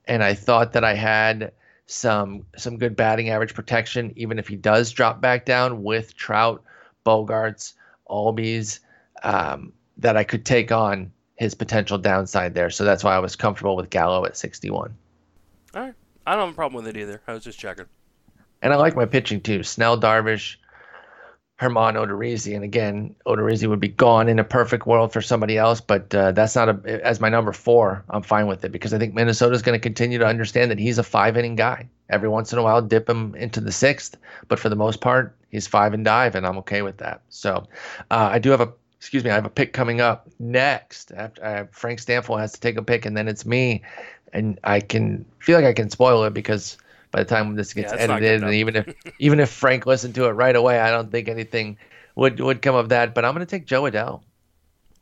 And 0.06 0.22
I 0.22 0.34
thought 0.34 0.72
that 0.72 0.84
I 0.84 0.94
had 0.94 1.52
some 1.86 2.46
some 2.56 2.78
good 2.78 2.94
batting 2.94 3.30
average 3.30 3.54
protection, 3.54 4.12
even 4.16 4.38
if 4.38 4.46
he 4.46 4.56
does 4.56 4.92
drop 4.92 5.20
back 5.20 5.44
down 5.46 5.82
with 5.82 6.16
Trout, 6.16 6.62
Bogaerts, 7.04 7.72
Albies, 8.10 8.80
um, 9.22 9.72
that 9.98 10.16
I 10.16 10.24
could 10.24 10.44
take 10.44 10.72
on 10.72 11.12
his 11.36 11.54
potential 11.54 11.98
downside 11.98 12.54
there. 12.54 12.70
So 12.70 12.84
that's 12.84 13.04
why 13.04 13.14
I 13.14 13.18
was 13.18 13.36
comfortable 13.36 13.76
with 13.76 13.90
Gallo 13.90 14.24
at 14.24 14.36
61. 14.36 14.94
All 15.74 15.82
right, 15.82 15.94
I 16.26 16.34
don't 16.34 16.46
have 16.46 16.54
a 16.54 16.56
problem 16.56 16.84
with 16.84 16.94
it 16.94 16.98
either. 16.98 17.20
I 17.26 17.34
was 17.34 17.44
just 17.44 17.58
checking. 17.58 17.86
And 18.62 18.72
I 18.72 18.76
like 18.76 18.96
my 18.96 19.04
pitching 19.04 19.40
too. 19.42 19.62
Snell, 19.62 20.00
Darvish, 20.00 20.56
Germán 21.60 21.94
Odorizzi. 21.94 22.54
And 22.54 22.64
again, 22.64 23.14
Odorizzi 23.26 23.68
would 23.68 23.80
be 23.80 23.88
gone 23.88 24.28
in 24.28 24.38
a 24.38 24.44
perfect 24.44 24.86
world 24.86 25.12
for 25.12 25.20
somebody 25.20 25.58
else, 25.58 25.80
but 25.80 26.14
uh, 26.14 26.32
that's 26.32 26.54
not 26.54 26.68
a 26.68 27.06
as 27.06 27.20
my 27.20 27.28
number 27.28 27.52
four. 27.52 28.02
I'm 28.08 28.22
fine 28.22 28.46
with 28.46 28.64
it 28.64 28.72
because 28.72 28.94
I 28.94 28.98
think 28.98 29.14
Minnesota's 29.14 29.62
going 29.62 29.78
to 29.78 29.82
continue 29.82 30.18
to 30.18 30.26
understand 30.26 30.70
that 30.70 30.78
he's 30.78 30.98
a 30.98 31.02
five 31.02 31.36
inning 31.36 31.56
guy. 31.56 31.88
Every 32.08 32.28
once 32.28 32.52
in 32.52 32.58
a 32.58 32.62
while, 32.62 32.80
dip 32.80 33.08
him 33.08 33.34
into 33.34 33.60
the 33.60 33.72
sixth, 33.72 34.16
but 34.48 34.58
for 34.58 34.68
the 34.68 34.76
most 34.76 35.00
part, 35.00 35.35
he's 35.50 35.66
five 35.66 35.94
and 35.94 36.04
dive, 36.04 36.34
and 36.34 36.46
I'm 36.46 36.58
okay 36.58 36.82
with 36.82 36.98
that. 36.98 37.22
So 37.28 37.66
uh, 38.10 38.28
I 38.32 38.38
do 38.38 38.50
have 38.50 38.60
a 38.60 38.72
excuse 38.98 39.24
me, 39.24 39.30
I 39.30 39.34
have 39.34 39.46
a 39.46 39.50
pick 39.50 39.72
coming 39.72 40.00
up 40.00 40.28
next. 40.38 41.12
After 41.12 41.44
uh, 41.44 41.64
Frank 41.72 42.00
Stampfl 42.00 42.38
has 42.40 42.52
to 42.52 42.60
take 42.60 42.76
a 42.76 42.82
pick, 42.82 43.06
and 43.06 43.16
then 43.16 43.28
it's 43.28 43.46
me, 43.46 43.82
and 44.32 44.58
I 44.64 44.80
can 44.80 45.24
feel 45.40 45.56
like 45.56 45.66
I 45.66 45.72
can 45.72 45.90
spoil 45.90 46.24
it 46.24 46.34
because 46.34 46.78
by 47.10 47.20
the 47.20 47.24
time 47.28 47.54
this 47.54 47.72
gets 47.74 47.92
Yeah, 47.92 47.96
edited, 47.96 48.42
and 48.42 48.52
even 48.52 48.76
if 48.76 48.86
even 49.18 49.40
if 49.40 49.50
Frank 49.50 49.86
listened 49.86 50.14
to 50.16 50.26
it 50.26 50.30
right 50.32 50.56
away, 50.56 50.78
I 50.80 50.90
don't 50.90 51.10
think 51.10 51.28
anything 51.28 51.78
would 52.16 52.40
would 52.40 52.62
come 52.62 52.74
of 52.74 52.88
that. 52.90 53.14
But 53.14 53.24
I'm 53.24 53.34
going 53.34 53.46
to 53.46 53.50
take 53.50 53.66
Jo 53.66 53.82
Adell. 53.84 54.22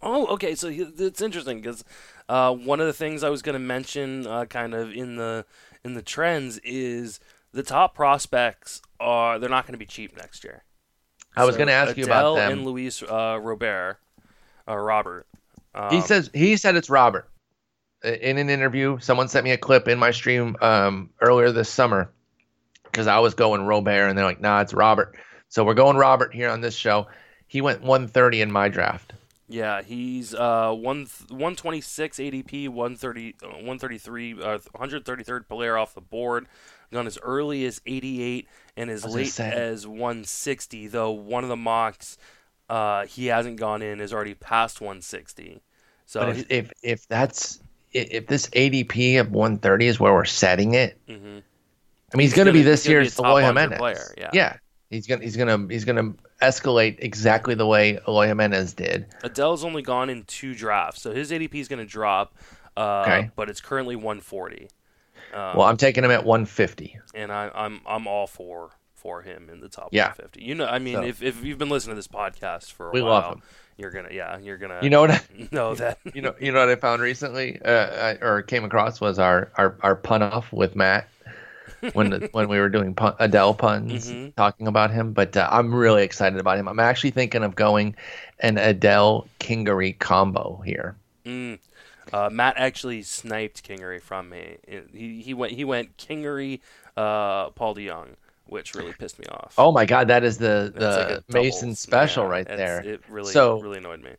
Oh, 0.02 0.26
okay. 0.26 0.54
So 0.54 0.68
it's 0.70 1.22
interesting 1.22 1.60
because 1.60 1.84
uh, 2.28 2.54
one 2.54 2.80
of 2.80 2.86
the 2.86 2.92
things 2.92 3.22
I 3.22 3.30
was 3.30 3.42
going 3.42 3.54
to 3.54 3.58
mention, 3.58 4.26
uh, 4.26 4.44
kind 4.46 4.74
of 4.74 4.92
in 4.92 5.16
the 5.16 5.46
in 5.84 5.94
the 5.94 6.02
trends, 6.02 6.58
is 6.58 7.20
the 7.54 7.62
top 7.62 7.94
prospects 7.94 8.82
are 9.00 9.38
they're 9.38 9.48
not 9.48 9.64
going 9.66 9.72
to 9.74 9.78
be 9.78 9.86
cheap 9.86 10.16
next 10.16 10.44
year. 10.44 10.64
I 11.36 11.44
was 11.44 11.54
So 11.54 11.58
going 11.58 11.68
to 11.68 11.74
ask 11.74 11.96
you 11.96 12.04
about 12.04 12.24
Adell 12.24 12.36
them. 12.36 12.52
and 12.52 12.64
Luis 12.64 13.02
uh, 13.02 13.38
Robert, 13.40 13.98
uh, 14.68 14.76
Robert. 14.76 15.26
Um, 15.74 15.90
he 15.90 16.00
says 16.00 16.30
he 16.34 16.56
said 16.56 16.76
it's 16.76 16.90
Robert 16.90 17.28
in 18.04 18.38
an 18.38 18.50
interview. 18.50 18.98
Someone 19.00 19.28
sent 19.28 19.44
me 19.44 19.50
a 19.52 19.56
clip 19.58 19.88
in 19.88 19.98
my 19.98 20.10
stream 20.10 20.56
um, 20.60 21.10
earlier 21.20 21.50
this 21.50 21.68
summer 21.68 22.10
because 22.84 23.06
I 23.06 23.18
was 23.20 23.34
going 23.34 23.62
Robert, 23.62 24.08
and 24.08 24.16
they're 24.16 24.24
like, 24.24 24.40
nah, 24.40 24.60
it's 24.60 24.74
Robert. 24.74 25.16
So 25.48 25.64
we're 25.64 25.74
going 25.74 25.96
Robert 25.96 26.34
here 26.34 26.50
on 26.50 26.60
this 26.60 26.74
show. 26.74 27.06
He 27.46 27.60
went 27.60 27.80
130 27.82 28.40
in 28.42 28.52
my 28.52 28.68
draft. 28.68 29.12
Yeah, 29.48 29.82
he's 29.82 30.34
uh 30.34 30.72
one 30.72 31.06
126 31.28 32.18
ADP, 32.18 32.68
130 32.68 33.34
uh, 33.42 33.46
133 33.48 34.32
uh, 34.32 34.58
133rd 34.74 35.48
player 35.48 35.76
off 35.76 35.94
the 35.94 36.00
board. 36.00 36.46
Gone 36.94 37.06
as 37.06 37.18
early 37.22 37.64
as 37.66 37.80
88 37.84 38.48
and 38.76 38.88
as 38.90 39.04
late 39.04 39.26
say. 39.28 39.50
as 39.50 39.86
160. 39.86 40.86
Though 40.86 41.10
one 41.10 41.42
of 41.44 41.48
the 41.50 41.56
mocks 41.56 42.16
uh 42.70 43.04
he 43.06 43.26
hasn't 43.26 43.56
gone 43.58 43.82
in 43.82 44.00
is 44.00 44.12
already 44.14 44.34
past 44.34 44.80
160. 44.80 45.60
So 46.06 46.20
But 46.20 46.28
if, 46.30 46.50
if 46.50 46.72
if 46.82 47.08
that's 47.08 47.60
if 47.92 48.26
this 48.26 48.48
ADP 48.48 49.20
of 49.20 49.30
130 49.30 49.86
is 49.86 50.00
where 50.00 50.12
we're 50.12 50.24
setting 50.24 50.74
it, 50.74 50.98
mhm. 51.08 51.42
I 52.12 52.16
mean, 52.16 52.24
he's, 52.26 52.30
He's 52.30 52.34
going 52.34 52.46
to 52.46 52.52
be 52.52 52.62
this 52.62 52.84
gonna 52.84 52.92
year's 52.94 53.18
Eloy 53.18 53.42
Jimenez. 53.42 53.78
player, 53.78 54.14
yeah. 54.16 54.30
yeah. 54.32 54.56
He's 54.90 55.06
gonna 55.06 55.22
he's 55.24 55.36
gonna 55.36 55.66
he's 55.68 55.84
gonna 55.84 56.12
escalate 56.40 56.96
exactly 57.00 57.54
the 57.56 57.66
way 57.66 57.98
Eloy 58.06 58.26
Jimenez 58.28 58.72
did. 58.74 59.06
Adell's 59.22 59.64
only 59.64 59.82
gone 59.82 60.10
in 60.10 60.22
two 60.24 60.54
drafts, 60.54 61.02
so 61.02 61.12
his 61.12 61.30
ADP 61.32 61.54
is 61.54 61.66
going 61.68 61.80
to 61.80 61.84
drop. 61.86 62.34
Uh, 62.76 63.02
Okay. 63.06 63.30
but 63.36 63.48
it's 63.48 63.60
currently 63.60 63.94
140. 63.96 64.68
Um, 65.34 65.56
Well, 65.56 65.66
I'm 65.66 65.76
taking 65.76 66.04
him 66.04 66.10
at 66.10 66.24
150. 66.24 66.98
and 67.14 67.32
I, 67.32 67.50
I'm 67.54 67.80
I'm 67.86 68.06
all 68.06 68.26
for 68.26 68.70
for 68.94 69.20
him 69.22 69.50
in 69.52 69.60
the 69.60 69.68
top 69.68 69.88
Yeah. 69.92 70.04
150. 70.08 70.42
You 70.42 70.54
know, 70.54 70.66
I 70.66 70.78
mean, 70.78 70.94
So- 70.94 71.02
if, 71.02 71.22
if 71.22 71.44
you've 71.44 71.58
been 71.58 71.68
listening 71.68 71.94
to 71.94 71.98
this 71.98 72.08
podcast 72.08 72.72
for 72.72 72.88
a 72.88 72.92
We 72.92 73.02
while, 73.02 73.10
love 73.10 73.32
him. 73.34 73.42
you're 73.76 73.90
gonna 73.90 74.08
yeah, 74.12 74.38
you're 74.38 74.56
gonna 74.58 74.78
You 74.82 74.90
know 74.90 75.02
what? 75.02 75.10
I, 75.10 75.20
know 75.52 75.74
that 75.74 75.98
you 76.14 76.22
know 76.22 76.34
you 76.40 76.52
know 76.52 76.60
what 76.60 76.68
I 76.70 76.76
found 76.76 77.02
recently, 77.02 77.60
uh, 77.62 77.70
I, 77.70 78.24
or 78.24 78.42
came 78.42 78.64
across 78.64 79.00
was 79.00 79.18
our 79.18 79.50
our 79.56 79.76
our 79.82 79.96
pun 79.96 80.22
off 80.22 80.52
with 80.52 80.74
Matt 80.76 81.08
when 81.92 82.10
the, 82.10 82.28
when 82.32 82.48
we 82.48 82.58
were 82.58 82.70
doing 82.70 82.94
pun, 82.94 83.12
Adell 83.20 83.56
puns 83.58 84.10
Mhm. 84.10 84.34
talking 84.36 84.68
about 84.68 84.90
him. 84.90 85.12
But 85.12 85.36
uh, 85.36 85.48
I'm 85.50 85.74
really 85.74 86.02
excited 86.02 86.38
about 86.40 86.56
him. 86.58 86.66
I'm 86.68 86.80
actually 86.80 87.10
thinking 87.10 87.42
of 87.44 87.54
going 87.54 87.94
an 88.40 88.56
Adell 88.56 89.26
Kingery 89.40 89.98
combo 89.98 90.62
here. 90.64 90.96
Mm. 91.26 91.58
Uh, 92.14 92.30
Matt 92.30 92.54
actually 92.56 93.02
sniped 93.02 93.66
Kingery 93.68 94.00
from 94.00 94.28
me. 94.28 94.58
He 94.92 95.20
he 95.20 95.34
went 95.34 95.52
he 95.52 95.64
went 95.64 95.96
Kingery, 95.96 96.60
uh, 96.96 97.50
Paul 97.50 97.74
DeJong, 97.74 98.14
which 98.46 98.76
really 98.76 98.92
pissed 98.92 99.18
me 99.18 99.26
off. 99.26 99.54
Oh 99.58 99.72
my 99.72 99.84
God, 99.84 100.06
that 100.08 100.22
is 100.22 100.38
the 100.38 100.66
like 100.66 100.74
the 100.74 101.24
double- 101.28 101.42
Mason 101.42 101.74
special 101.74 102.24
yeah, 102.24 102.30
right 102.30 102.46
there. 102.46 102.80
It 102.84 103.02
really 103.08 103.32
So- 103.32 103.60
really 103.60 103.78
annoyed 103.78 104.00
me. 104.02 104.12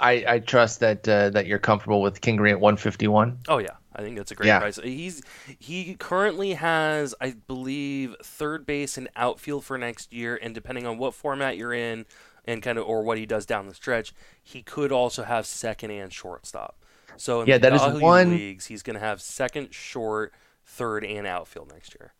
I, 0.00 0.24
I 0.28 0.38
trust 0.40 0.80
that 0.80 1.08
uh, 1.08 1.30
that 1.30 1.46
you're 1.46 1.58
comfortable 1.58 2.02
with 2.02 2.20
Kingery 2.20 2.50
at 2.50 2.60
151. 2.60 3.38
Oh 3.48 3.58
yeah, 3.58 3.70
I 3.96 4.02
think 4.02 4.16
that's 4.18 4.30
a 4.30 4.34
great 4.34 4.46
Yeah. 4.48 4.58
price. 4.60 4.78
He's 4.84 5.22
he 5.58 5.94
currently 5.94 6.52
has, 6.52 7.14
I 7.20 7.30
believe, 7.46 8.14
third 8.22 8.66
base 8.66 8.98
and 8.98 9.08
outfield 9.16 9.64
for 9.64 9.76
next 9.78 10.12
year, 10.12 10.38
and 10.40 10.54
depending 10.54 10.86
on 10.86 10.98
what 10.98 11.14
format 11.14 11.56
you're 11.56 11.72
in, 11.72 12.04
and 12.44 12.62
kind 12.62 12.78
of 12.78 12.84
or 12.86 13.02
what 13.02 13.16
he 13.18 13.26
does 13.26 13.44
down 13.46 13.66
the 13.66 13.74
stretch, 13.74 14.12
he 14.42 14.62
could 14.62 14.92
also 14.92 15.24
have 15.24 15.46
second 15.46 15.90
and 15.92 16.12
shortstop. 16.12 16.76
So 17.20 17.42
in 17.42 17.48
Yeah, 17.48 17.58
the 17.58 17.70
that 17.70 17.96
is 17.96 18.02
one- 18.02 18.30
leagues, 18.30 18.66
he's 18.66 18.82
going 18.82 18.94
to 18.94 19.00
have 19.00 19.20
second, 19.20 19.74
short, 19.74 20.32
third, 20.64 21.04
and 21.04 21.26
outfield 21.26 21.72
next 21.72 21.94
year. 21.98 22.12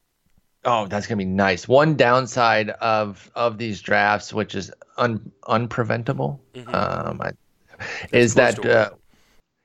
Oh, 0.64 0.86
that's 0.88 1.06
gonna 1.06 1.18
be 1.18 1.24
nice. 1.24 1.68
One 1.68 1.94
downside 1.94 2.70
of 2.70 3.30
of 3.36 3.58
these 3.58 3.80
drafts, 3.80 4.34
which 4.34 4.56
is 4.56 4.72
un, 4.96 5.30
unpreventable, 5.44 6.40
Mhm. 6.52 6.74
um, 6.74 7.20
I, 7.22 7.30
is 8.12 8.34
that 8.34 8.64
uh, 8.66 8.90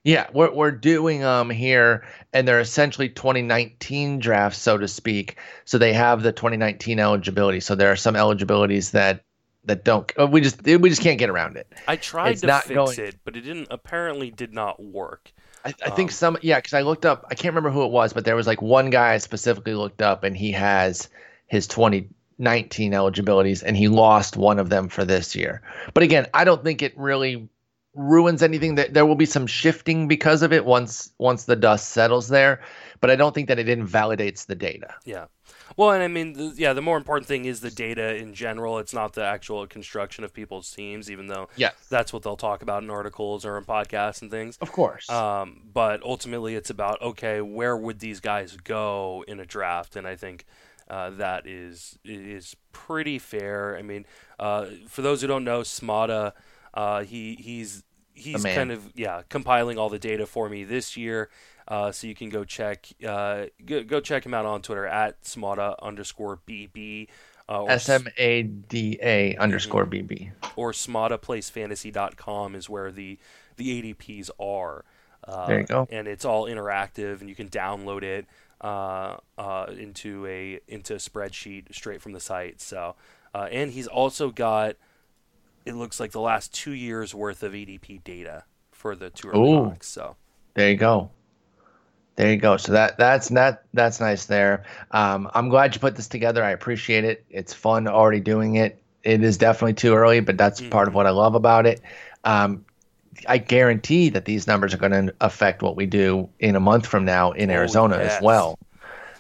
yeah, 0.04 0.28
we're 0.34 0.52
we're 0.54 0.72
doing 0.72 1.24
um 1.24 1.50
here, 1.50 2.06
and 2.32 2.48
they're 2.48 2.60
essentially 2.60 3.10
2019 3.10 4.20
drafts, 4.20 4.60
so 4.60 4.78
to 4.78 4.88
speak. 4.88 5.38
So 5.66 5.80
they 5.80 5.94
have 5.94 6.22
the 6.22 6.32
2019 6.32 7.00
eligibility. 7.00 7.60
So 7.60 7.74
there 7.74 7.92
are 7.92 7.96
some 7.96 8.16
eligibilities 8.16 8.92
that 8.92 9.24
that 9.66 9.84
don't. 9.84 10.12
uh, 10.20 10.28
We 10.28 10.42
just 10.42 10.62
we 10.64 10.90
just 10.90 11.02
can't 11.02 11.18
get 11.20 11.30
around 11.30 11.58
it. 11.58 11.68
I 11.88 11.96
tried 11.96 12.32
It's 12.32 12.42
to 12.42 12.48
not 12.48 12.64
fix 12.64 12.76
going- 12.76 13.00
it, 13.00 13.16
but 13.24 13.36
it 13.38 13.42
didn't. 13.42 13.68
Apparently, 13.72 14.30
did 14.32 14.54
not 14.54 14.82
work. 14.82 15.32
I, 15.66 15.74
I 15.86 15.90
think 15.92 16.10
Um, 16.10 16.14
some 16.14 16.38
yeah, 16.42 16.58
because 16.60 16.74
I 16.74 16.82
looked 16.82 17.06
up. 17.06 17.26
I 17.32 17.36
can't 17.36 17.54
remember 17.54 17.70
who 17.72 17.86
it 17.86 17.92
was, 17.92 18.12
but 18.14 18.26
there 18.26 18.36
was 18.36 18.48
like 18.48 18.62
one 18.62 18.90
guy 18.90 19.14
I 19.14 19.18
specifically 19.18 19.76
looked 19.76 20.02
up, 20.02 20.24
and 20.24 20.36
he 20.36 20.52
has 20.52 21.08
his 21.48 21.68
2019 21.68 22.94
eligibilities, 22.94 23.64
and 23.64 23.78
he 23.78 23.88
lost 23.88 24.36
one 24.38 24.60
of 24.60 24.70
them 24.70 24.90
for 24.90 25.06
this 25.06 25.36
year. 25.36 25.62
But 25.94 26.04
again, 26.04 26.28
I 26.34 26.44
don't 26.44 26.64
think 26.64 26.82
it 26.82 26.98
really 26.98 27.48
ruins 27.96 28.44
anything. 28.44 28.76
That 28.76 28.94
there 28.94 29.06
will 29.06 29.16
be 29.16 29.26
some 29.26 29.48
shifting 29.48 30.08
because 30.08 30.42
of 30.42 30.52
it 30.52 30.66
once 30.66 31.12
once 31.18 31.46
the 31.46 31.56
dust 31.56 31.90
settles 31.92 32.28
there, 32.28 32.62
but 33.00 33.10
I 33.10 33.16
don't 33.16 33.34
think 33.34 33.48
that 33.48 33.60
it 33.60 33.70
invalidates 33.70 34.46
the 34.46 34.56
data. 34.56 34.94
Yeah. 35.06 35.26
Well, 35.78 35.92
and 35.92 36.04
I 36.04 36.08
mean, 36.08 36.34
the, 36.34 36.54
yeah, 36.56 36.74
the 36.74 36.82
more 36.82 36.98
important 36.98 37.28
thing 37.28 37.46
is 37.46 37.62
the 37.62 37.72
data 37.72 38.16
in 38.16 38.34
general. 38.34 38.80
It's 38.80 38.94
not 38.94 39.14
the 39.14 39.24
actual 39.24 39.66
construction 39.68 40.24
of 40.24 40.34
people's 40.34 40.72
teams, 40.72 41.10
even 41.10 41.28
though 41.28 41.50
Yes, 41.56 41.74
that's 41.90 42.14
what 42.14 42.24
they'll 42.24 42.38
talk 42.38 42.62
about 42.62 42.84
in 42.84 42.90
articles 42.90 43.46
or 43.46 43.58
in 43.58 43.66
podcasts 43.66 44.22
and 44.22 44.30
things. 44.32 44.58
of 44.62 44.72
course. 44.72 45.10
Um, 45.10 45.62
but 45.74 46.02
ultimately, 46.04 46.56
it's 46.56 46.70
about 46.70 47.02
okay, 47.02 47.42
where 47.42 47.76
would 47.78 48.00
these 48.00 48.20
guys 48.20 48.58
go 48.58 49.24
in 49.28 49.40
a 49.40 49.46
draft? 49.46 49.96
And 49.96 50.08
I 50.08 50.16
think 50.16 50.46
uh, 50.90 51.12
that 51.12 51.48
is 51.48 51.98
is 52.04 52.56
pretty 52.72 53.20
fair. 53.20 53.78
I 53.78 53.82
mean, 53.82 54.06
uh, 54.40 54.68
for 54.88 55.02
those 55.02 55.22
who 55.22 55.28
don't 55.28 55.44
know, 55.44 55.62
Smada, 55.62 56.34
uh, 56.74 57.04
he 57.04 57.36
he's 57.36 57.84
he's 58.14 58.44
kind 58.44 58.72
of 58.72 58.92
yeah 58.96 59.24
compiling 59.30 59.78
all 59.78 59.90
the 59.90 60.00
data 60.00 60.26
for 60.26 60.50
me 60.50 60.64
this 60.64 60.96
year. 60.98 61.30
Uh, 61.68 61.92
so 61.92 62.08
you 62.08 62.16
can 62.16 62.30
go 62.30 62.44
check 62.44 62.88
uh, 63.08 63.46
go, 63.66 63.84
go 63.84 64.00
check 64.00 64.26
him 64.26 64.34
out 64.34 64.46
on 64.46 64.62
Twitter 64.62 64.86
at 64.86 65.22
Smada 65.24 65.76
underscore 65.82 66.40
bb. 66.48 67.08
Uh, 67.48 67.66
S 67.66 67.90
M 67.90 68.08
A 68.18 68.44
D 68.44 68.98
A 69.02 69.36
underscore 69.36 69.86
B 69.86 70.02
B. 70.02 70.32
or 70.56 70.72
smadaplacefantasy.com 70.72 72.56
is 72.56 72.70
where 72.70 72.92
the 72.92 73.18
the 73.58 73.94
ADPs 73.94 74.30
are. 74.40 74.86
Uh, 75.26 75.48
There 75.48 75.60
you 75.62 75.66
go. 75.66 75.88
And 75.92 76.08
it's 76.08 76.26
all 76.26 76.46
interactive, 76.46 77.22
and 77.22 77.30
you 77.30 77.36
can 77.36 77.50
download 77.50 78.04
it 78.04 78.26
uh, 78.62 79.18
uh, 79.38 79.68
into 79.78 80.26
a 80.26 80.60
into 80.68 80.94
a 80.94 80.98
spreadsheet 80.98 81.74
straight 81.74 82.02
from 82.02 82.14
the 82.14 82.20
site. 82.20 82.62
So, 82.62 82.96
uh, 83.34 83.48
and 83.52 83.72
he's 83.72 83.88
also 83.88 84.32
got 84.32 84.76
it 85.66 85.76
looks 85.76 86.00
like 86.00 86.12
the 86.12 86.22
last 86.22 86.54
two 86.54 86.72
years 86.72 87.14
worth 87.14 87.44
of 87.44 87.54
ADP 87.54 88.04
data 88.04 88.44
for 88.72 88.96
the 88.96 89.10
tour. 89.10 89.36
Ooh. 89.36 89.66
mocks. 89.66 89.88
So, 89.88 90.16
There 90.56 90.70
you 90.70 90.78
go. 90.78 91.12
There 92.16 92.30
you 92.30 92.38
go. 92.38 92.58
So 92.58 92.74
that 92.74 92.98
that's 92.98 93.30
that 93.30 93.64
that's 93.74 94.00
nice 94.00 94.26
there. 94.26 94.64
Um, 94.92 95.30
I'm 95.34 95.50
glad 95.50 95.74
you 95.74 95.82
put 95.82 95.96
this 95.96 96.08
together. 96.08 96.44
I 96.44 96.52
appreciate 96.52 97.04
it. 97.04 97.26
It's 97.30 97.54
fun 97.54 97.88
already 97.88 98.20
doing 98.20 98.56
it. 98.56 98.80
It 99.04 99.24
is 99.24 99.38
definitely 99.38 99.74
too 99.74 99.96
early, 99.96 100.20
but 100.20 100.38
that's 100.38 100.62
part 100.62 100.88
of 100.88 100.94
what 100.94 101.08
I 101.08 101.10
love 101.10 101.36
about 101.36 101.66
it. 101.66 101.82
Um, 102.24 102.66
I 103.28 103.38
guarantee 103.38 104.10
that 104.10 104.26
these 104.26 104.48
numbers 104.48 104.74
are 104.74 104.78
going 104.78 104.92
to 105.08 105.14
affect 105.22 105.62
what 105.62 105.76
we 105.76 105.86
do 105.86 106.30
in 106.40 106.56
a 106.56 106.60
month 106.60 106.86
from 106.86 107.04
now 107.06 107.32
in 107.32 107.50
Oh, 107.50 107.54
Arizona 107.56 107.98
yes. 107.98 108.18
as 108.18 108.22
well. 108.22 108.58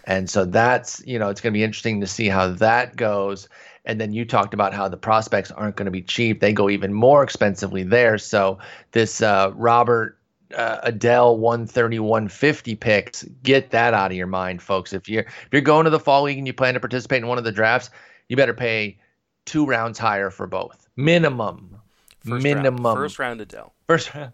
And 0.06 0.30
so 0.30 0.46
that's, 0.46 1.02
you 1.06 1.20
know, 1.20 1.30
it's 1.30 1.42
going 1.42 1.54
to 1.54 1.58
be 1.58 1.64
interesting 1.64 2.02
to 2.02 2.08
see 2.08 2.28
how 2.28 2.50
that 2.54 2.96
goes. 2.96 3.48
And 3.86 4.00
then 4.00 4.14
you 4.14 4.26
talked 4.26 4.54
about 4.54 4.74
how 4.74 4.88
the 4.88 4.98
prospects 4.98 5.52
aren't 5.52 5.76
going 5.76 5.86
to 5.86 5.92
be 5.92 6.02
cheap. 6.02 6.40
They 6.40 6.54
go 6.54 6.70
even 6.70 6.94
more 6.94 7.24
expensively 7.24 7.84
there. 7.84 8.18
So 8.18 8.60
this 8.92 9.22
uh, 9.22 9.52
Robert 9.56 10.18
uh, 10.56 10.90
Adell 10.90 11.38
130, 11.38 12.00
150 12.00 12.76
picks, 12.76 13.24
get 13.44 13.72
that 13.72 13.94
out 13.94 14.12
of 14.12 14.18
your 14.18 14.28
mind, 14.28 14.62
folks. 14.62 14.94
If 14.94 15.10
you're 15.10 15.24
if 15.24 15.48
you're 15.52 15.62
going 15.62 15.86
to 15.86 15.90
the 15.90 16.00
fall 16.00 16.24
league 16.24 16.38
and 16.38 16.48
you 16.48 16.54
plan 16.54 16.74
to 16.74 16.80
participate 16.80 17.22
in 17.22 17.28
one 17.28 17.38
of 17.38 17.44
the 17.44 17.52
drafts, 17.52 17.90
you 18.30 18.36
better 18.36 18.54
pay 18.54 18.98
two 19.46 19.66
rounds 19.66 20.00
higher 20.00 20.30
for 20.30 20.48
both. 20.48 20.88
Minimum. 20.96 21.78
first 22.26 22.44
Minimum. 22.44 22.84
round, 22.84 22.98
first 22.98 23.20
round 23.20 23.42
Adell. 23.42 23.72
First 23.88 24.14
round. 24.16 24.32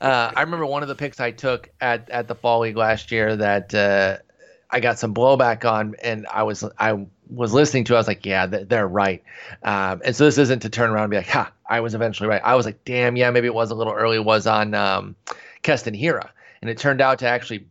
uh, 0.00 0.32
I 0.36 0.40
remember 0.42 0.66
one 0.66 0.82
of 0.82 0.88
the 0.88 0.94
picks 0.94 1.20
I 1.20 1.30
took 1.30 1.70
at, 1.80 2.08
at 2.10 2.28
the 2.28 2.34
fall 2.34 2.60
league 2.60 2.76
last 2.76 3.10
year 3.10 3.34
that 3.36 3.74
uh, 3.74 4.18
I 4.70 4.80
got 4.80 4.98
some 4.98 5.14
blowback 5.14 5.70
on, 5.70 5.94
and 6.02 6.26
I 6.28 6.42
was 6.44 6.64
I 6.78 7.06
was 7.34 7.52
listening 7.52 7.84
to. 7.84 7.94
I 7.94 7.98
was 7.98 8.08
like, 8.08 8.26
yeah, 8.26 8.46
they're, 8.46 8.86
right. 8.86 9.22
Um, 9.62 10.02
and 10.04 10.14
so 10.14 10.24
this 10.24 10.38
isn't 10.38 10.60
to 10.60 10.68
turn 10.68 10.90
around 10.90 11.04
and 11.04 11.10
be 11.10 11.16
like, 11.16 11.28
ha, 11.28 11.52
I 11.68 11.80
was 11.80 11.94
eventually 11.94 12.28
right. 12.28 12.42
I 12.44 12.54
was 12.54 12.66
like, 12.66 12.84
damn, 12.84 13.16
yeah, 13.16 13.30
maybe 13.30 13.46
it 13.46 13.54
was 13.54 13.70
a 13.70 13.74
little 13.74 13.92
early. 13.92 14.16
It 14.16 14.24
was 14.24 14.46
on 14.46 14.74
um, 14.74 15.16
Keston 15.62 15.94
Hiura, 15.94 16.30
and 16.60 16.70
it 16.70 16.78
turned 16.78 17.00
out 17.00 17.18
to 17.20 17.28
actually 17.28 17.66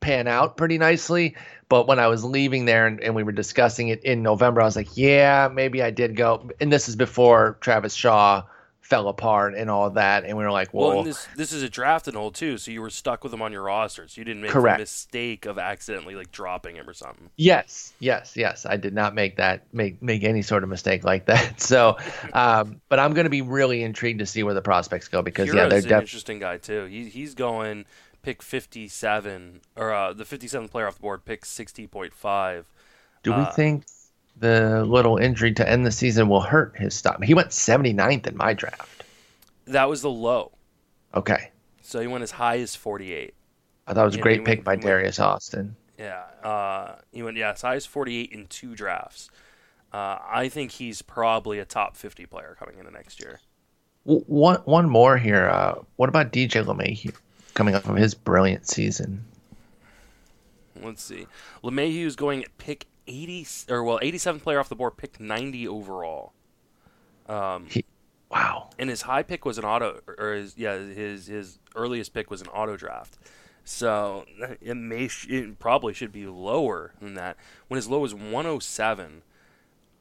pan 0.00 0.28
out 0.28 0.56
pretty 0.56 0.78
nicely. 0.78 1.36
But 1.68 1.86
when 1.88 1.98
I 1.98 2.08
was 2.08 2.22
leaving 2.24 2.66
there 2.66 2.86
and, 2.86 3.00
and 3.00 3.14
we 3.14 3.22
were 3.22 3.32
discussing 3.32 3.88
it 3.88 4.04
in 4.04 4.22
November, 4.22 4.60
I 4.60 4.64
was 4.64 4.76
like, 4.76 4.96
yeah, 4.96 5.48
maybe 5.50 5.82
I 5.82 5.90
did 5.90 6.16
go. 6.16 6.50
And 6.60 6.70
this 6.70 6.88
is 6.88 6.96
before 6.96 7.56
Travis 7.60 7.94
Shaw 7.94 8.42
fell 8.82 9.08
apart 9.08 9.54
and 9.54 9.70
all 9.70 9.88
that. 9.90 10.24
And 10.24 10.36
we 10.36 10.44
were 10.44 10.50
like, 10.50 10.74
Well, 10.74 10.88
well, 10.88 10.98
and 10.98 11.06
this 11.06 11.26
this 11.36 11.52
is 11.52 11.62
a 11.62 11.68
drafted 11.70 12.14
hold 12.14 12.34
too, 12.34 12.58
so 12.58 12.70
you 12.70 12.82
were 12.82 12.90
stuck 12.90 13.24
with 13.24 13.32
him 13.32 13.40
on 13.40 13.52
your 13.52 13.62
roster, 13.62 14.06
so 14.06 14.20
you 14.20 14.24
didn't 14.24 14.42
make 14.42 14.50
Correct. 14.50 14.78
the 14.78 14.82
mistake 14.82 15.46
of 15.46 15.58
accidentally 15.58 16.14
like 16.14 16.30
dropping 16.30 16.76
him 16.76 16.88
or 16.88 16.92
something. 16.92 17.30
yes, 17.36 17.94
yes, 18.00 18.34
yes. 18.36 18.66
I 18.66 18.76
did 18.76 18.92
not 18.92 19.14
make 19.14 19.36
that 19.36 19.72
make 19.72 20.02
make 20.02 20.24
any 20.24 20.42
sort 20.42 20.62
of 20.62 20.68
mistake 20.68 21.04
like 21.04 21.26
that. 21.26 21.60
So, 21.62 21.96
um, 22.34 22.80
but 22.88 22.98
I'm 22.98 23.14
going 23.14 23.24
to 23.24 23.30
be 23.30 23.40
really 23.40 23.82
intrigued 23.82 24.18
to 24.18 24.26
see 24.26 24.42
where 24.42 24.52
the 24.54 24.60
prospects 24.62 25.08
go 25.08 25.22
because 25.22 25.46
yeah, 25.48 25.54
they're 25.54 25.62
an 25.64 25.70
definitely. 25.70 26.00
interesting 26.02 26.38
guy 26.40 26.58
too. 26.58 26.84
He 26.86 27.08
he's 27.08 27.34
going 27.34 27.86
pick 28.22 28.42
57 28.42 29.60
or 29.76 29.92
uh, 29.92 30.12
the 30.12 30.24
57th 30.24 30.70
player 30.70 30.86
off 30.86 30.94
the 30.96 31.00
board, 31.00 31.24
pick 31.24 31.44
60.5. 31.44 32.64
Do 33.22 33.30
we 33.32 33.36
Uh, 33.36 33.50
think 33.52 33.84
the 34.38 34.84
little 34.84 35.16
injury 35.18 35.52
to 35.54 35.68
end 35.68 35.86
the 35.86 35.92
season 35.92 36.28
will 36.28 36.40
hurt 36.40 36.76
his 36.76 36.94
stock? 36.94 37.22
He 37.22 37.34
went 37.34 37.48
79th 37.50 38.26
in 38.26 38.36
my 38.36 38.54
draft. 38.54 39.04
That 39.66 39.88
was 39.88 40.02
the 40.02 40.10
low. 40.10 40.52
Okay. 41.14 41.50
So 41.82 42.00
he 42.00 42.06
went 42.06 42.22
as 42.22 42.32
high 42.32 42.58
as 42.58 42.74
48. 42.74 43.34
I 43.86 43.94
thought 43.94 44.02
it 44.02 44.04
was 44.04 44.16
a 44.16 44.20
great 44.20 44.34
he 44.34 44.38
went- 44.40 44.46
pick 44.46 44.64
by 44.64 44.72
went- 44.72 44.82
Darius 44.82 45.18
Austin. 45.20 45.76
Yeah, 45.98 46.22
uh, 46.42 46.96
he 47.12 47.22
went 47.22 47.36
yeah 47.36 47.52
as 47.52 47.62
high 47.62 47.76
as 47.76 47.86
48 47.86 48.32
in 48.32 48.46
two 48.48 48.74
drafts. 48.74 49.30
Uh, 49.92 50.18
I 50.26 50.48
think 50.48 50.72
he's 50.72 51.00
probably 51.02 51.58
a 51.60 51.64
top 51.64 51.96
50 51.96 52.26
player 52.26 52.56
coming 52.58 52.78
into 52.78 52.90
next 52.90 53.20
year. 53.20 53.40
One 54.04 54.56
one 54.64 54.88
more 54.88 55.16
here. 55.16 55.48
Uh, 55.48 55.82
what 55.96 56.08
about 56.08 56.32
DJ 56.32 56.64
LeMahieu 56.64 57.14
coming 57.54 57.74
off 57.76 57.88
of 57.88 57.94
his 57.96 58.14
brilliant 58.14 58.66
season? 58.66 59.24
Let's 60.82 61.04
see. 61.04 61.26
LeMahieu 61.62 62.06
is 62.06 62.16
going 62.16 62.42
at 62.42 62.56
pick 62.58 62.86
80 63.06 63.46
or 63.72 63.82
well 63.84 63.98
87th 64.02 64.42
player 64.42 64.60
off 64.60 64.68
the 64.68 64.76
board, 64.76 64.96
picked 64.96 65.20
90 65.20 65.66
overall. 65.68 66.32
Um, 67.28 67.72
Wow. 68.30 68.70
and 68.78 68.90
his 68.90 69.02
high 69.02 69.22
pick 69.22 69.44
was 69.44 69.58
an 69.58 69.64
auto 69.64 70.00
or 70.18 70.34
his 70.34 70.56
yeah 70.56 70.78
his 70.78 71.26
his 71.26 71.58
earliest 71.76 72.14
pick 72.14 72.30
was 72.30 72.40
an 72.42 72.48
auto 72.48 72.76
draft. 72.76 73.18
So 73.64 74.26
it 74.60 74.76
may 74.76 75.08
sh- 75.08 75.28
it 75.28 75.58
probably 75.58 75.94
should 75.94 76.12
be 76.12 76.26
lower 76.26 76.92
than 77.00 77.14
that. 77.14 77.36
When 77.68 77.76
his 77.76 77.88
low 77.88 78.00
was 78.00 78.14
107, 78.14 79.22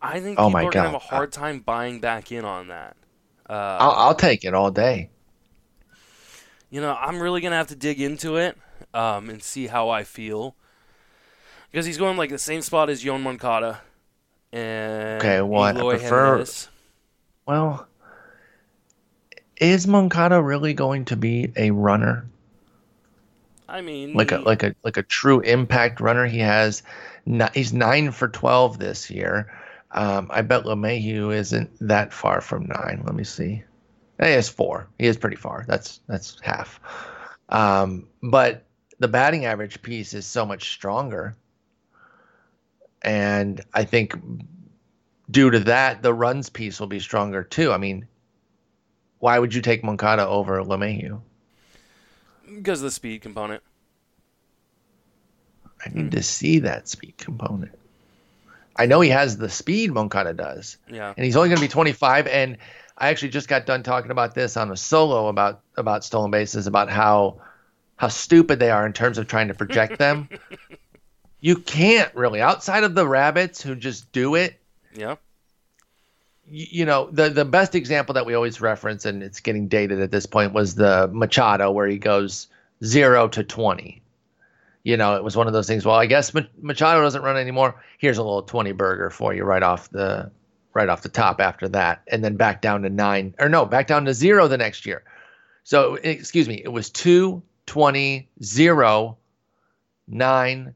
I 0.02 0.20
think 0.20 0.40
Oh 0.40 0.44
people 0.44 0.50
my 0.50 0.66
are 0.66 0.74
gonna 0.74 0.88
have 0.88 0.96
a 0.96 1.00
God. 1.10 1.12
hard 1.12 1.32
time 1.32 1.60
buying 1.62 2.00
back 2.02 2.32
in 2.32 2.46
on 2.46 2.68
that. 2.70 2.98
Uh, 3.50 3.54
I'll, 3.80 3.92
I'll 3.92 4.16
take 4.16 4.46
it 4.46 4.54
all 4.54 4.72
day. 4.72 5.10
you 6.70 6.82
know, 6.82 6.96
I'm 7.00 7.22
really 7.22 7.42
gonna 7.42 7.56
have 7.56 7.68
to 7.68 7.76
dig 7.76 8.00
into 8.00 8.38
it 8.38 8.58
um, 8.94 9.30
and 9.30 9.42
see 9.44 9.68
how 9.68 9.90
I 9.90 10.04
feel 10.04 10.56
because 11.72 11.86
he's 11.86 11.98
going 11.98 12.18
like 12.18 12.30
the 12.30 12.38
same 12.38 12.62
spot 12.62 12.90
as 12.90 13.04
Yoan 13.04 13.22
Moncada 13.22 13.82
and 14.52 15.22
Okay, 15.22 15.42
well, 15.42 15.62
I 15.64 15.72
Eloy 15.72 15.98
prefer- 15.98 16.26
Jimenez. 16.34 16.68
Well, 17.46 17.88
is 19.58 19.88
Moncada 19.88 20.42
really 20.42 20.74
going 20.74 21.06
to 21.06 21.16
be 21.16 21.52
a 21.56 21.72
runner? 21.72 22.26
I 23.68 23.82
mean, 23.82 24.14
like 24.14 24.32
a 24.32 24.40
like 24.40 24.64
a 24.64 24.76
like 24.84 24.98
a 24.98 25.04
true 25.04 25.40
impact 25.40 26.02
runner. 26.02 26.26
He 26.26 26.40
has 26.40 26.84
he's 27.54 27.72
nine 27.72 28.12
for 28.12 28.28
twelve 28.28 28.80
this 28.80 29.10
year. 29.10 29.52
Um, 29.92 30.28
I 30.30 30.42
bet 30.42 30.64
LeMahieu 30.64 31.34
isn't 31.34 31.70
that 31.80 32.14
far 32.14 32.42
from 32.42 32.66
nine. 32.66 33.04
Let 33.06 33.16
me 33.16 33.24
see. 33.24 33.64
He 34.22 34.30
is 34.30 34.50
four. 34.50 34.88
He 35.00 35.08
is 35.08 35.18
pretty 35.18 35.36
far. 35.38 35.66
That's 35.68 36.02
that's 36.08 36.38
half. 36.42 36.80
Um, 37.50 38.08
but 38.22 38.66
the 39.00 39.08
batting 39.08 39.46
average 39.46 39.82
piece 39.82 40.14
is 40.14 40.26
so 40.26 40.46
much 40.46 40.72
stronger, 40.74 41.36
and 43.02 43.62
I 43.74 43.84
think 43.84 44.16
due 45.30 45.52
to 45.52 45.60
that, 45.62 46.02
the 46.02 46.14
runs 46.14 46.50
piece 46.50 46.80
will 46.80 46.88
be 46.88 47.00
stronger 47.00 47.44
too. 47.44 47.72
I 47.72 47.78
mean, 47.78 48.08
why 49.20 49.38
would 49.40 49.54
you 49.54 49.62
take 49.62 49.84
Moncada 49.84 50.28
over 50.28 50.62
LeMahieu? 50.64 51.22
because 52.56 52.82
of 52.82 52.86
the 52.86 52.92
speed 52.92 53.22
component. 53.22 53.64
I 55.86 55.90
need 55.90 56.12
to 56.12 56.22
see 56.22 56.60
that 56.60 56.88
speed 56.88 57.18
component. 57.18 57.72
I 58.76 58.86
know 58.86 59.02
he 59.02 59.10
has 59.10 59.38
the 59.38 59.50
speed 59.50 59.92
Moncada 59.92 60.34
does, 60.34 60.78
Yeah, 60.90 61.14
and 61.16 61.26
he's 61.26 61.36
only 61.36 61.50
going 61.50 61.58
to 61.58 61.66
be 61.66 61.68
25. 61.68 62.28
And 62.28 62.58
I 62.98 63.10
actually 63.10 63.30
just 63.30 63.48
got 63.48 63.66
done 63.66 63.84
talking 63.84 64.12
about 64.12 64.36
this 64.36 64.58
on 64.58 64.72
a 64.72 64.78
solo 64.78 65.28
about 65.28 65.62
about 65.76 66.04
stolen 66.04 66.32
bases, 66.32 66.68
about 66.68 66.90
how 66.90 67.42
how 67.98 68.08
stupid 68.08 68.60
they 68.60 68.72
are 68.72 68.86
in 68.86 68.94
terms 68.94 69.18
of 69.18 69.28
trying 69.28 69.48
to 69.48 69.54
project 69.54 69.98
them. 69.98 70.30
you 71.42 71.58
can't 71.58 72.14
really, 72.16 72.40
outside 72.40 72.84
of 72.84 72.96
the 72.96 73.08
rabbits 73.08 73.62
who 73.62 73.76
just 73.76 74.12
do 74.12 74.36
it. 74.36 74.60
yeah. 74.96 75.16
You, 76.48 76.68
you 76.70 76.86
know, 76.86 77.10
the 77.12 77.30
the 77.30 77.46
best 77.46 77.76
example 77.76 78.14
that 78.14 78.26
we 78.26 78.34
always 78.34 78.62
reference, 78.62 79.06
and 79.06 79.22
it's 79.22 79.40
getting 79.42 79.68
dated 79.68 80.00
at 80.00 80.12
this 80.12 80.26
point, 80.26 80.54
was 80.54 80.76
the 80.76 81.10
Machado 81.12 81.72
where 81.72 81.88
he 81.88 81.98
goes 81.98 82.48
zero 82.84 83.28
to 83.28 83.44
20 83.44 84.02
you 84.84 84.98
know, 84.98 85.16
it 85.16 85.24
was 85.24 85.38
one 85.38 85.48
of 85.48 85.54
those 85.54 85.68
things. 85.68 85.86
Well, 85.86 85.96
I 85.96 86.08
guess 86.08 86.34
Machado 86.34 87.02
doesn't 87.02 87.22
run 87.22 87.38
anymore. 87.38 87.82
Here's 87.98 88.18
a 88.18 88.24
little 88.24 88.42
twenty 88.42 88.72
burger 88.72 89.10
for 89.10 89.34
you 89.34 89.44
right 89.44 89.62
off 89.62 89.90
the 89.92 90.32
right 90.74 90.90
off 90.90 91.04
the 91.04 91.10
top 91.10 91.40
after 91.40 91.68
that, 91.70 92.02
and 92.08 92.24
then 92.24 92.36
back 92.36 92.62
down 92.62 92.82
to 92.82 92.90
nine 92.90 93.36
or 93.40 93.48
no, 93.50 93.66
back 93.66 93.88
down 93.88 94.06
to 94.06 94.14
zero 94.14 94.48
the 94.48 94.58
next 94.58 94.86
year. 94.86 95.04
So 95.64 95.96
excuse 95.96 96.48
me, 96.48 96.62
it 96.64 96.70
was 96.70 96.90
two, 96.90 97.44
20, 97.68 98.28
0, 98.44 99.18
9, 100.08 100.76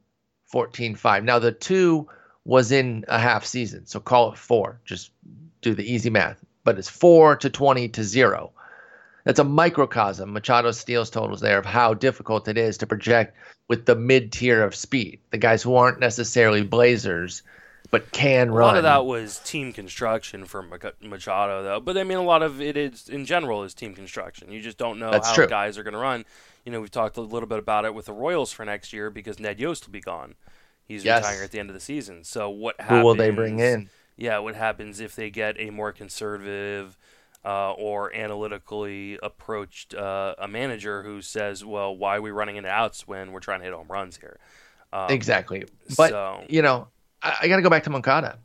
14, 0.56 0.95
5. 0.95 1.26
Now 1.26 1.38
the 1.38 1.52
two 1.52 2.07
was 2.45 2.72
in 2.72 3.03
a 3.10 3.19
half 3.19 3.44
season, 3.44 3.86
so 3.86 3.99
call 3.99 4.32
it 4.32 4.38
four. 4.38 4.80
Just 4.86 5.11
do 5.61 5.73
the 5.73 5.84
easy 5.84 6.10
math. 6.10 6.40
But 6.64 6.80
it's 6.80 6.88
four 6.88 7.36
to 7.36 7.49
20 7.49 7.90
to 7.90 8.03
zero. 8.06 8.53
That's 9.26 9.40
a 9.40 9.44
microcosm. 9.44 10.32
Machado 10.32 10.72
steals 10.72 11.10
totals 11.10 11.41
there 11.41 11.57
of 11.57 11.65
how 11.65 11.94
difficult 11.94 12.48
it 12.48 12.57
is 12.57 12.77
to 12.77 12.88
project 12.88 13.36
with 13.68 13.86
the 13.86 13.98
mid 13.98 14.32
tier 14.32 14.64
of 14.64 14.76
speed, 14.76 15.19
the 15.30 15.38
guys 15.38 15.61
who 15.61 15.76
aren't 15.76 15.99
necessarily 15.99 16.64
blazers, 16.64 17.44
but 17.91 18.14
can 18.14 18.48
A 18.48 18.52
run. 18.53 18.64
A 18.64 18.68
lot 18.68 18.77
of 18.77 18.84
that 18.84 19.06
was 19.06 19.40
team 19.40 19.73
construction 19.73 20.45
for 20.45 20.64
Machado, 21.02 21.64
though. 21.64 21.82
But 21.82 21.98
I 21.98 22.06
mean, 22.06 22.18
a 22.18 22.23
lot 22.23 22.44
of 22.44 22.61
it 22.61 22.77
is, 22.77 23.10
in 23.10 23.26
general, 23.26 23.64
is 23.64 23.73
team 23.73 23.94
construction. 23.94 24.53
You 24.53 24.61
just 24.61 24.77
don't 24.77 24.99
know 24.99 25.11
That's 25.11 25.27
how 25.27 25.36
true. 25.36 25.48
guys 25.48 25.77
are 25.77 25.84
going 25.84 25.95
to 25.95 25.99
run. 25.99 26.23
You 26.65 26.71
know, 26.71 26.81
we've 26.81 26.91
talked 26.91 27.15
a 27.17 27.21
little 27.21 27.47
bit 27.47 27.59
about 27.59 27.85
it 27.85 27.93
with 27.93 28.07
the 28.07 28.13
Royals 28.13 28.51
for 28.51 28.65
next 28.65 28.91
year 28.91 29.09
because 29.09 29.39
Ned 29.39 29.59
Yost 29.59 29.85
will 29.85 29.93
be 29.93 30.01
gone. 30.01 30.33
He's 30.83 31.05
Yes. 31.05 31.23
retiring 31.23 31.43
at 31.45 31.51
the 31.51 31.59
end 31.59 31.69
of 31.69 31.73
the 31.75 31.79
season. 31.79 32.23
So 32.23 32.49
what 32.49 32.79
Who 32.81 33.01
will 33.01 33.15
they 33.15 33.29
bring 33.29 33.59
in? 33.59 33.89
Yeah, 34.17 34.39
what 34.39 34.55
happens 34.55 34.99
if 34.99 35.15
they 35.15 35.29
get 35.29 35.59
a 35.59 35.69
more 35.69 35.91
conservative 35.91 36.97
uh, 37.43 37.73
or 37.73 38.11
analytically 38.15 39.19
approached 39.21 39.93
uh, 39.93 40.33
a 40.39 40.47
manager 40.47 41.03
who 41.03 41.21
says, 41.21 41.63
"Well, 41.63 41.95
why 41.95 42.17
are 42.17 42.21
we 42.21 42.31
running 42.31 42.55
into 42.55 42.69
outs 42.69 43.07
when 43.07 43.31
we're 43.31 43.39
trying 43.41 43.59
to 43.59 43.65
hit 43.65 43.73
home 43.73 43.87
runs 43.87 44.17
here?" 44.17 44.39
Um, 44.91 45.11
Exactly. 45.11 45.65
But 45.97 46.09
so- 46.09 46.43
you 46.49 46.61
know, 46.63 46.87
I, 47.21 47.35
I 47.41 47.47
got 47.47 47.57
to 47.57 47.61
go 47.61 47.69
back 47.69 47.83
to 47.83 47.89
Moncada. 47.91 48.39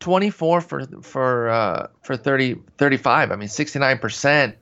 24 0.00 0.60
for 0.60 0.86
for 1.02 1.48
uh, 1.48 1.86
for 2.02 2.16
30 2.16 2.56
35. 2.76 3.30
I 3.32 3.36
mean 3.36 3.48
69%, 3.48 4.54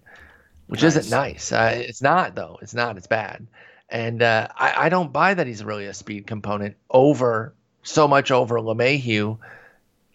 which 0.69 0.83
Nice. 0.83 0.97
isn't 0.97 1.11
nice. 1.17 1.53
Uh, 1.53 1.73
it's 1.77 2.03
not 2.03 2.35
though. 2.35 2.59
It's 2.63 2.75
not. 2.75 2.97
It's 2.97 3.07
bad. 3.07 3.47
And 3.89 4.23
uh, 4.23 4.49
I, 4.57 4.87
I 4.87 4.89
don't 4.89 5.13
buy 5.13 5.35
that 5.35 5.47
he's 5.47 5.63
really 5.65 5.87
a 5.87 5.95
speed 5.95 6.27
component 6.27 6.77
over 6.91 7.55
so 7.83 8.09
much 8.09 8.31
over 8.33 8.57
LeMahieu. 8.59 9.39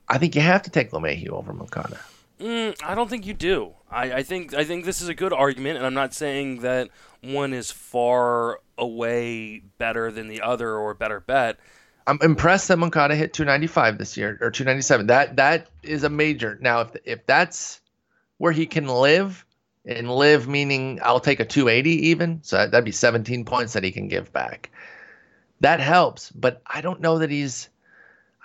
I 0.09 0.17
think 0.17 0.35
you 0.35 0.41
have 0.41 0.63
to 0.63 0.69
take 0.69 0.91
LeMahieu 0.91 1.29
over 1.29 1.53
Moncada. 1.53 1.97
Mm, 2.39 2.75
I 2.83 2.95
don't 2.95 3.09
think 3.09 3.25
you 3.25 3.33
do. 3.33 3.73
I, 3.89 4.13
I 4.13 4.23
think 4.23 4.53
I 4.53 4.63
think 4.65 4.83
this 4.83 5.01
is 5.01 5.07
a 5.07 5.13
good 5.13 5.31
argument, 5.31 5.77
and 5.77 5.85
I'm 5.85 5.93
not 5.93 6.13
saying 6.13 6.61
that 6.61 6.89
one 7.21 7.53
is 7.53 7.71
far 7.71 8.59
away 8.77 9.61
better 9.77 10.11
than 10.11 10.27
the 10.27 10.41
other 10.41 10.75
or 10.75 10.91
a 10.91 10.95
better 10.95 11.19
bet. 11.19 11.57
I'm 12.07 12.17
impressed 12.23 12.67
that 12.69 12.77
Moncada 12.79 13.15
hit 13.15 13.31
295 13.31 13.99
this 13.99 14.17
year 14.17 14.37
or 14.41 14.49
297. 14.49 15.07
That 15.07 15.35
that 15.37 15.67
is 15.83 16.03
a 16.03 16.09
major. 16.09 16.57
Now, 16.59 16.81
if 16.81 16.89
if 17.05 17.25
that's 17.25 17.79
where 18.37 18.51
he 18.51 18.65
can 18.65 18.87
live, 18.87 19.45
and 19.85 20.11
live 20.11 20.47
meaning 20.47 20.99
I'll 21.03 21.19
take 21.19 21.39
a 21.39 21.45
280 21.45 22.07
even, 22.09 22.39
so 22.43 22.57
that, 22.57 22.71
that'd 22.71 22.85
be 22.85 22.91
17 22.91 23.45
points 23.45 23.73
that 23.73 23.83
he 23.83 23.91
can 23.91 24.07
give 24.07 24.31
back. 24.31 24.69
That 25.61 25.79
helps, 25.79 26.31
but 26.31 26.61
I 26.65 26.81
don't 26.81 27.01
know 27.01 27.19
that 27.19 27.29
he's. 27.29 27.69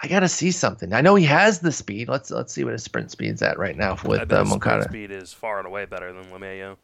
I 0.03 0.09
got 0.09 0.21
to 0.21 0.29
see 0.29 0.51
something. 0.51 0.93
I 0.93 1.01
know 1.01 1.15
he 1.15 1.25
has 1.25 1.61
the 1.61 1.73
speed. 1.73 2.09
Let's 2.09 2.31
let's 2.31 2.53
see 2.53 2.65
what 2.65 2.75
his 2.75 2.83
sprint 2.83 3.11
speed's 3.11 3.41
at 3.41 3.59
right 3.59 3.77
now 3.77 3.97
with 4.05 4.31
uh, 4.31 4.45
Moncada. 4.45 4.85
speed 4.85 5.11
is 5.11 5.33
far 5.33 5.59
and 5.59 5.67
away 5.67 5.87
better 5.87 6.13
than 6.13 6.25
LeMahieu. 6.27 6.77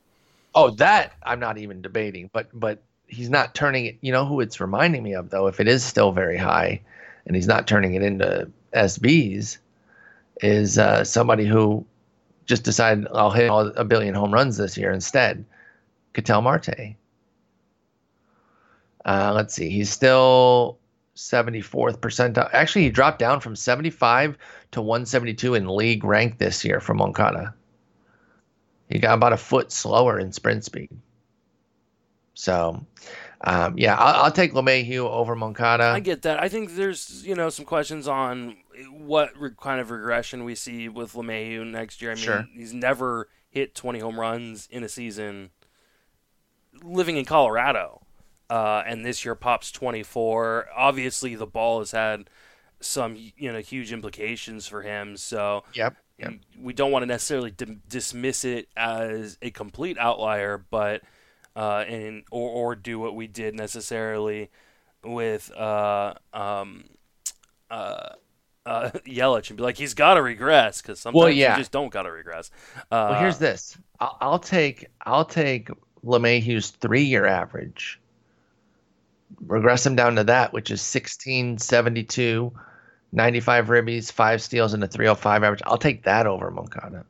Oh, 0.55 0.70
that 0.70 1.12
I'm 1.23 1.39
not 1.39 1.59
even 1.59 1.83
debating, 1.83 2.31
but 2.33 2.49
but 2.55 2.83
he's 3.07 3.29
not 3.29 3.55
turning 3.55 3.85
it. 3.85 3.99
You 4.01 4.12
know 4.12 4.24
who 4.24 4.41
it's 4.41 4.61
reminding 4.61 5.03
me 5.03 5.15
of 5.15 5.29
though, 5.29 5.47
if 5.47 5.61
it 5.61 5.69
is 5.69 5.85
still 5.85 6.12
very 6.12 6.39
high, 6.39 6.81
and 7.27 7.37
he's 7.37 7.47
not 7.47 7.66
turning 7.66 7.95
it 7.95 8.03
into 8.03 8.51
SBs, 8.73 9.59
is 10.41 10.79
uh, 10.79 11.05
somebody 11.05 11.45
who 11.45 11.85
just 12.47 12.64
decide 12.64 13.06
I'll 13.12 13.31
hit 13.31 13.51
all, 13.51 13.69
a 13.69 13.85
billion 13.85 14.14
home 14.14 14.32
runs 14.32 14.56
this 14.56 14.77
year 14.77 14.93
instead. 14.93 15.44
Ketel 16.14 16.43
Marte. 16.43 16.97
Uh, 19.05 19.32
let's 19.35 19.55
see, 19.55 19.69
he's 19.69 19.90
still 19.90 20.78
74th 21.16 21.98
percentile. 21.98 22.48
Actually, 22.52 22.82
he 22.82 22.90
dropped 22.90 23.19
down 23.19 23.40
from 23.40 23.56
75 23.56 24.39
to 24.73 24.81
172 24.81 25.55
in 25.55 25.69
league 25.69 26.05
rank 26.05 26.39
this 26.39 26.64
year 26.64 26.81
for 26.81 26.94
Moncada. 26.94 27.55
He 28.89 28.98
got 28.98 29.14
about 29.14 29.32
a 29.32 29.36
foot 29.36 29.73
slower 29.73 30.19
in 30.19 30.32
sprint 30.32 30.64
speed. 30.64 30.90
So, 32.35 32.85
um, 33.43 33.77
yeah, 33.77 33.97
I'll, 33.97 34.24
I'll 34.24 34.32
take 34.32 34.52
LeMahieu 34.52 35.09
over 35.09 35.35
Moncada. 35.35 35.85
I 35.85 36.01
get 36.01 36.23
that. 36.23 36.40
I 36.43 36.48
think 36.48 36.74
there's 36.74 37.27
you 37.27 37.35
know 37.35 37.48
some 37.51 37.64
questions 37.64 38.06
on 38.06 38.56
what 38.91 39.37
re- 39.39 39.51
kind 39.61 39.81
of 39.81 39.91
regression 39.91 40.45
we 40.45 40.55
see 40.55 40.89
with 40.89 41.13
LeMahieu 41.15 41.67
next 41.67 42.01
year. 42.03 42.13
I 42.13 42.15
mean, 42.15 42.25
Sure. 42.25 42.47
he's 42.55 42.73
never 42.75 43.29
hit 43.51 43.75
20 43.75 43.99
home 44.01 44.19
runs 44.19 44.67
in 44.71 44.83
a 44.85 44.89
season 44.89 45.51
living 46.83 47.17
in 47.17 47.25
Colorado. 47.25 48.03
Uh, 48.51 48.83
and 48.87 49.05
this 49.05 49.25
year 49.25 49.35
pops 49.35 49.73
24. 49.73 50.69
Obviously, 50.77 51.35
the 51.35 51.47
ball 51.47 51.79
has 51.79 51.93
had 51.93 52.29
some 52.81 53.17
you 53.37 53.51
know 53.53 53.61
huge 53.61 53.93
implications 53.93 54.67
for 54.67 54.83
him. 54.83 55.17
So 55.17 55.65
Yep. 55.75 55.97
Yep. 56.19 56.35
we 56.59 56.73
don't 56.75 56.91
want 56.91 57.03
to 57.03 57.07
necessarily 57.07 57.51
dim- 57.51 57.81
dismiss 57.89 58.45
it 58.45 58.69
as 58.77 59.39
a 59.41 59.51
complete 59.51 59.97
outlier, 59.99 60.59
but 60.71 61.03
uh, 61.57 61.85
and 61.89 62.25
or 62.31 62.51
or 62.51 62.75
do 62.75 62.99
what 62.99 63.15
we 63.15 63.27
did 63.27 63.55
necessarily 63.55 64.51
with 65.05 65.51
uh, 65.53 66.15
um, 66.35 66.85
uh, 67.71 68.11
uh, 68.66 68.90
Yelich 69.06 69.51
and 69.51 69.56
be 69.56 69.62
like 69.62 69.76
he's 69.76 69.94
got 69.94 70.14
to 70.14 70.22
regress 70.22 70.80
because 70.82 71.01
sometimes 71.01 71.20
Well, 71.20 71.30
yeah. 71.30 71.52
you 71.52 71.60
just 71.60 71.72
don't 71.72 71.90
got 71.93 72.02
to 72.02 72.12
regress. 72.12 72.51
Uh, 72.90 73.09
Well, 73.10 73.20
here's 73.20 73.39
this. 73.39 73.76
I'll, 74.01 74.16
I'll 74.20 74.39
take 74.39 74.86
I'll 75.05 75.24
take 75.24 75.68
LeMahieu's 76.05 76.70
three 76.70 77.02
year 77.05 77.26
average, 77.26 78.01
regress 79.47 79.86
him 79.86 79.94
down 79.97 80.16
to 80.16 80.24
that, 80.24 80.52
which 80.52 80.70
is 80.70 80.82
16, 80.82 81.59
72, 81.59 82.52
95 83.12 83.66
ribbies, 83.68 84.10
five 84.10 84.40
steals, 84.43 84.74
and 84.74 84.82
a 84.82 84.89
305 84.89 85.43
average. 85.44 85.62
I'll 85.66 85.78
take 85.78 86.02
that 86.05 86.26
over 86.26 86.51
Moncada. 86.51 87.05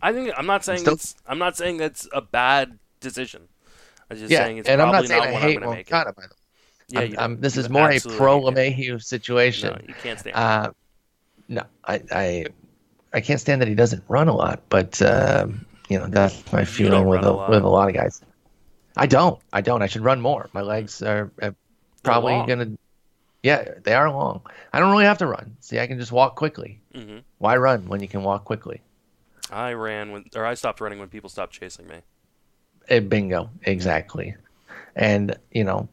I 0.00 0.12
think 0.12 0.32
I'm 0.36 0.46
not 0.46 0.64
saying 0.64 0.80
Still- 0.80 0.94
it's 0.94 1.14
I'm 1.26 1.38
not 1.38 1.56
saying 1.56 1.78
that's 1.78 2.06
a 2.12 2.20
bad 2.20 2.78
decision. 3.00 3.48
I'm 4.10 4.18
just 4.18 4.30
yeah, 4.30 4.44
saying 4.44 4.58
it's 4.58 4.68
and 4.68 4.82
I'm 4.82 4.90
probably 4.90 5.08
not 5.08 5.08
saying 5.08 5.20
not 5.22 5.28
I 5.28 5.32
one 5.32 5.42
hate 5.42 5.56
I'm 5.56 5.62
going 5.62 5.70
to 5.70 5.76
make 5.78 5.88
it. 5.88 5.92
Moncada, 5.92 6.12
by 6.12 6.22
the 6.22 6.28
way. 6.28 6.43
Yeah, 6.88 7.00
I'm- 7.00 7.14
I'm- 7.18 7.40
this 7.40 7.56
is 7.56 7.68
more 7.68 7.90
a 7.90 7.98
pro. 8.00 8.40
LeMahieu 8.40 9.02
situation. 9.02 9.72
No, 9.72 9.78
you 9.88 9.94
can't 9.94 10.18
stand. 10.18 10.36
Uh, 10.36 10.70
no, 11.48 11.62
I, 11.84 12.02
I 12.10 12.46
I 13.12 13.20
can't 13.20 13.40
stand 13.40 13.60
that 13.62 13.68
he 13.68 13.74
doesn't 13.74 14.02
run 14.08 14.28
a 14.28 14.34
lot, 14.34 14.62
but 14.68 15.00
um, 15.02 15.64
you 15.88 15.98
know 15.98 16.06
that's 16.06 16.52
my 16.52 16.64
feeling 16.64 17.06
with 17.06 17.22
a, 17.24 17.30
a 17.30 17.32
lot. 17.32 17.50
with 17.50 17.62
a 17.62 17.68
lot 17.68 17.88
of 17.88 17.94
guys. 17.94 18.20
I 18.96 19.06
don't. 19.06 19.40
I 19.52 19.60
don't. 19.60 19.82
I 19.82 19.86
should 19.86 20.02
run 20.02 20.20
more. 20.20 20.48
My 20.52 20.62
legs 20.62 21.02
are, 21.02 21.30
are 21.42 21.54
probably 22.02 22.32
long. 22.32 22.46
gonna. 22.48 22.70
Yeah, 23.42 23.74
they 23.82 23.92
are 23.94 24.10
long. 24.10 24.40
I 24.72 24.78
don't 24.78 24.90
really 24.90 25.04
have 25.04 25.18
to 25.18 25.26
run. 25.26 25.56
See, 25.60 25.78
I 25.78 25.86
can 25.86 25.98
just 25.98 26.12
walk 26.12 26.34
quickly. 26.36 26.80
hmm 26.94 27.18
Why 27.38 27.56
run 27.56 27.86
when 27.88 28.00
you 28.00 28.08
can 28.08 28.22
walk 28.22 28.44
quickly? 28.44 28.80
I 29.50 29.72
ran 29.74 30.12
when, 30.12 30.24
or 30.34 30.46
I 30.46 30.54
stopped 30.54 30.80
running 30.80 30.98
when 30.98 31.08
people 31.08 31.28
stopped 31.28 31.52
chasing 31.52 31.86
me. 31.86 31.96
Eh, 32.88 33.00
bingo, 33.00 33.50
exactly. 33.64 34.34
And 34.96 35.36
you 35.52 35.64
know, 35.64 35.88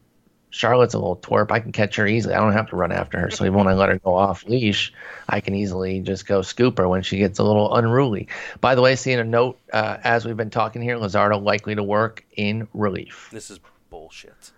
Charlotte's 0.52 0.94
a 0.94 0.98
little 0.98 1.16
twerp. 1.16 1.50
I 1.50 1.60
can 1.60 1.72
catch 1.72 1.96
her 1.96 2.06
easily. 2.06 2.34
I 2.34 2.40
don't 2.40 2.52
have 2.52 2.68
to 2.70 2.76
run 2.76 2.92
after 2.92 3.18
her. 3.18 3.30
So 3.30 3.44
even 3.44 3.56
when 3.56 3.68
I 3.68 3.72
let 3.72 3.88
her 3.88 3.98
go 3.98 4.14
off 4.14 4.44
leash, 4.44 4.92
I 5.28 5.40
can 5.40 5.54
easily 5.54 6.00
just 6.00 6.26
go 6.26 6.42
scoop 6.42 6.78
her 6.78 6.86
when 6.86 7.02
she 7.02 7.18
gets 7.18 7.38
a 7.38 7.42
little 7.42 7.74
unruly. 7.74 8.28
By 8.60 8.74
the 8.74 8.82
way, 8.82 8.94
seeing 8.94 9.18
a 9.18 9.24
note 9.24 9.58
uh, 9.72 9.96
as 10.04 10.24
we've 10.26 10.36
been 10.36 10.50
talking 10.50 10.82
here, 10.82 10.96
Luzardo 10.96 11.42
likely 11.42 11.74
to 11.74 11.82
work 11.82 12.24
in 12.36 12.68
relief. 12.74 13.30
This 13.32 13.50
is 13.50 13.60
bullshit. 13.90 14.52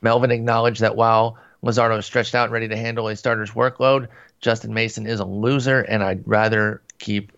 Melvin 0.00 0.30
acknowledged 0.30 0.80
that 0.80 0.96
while 0.96 1.38
Luzardo 1.62 1.98
is 1.98 2.06
stretched 2.06 2.34
out 2.34 2.44
and 2.44 2.52
ready 2.52 2.68
to 2.68 2.76
handle 2.76 3.08
a 3.08 3.16
starter's 3.16 3.50
workload, 3.50 4.08
Justin 4.40 4.72
Mason 4.72 5.06
is 5.06 5.20
a 5.20 5.24
loser, 5.24 5.80
and 5.80 6.02
I'd 6.02 6.26
rather 6.26 6.80
keep 6.98 7.32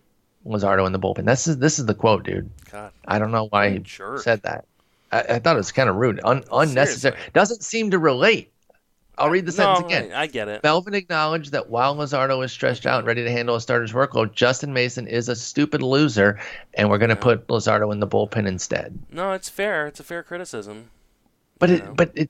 Luzardo 0.45 0.85
in 0.85 0.93
the 0.93 0.99
bullpen. 0.99 1.25
This 1.25 1.47
is 1.47 1.57
this 1.57 1.77
is 1.77 1.85
the 1.85 1.93
quote, 1.93 2.23
dude. 2.23 2.49
God, 2.71 2.91
I 3.05 3.19
don't 3.19 3.31
know 3.31 3.47
why 3.47 3.71
he 3.71 3.79
jerk. 3.79 4.21
said 4.21 4.43
that. 4.43 4.65
I, 5.11 5.19
I 5.21 5.39
thought 5.39 5.55
it 5.55 5.59
was 5.59 5.71
kind 5.71 5.89
of 5.89 5.95
rude, 5.95 6.19
Un, 6.23 6.43
unnecessary. 6.51 7.13
Seriously. 7.13 7.31
Doesn't 7.33 7.63
seem 7.63 7.91
to 7.91 7.99
relate. 7.99 8.51
I'll 9.19 9.29
read 9.31 9.47
the 9.47 9.51
sentence 9.51 9.79
no, 9.79 9.85
again. 9.87 10.11
I, 10.13 10.27
get 10.27 10.47
it. 10.47 10.61
Melvin 10.63 10.93
acknowledged 10.93 11.51
that 11.53 11.69
while 11.71 11.95
Luzardo 11.95 12.43
is 12.45 12.51
stretched 12.51 12.85
out 12.85 12.99
and 12.99 13.07
ready 13.07 13.23
to 13.23 13.31
handle 13.31 13.55
a 13.55 13.61
starter's 13.61 13.91
workload, 13.91 14.33
Justin 14.33 14.73
Mason 14.73 15.07
is 15.07 15.27
a 15.27 15.35
stupid 15.35 15.81
loser, 15.81 16.39
and 16.75 16.87
we're 16.89 16.99
going 16.99 17.09
to 17.09 17.15
Yeah. 17.15 17.21
put 17.21 17.47
Luzardo 17.47 17.91
in 17.91 17.99
the 17.99 18.05
bullpen 18.07 18.45
instead. 18.47 18.97
No, 19.11 19.31
it's 19.31 19.49
fair. 19.49 19.87
It's 19.87 19.99
a 19.99 20.03
fair 20.03 20.21
criticism. 20.21 20.91
But 21.57 21.71
it, 21.71 21.95
but 21.95 22.11
it, 22.13 22.29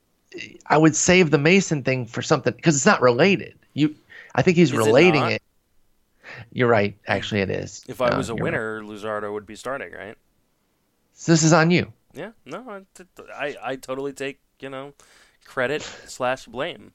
I 0.68 0.78
would 0.78 0.96
save 0.96 1.32
the 1.32 1.38
Mason 1.38 1.84
thing 1.84 2.06
for 2.06 2.22
something 2.22 2.54
because 2.54 2.78
it's 2.78 2.86
not 2.86 3.02
related. 3.02 3.56
You, 3.74 3.94
I 4.36 4.42
think 4.42 4.56
he's 4.56 4.72
Is 4.72 4.78
relating 4.78 5.22
not? 5.22 5.32
it. 5.34 5.42
You're 6.54 6.70
right. 6.70 6.98
Actually, 7.08 7.42
it 7.42 7.50
is. 7.50 7.84
If 7.90 8.00
I 8.00 8.10
Uh, 8.10 8.18
was 8.18 8.30
a 8.30 8.34
right. 8.34 8.44
winner, 8.44 8.82
Luzardo 8.82 9.34
would 9.34 9.46
be 9.46 9.56
starting, 9.56 9.92
right? 9.92 10.16
So 11.16 11.34
this 11.34 11.44
is 11.44 11.52
on 11.52 11.70
you. 11.70 11.92
Yeah. 12.14 12.32
No, 12.46 12.84
I, 13.36 13.56
I, 13.62 13.76
totally 13.76 14.14
take 14.14 14.40
you 14.60 14.70
know 14.70 14.94
credit 15.46 15.82
slash 15.82 16.46
blame. 16.46 16.94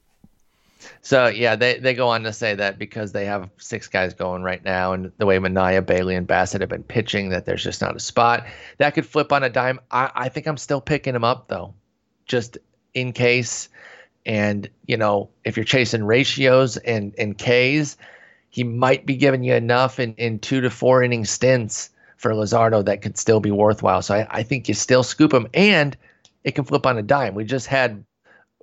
So 1.01 1.27
yeah, 1.27 1.55
they, 1.55 1.79
they 1.79 1.93
go 1.93 2.09
on 2.09 2.23
to 2.23 2.33
say 2.33 2.55
that 2.55 2.77
because 2.77 3.11
they 3.11 3.25
have 3.25 3.49
six 3.57 3.87
guys 3.87 4.13
going 4.13 4.43
right 4.43 4.63
now, 4.63 4.93
and 4.93 5.11
the 5.17 5.25
way 5.25 5.37
Manaea, 5.37 5.85
Bailey, 5.85 6.15
and 6.15 6.27
Bassitt 6.27 6.61
have 6.61 6.69
been 6.69 6.83
pitching, 6.83 7.29
that 7.29 7.45
there's 7.45 7.63
just 7.63 7.81
not 7.81 7.95
a 7.95 7.99
spot 7.99 8.45
that 8.77 8.93
could 8.93 9.05
flip 9.05 9.31
on 9.31 9.43
a 9.43 9.49
dime. 9.49 9.79
I, 9.89 10.11
I 10.13 10.29
think 10.29 10.47
I'm 10.47 10.57
still 10.57 10.81
picking 10.81 11.15
him 11.15 11.23
up 11.23 11.47
though, 11.47 11.73
just 12.25 12.57
in 12.93 13.13
case. 13.13 13.69
And 14.25 14.69
you 14.85 14.97
know, 14.97 15.29
if 15.43 15.57
you're 15.57 15.63
chasing 15.65 16.03
ratios 16.03 16.77
and 16.77 17.13
and 17.17 17.37
Ks, 17.37 17.97
he 18.49 18.63
might 18.63 19.05
be 19.05 19.15
giving 19.15 19.43
you 19.43 19.53
enough 19.53 19.99
in 19.99 20.15
in 20.15 20.39
two 20.39 20.61
to 20.61 20.69
four 20.69 21.03
inning 21.03 21.25
stints 21.25 21.89
for 22.23 22.31
Luzardo 22.31 22.83
that 22.85 23.01
could 23.01 23.17
still 23.17 23.39
be 23.39 23.51
worthwhile. 23.51 24.01
So 24.01 24.15
I, 24.15 24.27
I 24.29 24.43
think 24.43 24.67
you 24.67 24.73
still 24.73 25.03
scoop 25.03 25.33
him, 25.33 25.47
and 25.53 25.95
it 26.43 26.55
can 26.55 26.63
flip 26.63 26.87
on 26.87 26.97
a 26.97 27.03
dime. 27.03 27.35
We 27.35 27.43
just 27.43 27.67
had 27.67 28.03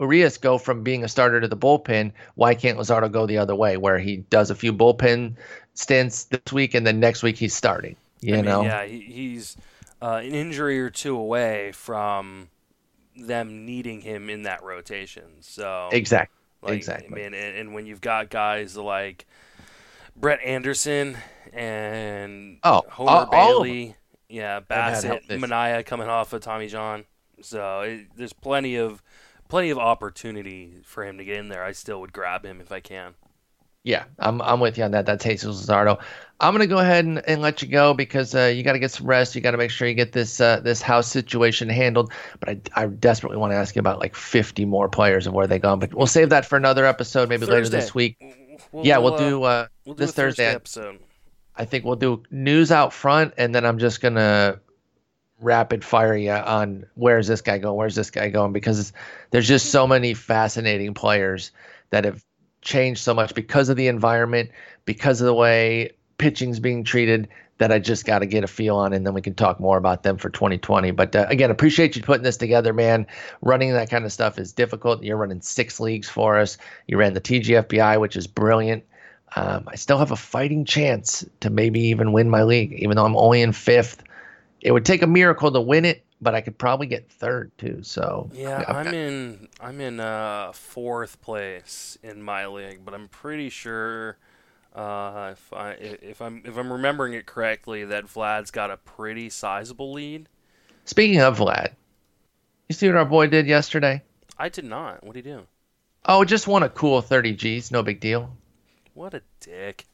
Urias 0.01 0.39
go 0.39 0.57
from 0.59 0.82
being 0.82 1.05
a 1.05 1.09
starter 1.09 1.41
to 1.41 1.47
the 1.47 1.57
bullpen. 1.57 2.12
Why 2.35 2.55
can't 2.55 2.78
Luzardo 2.78 3.12
go 3.12 3.27
the 3.27 3.39
other 3.39 3.55
way, 3.55 3.77
where 3.77 3.99
he 3.99 4.16
does 4.16 4.51
a 4.51 4.55
few 4.55 4.73
bullpen 4.73 5.37
stints 5.74 6.24
this 6.24 6.53
week 6.53 6.74
and 6.74 6.87
then 6.87 6.99
next 6.99 7.23
week 7.23 7.37
he's 7.37 7.55
starting? 7.55 7.97
You 8.20 8.35
I 8.35 8.37
mean, 8.39 8.45
know, 8.47 8.62
yeah, 8.62 8.85
he, 8.87 9.01
he's 9.01 9.57
uh, 10.03 10.20
an 10.24 10.32
injury 10.32 10.81
or 10.81 10.91
two 10.91 11.16
away 11.16 11.73
from 11.73 12.49
them 13.15 13.66
needing 13.66 14.01
him 14.01 14.31
in 14.31 14.45
that 14.45 14.62
rotation. 14.62 15.24
So 15.41 15.91
exactly. 15.93 16.37
Like, 16.62 16.74
Exactly. 16.74 17.09
I 17.09 17.31
mean, 17.31 17.35
and, 17.35 17.57
and 17.57 17.74
when 17.74 17.87
you've 17.87 18.03
got 18.03 18.28
guys 18.28 18.77
like 18.77 19.27
Brett 20.16 20.41
Anderson 20.45 21.16
and 21.52 22.59
Oh, 22.62 22.82
Homer 22.90 23.10
all- 23.10 23.18
all 23.32 23.62
Bailey, 23.62 23.97
yeah, 24.28 24.60
Bassitt, 24.60 25.27
Manaea 25.28 25.85
coming 25.85 26.09
off 26.09 26.32
of 26.32 26.40
Tommy 26.43 26.68
John, 26.68 27.05
so 27.43 27.81
it, 27.81 28.06
there's 28.16 28.32
plenty 28.32 28.77
of 28.77 29.02
plenty 29.48 29.70
of 29.70 29.78
opportunity 29.78 30.77
for 30.85 31.05
him 31.05 31.18
to 31.18 31.24
get 31.24 31.36
in 31.39 31.48
there. 31.48 31.64
I 31.64 31.72
still 31.72 32.01
would 32.01 32.12
grab 32.12 32.44
him 32.44 32.60
if 32.60 32.70
I 32.72 32.81
can. 32.81 33.14
Yeah, 33.82 34.05
I'm 34.18 34.43
I'm 34.43 34.60
with 34.60 34.77
you 34.77 34.85
on 34.85 34.90
that. 34.90 35.06
That's 35.06 35.24
Jesus 35.24 35.66
Luzardo. 35.66 35.98
I'm 36.39 36.52
gonna 36.52 36.66
go 36.66 36.78
ahead 36.78 37.06
and, 37.06 37.18
and 37.27 37.40
let 37.40 37.62
you 37.62 37.68
go 37.68 37.94
because 37.94 38.35
uh, 38.35 38.52
you 38.55 38.62
got 38.62 38.74
to 38.74 38.78
get 38.78 38.90
some 38.90 39.06
rest. 39.06 39.35
You 39.35 39.40
got 39.40 39.52
to 39.52 39.56
make 39.56 39.70
sure 39.70 39.89
you 39.89 39.94
get 39.94 40.12
this 40.12 40.39
uh, 40.39 40.60
this 40.60 40.82
house 40.82 41.09
situation 41.09 41.70
handled. 41.70 42.12
But 42.40 42.48
I, 42.51 42.82
I 42.82 42.86
desperately 42.86 43.39
want 43.39 43.52
to 43.52 43.56
ask 43.56 43.74
you 43.74 43.81
about 43.81 43.98
like 43.98 44.14
50 44.14 44.66
more 44.66 44.89
players 44.90 45.27
and 45.27 45.35
where 45.35 45.47
they 45.47 45.59
gone. 45.59 45.78
But 45.78 45.94
we'll 45.94 46.06
save 46.06 46.28
that 46.28 46.44
for 46.44 46.56
another 46.59 46.85
episode, 46.85 47.31
maybe 47.31 47.47
later 47.47 47.68
this 47.70 47.94
week. 47.94 48.18
We'll, 48.70 48.85
yeah, 48.86 48.98
we'll 48.98 49.14
uh, 49.14 49.18
do 49.18 49.43
uh, 49.44 49.66
we'll 49.86 49.94
do 49.94 50.05
this 50.05 50.12
Thursday, 50.12 50.52
Thursday. 50.52 50.55
episode. 50.56 50.98
I 51.61 51.66
think 51.66 51.85
we'll 51.85 51.97
do 51.97 52.23
news 52.31 52.73
out 52.73 52.91
front, 52.95 53.35
and 53.37 53.55
then 53.55 53.66
I'm 53.66 53.78
just 53.78 54.01
gonna 54.01 54.61
rapid 55.43 55.85
fire 55.85 56.16
you 56.16 56.32
on 56.32 56.87
where's 56.95 57.27
this 57.27 57.43
guy 57.43 57.59
going, 57.59 57.77
where's 57.77 57.95
this 57.95 58.11
guy 58.11 58.31
going, 58.31 58.55
because 58.55 58.95
there's 59.31 59.47
just 59.47 59.70
so 59.70 59.87
many 59.87 60.15
fascinating 60.15 60.95
players 60.95 61.53
that 61.91 62.07
have 62.07 62.24
changed 62.62 63.03
so 63.03 63.12
much 63.12 63.35
because 63.35 63.69
of 63.69 63.77
the 63.77 63.89
environment, 63.89 64.51
because 64.87 65.20
of 65.20 65.27
the 65.27 65.35
way 65.35 65.93
pitching's 66.16 66.61
being 66.61 66.82
treated. 66.82 67.28
That 67.59 67.70
I 67.70 67.78
just 67.78 68.07
got 68.07 68.20
to 68.20 68.27
get 68.27 68.43
a 68.43 68.47
feel 68.47 68.77
on, 68.77 68.95
and 68.95 69.07
then 69.07 69.12
we 69.12 69.20
can 69.20 69.35
talk 69.35 69.61
more 69.61 69.77
about 69.77 70.03
them 70.03 70.16
for 70.16 70.31
2020. 70.31 70.93
But 70.93 71.15
uh, 71.15 71.27
again, 71.28 71.51
appreciate 71.51 71.95
you 71.95 72.01
putting 72.01 72.23
this 72.23 72.39
together, 72.39 72.73
man. 72.73 73.07
Running 73.43 73.74
that 73.74 73.91
kind 73.91 74.07
of 74.07 74.12
stuff 74.15 74.39
is 74.39 74.55
difficult. 74.55 75.03
You're 75.03 75.19
running 75.19 75.43
six 75.43 75.78
leagues 75.78 76.09
for 76.09 76.39
us. 76.39 76.57
You 76.87 76.97
ran 76.97 77.12
the 77.12 77.20
TGFBI, 77.20 78.01
which 78.01 78.16
is 78.16 78.27
brilliant. 78.27 78.85
Um, 79.36 79.65
I 79.69 79.77
still 79.77 79.98
have 79.98 80.11
a 80.11 80.16
fighting 80.16 80.65
chance 80.65 81.24
to 81.40 81.51
maybe 81.51 81.81
even 81.81 82.12
win 82.12 82.28
my 82.31 82.43
league, 82.43 82.73
even 82.74 82.97
though 82.97 83.05
I'm 83.05 83.16
only 83.16 83.43
in 83.43 83.52
fifth. 83.52 84.02
It 84.61 84.73
would 84.73 84.85
take 84.85 85.02
a 85.02 85.07
miracle 85.07 85.52
to 85.52 85.61
win 85.61 85.85
it, 85.85 86.05
but 86.20 86.35
I 86.35 86.40
could 86.40 86.59
probably 86.59 86.86
get 86.86 87.09
third 87.11 87.51
too. 87.57 87.81
So 87.82 88.28
Yeah, 88.35 88.65
I'm 88.66 88.85
got- 88.85 88.94
in 88.94 89.48
I'm 89.61 89.81
in 89.81 90.01
uh, 90.01 90.52
fourth 90.52 91.20
place 91.23 91.97
in 92.02 92.23
my 92.23 92.47
league, 92.47 92.85
but 92.85 92.93
I'm 92.93 93.09
pretty 93.09 93.48
sure 93.51 94.19
uh, 94.74 95.31
if 95.32 95.52
I 95.52 95.70
if 95.73 96.20
I'm 96.20 96.43
if 96.44 96.57
I'm 96.57 96.73
remembering 96.73 97.15
it 97.15 97.27
correctly, 97.27 97.85
that 97.85 98.07
Vlad's 98.07 98.51
got 98.51 98.70
a 98.70 98.77
pretty 98.77 99.31
sizable 99.31 99.93
lead. 99.93 100.28
Speaking 100.85 101.20
of 101.20 101.39
Vlad, 101.39 101.73
you 102.69 102.74
see 102.74 102.89
what 102.89 102.97
our 102.97 103.05
boy 103.05 103.28
did 103.28 103.47
yesterday? 103.47 104.02
I 104.36 104.48
did 104.48 104.65
not. 104.65 105.05
What 105.05 105.15
did 105.15 105.24
he 105.24 105.31
do? 105.31 105.47
Oh, 106.05 106.24
just 106.24 106.47
won 106.47 106.62
a 106.62 106.69
cool 106.69 107.02
30 107.02 107.35
G's, 107.35 107.70
no 107.70 107.82
big 107.82 108.01
deal. 108.01 108.35
What 108.94 109.14
a 109.14 109.22
dick! 109.40 109.86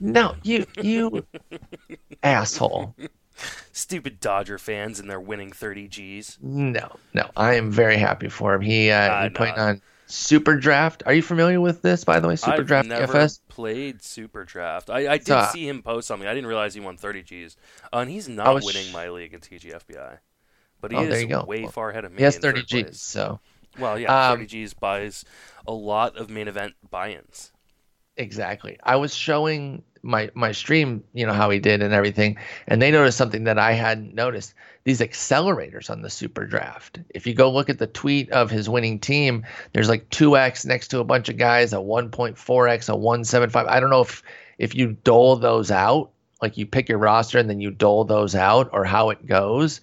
No, 0.00 0.34
you 0.42 0.66
you 0.80 1.26
asshole. 2.22 2.94
Stupid 3.72 4.18
Dodger 4.18 4.58
fans 4.58 4.98
and 4.98 5.08
they're 5.08 5.20
winning 5.20 5.52
30 5.52 5.86
G's. 5.88 6.38
No, 6.42 6.96
no, 7.14 7.30
I 7.36 7.54
am 7.54 7.70
very 7.70 7.96
happy 7.96 8.28
for 8.28 8.54
him. 8.54 8.60
He 8.62 8.90
uh, 8.90 9.24
he 9.24 9.30
playing 9.30 9.54
on 9.54 9.80
Super 10.06 10.56
Draft. 10.56 11.04
Are 11.06 11.12
you 11.14 11.22
familiar 11.22 11.60
with 11.60 11.80
this, 11.82 12.02
by 12.04 12.18
the 12.18 12.26
way? 12.26 12.34
Super 12.36 12.52
I've 12.62 12.66
Draft 12.66 12.88
never 12.88 13.12
DFS. 13.12 13.40
played 13.48 14.02
Super 14.02 14.44
Draft. 14.44 14.90
I, 14.90 15.12
I 15.12 15.18
did 15.18 15.30
uh, 15.30 15.46
see 15.52 15.68
him 15.68 15.82
post 15.82 16.08
something. 16.08 16.26
I 16.28 16.34
didn't 16.34 16.48
realize 16.48 16.74
he 16.74 16.80
won 16.80 16.96
30 16.96 17.22
G's. 17.22 17.56
Uh, 17.92 17.98
and 17.98 18.10
he's 18.10 18.28
not 18.28 18.54
was- 18.54 18.64
winning 18.64 18.90
my 18.92 19.08
league 19.10 19.32
in 19.34 19.40
TGFBI. 19.40 20.18
But 20.80 20.90
he 20.92 20.96
Oh, 20.96 21.02
is 21.02 21.08
there 21.10 21.20
you 21.20 21.26
go. 21.28 21.44
way 21.44 21.62
Well, 21.62 21.70
far 21.72 21.90
ahead 21.90 22.04
of 22.04 22.12
me. 22.12 22.18
He 22.18 22.24
has 22.24 22.38
30 22.38 22.62
G's, 22.64 22.82
place. 22.84 23.00
so 23.02 23.40
Well, 23.78 23.98
yeah, 23.98 24.30
Um, 24.30 24.38
30 24.38 24.46
G's 24.46 24.74
buys 24.74 25.24
a 25.66 25.72
lot 25.72 26.16
of 26.16 26.30
main 26.30 26.46
event 26.48 26.74
buy-ins. 26.88 27.52
Exactly. 28.18 28.78
I 28.82 28.96
was 28.96 29.14
showing 29.14 29.82
my 30.02 30.30
my 30.34 30.52
stream, 30.52 31.04
you 31.14 31.24
know, 31.26 31.32
how 31.32 31.50
he 31.50 31.60
did 31.60 31.82
and 31.82 31.94
everything, 31.94 32.36
and 32.66 32.82
they 32.82 32.90
noticed 32.90 33.16
something 33.18 33.44
that 33.44 33.58
I 33.58 33.72
hadn't 33.72 34.14
noticed. 34.14 34.54
These 34.84 35.00
accelerators 35.00 35.90
on 35.90 36.02
the 36.02 36.10
super 36.10 36.46
draft. 36.46 36.98
If 37.10 37.26
you 37.26 37.34
go 37.34 37.50
look 37.50 37.68
at 37.70 37.78
the 37.78 37.86
tweet 37.86 38.30
of 38.30 38.50
his 38.50 38.68
winning 38.68 38.98
team, 38.98 39.44
there's 39.72 39.88
like 39.88 40.08
2x 40.10 40.66
next 40.66 40.88
to 40.88 40.98
a 41.00 41.04
bunch 41.04 41.28
of 41.28 41.36
guys, 41.36 41.72
a 41.72 41.80
1.4x, 41.80 42.88
a 42.88 42.96
175. 42.96 43.66
I 43.66 43.80
don't 43.80 43.90
know 43.90 44.00
if 44.02 44.22
if 44.58 44.74
you 44.74 44.96
dole 45.04 45.36
those 45.36 45.70
out, 45.70 46.10
like 46.42 46.56
you 46.56 46.66
pick 46.66 46.88
your 46.88 46.98
roster 46.98 47.38
and 47.38 47.48
then 47.48 47.60
you 47.60 47.70
dole 47.70 48.04
those 48.04 48.34
out 48.34 48.68
or 48.72 48.84
how 48.84 49.10
it 49.10 49.26
goes. 49.26 49.80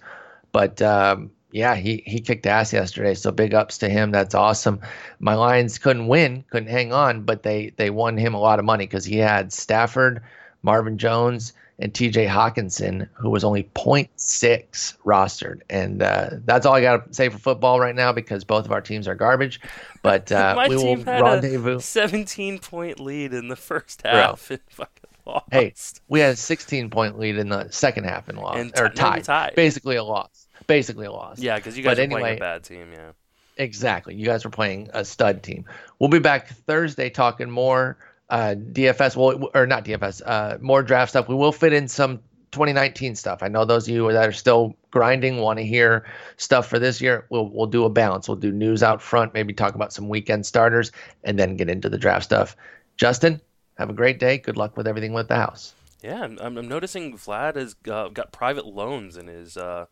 But 0.52 0.82
um, 0.82 1.30
yeah, 1.56 1.74
he 1.74 2.02
he 2.06 2.20
kicked 2.20 2.46
ass 2.46 2.72
yesterday. 2.72 3.14
So 3.14 3.32
big 3.32 3.54
ups 3.54 3.78
to 3.78 3.88
him. 3.88 4.10
That's 4.10 4.34
awesome. 4.34 4.80
My 5.20 5.34
Lions 5.34 5.78
couldn't 5.78 6.06
win, 6.06 6.44
couldn't 6.50 6.68
hang 6.68 6.92
on, 6.92 7.22
but 7.22 7.42
they 7.42 7.70
they 7.76 7.88
won 7.90 8.16
him 8.18 8.34
a 8.34 8.40
lot 8.40 8.58
of 8.58 8.64
money 8.64 8.84
because 8.86 9.04
he 9.06 9.16
had 9.16 9.52
Stafford, 9.52 10.22
Marvin 10.62 10.98
Jones, 10.98 11.54
and 11.78 11.94
T.J. 11.94 12.26
Hockenson, 12.26 13.08
who 13.14 13.30
was 13.30 13.42
only 13.44 13.64
0.6 13.74 14.96
rostered, 15.04 15.60
and 15.70 16.02
uh, 16.02 16.30
that's 16.44 16.66
all 16.66 16.74
I 16.74 16.80
got 16.82 17.06
to 17.08 17.14
say 17.14 17.28
for 17.28 17.38
football 17.38 17.80
right 17.80 17.94
now 17.94 18.12
because 18.12 18.44
both 18.44 18.64
of 18.64 18.72
our 18.72 18.80
teams 18.80 19.08
are 19.08 19.14
garbage. 19.14 19.60
But 20.02 20.30
uh, 20.32 20.54
My 20.56 20.68
we 20.68 20.76
will 20.76 20.96
had 21.04 21.22
rendezvous. 21.22 21.76
a 21.76 21.80
17 21.80 22.58
point 22.58 23.00
lead 23.00 23.32
in 23.34 23.48
the 23.48 23.56
first 23.56 24.02
half 24.02 24.50
lost. 25.26 25.46
Hey, 25.50 25.74
we 26.08 26.20
had 26.20 26.34
a 26.34 26.36
16 26.36 26.90
point 26.90 27.18
lead 27.18 27.36
in 27.36 27.48
the 27.48 27.68
second 27.70 28.04
half 28.04 28.28
and 28.28 28.38
lost, 28.38 28.58
And 28.58 28.72
or 28.78 28.88
t- 28.88 29.02
no, 29.02 29.10
tied. 29.10 29.24
tied. 29.24 29.54
Basically 29.54 29.96
a 29.96 30.04
loss. 30.04 30.45
Basically 30.66 31.06
a 31.06 31.12
loss. 31.12 31.38
yeah, 31.38 31.56
because 31.56 31.76
you 31.76 31.84
guys 31.84 31.96
but 31.96 32.06
are 32.06 32.08
playing 32.08 32.36
a 32.36 32.40
bad 32.40 32.64
team. 32.64 32.92
Yeah. 32.92 33.12
Exactly. 33.56 34.14
You 34.14 34.26
guys 34.26 34.44
were 34.44 34.50
playing 34.50 34.90
a 34.92 35.04
stud 35.04 35.42
team. 35.42 35.64
We'll 35.98 36.10
be 36.10 36.18
back 36.18 36.48
Thursday 36.48 37.08
talking 37.08 37.50
more 37.50 37.96
uh, 38.28 38.54
DFS, 38.56 39.16
well, 39.16 39.50
or 39.54 39.66
not 39.66 39.84
DFS, 39.84 40.20
uh, 40.24 40.58
more 40.60 40.82
draft 40.82 41.10
stuff. 41.10 41.28
We 41.28 41.34
will 41.34 41.52
fit 41.52 41.72
in 41.72 41.88
some 41.88 42.18
2019 42.52 43.14
stuff. 43.14 43.42
I 43.42 43.48
know 43.48 43.64
those 43.64 43.88
of 43.88 43.94
you 43.94 44.10
that 44.12 44.28
are 44.28 44.32
still 44.32 44.76
grinding 44.90 45.38
want 45.38 45.58
to 45.58 45.64
hear 45.64 46.06
stuff 46.36 46.68
for 46.68 46.78
this 46.78 47.00
year. 47.00 47.26
We'll 47.30 47.48
we'll 47.48 47.66
do 47.66 47.84
a 47.84 47.90
balance. 47.90 48.28
We'll 48.28 48.36
do 48.36 48.52
news 48.52 48.82
out 48.82 49.00
front, 49.00 49.34
maybe 49.34 49.52
talk 49.52 49.74
about 49.74 49.92
some 49.92 50.08
weekend 50.08 50.46
starters, 50.46 50.92
and 51.24 51.38
then 51.38 51.56
get 51.56 51.68
into 51.68 51.88
the 51.88 51.98
draft 51.98 52.24
stuff. 52.24 52.56
Justin, 52.96 53.40
have 53.78 53.90
a 53.90 53.94
great 53.94 54.18
day. 54.18 54.38
Good 54.38 54.56
luck 54.56 54.76
with 54.76 54.86
everything 54.86 55.12
with 55.12 55.28
the 55.28 55.36
house. 55.36 55.74
Yeah, 56.02 56.22
I'm, 56.22 56.38
I'm 56.40 56.56
I'm 56.58 56.68
noticing 56.68 57.16
Vlad 57.16 57.56
has 57.56 57.76
uh, 57.90 58.08
got 58.08 58.32
private 58.32 58.66
loans 58.66 59.16
in 59.16 59.26
his 59.26 59.56
uh, 59.56 59.86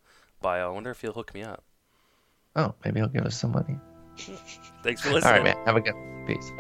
bio. 0.44 0.70
I 0.70 0.72
wonder 0.72 0.90
if 0.90 1.00
he'll 1.00 1.12
hook 1.12 1.34
me 1.34 1.42
up. 1.42 1.64
Oh, 2.54 2.74
maybe 2.84 3.00
he'll 3.00 3.08
give 3.08 3.24
us 3.24 3.36
some 3.36 3.52
money. 3.52 3.76
Thanks 4.84 5.00
for 5.00 5.10
listening. 5.10 5.24
All 5.24 5.32
right, 5.32 5.42
man. 5.42 5.56
Have 5.66 5.76
a 5.76 5.80
good 5.80 5.94
peace. 6.26 6.52